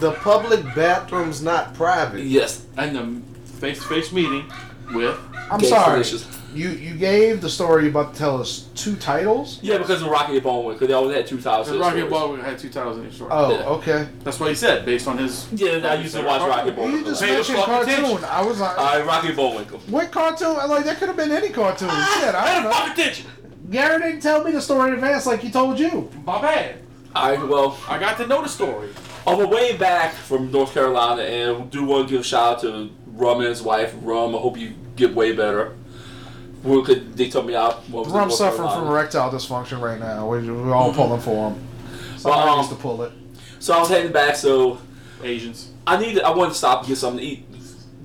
The 0.00 0.16
public 0.22 0.62
bathroom's 0.74 1.42
not 1.42 1.74
private. 1.74 2.22
yes, 2.24 2.64
And 2.78 2.96
the 2.96 3.50
face-to-face 3.58 4.12
meeting 4.12 4.50
with 4.94 5.18
I'm 5.50 5.60
sorry. 5.62 6.00
Gangstalicious. 6.00 6.47
You 6.58 6.70
you 6.70 6.94
gave 6.96 7.40
the 7.40 7.48
story 7.48 7.82
you're 7.84 7.90
about 7.92 8.14
to 8.14 8.18
tell 8.18 8.40
us 8.40 8.66
two 8.74 8.96
titles? 8.96 9.60
Yeah, 9.62 9.78
because 9.78 10.02
of 10.02 10.08
Rocky 10.08 10.34
and 10.34 10.42
Baldwin, 10.42 10.74
because 10.74 10.88
they 10.88 10.94
always 10.94 11.14
had 11.16 11.24
two 11.24 11.40
titles. 11.40 11.68
to 11.68 11.74
the 11.74 11.78
Rocky 11.78 11.98
stories. 11.98 12.10
Baldwin 12.10 12.40
had 12.40 12.58
two 12.58 12.68
titles 12.68 12.98
in 12.98 13.06
each 13.06 13.14
story. 13.14 13.30
Oh, 13.32 13.50
Yeah. 13.52 13.64
okay. 13.76 14.08
That's 14.24 14.40
what 14.40 14.48
he 14.48 14.56
said, 14.56 14.84
based 14.84 15.06
on 15.06 15.18
his. 15.18 15.46
Yeah, 15.52 15.86
I 15.86 15.94
used 15.94 16.16
to 16.16 16.22
watch 16.22 16.40
Rocky 16.42 16.70
You 16.70 16.74
Baldwin. 16.74 17.04
just 17.04 17.20
Pay 17.22 17.28
the 17.28 17.34
mentioned 17.34 17.58
fucking 17.58 17.74
cartoon. 17.74 17.94
attention. 18.06 18.24
I 18.24 18.42
was 18.42 18.58
like, 18.58 18.76
Alright, 18.76 19.06
Rocky 19.06 19.32
Bullwinkle. 19.32 19.78
what 19.86 20.10
cartoon? 20.10 20.56
Like, 20.56 20.84
that 20.84 20.98
could 20.98 21.06
have 21.08 21.16
been 21.16 21.30
any 21.30 21.50
cartoon. 21.50 21.88
Ah, 21.92 22.18
Shit, 22.20 22.34
I 22.34 22.46
Pay 22.48 22.54
don't 22.54 22.64
know. 22.64 22.70
fucking 22.72 22.92
attention. 22.92 23.26
Gary 23.70 24.02
didn't 24.02 24.20
tell 24.22 24.42
me 24.42 24.50
the 24.50 24.60
story 24.60 24.88
in 24.88 24.94
advance 24.94 25.26
like 25.26 25.40
he 25.40 25.50
told 25.52 25.78
you. 25.78 26.10
My 26.26 26.40
bad. 26.42 26.76
Alright, 27.14 27.46
well, 27.46 27.78
I 27.88 27.98
got 28.00 28.16
to 28.18 28.26
know 28.26 28.42
the 28.42 28.48
story. 28.48 28.88
on 29.28 29.38
my 29.38 29.44
way 29.44 29.76
back 29.76 30.12
from 30.14 30.50
North 30.50 30.74
Carolina, 30.74 31.22
and 31.22 31.70
do 31.70 31.84
want 31.84 32.08
to 32.08 32.12
give 32.14 32.22
a 32.22 32.24
shout 32.24 32.54
out 32.56 32.60
to 32.62 32.90
Rum 33.14 33.38
and 33.38 33.48
his 33.48 33.62
wife. 33.62 33.94
Rum, 34.02 34.34
I 34.34 34.38
hope 34.38 34.58
you 34.58 34.72
get 34.96 35.14
way 35.14 35.32
better. 35.32 35.74
Well, 36.62 36.82
'cause 36.84 36.96
they 37.14 37.28
took 37.28 37.44
me 37.46 37.54
out. 37.54 37.88
when 37.88 38.02
I 38.04 38.06
was 38.06 38.12
in 38.14 38.20
I'm 38.20 38.30
suffering 38.30 38.68
from 38.70 38.88
erectile 38.88 39.30
dysfunction 39.30 39.80
right 39.80 39.98
now. 40.00 40.26
We, 40.28 40.50
we're 40.50 40.74
all 40.74 40.92
pulling 40.92 41.20
for 41.20 41.50
him. 41.50 41.66
Somebody 42.16 42.42
Well, 42.44 42.48
um, 42.54 42.56
needs 42.58 42.68
to 42.70 42.74
pull 42.74 43.02
it. 43.02 43.12
So 43.60 43.74
I 43.74 43.78
was 43.80 43.88
heading 43.88 44.12
back, 44.12 44.36
so 44.36 44.78
Asians. 45.22 45.70
I 45.86 45.96
needed, 45.98 46.22
I 46.22 46.30
wanted 46.30 46.50
to 46.52 46.58
stop 46.58 46.82
to 46.82 46.88
get 46.88 46.98
something 46.98 47.20
to 47.20 47.24
eat. 47.24 47.44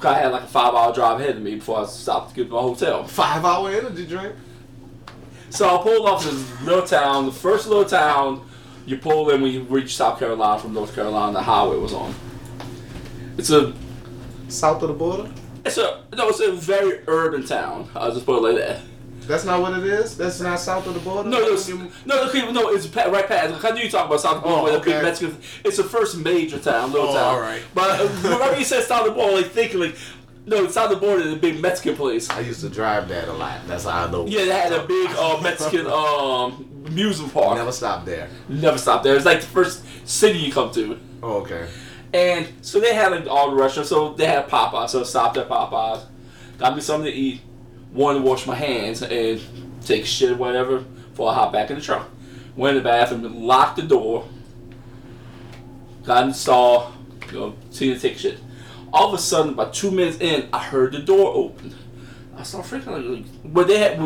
I 0.02 0.16
had 0.16 0.32
like 0.34 0.44
a 0.44 0.48
five 0.48 0.74
hour 0.74 0.94
drive 0.94 1.20
ahead 1.22 1.38
of 1.38 1.42
me 1.42 1.56
before 1.56 1.80
I 1.82 1.86
stopped 1.86 2.30
to 2.32 2.36
get 2.36 2.48
to 2.50 2.54
my 2.56 2.62
hotel. 2.62 3.06
Five 3.08 3.44
hour 3.46 3.70
energy 3.70 4.06
drink. 4.06 4.36
So 5.50 5.66
I 5.80 5.82
pulled 5.82 6.08
off 6.08 6.24
this 6.24 6.62
little 6.62 6.86
town, 6.86 7.26
the 7.28 7.32
first 7.32 7.68
little 7.68 7.86
town 7.86 8.42
you 8.86 8.98
pull 8.98 9.30
in 9.30 9.42
when 9.42 9.52
you 9.52 9.62
reach 9.64 9.96
South 9.96 10.20
Carolina 10.20 10.60
from 10.60 10.74
North 10.74 10.94
Carolina, 10.94 11.34
the 11.34 11.42
highway 11.42 11.78
was 11.78 11.94
on. 11.94 12.14
It's 13.38 13.50
a, 13.50 13.74
South 14.50 14.82
of 14.82 14.90
the 14.90 14.94
border. 14.94 15.30
It's 15.66 15.78
a, 15.78 16.04
no, 16.16 16.30
it's 16.30 16.40
a 16.40 16.52
very 16.52 17.02
urban 17.08 17.46
town. 17.46 17.90
I'll 17.96 18.14
just 18.14 18.26
put 18.26 18.38
it 18.38 18.42
like 18.42 18.58
that. 18.66 18.82
That's 19.28 19.46
not 19.46 19.62
what 19.62 19.74
it 19.80 19.86
is. 19.86 20.18
That's 20.18 20.42
not 20.42 20.60
south 20.60 20.86
of 20.86 20.96
the 20.96 21.00
border. 21.00 21.30
No, 21.30 21.40
no, 21.40 21.54
it's, 21.54 21.70
no, 22.06 22.28
okay, 22.28 22.52
no, 22.52 22.70
it's 22.74 22.88
pa- 22.88 23.06
right 23.06 23.26
past. 23.26 23.64
I 23.64 23.72
knew 23.72 23.84
you 23.84 23.90
talking 23.90 24.08
about 24.08 24.20
South 24.20 24.36
Dakota, 24.44 24.56
Oh, 24.56 24.64
where 24.64 24.74
the 24.74 24.80
big 24.80 24.96
okay. 24.96 25.02
Mexican. 25.02 25.38
It's 25.64 25.78
the 25.78 25.86
first 25.86 26.18
major 26.18 26.60
town, 26.60 26.92
little 26.92 27.08
Oh, 27.08 27.14
town. 27.14 27.36
alright. 27.36 27.62
But 27.74 28.02
uh, 28.02 28.08
whenever 28.08 28.58
you 28.60 28.66
said 28.66 28.84
South 28.84 29.06
Dakota, 29.06 29.38
like 29.38 29.46
thinking 29.52 29.80
like, 29.80 29.96
no, 30.46 30.66
it's 30.66 30.74
South 30.74 30.90
Dakota 30.92 31.24
is 31.24 31.32
a 31.32 31.38
big 31.38 31.62
Mexican 31.62 31.96
place. 31.96 32.30
I 32.30 32.42
used 32.42 32.60
to 32.62 32.70
drive 32.70 33.08
that 33.08 33.30
a 33.30 33.32
lot. 33.34 33.62
That's 33.66 33.86
how 33.86 34.08
I 34.08 34.12
know. 34.12 34.26
Yeah, 34.28 34.44
they 34.44 34.52
had 34.52 34.74
a 34.74 34.86
big 34.86 35.10
uh, 35.12 35.40
Mexican 35.42 35.88
um, 35.88 36.84
amusement 36.88 37.34
park. 37.34 37.58
Never 37.58 37.72
stopped 37.72 38.06
there. 38.06 38.28
Never 38.50 38.78
stopped 38.78 39.06
there. 39.06 39.16
It's 39.16 39.26
like 39.26 39.40
the 39.40 39.48
first 39.48 39.86
city 40.06 40.40
you 40.40 40.52
come 40.52 40.70
to. 40.72 41.00
Oh, 41.24 41.38
okay. 41.44 41.70
And 42.14 42.48
so 42.62 42.80
they 42.80 42.94
had 42.94 43.12
like 43.12 43.28
all 43.28 43.50
the 43.50 43.56
restaurants. 43.56 43.90
So 43.90 44.14
they 44.14 44.28
had 44.28 44.48
Popeyes. 44.48 44.90
So 44.90 45.02
I 45.02 45.04
stopped 45.04 45.38
at 45.38 45.50
Popeyes, 45.50 46.06
got 46.60 46.76
me 46.76 46.82
something 46.82 47.12
to 47.12 47.18
eat, 47.18 47.42
wanted 47.92 48.20
to 48.20 48.26
wash 48.26 48.46
my 48.46 48.56
hands 48.56 49.02
and 49.02 49.42
take 49.84 50.06
shit 50.06 50.32
or 50.32 50.36
whatever 50.36 50.80
before 50.80 51.32
I 51.32 51.34
hop 51.34 51.54
back 51.54 51.72
in 51.72 51.78
the 51.78 51.82
truck. 51.82 52.08
Went 52.56 52.78
in 52.78 52.84
the 52.84 52.88
bathroom, 52.88 53.46
locked 53.46 53.78
the 53.78 53.82
door, 53.82 54.28
got 56.04 56.24
in 56.24 56.30
the 56.30 56.36
stall, 56.36 56.94
you 57.32 57.40
know, 57.40 57.56
see 57.72 57.92
to 57.92 58.00
take 58.00 58.18
shit. 58.18 58.40
All 58.92 59.08
of 59.08 59.16
a 59.16 59.18
sudden, 59.18 59.54
about 59.54 59.74
two 59.74 59.90
minutes 59.90 60.20
in, 60.20 60.50
I 60.54 60.60
heard 60.60 60.92
the 60.92 61.00
door 61.00 61.34
open. 61.34 61.74
I 62.38 62.44
started 62.44 62.84
freaking 62.84 63.16
like, 63.16 63.54
but 63.54 63.68
they 63.68 63.80
had 63.80 64.00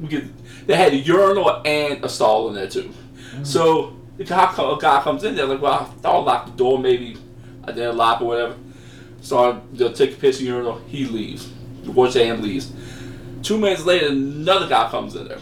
we, 0.00 0.08
could, 0.08 0.32
they 0.66 0.74
had 0.74 0.92
a 0.92 0.96
urinal 0.96 1.62
and 1.64 2.04
a 2.04 2.08
stall 2.08 2.48
in 2.48 2.54
there 2.54 2.66
too. 2.66 2.82
Mm-hmm. 2.88 3.44
So 3.44 3.96
the 4.16 4.24
guy, 4.24 4.52
a 4.52 4.76
guy 4.80 5.02
comes 5.02 5.22
in 5.22 5.36
there 5.36 5.46
like, 5.46 5.62
well, 5.62 5.74
I 5.74 5.84
thought 5.84 6.14
I 6.16 6.18
locked 6.18 6.46
the 6.48 6.56
door, 6.56 6.80
maybe 6.80 7.16
I 7.66 7.72
did 7.72 7.86
a 7.86 7.92
lock 7.92 8.20
or 8.20 8.26
whatever. 8.26 8.56
So 9.20 9.62
they'll 9.72 9.92
take 9.92 10.12
a 10.12 10.16
piss 10.16 10.38
in 10.38 10.46
the 10.46 10.52
urinal. 10.52 10.78
He 10.86 11.06
leaves. 11.06 11.50
Wash 11.86 12.14
hand 12.14 12.42
leaves. 12.42 12.72
Two 13.42 13.58
minutes 13.58 13.84
later, 13.84 14.08
another 14.08 14.68
guy 14.68 14.90
comes 14.90 15.14
in 15.16 15.28
there. 15.28 15.38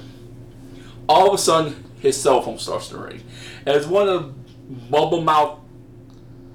All 1.09 1.29
of 1.29 1.35
a 1.35 1.39
sudden, 1.39 1.85
his 2.01 2.21
cell 2.21 2.43
phone 2.43 2.59
starts 2.59 2.89
to 2.89 2.99
ring. 2.99 3.23
And 3.67 3.77
it's 3.77 3.87
one 3.87 4.09
of 4.09 4.23
the 4.23 4.75
bubble 4.91 5.21
mouth 5.21 5.59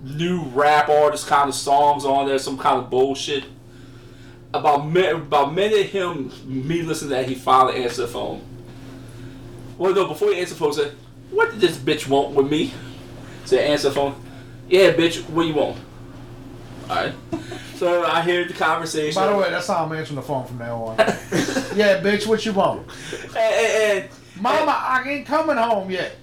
new 0.03 0.44
rap 0.44 0.89
artist 0.89 1.27
kind 1.27 1.49
of 1.49 1.56
songs 1.56 2.06
on 2.06 2.27
there, 2.27 2.39
some 2.39 2.57
kind 2.57 2.80
of 2.80 2.89
bullshit. 2.89 3.45
About 4.53 4.88
mi- 4.88 5.07
about 5.07 5.53
minute 5.53 5.88
him 5.88 6.31
me 6.45 6.81
listening 6.81 7.10
to 7.10 7.15
that, 7.15 7.27
he 7.27 7.35
finally 7.35 7.84
answered 7.84 8.03
the 8.03 8.07
phone. 8.07 8.41
Well, 9.77 9.94
no, 9.94 10.07
before 10.07 10.31
he 10.31 10.39
answered 10.39 10.56
the 10.56 10.60
phone, 10.60 10.69
he 10.69 10.76
said, 10.76 10.95
"What 11.31 11.52
did 11.52 11.60
this 11.60 11.77
bitch 11.77 12.07
want 12.07 12.34
with 12.34 12.49
me?" 12.49 12.73
Said, 13.45 13.69
"Answer 13.69 13.89
the 13.89 13.95
phone." 13.95 14.15
Yeah, 14.69 14.94
bitch, 14.94 15.27
what 15.30 15.45
you 15.45 15.53
want? 15.53 15.77
All 16.89 16.95
right. 16.95 17.14
So 17.76 18.03
I 18.03 18.22
hear 18.22 18.45
the 18.48 18.53
conversation. 18.53 19.22
By 19.22 19.31
the 19.31 19.38
way, 19.38 19.49
that's 19.52 19.68
how 19.68 19.85
I'm 19.85 19.91
answering 19.94 20.15
the 20.15 20.22
phone 20.23 20.45
from 20.45 20.57
now 20.57 20.84
on. 20.84 20.98
yeah, 21.76 22.02
bitch, 22.02 22.26
what 22.26 22.45
you 22.45 22.53
want? 22.53 22.88
and, 23.27 23.38
and, 23.38 24.03
and, 24.03 24.10
Mama, 24.41 24.72
I 24.72 25.03
ain't 25.07 25.26
coming 25.27 25.57
home 25.57 25.89
yet. 25.89 26.15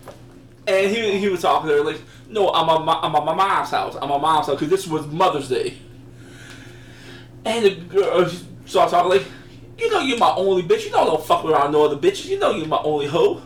and 0.67 0.91
he 0.91 1.19
he 1.19 1.29
was 1.29 1.43
talking 1.43 1.69
to 1.69 1.77
her 1.77 1.85
like, 1.85 2.01
"No, 2.29 2.51
I'm 2.51 2.69
at 2.69 2.85
my, 2.85 2.95
I'm 2.95 3.15
at 3.15 3.25
my 3.25 3.35
mom's 3.35 3.71
house. 3.71 3.95
I'm 3.97 4.05
at 4.05 4.09
my 4.09 4.19
mom's 4.19 4.47
house 4.47 4.57
because 4.57 4.71
this 4.71 4.87
was 4.87 5.07
Mother's 5.07 5.49
Day." 5.49 5.79
And 7.45 7.65
the 7.65 7.75
girl 7.77 8.27
she 8.29 8.47
started 8.67 8.91
talking 8.91 9.11
like, 9.11 9.27
"You 9.79 9.91
know 9.91 10.01
you're 10.01 10.19
my 10.19 10.35
only 10.35 10.63
bitch. 10.63 10.85
You 10.87 10.91
know 10.91 11.03
I 11.03 11.05
don't 11.05 11.25
fuck 11.25 11.45
around 11.45 11.73
no 11.73 11.85
other 11.85 11.97
bitches. 11.97 12.27
You 12.27 12.39
know 12.39 12.51
you're 12.53 12.67
my 12.67 12.81
only 12.83 13.07
hoe." 13.07 13.43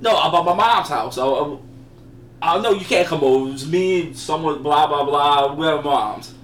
No, 0.00 0.16
I'm 0.16 0.34
at 0.34 0.44
my 0.44 0.54
mom's 0.54 0.88
house. 0.88 1.18
I, 1.18 1.56
I, 2.42 2.56
I 2.56 2.60
know 2.60 2.72
you 2.72 2.84
can't 2.84 3.06
come 3.06 3.22
over. 3.22 3.52
It's 3.52 3.66
me, 3.66 4.06
and 4.06 4.16
someone, 4.16 4.62
blah 4.62 4.86
blah 4.86 5.04
blah. 5.04 5.54
We're 5.54 5.80
moms. 5.82 6.34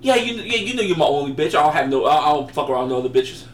Yeah, 0.00 0.16
you 0.16 0.34
yeah 0.42 0.56
you 0.56 0.74
know 0.74 0.82
you're 0.82 0.96
my 0.96 1.06
only 1.06 1.32
bitch. 1.34 1.48
I 1.48 1.62
don't 1.62 1.72
have 1.72 1.88
no. 1.88 2.04
I, 2.04 2.16
I 2.16 2.32
don't 2.32 2.50
fuck 2.50 2.68
around 2.68 2.88
no 2.88 2.98
other 2.98 3.08
bitches. 3.08 3.46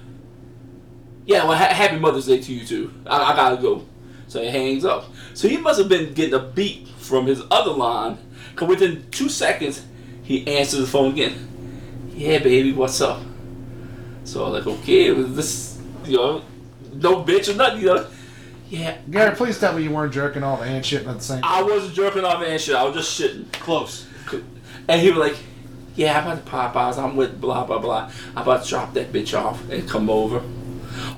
Yeah, 1.26 1.44
well, 1.44 1.56
ha- 1.56 1.74
happy 1.74 1.98
Mother's 1.98 2.26
Day 2.26 2.40
to 2.40 2.52
you 2.52 2.64
too. 2.64 2.94
I, 3.06 3.32
I 3.32 3.36
gotta 3.36 3.60
go. 3.60 3.84
So 4.28 4.42
he 4.42 4.48
hangs 4.48 4.84
up. 4.84 5.06
So 5.34 5.48
he 5.48 5.56
must 5.56 5.78
have 5.78 5.88
been 5.88 6.12
getting 6.14 6.34
a 6.34 6.38
beat 6.38 6.88
from 6.98 7.26
his 7.26 7.42
other 7.50 7.72
line. 7.72 8.18
Cause 8.54 8.68
within 8.68 9.08
two 9.10 9.28
seconds, 9.28 9.84
he 10.22 10.46
answers 10.46 10.80
the 10.80 10.86
phone 10.86 11.12
again. 11.12 11.48
Yeah, 12.14 12.38
baby, 12.38 12.72
what's 12.72 13.00
up? 13.00 13.22
So 14.24 14.44
I'm 14.44 14.52
like, 14.52 14.66
okay, 14.66 15.10
was 15.12 15.36
this, 15.36 15.80
you 16.04 16.16
know, 16.16 16.42
no 16.94 17.22
bitch 17.22 17.52
or 17.52 17.56
nothing. 17.56 17.80
You 17.80 17.86
know? 17.86 18.06
Yeah, 18.68 18.96
Gary, 19.10 19.34
please 19.36 19.58
tell 19.60 19.74
me 19.74 19.84
you 19.84 19.90
weren't 19.92 20.12
jerking 20.12 20.42
off 20.42 20.60
and 20.62 20.84
shitting 20.84 21.06
at 21.06 21.18
the 21.18 21.20
same 21.24 21.40
time. 21.40 21.50
I 21.52 21.62
wasn't 21.62 21.94
jerking 21.94 22.24
off 22.24 22.42
and 22.42 22.60
shit. 22.60 22.74
I 22.74 22.82
was 22.84 22.96
just 22.96 23.20
shitting. 23.20 23.50
Close. 23.52 24.06
And 24.88 25.00
he 25.00 25.10
was 25.10 25.18
like, 25.18 25.36
"Yeah, 25.94 26.18
I'm 26.20 26.26
at 26.28 26.44
the 26.44 26.50
Popeyes. 26.50 26.98
I'm 26.98 27.14
with 27.16 27.40
blah 27.40 27.64
blah 27.64 27.78
blah. 27.78 28.10
I'm 28.34 28.42
about 28.42 28.64
to 28.64 28.68
drop 28.68 28.92
that 28.94 29.12
bitch 29.12 29.38
off 29.38 29.68
and 29.70 29.88
come 29.88 30.10
over." 30.10 30.42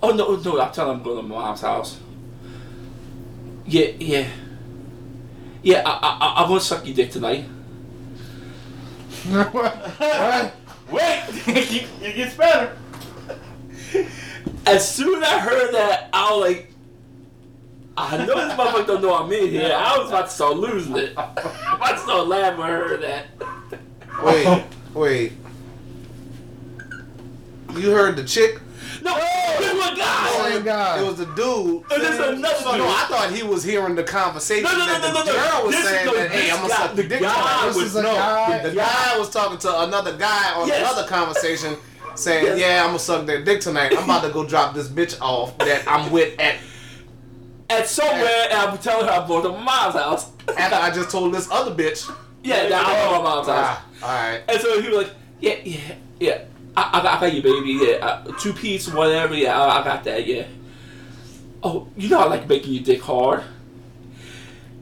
Oh 0.02 0.10
no, 0.10 0.36
no! 0.36 0.60
I'm 0.60 0.72
telling 0.72 0.92
him 0.92 0.98
I'm 0.98 1.02
going 1.04 1.16
to 1.16 1.22
my 1.22 1.36
mom's 1.36 1.60
house. 1.62 1.98
Yeah, 3.66 3.88
yeah, 3.98 4.26
yeah. 5.62 5.82
I, 5.86 5.90
I, 5.90 6.18
I- 6.20 6.42
I'm 6.42 6.48
gonna 6.48 6.60
suck 6.60 6.84
your 6.86 6.94
dick 6.94 7.10
tonight. 7.12 7.44
what? 9.28 9.74
What? 9.74 10.54
Wait, 10.90 11.22
it 12.02 12.16
gets 12.16 12.34
better. 12.34 12.76
As 14.66 14.86
soon 14.94 15.22
as 15.22 15.28
I 15.28 15.38
heard 15.38 15.72
that, 15.74 16.08
I 16.12 16.30
was 16.32 16.40
like, 16.40 16.72
I 18.00 18.24
know 18.24 18.34
this 18.46 18.54
motherfucker 18.54 18.86
don't 18.86 19.02
know 19.02 19.14
I'm 19.14 19.32
in 19.32 19.50
here. 19.50 19.72
I 19.74 19.98
was 19.98 20.08
about 20.08 20.26
to 20.26 20.30
start 20.32 20.56
losing 20.56 20.96
it. 20.96 21.12
I'm 21.16 21.30
about 21.76 21.90
to 21.92 21.98
start 21.98 22.26
laughing 22.28 22.60
when 22.60 22.68
I 22.70 22.72
heard 22.72 23.02
that. 23.02 23.26
Wait, 24.22 24.64
wait. 24.94 25.32
You 27.74 27.90
heard 27.90 28.16
the 28.16 28.24
chick? 28.24 28.60
No, 29.02 29.14
this 29.58 29.72
one 29.78 29.96
guy. 29.96 30.50
Same 30.50 30.64
guy. 30.64 31.00
It 31.02 31.06
was 31.06 31.20
a 31.20 31.26
dude. 31.36 31.84
And 31.92 32.02
this 32.02 32.14
is 32.14 32.18
another 32.18 32.38
No, 32.64 32.72
dude. 32.78 32.86
I 32.86 33.06
thought 33.08 33.30
he 33.32 33.42
was 33.42 33.62
hearing 33.62 33.94
the 33.94 34.02
conversation 34.02 34.64
No, 34.64 34.70
no, 34.72 34.78
no, 34.78 34.86
that 34.86 35.00
no, 35.02 35.08
the 35.08 35.24
no, 35.24 35.36
no. 35.36 35.50
girl 35.50 35.66
was 35.66 35.74
This 35.76 35.84
is 35.84 35.90
saying 35.90 36.06
the- 36.06 36.12
that, 36.18 36.30
hey, 36.30 36.40
this 36.42 36.50
I'm 36.52 36.56
gonna 36.56 36.68
guy- 36.68 36.76
suck 36.78 36.90
the 36.96 37.02
the 37.02 37.08
dick 37.08 37.20
guy 37.20 37.34
tonight. 37.34 37.66
This 37.66 37.76
was- 37.76 37.84
is 37.86 37.96
a 37.96 38.02
no, 38.02 38.14
guy. 38.14 38.58
the 38.58 38.70
guy 38.74 39.18
was 39.18 39.30
talking 39.30 39.58
to 39.58 39.80
another 39.82 40.16
guy 40.16 40.52
on 40.54 40.66
Yes. 40.68 40.80
another 40.80 41.08
conversation 41.08 41.76
saying, 42.14 42.44
Yes. 42.46 42.58
yeah, 42.58 42.80
I'm 42.82 42.88
gonna 42.88 42.98
suck 42.98 43.26
that 43.26 43.44
dick 43.44 43.60
tonight. 43.60 43.92
I'm 43.96 44.04
about 44.04 44.22
to 44.24 44.30
go 44.30 44.44
drop 44.44 44.74
this 44.74 44.88
bitch 44.88 45.20
off 45.20 45.56
that 45.58 45.82
I'm 45.86 46.10
with 46.10 46.38
at 46.40 46.56
And 47.70 47.86
somewhere, 47.86 48.46
and 48.50 48.54
I'm 48.54 48.78
telling 48.78 49.06
her 49.06 49.12
I'm 49.12 49.28
going 49.28 49.42
to 49.42 49.50
my 49.50 49.62
mom's 49.62 49.94
house. 49.94 50.32
after 50.56 50.76
I 50.76 50.90
just 50.90 51.10
told 51.10 51.34
this 51.34 51.50
other 51.50 51.74
bitch. 51.74 52.10
Yeah, 52.42 52.68
that 52.68 52.86
I'm 52.86 52.94
going 52.94 53.18
to 53.18 53.18
my 53.18 53.34
mom's 53.34 53.48
house. 53.48 53.78
Ah, 54.02 54.04
alright. 54.04 54.42
And 54.48 54.60
so 54.60 54.80
he 54.80 54.88
was 54.88 54.98
like, 54.98 55.14
yeah, 55.40 55.56
yeah, 55.64 55.94
yeah. 56.18 56.44
I, 56.76 56.98
I, 56.98 57.02
got, 57.02 57.16
I 57.16 57.20
got 57.20 57.34
you, 57.34 57.42
baby. 57.42 57.72
Yeah, 57.72 58.06
uh, 58.06 58.32
two 58.38 58.52
piece, 58.52 58.88
whatever. 58.88 59.34
Yeah, 59.34 59.60
I, 59.60 59.80
I 59.80 59.84
got 59.84 60.04
that. 60.04 60.26
Yeah. 60.26 60.46
Oh, 61.62 61.88
you 61.96 62.08
know 62.08 62.20
I 62.20 62.26
like 62.26 62.48
making 62.48 62.72
your 62.72 62.84
dick 62.84 63.02
hard. 63.02 63.44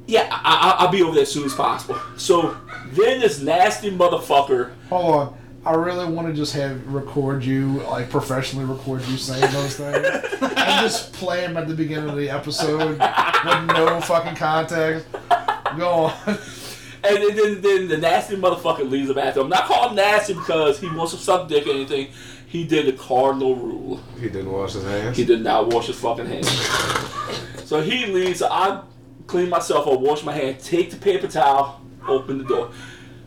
Yeah, 0.06 0.28
I, 0.30 0.76
I, 0.78 0.84
I'll 0.84 0.92
be 0.92 1.02
over 1.02 1.14
there 1.14 1.22
as 1.22 1.32
soon 1.32 1.44
as 1.44 1.54
possible. 1.54 1.98
So 2.16 2.56
then 2.92 3.20
this 3.20 3.40
nasty 3.40 3.90
motherfucker. 3.90 4.72
Hold 4.88 5.14
on. 5.14 5.38
I 5.66 5.74
really 5.74 6.06
want 6.06 6.28
to 6.28 6.32
just 6.32 6.52
have 6.52 6.86
record 6.86 7.44
you, 7.44 7.80
like 7.90 8.08
professionally 8.08 8.64
record 8.64 9.04
you 9.08 9.16
saying 9.16 9.52
those 9.52 9.76
things, 9.76 10.06
and 10.40 10.56
just 10.80 11.12
play 11.12 11.40
them 11.40 11.56
at 11.56 11.66
the 11.66 11.74
beginning 11.74 12.08
of 12.08 12.14
the 12.14 12.30
episode 12.30 12.90
with 12.90 13.66
no 13.66 14.00
fucking 14.00 14.36
context. 14.36 15.06
Go 15.76 15.88
on. 15.88 16.38
And 17.02 17.16
then, 17.18 17.36
then, 17.36 17.60
then 17.60 17.88
the 17.88 17.96
nasty 17.98 18.36
motherfucker 18.36 18.88
leaves 18.88 19.08
the 19.08 19.14
bathroom. 19.14 19.44
I'm 19.44 19.50
not 19.50 19.64
calling 19.64 19.90
him 19.90 19.96
nasty 19.96 20.34
because 20.34 20.78
he 20.78 20.88
wants 20.88 21.12
to 21.12 21.18
suck 21.18 21.48
dick 21.48 21.66
or 21.66 21.70
anything. 21.70 22.08
He 22.46 22.64
did 22.64 22.86
the 22.86 22.92
cardinal 22.92 23.56
rule. 23.56 24.00
He 24.20 24.28
didn't 24.28 24.50
wash 24.50 24.72
his 24.72 24.84
hands. 24.84 25.16
He 25.16 25.24
did 25.24 25.42
not 25.42 25.72
wash 25.72 25.88
his 25.88 25.98
fucking 26.00 26.26
hands. 26.26 26.48
so 27.64 27.80
he 27.80 28.06
leaves. 28.06 28.38
So 28.38 28.48
I 28.50 28.82
clean 29.26 29.50
myself 29.50 29.86
up, 29.88 30.00
wash 30.00 30.24
my 30.24 30.32
hands, 30.32 30.64
take 30.66 30.90
the 30.90 30.96
paper 30.96 31.26
towel, 31.26 31.80
open 32.06 32.38
the 32.38 32.44
door. 32.44 32.70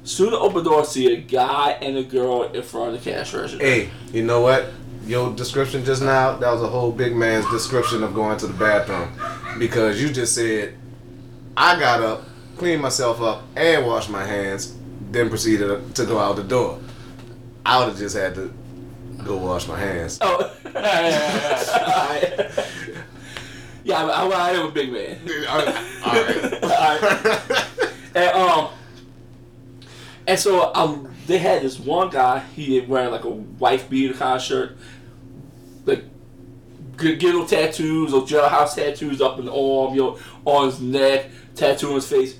Soon 0.04 0.34
open 0.34 0.64
door, 0.64 0.86
see 0.86 1.14
a 1.14 1.18
guy 1.18 1.72
and 1.82 1.98
a 1.98 2.04
girl 2.04 2.44
in 2.44 2.64
front 2.64 2.96
of 2.96 3.04
the 3.04 3.12
cash 3.12 3.34
register. 3.34 3.64
Hey, 3.64 3.90
you 4.12 4.24
know 4.24 4.42
what? 4.42 4.68
Your 5.06 5.34
description 5.36 5.84
just 5.84 6.02
now, 6.02 6.38
that 6.38 6.52
was 6.52 6.62
a 6.62 6.68
whole 6.68 6.92
big 6.92 7.16
man's 7.16 7.50
description 7.50 8.04
of 8.04 8.14
going 8.14 8.38
to 8.38 8.48
the 8.48 8.54
bathroom. 8.54 9.12
Because 9.58 10.02
you 10.02 10.10
just 10.10 10.36
said, 10.36 10.76
I 11.58 11.80
got 11.80 12.02
up, 12.02 12.24
cleaned 12.58 12.82
myself 12.82 13.22
up, 13.22 13.44
and 13.56 13.86
washed 13.86 14.10
my 14.10 14.26
hands, 14.26 14.76
then 15.12 15.30
proceeded 15.30 15.96
to 15.96 16.06
go 16.06 16.18
out 16.20 16.36
the 16.38 16.44
door. 16.44 16.80
I 17.66 17.80
would 17.80 17.90
have 17.90 17.98
just 17.98 18.16
had 18.16 18.36
to 18.36 18.54
go 19.24 19.38
wash 19.38 19.68
my 19.68 19.80
hands. 19.80 20.18
Oh, 20.22 20.56
yeah, 23.84 23.98
I, 23.98 24.10
I, 24.10 24.28
I 24.28 24.52
am 24.52 24.68
a 24.68 24.72
big 24.72 24.92
man. 24.92 25.20
Alright. 25.48 26.64
Alright. 26.64 27.66
And 28.16 28.30
um, 28.36 28.70
and 30.30 30.40
so 30.40 30.72
um, 30.76 31.12
they 31.26 31.40
had 31.40 31.64
this 31.64 31.80
one 31.80 32.10
guy. 32.12 32.40
He 32.56 32.80
wearing 32.82 33.12
like 33.12 33.24
a 33.24 33.30
wife 33.30 33.90
beater 33.90 34.14
kind 34.14 34.36
of 34.36 34.42
shirt, 34.44 34.78
like 35.86 36.04
good 36.98 37.22
little 37.24 37.46
tattoos 37.48 38.14
or 38.14 38.22
jailhouse 38.22 38.76
tattoos 38.76 39.22
up 39.22 39.40
in 39.40 39.46
the 39.46 39.52
arm, 39.52 39.96
you 39.96 40.02
know, 40.02 40.20
on 40.46 40.68
his 40.68 40.80
neck, 40.80 41.32
tattoo 41.56 41.90
on 41.90 41.96
his 41.96 42.08
face, 42.08 42.40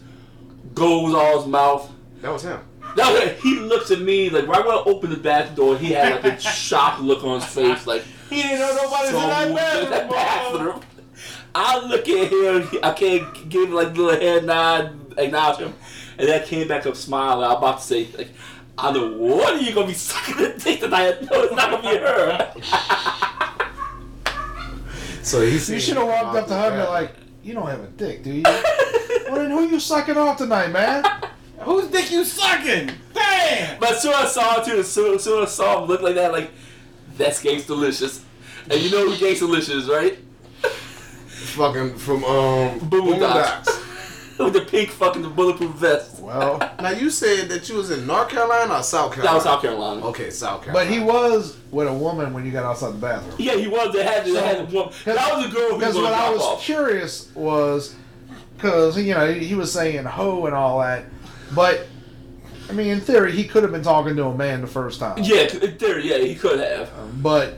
goes 0.76 1.16
on 1.16 1.38
his 1.40 1.48
mouth. 1.48 1.92
That 2.22 2.32
was 2.32 2.44
him. 2.44 2.60
That 2.96 2.98
Now 2.98 3.20
he 3.42 3.56
looks 3.60 3.90
at 3.90 4.02
me 4.02 4.30
like 4.30 4.46
right 4.48 4.64
when 4.64 4.76
I 4.76 4.84
opened 4.86 5.14
the 5.14 5.18
bathroom 5.18 5.56
door, 5.56 5.78
he 5.78 5.88
had 5.92 6.24
like 6.24 6.38
a 6.38 6.40
shocked 6.40 7.02
look 7.02 7.24
on 7.24 7.42
his 7.42 7.50
face, 7.50 7.88
like 7.88 8.04
He 8.30 8.44
didn't 8.44 8.60
know 8.60 8.84
nobody's 8.84 9.10
in 9.10 9.16
that 9.16 9.48
in 9.48 9.56
bathroom. 9.56 9.90
that 9.90 10.10
bathroom. 10.12 10.82
I 11.56 11.80
look 11.80 12.08
at 12.08 12.32
him, 12.32 12.80
I 12.84 12.92
can't 12.94 13.50
give 13.50 13.70
him 13.70 13.74
like 13.74 13.88
a 13.88 13.92
little 13.92 14.20
head 14.20 14.46
nod, 14.46 15.16
acknowledge 15.18 15.58
him, 15.60 15.74
and 16.20 16.28
then 16.28 16.42
I 16.42 16.46
came 16.46 16.68
back 16.68 16.86
up 16.86 16.96
smiling. 16.96 17.46
I'm 17.46 17.58
about 17.58 17.80
to 17.80 17.86
say 17.86 18.08
like, 18.18 18.30
I 18.78 18.92
know 18.92 19.08
what 19.14 19.54
are 19.56 19.62
you 19.62 19.74
gonna 19.74 19.88
be 19.88 19.94
sucking 19.94 20.36
the 20.38 20.50
dick 20.50 20.82
tonight? 20.82 21.22
No, 21.22 21.44
it's 21.44 21.56
not 21.56 21.72
gonna 21.72 21.90
be 21.90 21.98
her. 21.98 22.54
So 25.22 25.42
he 25.42 25.52
You 25.52 25.80
should 25.80 25.98
have 25.98 26.08
walked 26.08 26.38
up 26.38 26.48
to 26.48 26.54
her 26.56 26.68
and 26.70 26.76
been 26.78 26.90
like, 26.90 27.12
"You 27.44 27.54
don't 27.54 27.68
have 27.68 27.82
a 27.82 27.88
dick, 27.88 28.24
do 28.24 28.32
you?" 28.32 28.42
well, 28.44 29.36
then 29.36 29.52
who 29.52 29.68
you 29.68 29.80
sucking 29.80 30.18
off 30.18 30.38
tonight, 30.38 30.70
man? 30.72 31.04
Whose 31.60 31.88
dick 31.88 32.10
you 32.10 32.24
sucking? 32.24 32.90
Damn! 33.14 33.80
But 33.80 33.92
as 33.92 34.02
soon 34.02 34.14
as 34.14 34.26
I 34.26 34.28
saw 34.28 34.56
him 34.56 34.66
too, 34.66 34.80
as 34.80 34.92
soon, 34.92 35.16
as 35.16 35.24
soon 35.24 35.44
as 35.44 35.50
I 35.50 35.52
saw 35.52 35.84
him 35.84 35.88
look 35.90 36.02
like 36.02 36.16
that, 36.16 36.32
like 36.32 36.50
that's 37.16 37.44
Gangsta 37.44 37.68
Delicious. 37.68 38.26
And 38.72 38.82
you 38.82 38.90
know 38.90 39.08
who 39.08 39.16
Gangsta 39.24 39.42
Delicious 39.42 39.70
is, 39.70 39.88
right? 39.90 40.18
fucking 41.50 41.98
from 41.98 42.24
um 42.24 42.80
Boondocks. 42.80 43.89
With 44.46 44.54
the 44.54 44.62
pink 44.62 44.90
fucking 44.92 45.30
bulletproof 45.34 45.72
vest. 45.76 46.20
Well, 46.22 46.58
Now 46.82 46.92
you 46.92 47.10
said 47.10 47.50
that 47.50 47.68
you 47.68 47.76
was 47.76 47.92
in 47.92 48.08
North 48.08 48.30
Carolina 48.30 48.76
or 48.76 48.84
South 48.84 49.14
Carolina? 49.14 49.28
That 49.28 49.34
was 49.36 49.44
South 49.44 49.62
Carolina. 49.62 50.06
Okay, 50.08 50.30
South 50.30 50.64
Carolina. 50.64 50.88
but 50.90 50.94
he 50.94 51.00
was 51.04 51.58
with 51.72 51.88
a 51.88 51.94
woman 51.94 52.34
when 52.34 52.46
you 52.46 52.52
got 52.52 52.64
outside 52.64 52.94
the 52.94 52.98
bathroom. 53.00 53.36
Yeah, 53.38 53.56
he 53.56 53.68
was. 53.68 53.94
They 53.94 54.04
had. 54.04 54.26
They 54.26 54.32
had 54.34 54.72
one. 54.72 54.92
That 55.06 55.36
was 55.36 55.46
a 55.46 55.50
girl 55.50 55.70
who 55.70 55.76
was 55.76 55.80
Because 55.80 55.96
what 55.96 56.14
I 56.14 56.30
was 56.30 56.42
off. 56.42 56.62
curious 56.62 57.34
was, 57.36 57.96
because 58.56 58.98
you 58.98 59.14
know 59.14 59.32
he 59.34 59.56
was 59.56 59.72
saying 59.74 60.06
"ho" 60.06 60.46
and 60.46 60.56
all 60.56 60.80
that, 60.80 61.06
but 61.54 61.86
I 62.70 62.72
mean, 62.74 62.88
in 62.88 63.02
theory, 63.02 63.32
he 63.34 63.44
could 63.46 63.64
have 63.64 63.72
been 63.74 63.84
talking 63.84 64.16
to 64.16 64.26
a 64.26 64.36
man 64.36 64.62
the 64.62 64.68
first 64.68 65.00
time. 65.00 65.18
Yeah, 65.22 65.48
in 65.62 65.78
theory, 65.78 66.08
yeah, 66.10 66.20
he 66.20 66.36
could 66.36 66.60
have. 66.60 66.90
But 67.22 67.58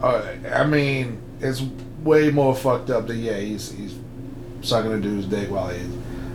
uh, 0.00 0.24
I 0.52 0.64
mean, 0.64 1.20
it's 1.40 1.62
way 2.02 2.30
more 2.30 2.54
fucked 2.54 2.90
up 2.90 3.06
that 3.08 3.16
yeah, 3.16 3.38
he's 3.38 3.72
he's 3.72 3.94
sucking 4.64 4.92
a 4.92 5.00
dude's 5.00 5.26
dick 5.26 5.50
while 5.50 5.68
he's 5.68 5.86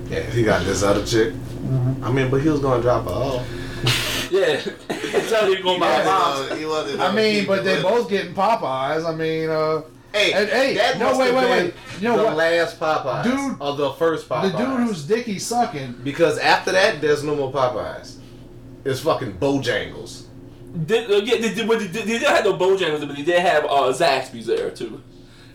yeah. 0.09 0.21
he 0.31 0.43
got 0.43 0.63
this 0.65 0.83
other 0.83 1.05
chick. 1.05 1.33
I 2.03 2.11
mean, 2.11 2.29
but 2.31 2.41
he 2.41 2.49
was 2.49 2.59
gonna 2.61 2.81
drop 2.81 3.05
her 3.05 3.11
off. 3.11 3.47
Yeah, 4.31 4.61
tell 5.27 5.49
you 5.49 5.63
going 5.63 5.79
by 5.79 5.87
Yeah, 5.89 6.03
mom. 6.49 6.57
he 6.59 6.63
wasn't 6.63 6.99
I 6.99 7.05
gonna 7.07 7.15
mean, 7.19 7.39
keep 7.39 7.47
but 7.47 7.63
they 7.63 7.73
with- 7.75 7.81
both 7.83 8.09
getting 8.11 8.35
Popeyes. 8.35 9.03
I 9.03 9.15
mean, 9.15 9.49
uh, 9.49 9.81
Hey, 10.13 10.33
and- 10.33 10.47
hey, 10.49 10.75
that 10.75 10.99
no, 10.99 11.05
must 11.05 11.19
wait, 11.19 11.33
have 11.33 11.35
wait, 11.35 11.57
been 11.57 11.65
wait. 11.65 11.73
You 12.01 12.07
know 12.09 12.17
the 12.17 12.23
what? 12.25 12.35
last 12.37 12.79
Popeyes, 12.79 13.23
Dude- 13.23 13.57
or 13.59 13.75
the 13.75 13.91
first 13.93 14.29
Popeyes. 14.29 14.51
the 14.51 14.57
dude 14.59 14.67
who's 14.87 15.03
dick 15.05 15.25
he's 15.25 15.45
sucking. 15.47 16.01
because 16.03 16.37
after 16.37 16.71
that, 16.73 17.01
there's 17.01 17.23
no 17.23 17.35
more 17.35 17.51
Popeyes. 17.51 18.17
It's 18.85 18.99
fucking 18.99 19.33
Bojangles. 19.39 20.25
Did, 20.85 21.09
uh, 21.09 21.15
yeah, 21.25 21.37
they, 21.41 21.53
did, 21.55 21.67
they, 21.67 21.75
they 21.87 22.05
didn't 22.05 22.27
have 22.29 22.45
no 22.45 22.53
Bojangles, 22.53 23.07
but 23.07 23.15
they 23.15 23.23
did 23.23 23.39
have 23.39 23.65
uh, 23.65 23.91
Zaxby's 23.91 24.45
there 24.45 24.69
too. 24.69 25.01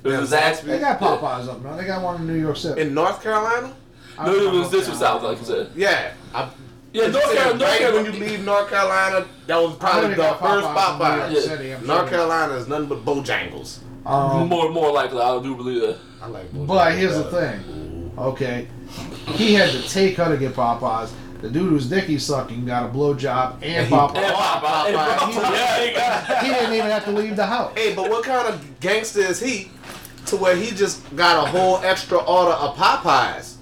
It 0.05 0.09
was 0.09 0.31
Yeah, 0.33 0.53
Zaxby's. 0.53 0.65
They 0.65 0.79
got 0.79 1.01
Popeyes 1.01 1.49
up 1.49 1.63
now. 1.63 1.77
They 1.77 1.87
got 1.87 2.03
one 2.03 2.21
in 2.21 2.27
New 2.27 2.35
York 2.35 2.57
City. 2.57 2.81
In 2.83 2.95
North 2.95 3.23
Carolina? 3.23 3.75
I 4.19 4.27
No, 4.27 4.35
it 4.35 4.53
was 4.53 4.71
this 4.71 4.83
if 4.85 4.91
was 4.91 4.99
South, 5.01 5.23
like 5.23 5.39
you 5.41 5.45
said. 5.47 5.71
Yeah. 5.75 6.13
I, 6.35 6.51
Yeah, 6.93 7.09
North 7.09 7.25
Carolina. 7.25 7.49
North 7.59 7.63
right 7.63 7.79
Carolina. 7.79 8.11
when 8.11 8.21
you 8.21 8.27
leave 8.29 8.45
North 8.45 8.69
Carolina, 8.71 9.27
that 9.47 9.57
was 9.57 9.77
probably 9.77 10.11
the 10.11 10.17
they 10.17 10.29
first 10.39 10.67
Popeyes 10.67 10.93
in 10.93 10.99
Popeyes. 10.99 11.35
Yeah. 11.35 11.41
City, 11.41 11.69
North 11.71 11.87
sure. 11.87 12.09
Carolina 12.09 12.53
is 12.55 12.69
nothing 12.69 12.89
but 12.89 13.05
Bojangles. 13.05 13.79
Um, 14.07 14.49
more, 14.49 14.71
more 14.71 14.93
likely, 14.93 15.21
I 15.21 15.43
do 15.43 15.57
believe 15.57 15.81
that. 15.81 15.99
I 16.23 16.27
like 16.29 16.51
Bojangles. 16.53 16.67
But 16.67 16.95
here's 16.99 17.17
the 17.17 17.25
thing. 17.31 18.13
Okay, 18.19 18.69
he 19.33 19.55
had 19.55 19.71
to 19.71 19.89
take 19.89 20.17
her 20.19 20.29
to 20.31 20.37
get 20.37 20.53
Popeyes. 20.55 21.11
The 21.45 21.51
dude 21.51 21.69
whose 21.69 21.91
dick 21.91 22.05
he's 22.05 22.25
sucking 22.25 22.65
got 22.65 22.89
a 22.89 22.89
blowjob 22.89 23.57
and 23.57 23.65
And 23.65 23.87
he- 23.87 23.95
Popeyes. 23.95 24.15
Popeye. 24.33 24.87
And 24.87 24.97
Popeye. 24.97 25.17
Popeye. 25.19 25.53
Yeah, 25.53 26.39
he. 26.41 26.47
He 26.47 26.55
didn't 26.55 26.73
even 26.73 26.91
have 26.91 27.05
to 27.05 27.11
leave 27.13 27.37
the 27.37 27.45
house. 27.45 27.77
Hey, 27.77 27.95
but 27.95 28.09
what 28.09 28.25
kind 28.25 28.49
of 28.49 28.81
gangster 28.81 29.21
is 29.21 29.41
he 29.41 29.71
to 30.25 30.37
where 30.37 30.57
he 30.57 30.71
just 30.71 31.03
got 31.17 31.47
a 31.47 31.51
whole 31.51 31.77
extra 31.85 32.17
order 32.17 32.53
of 32.53 32.75
Popeyes? 32.77 33.57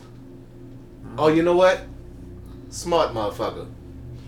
Oh, 1.19 1.27
you 1.27 1.43
know 1.43 1.57
what? 1.57 1.81
Smart 2.71 3.15
motherfucker. 3.15 3.67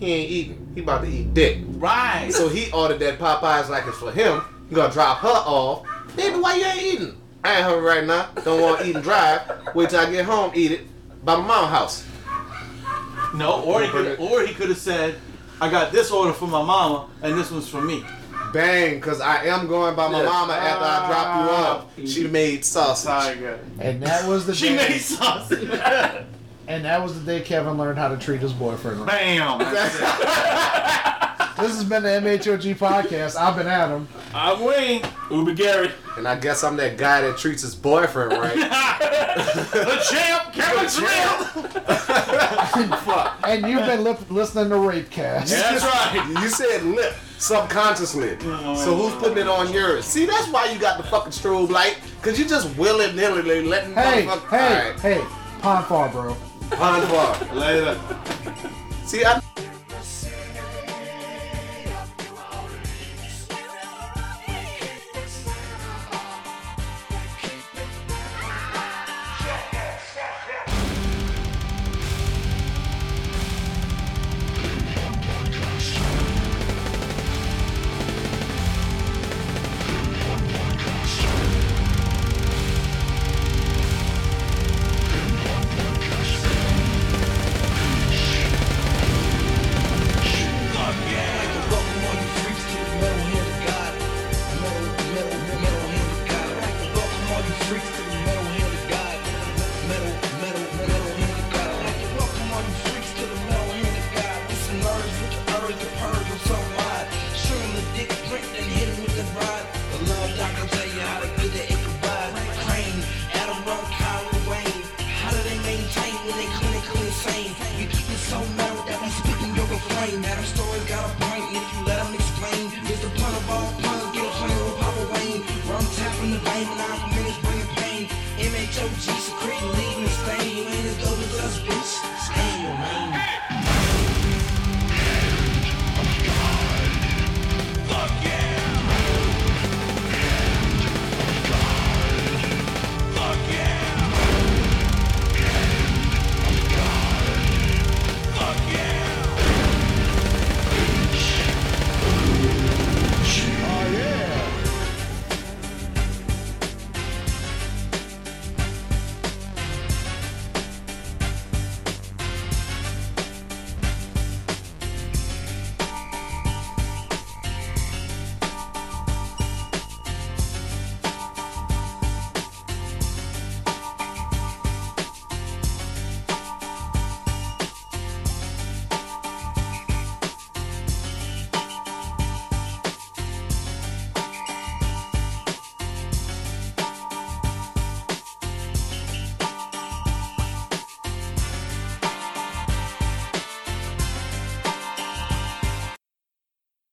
He 0.01 0.11
ain't 0.11 0.29
eating. 0.31 0.71
He 0.75 0.81
about 0.81 1.03
to 1.05 1.07
eat 1.09 1.33
dick. 1.33 1.59
Right. 1.77 2.33
So 2.33 2.49
he 2.49 2.69
ordered 2.73 2.99
that 2.99 3.19
Popeyes 3.19 3.69
like 3.69 3.87
it's 3.87 3.97
for 3.97 4.11
him. 4.11 4.41
He 4.67 4.75
gonna 4.75 4.91
drop 4.91 5.19
her 5.19 5.29
off 5.29 5.87
Baby, 6.17 6.39
why 6.39 6.55
you 6.57 6.65
ain't 6.65 6.83
eating? 6.83 7.21
I 7.45 7.55
ain't 7.55 7.63
hungry 7.63 7.85
right 7.85 8.03
now. 8.05 8.27
Don't 8.43 8.61
want 8.61 8.81
to 8.81 8.85
eat 8.89 8.95
and 8.95 9.03
drive. 9.03 9.41
Wait 9.73 9.91
till 9.91 10.01
I 10.01 10.11
get 10.11 10.25
home, 10.25 10.51
eat 10.55 10.73
it. 10.73 11.25
By 11.25 11.37
my 11.37 11.47
mom's 11.47 11.69
house. 11.69 12.05
No, 13.35 13.61
or 13.63 13.81
he 13.83 13.89
could, 13.89 14.19
or 14.19 14.45
he 14.45 14.53
could 14.53 14.69
have 14.69 14.77
said, 14.77 15.15
"I 15.61 15.69
got 15.69 15.91
this 15.91 16.11
order 16.11 16.33
for 16.33 16.47
my 16.47 16.63
mama, 16.63 17.07
and 17.21 17.37
this 17.37 17.51
one's 17.51 17.67
for 17.67 17.81
me." 17.81 18.03
Bang, 18.53 18.95
because 18.95 19.19
I 19.19 19.45
am 19.45 19.67
going 19.67 19.95
by 19.95 20.07
my 20.07 20.19
Yeah. 20.19 20.29
mama 20.29 20.53
after 20.53 20.85
I 20.85 21.07
drop 21.07 21.35
you 21.35 21.51
off. 21.55 21.85
Ah. 21.87 22.01
She 22.05 22.27
made 22.27 22.63
sausage. 22.63 23.05
Tiger. 23.35 23.59
And 23.79 24.01
that 24.03 24.27
was 24.29 24.45
the 24.45 24.55
She 24.55 24.69
day. 24.69 24.75
made 24.77 25.01
sausage. 25.01 25.69
and 26.67 26.85
that 26.85 27.01
was 27.01 27.19
the 27.19 27.25
day 27.25 27.41
Kevin 27.41 27.77
learned 27.77 27.97
how 27.97 28.07
to 28.07 28.17
treat 28.17 28.41
his 28.41 28.53
boyfriend. 28.53 28.99
right. 29.01 29.07
Bam. 29.09 29.59
That's 29.73 29.95
it. 29.95 30.01
This 31.57 31.75
has 31.75 31.85
been 31.85 32.03
the 32.03 32.09
MHOG 32.09 32.75
podcast. 32.75 33.37
I've 33.37 33.55
been 33.55 33.67
Adam. 33.67 34.09
I'm 34.33 34.61
Wayne. 34.61 35.01
Uber 35.31 35.53
Gary. 35.53 35.89
And 36.17 36.27
I 36.27 36.37
guess 36.37 36.65
I'm 36.65 36.75
that 36.77 36.97
guy 36.97 37.21
that 37.21 37.37
treats 37.37 37.61
his 37.61 37.73
boyfriend 37.73 38.33
right. 38.33 38.55
The 39.35 40.05
champ, 40.09 40.53
Kevin 40.53 40.89
Smith. 40.89 41.75
And 43.45 43.67
you've 43.69 43.85
been 43.85 44.03
lip- 44.03 44.29
listening 44.29 44.69
to 44.69 44.75
Rapecast. 44.75 45.49
Yeah, 45.49 45.77
that's 45.77 45.83
right. 45.85 46.41
you 46.41 46.49
said 46.49 46.83
lip 46.83 47.13
subconsciously. 47.37 48.37
So 48.39 48.95
who's 48.95 49.13
oh. 49.13 49.19
putting 49.21 49.37
it 49.39 49.47
on 49.47 49.71
yours? 49.73 50.05
See, 50.05 50.25
that's 50.25 50.47
why 50.49 50.69
you 50.71 50.79
got 50.79 50.97
the 50.97 51.03
fucking 51.03 51.31
strobe 51.31 51.69
light. 51.69 51.99
Because 52.21 52.37
you 52.39 52.45
just 52.45 52.75
willy 52.77 53.11
nilly 53.13 53.61
letting 53.63 53.93
Hey, 53.93 54.25
motherfuckers. 54.25 54.49
hey, 54.49 54.79
Alright, 54.79 54.99
hey, 54.99 55.21
Pond 55.61 55.85
Far, 55.85 56.09
bro. 56.09 56.35
Pond 56.71 57.07
bar. 57.09 57.37
Later. 57.53 57.97
See, 59.05 59.23
I. 59.23 59.44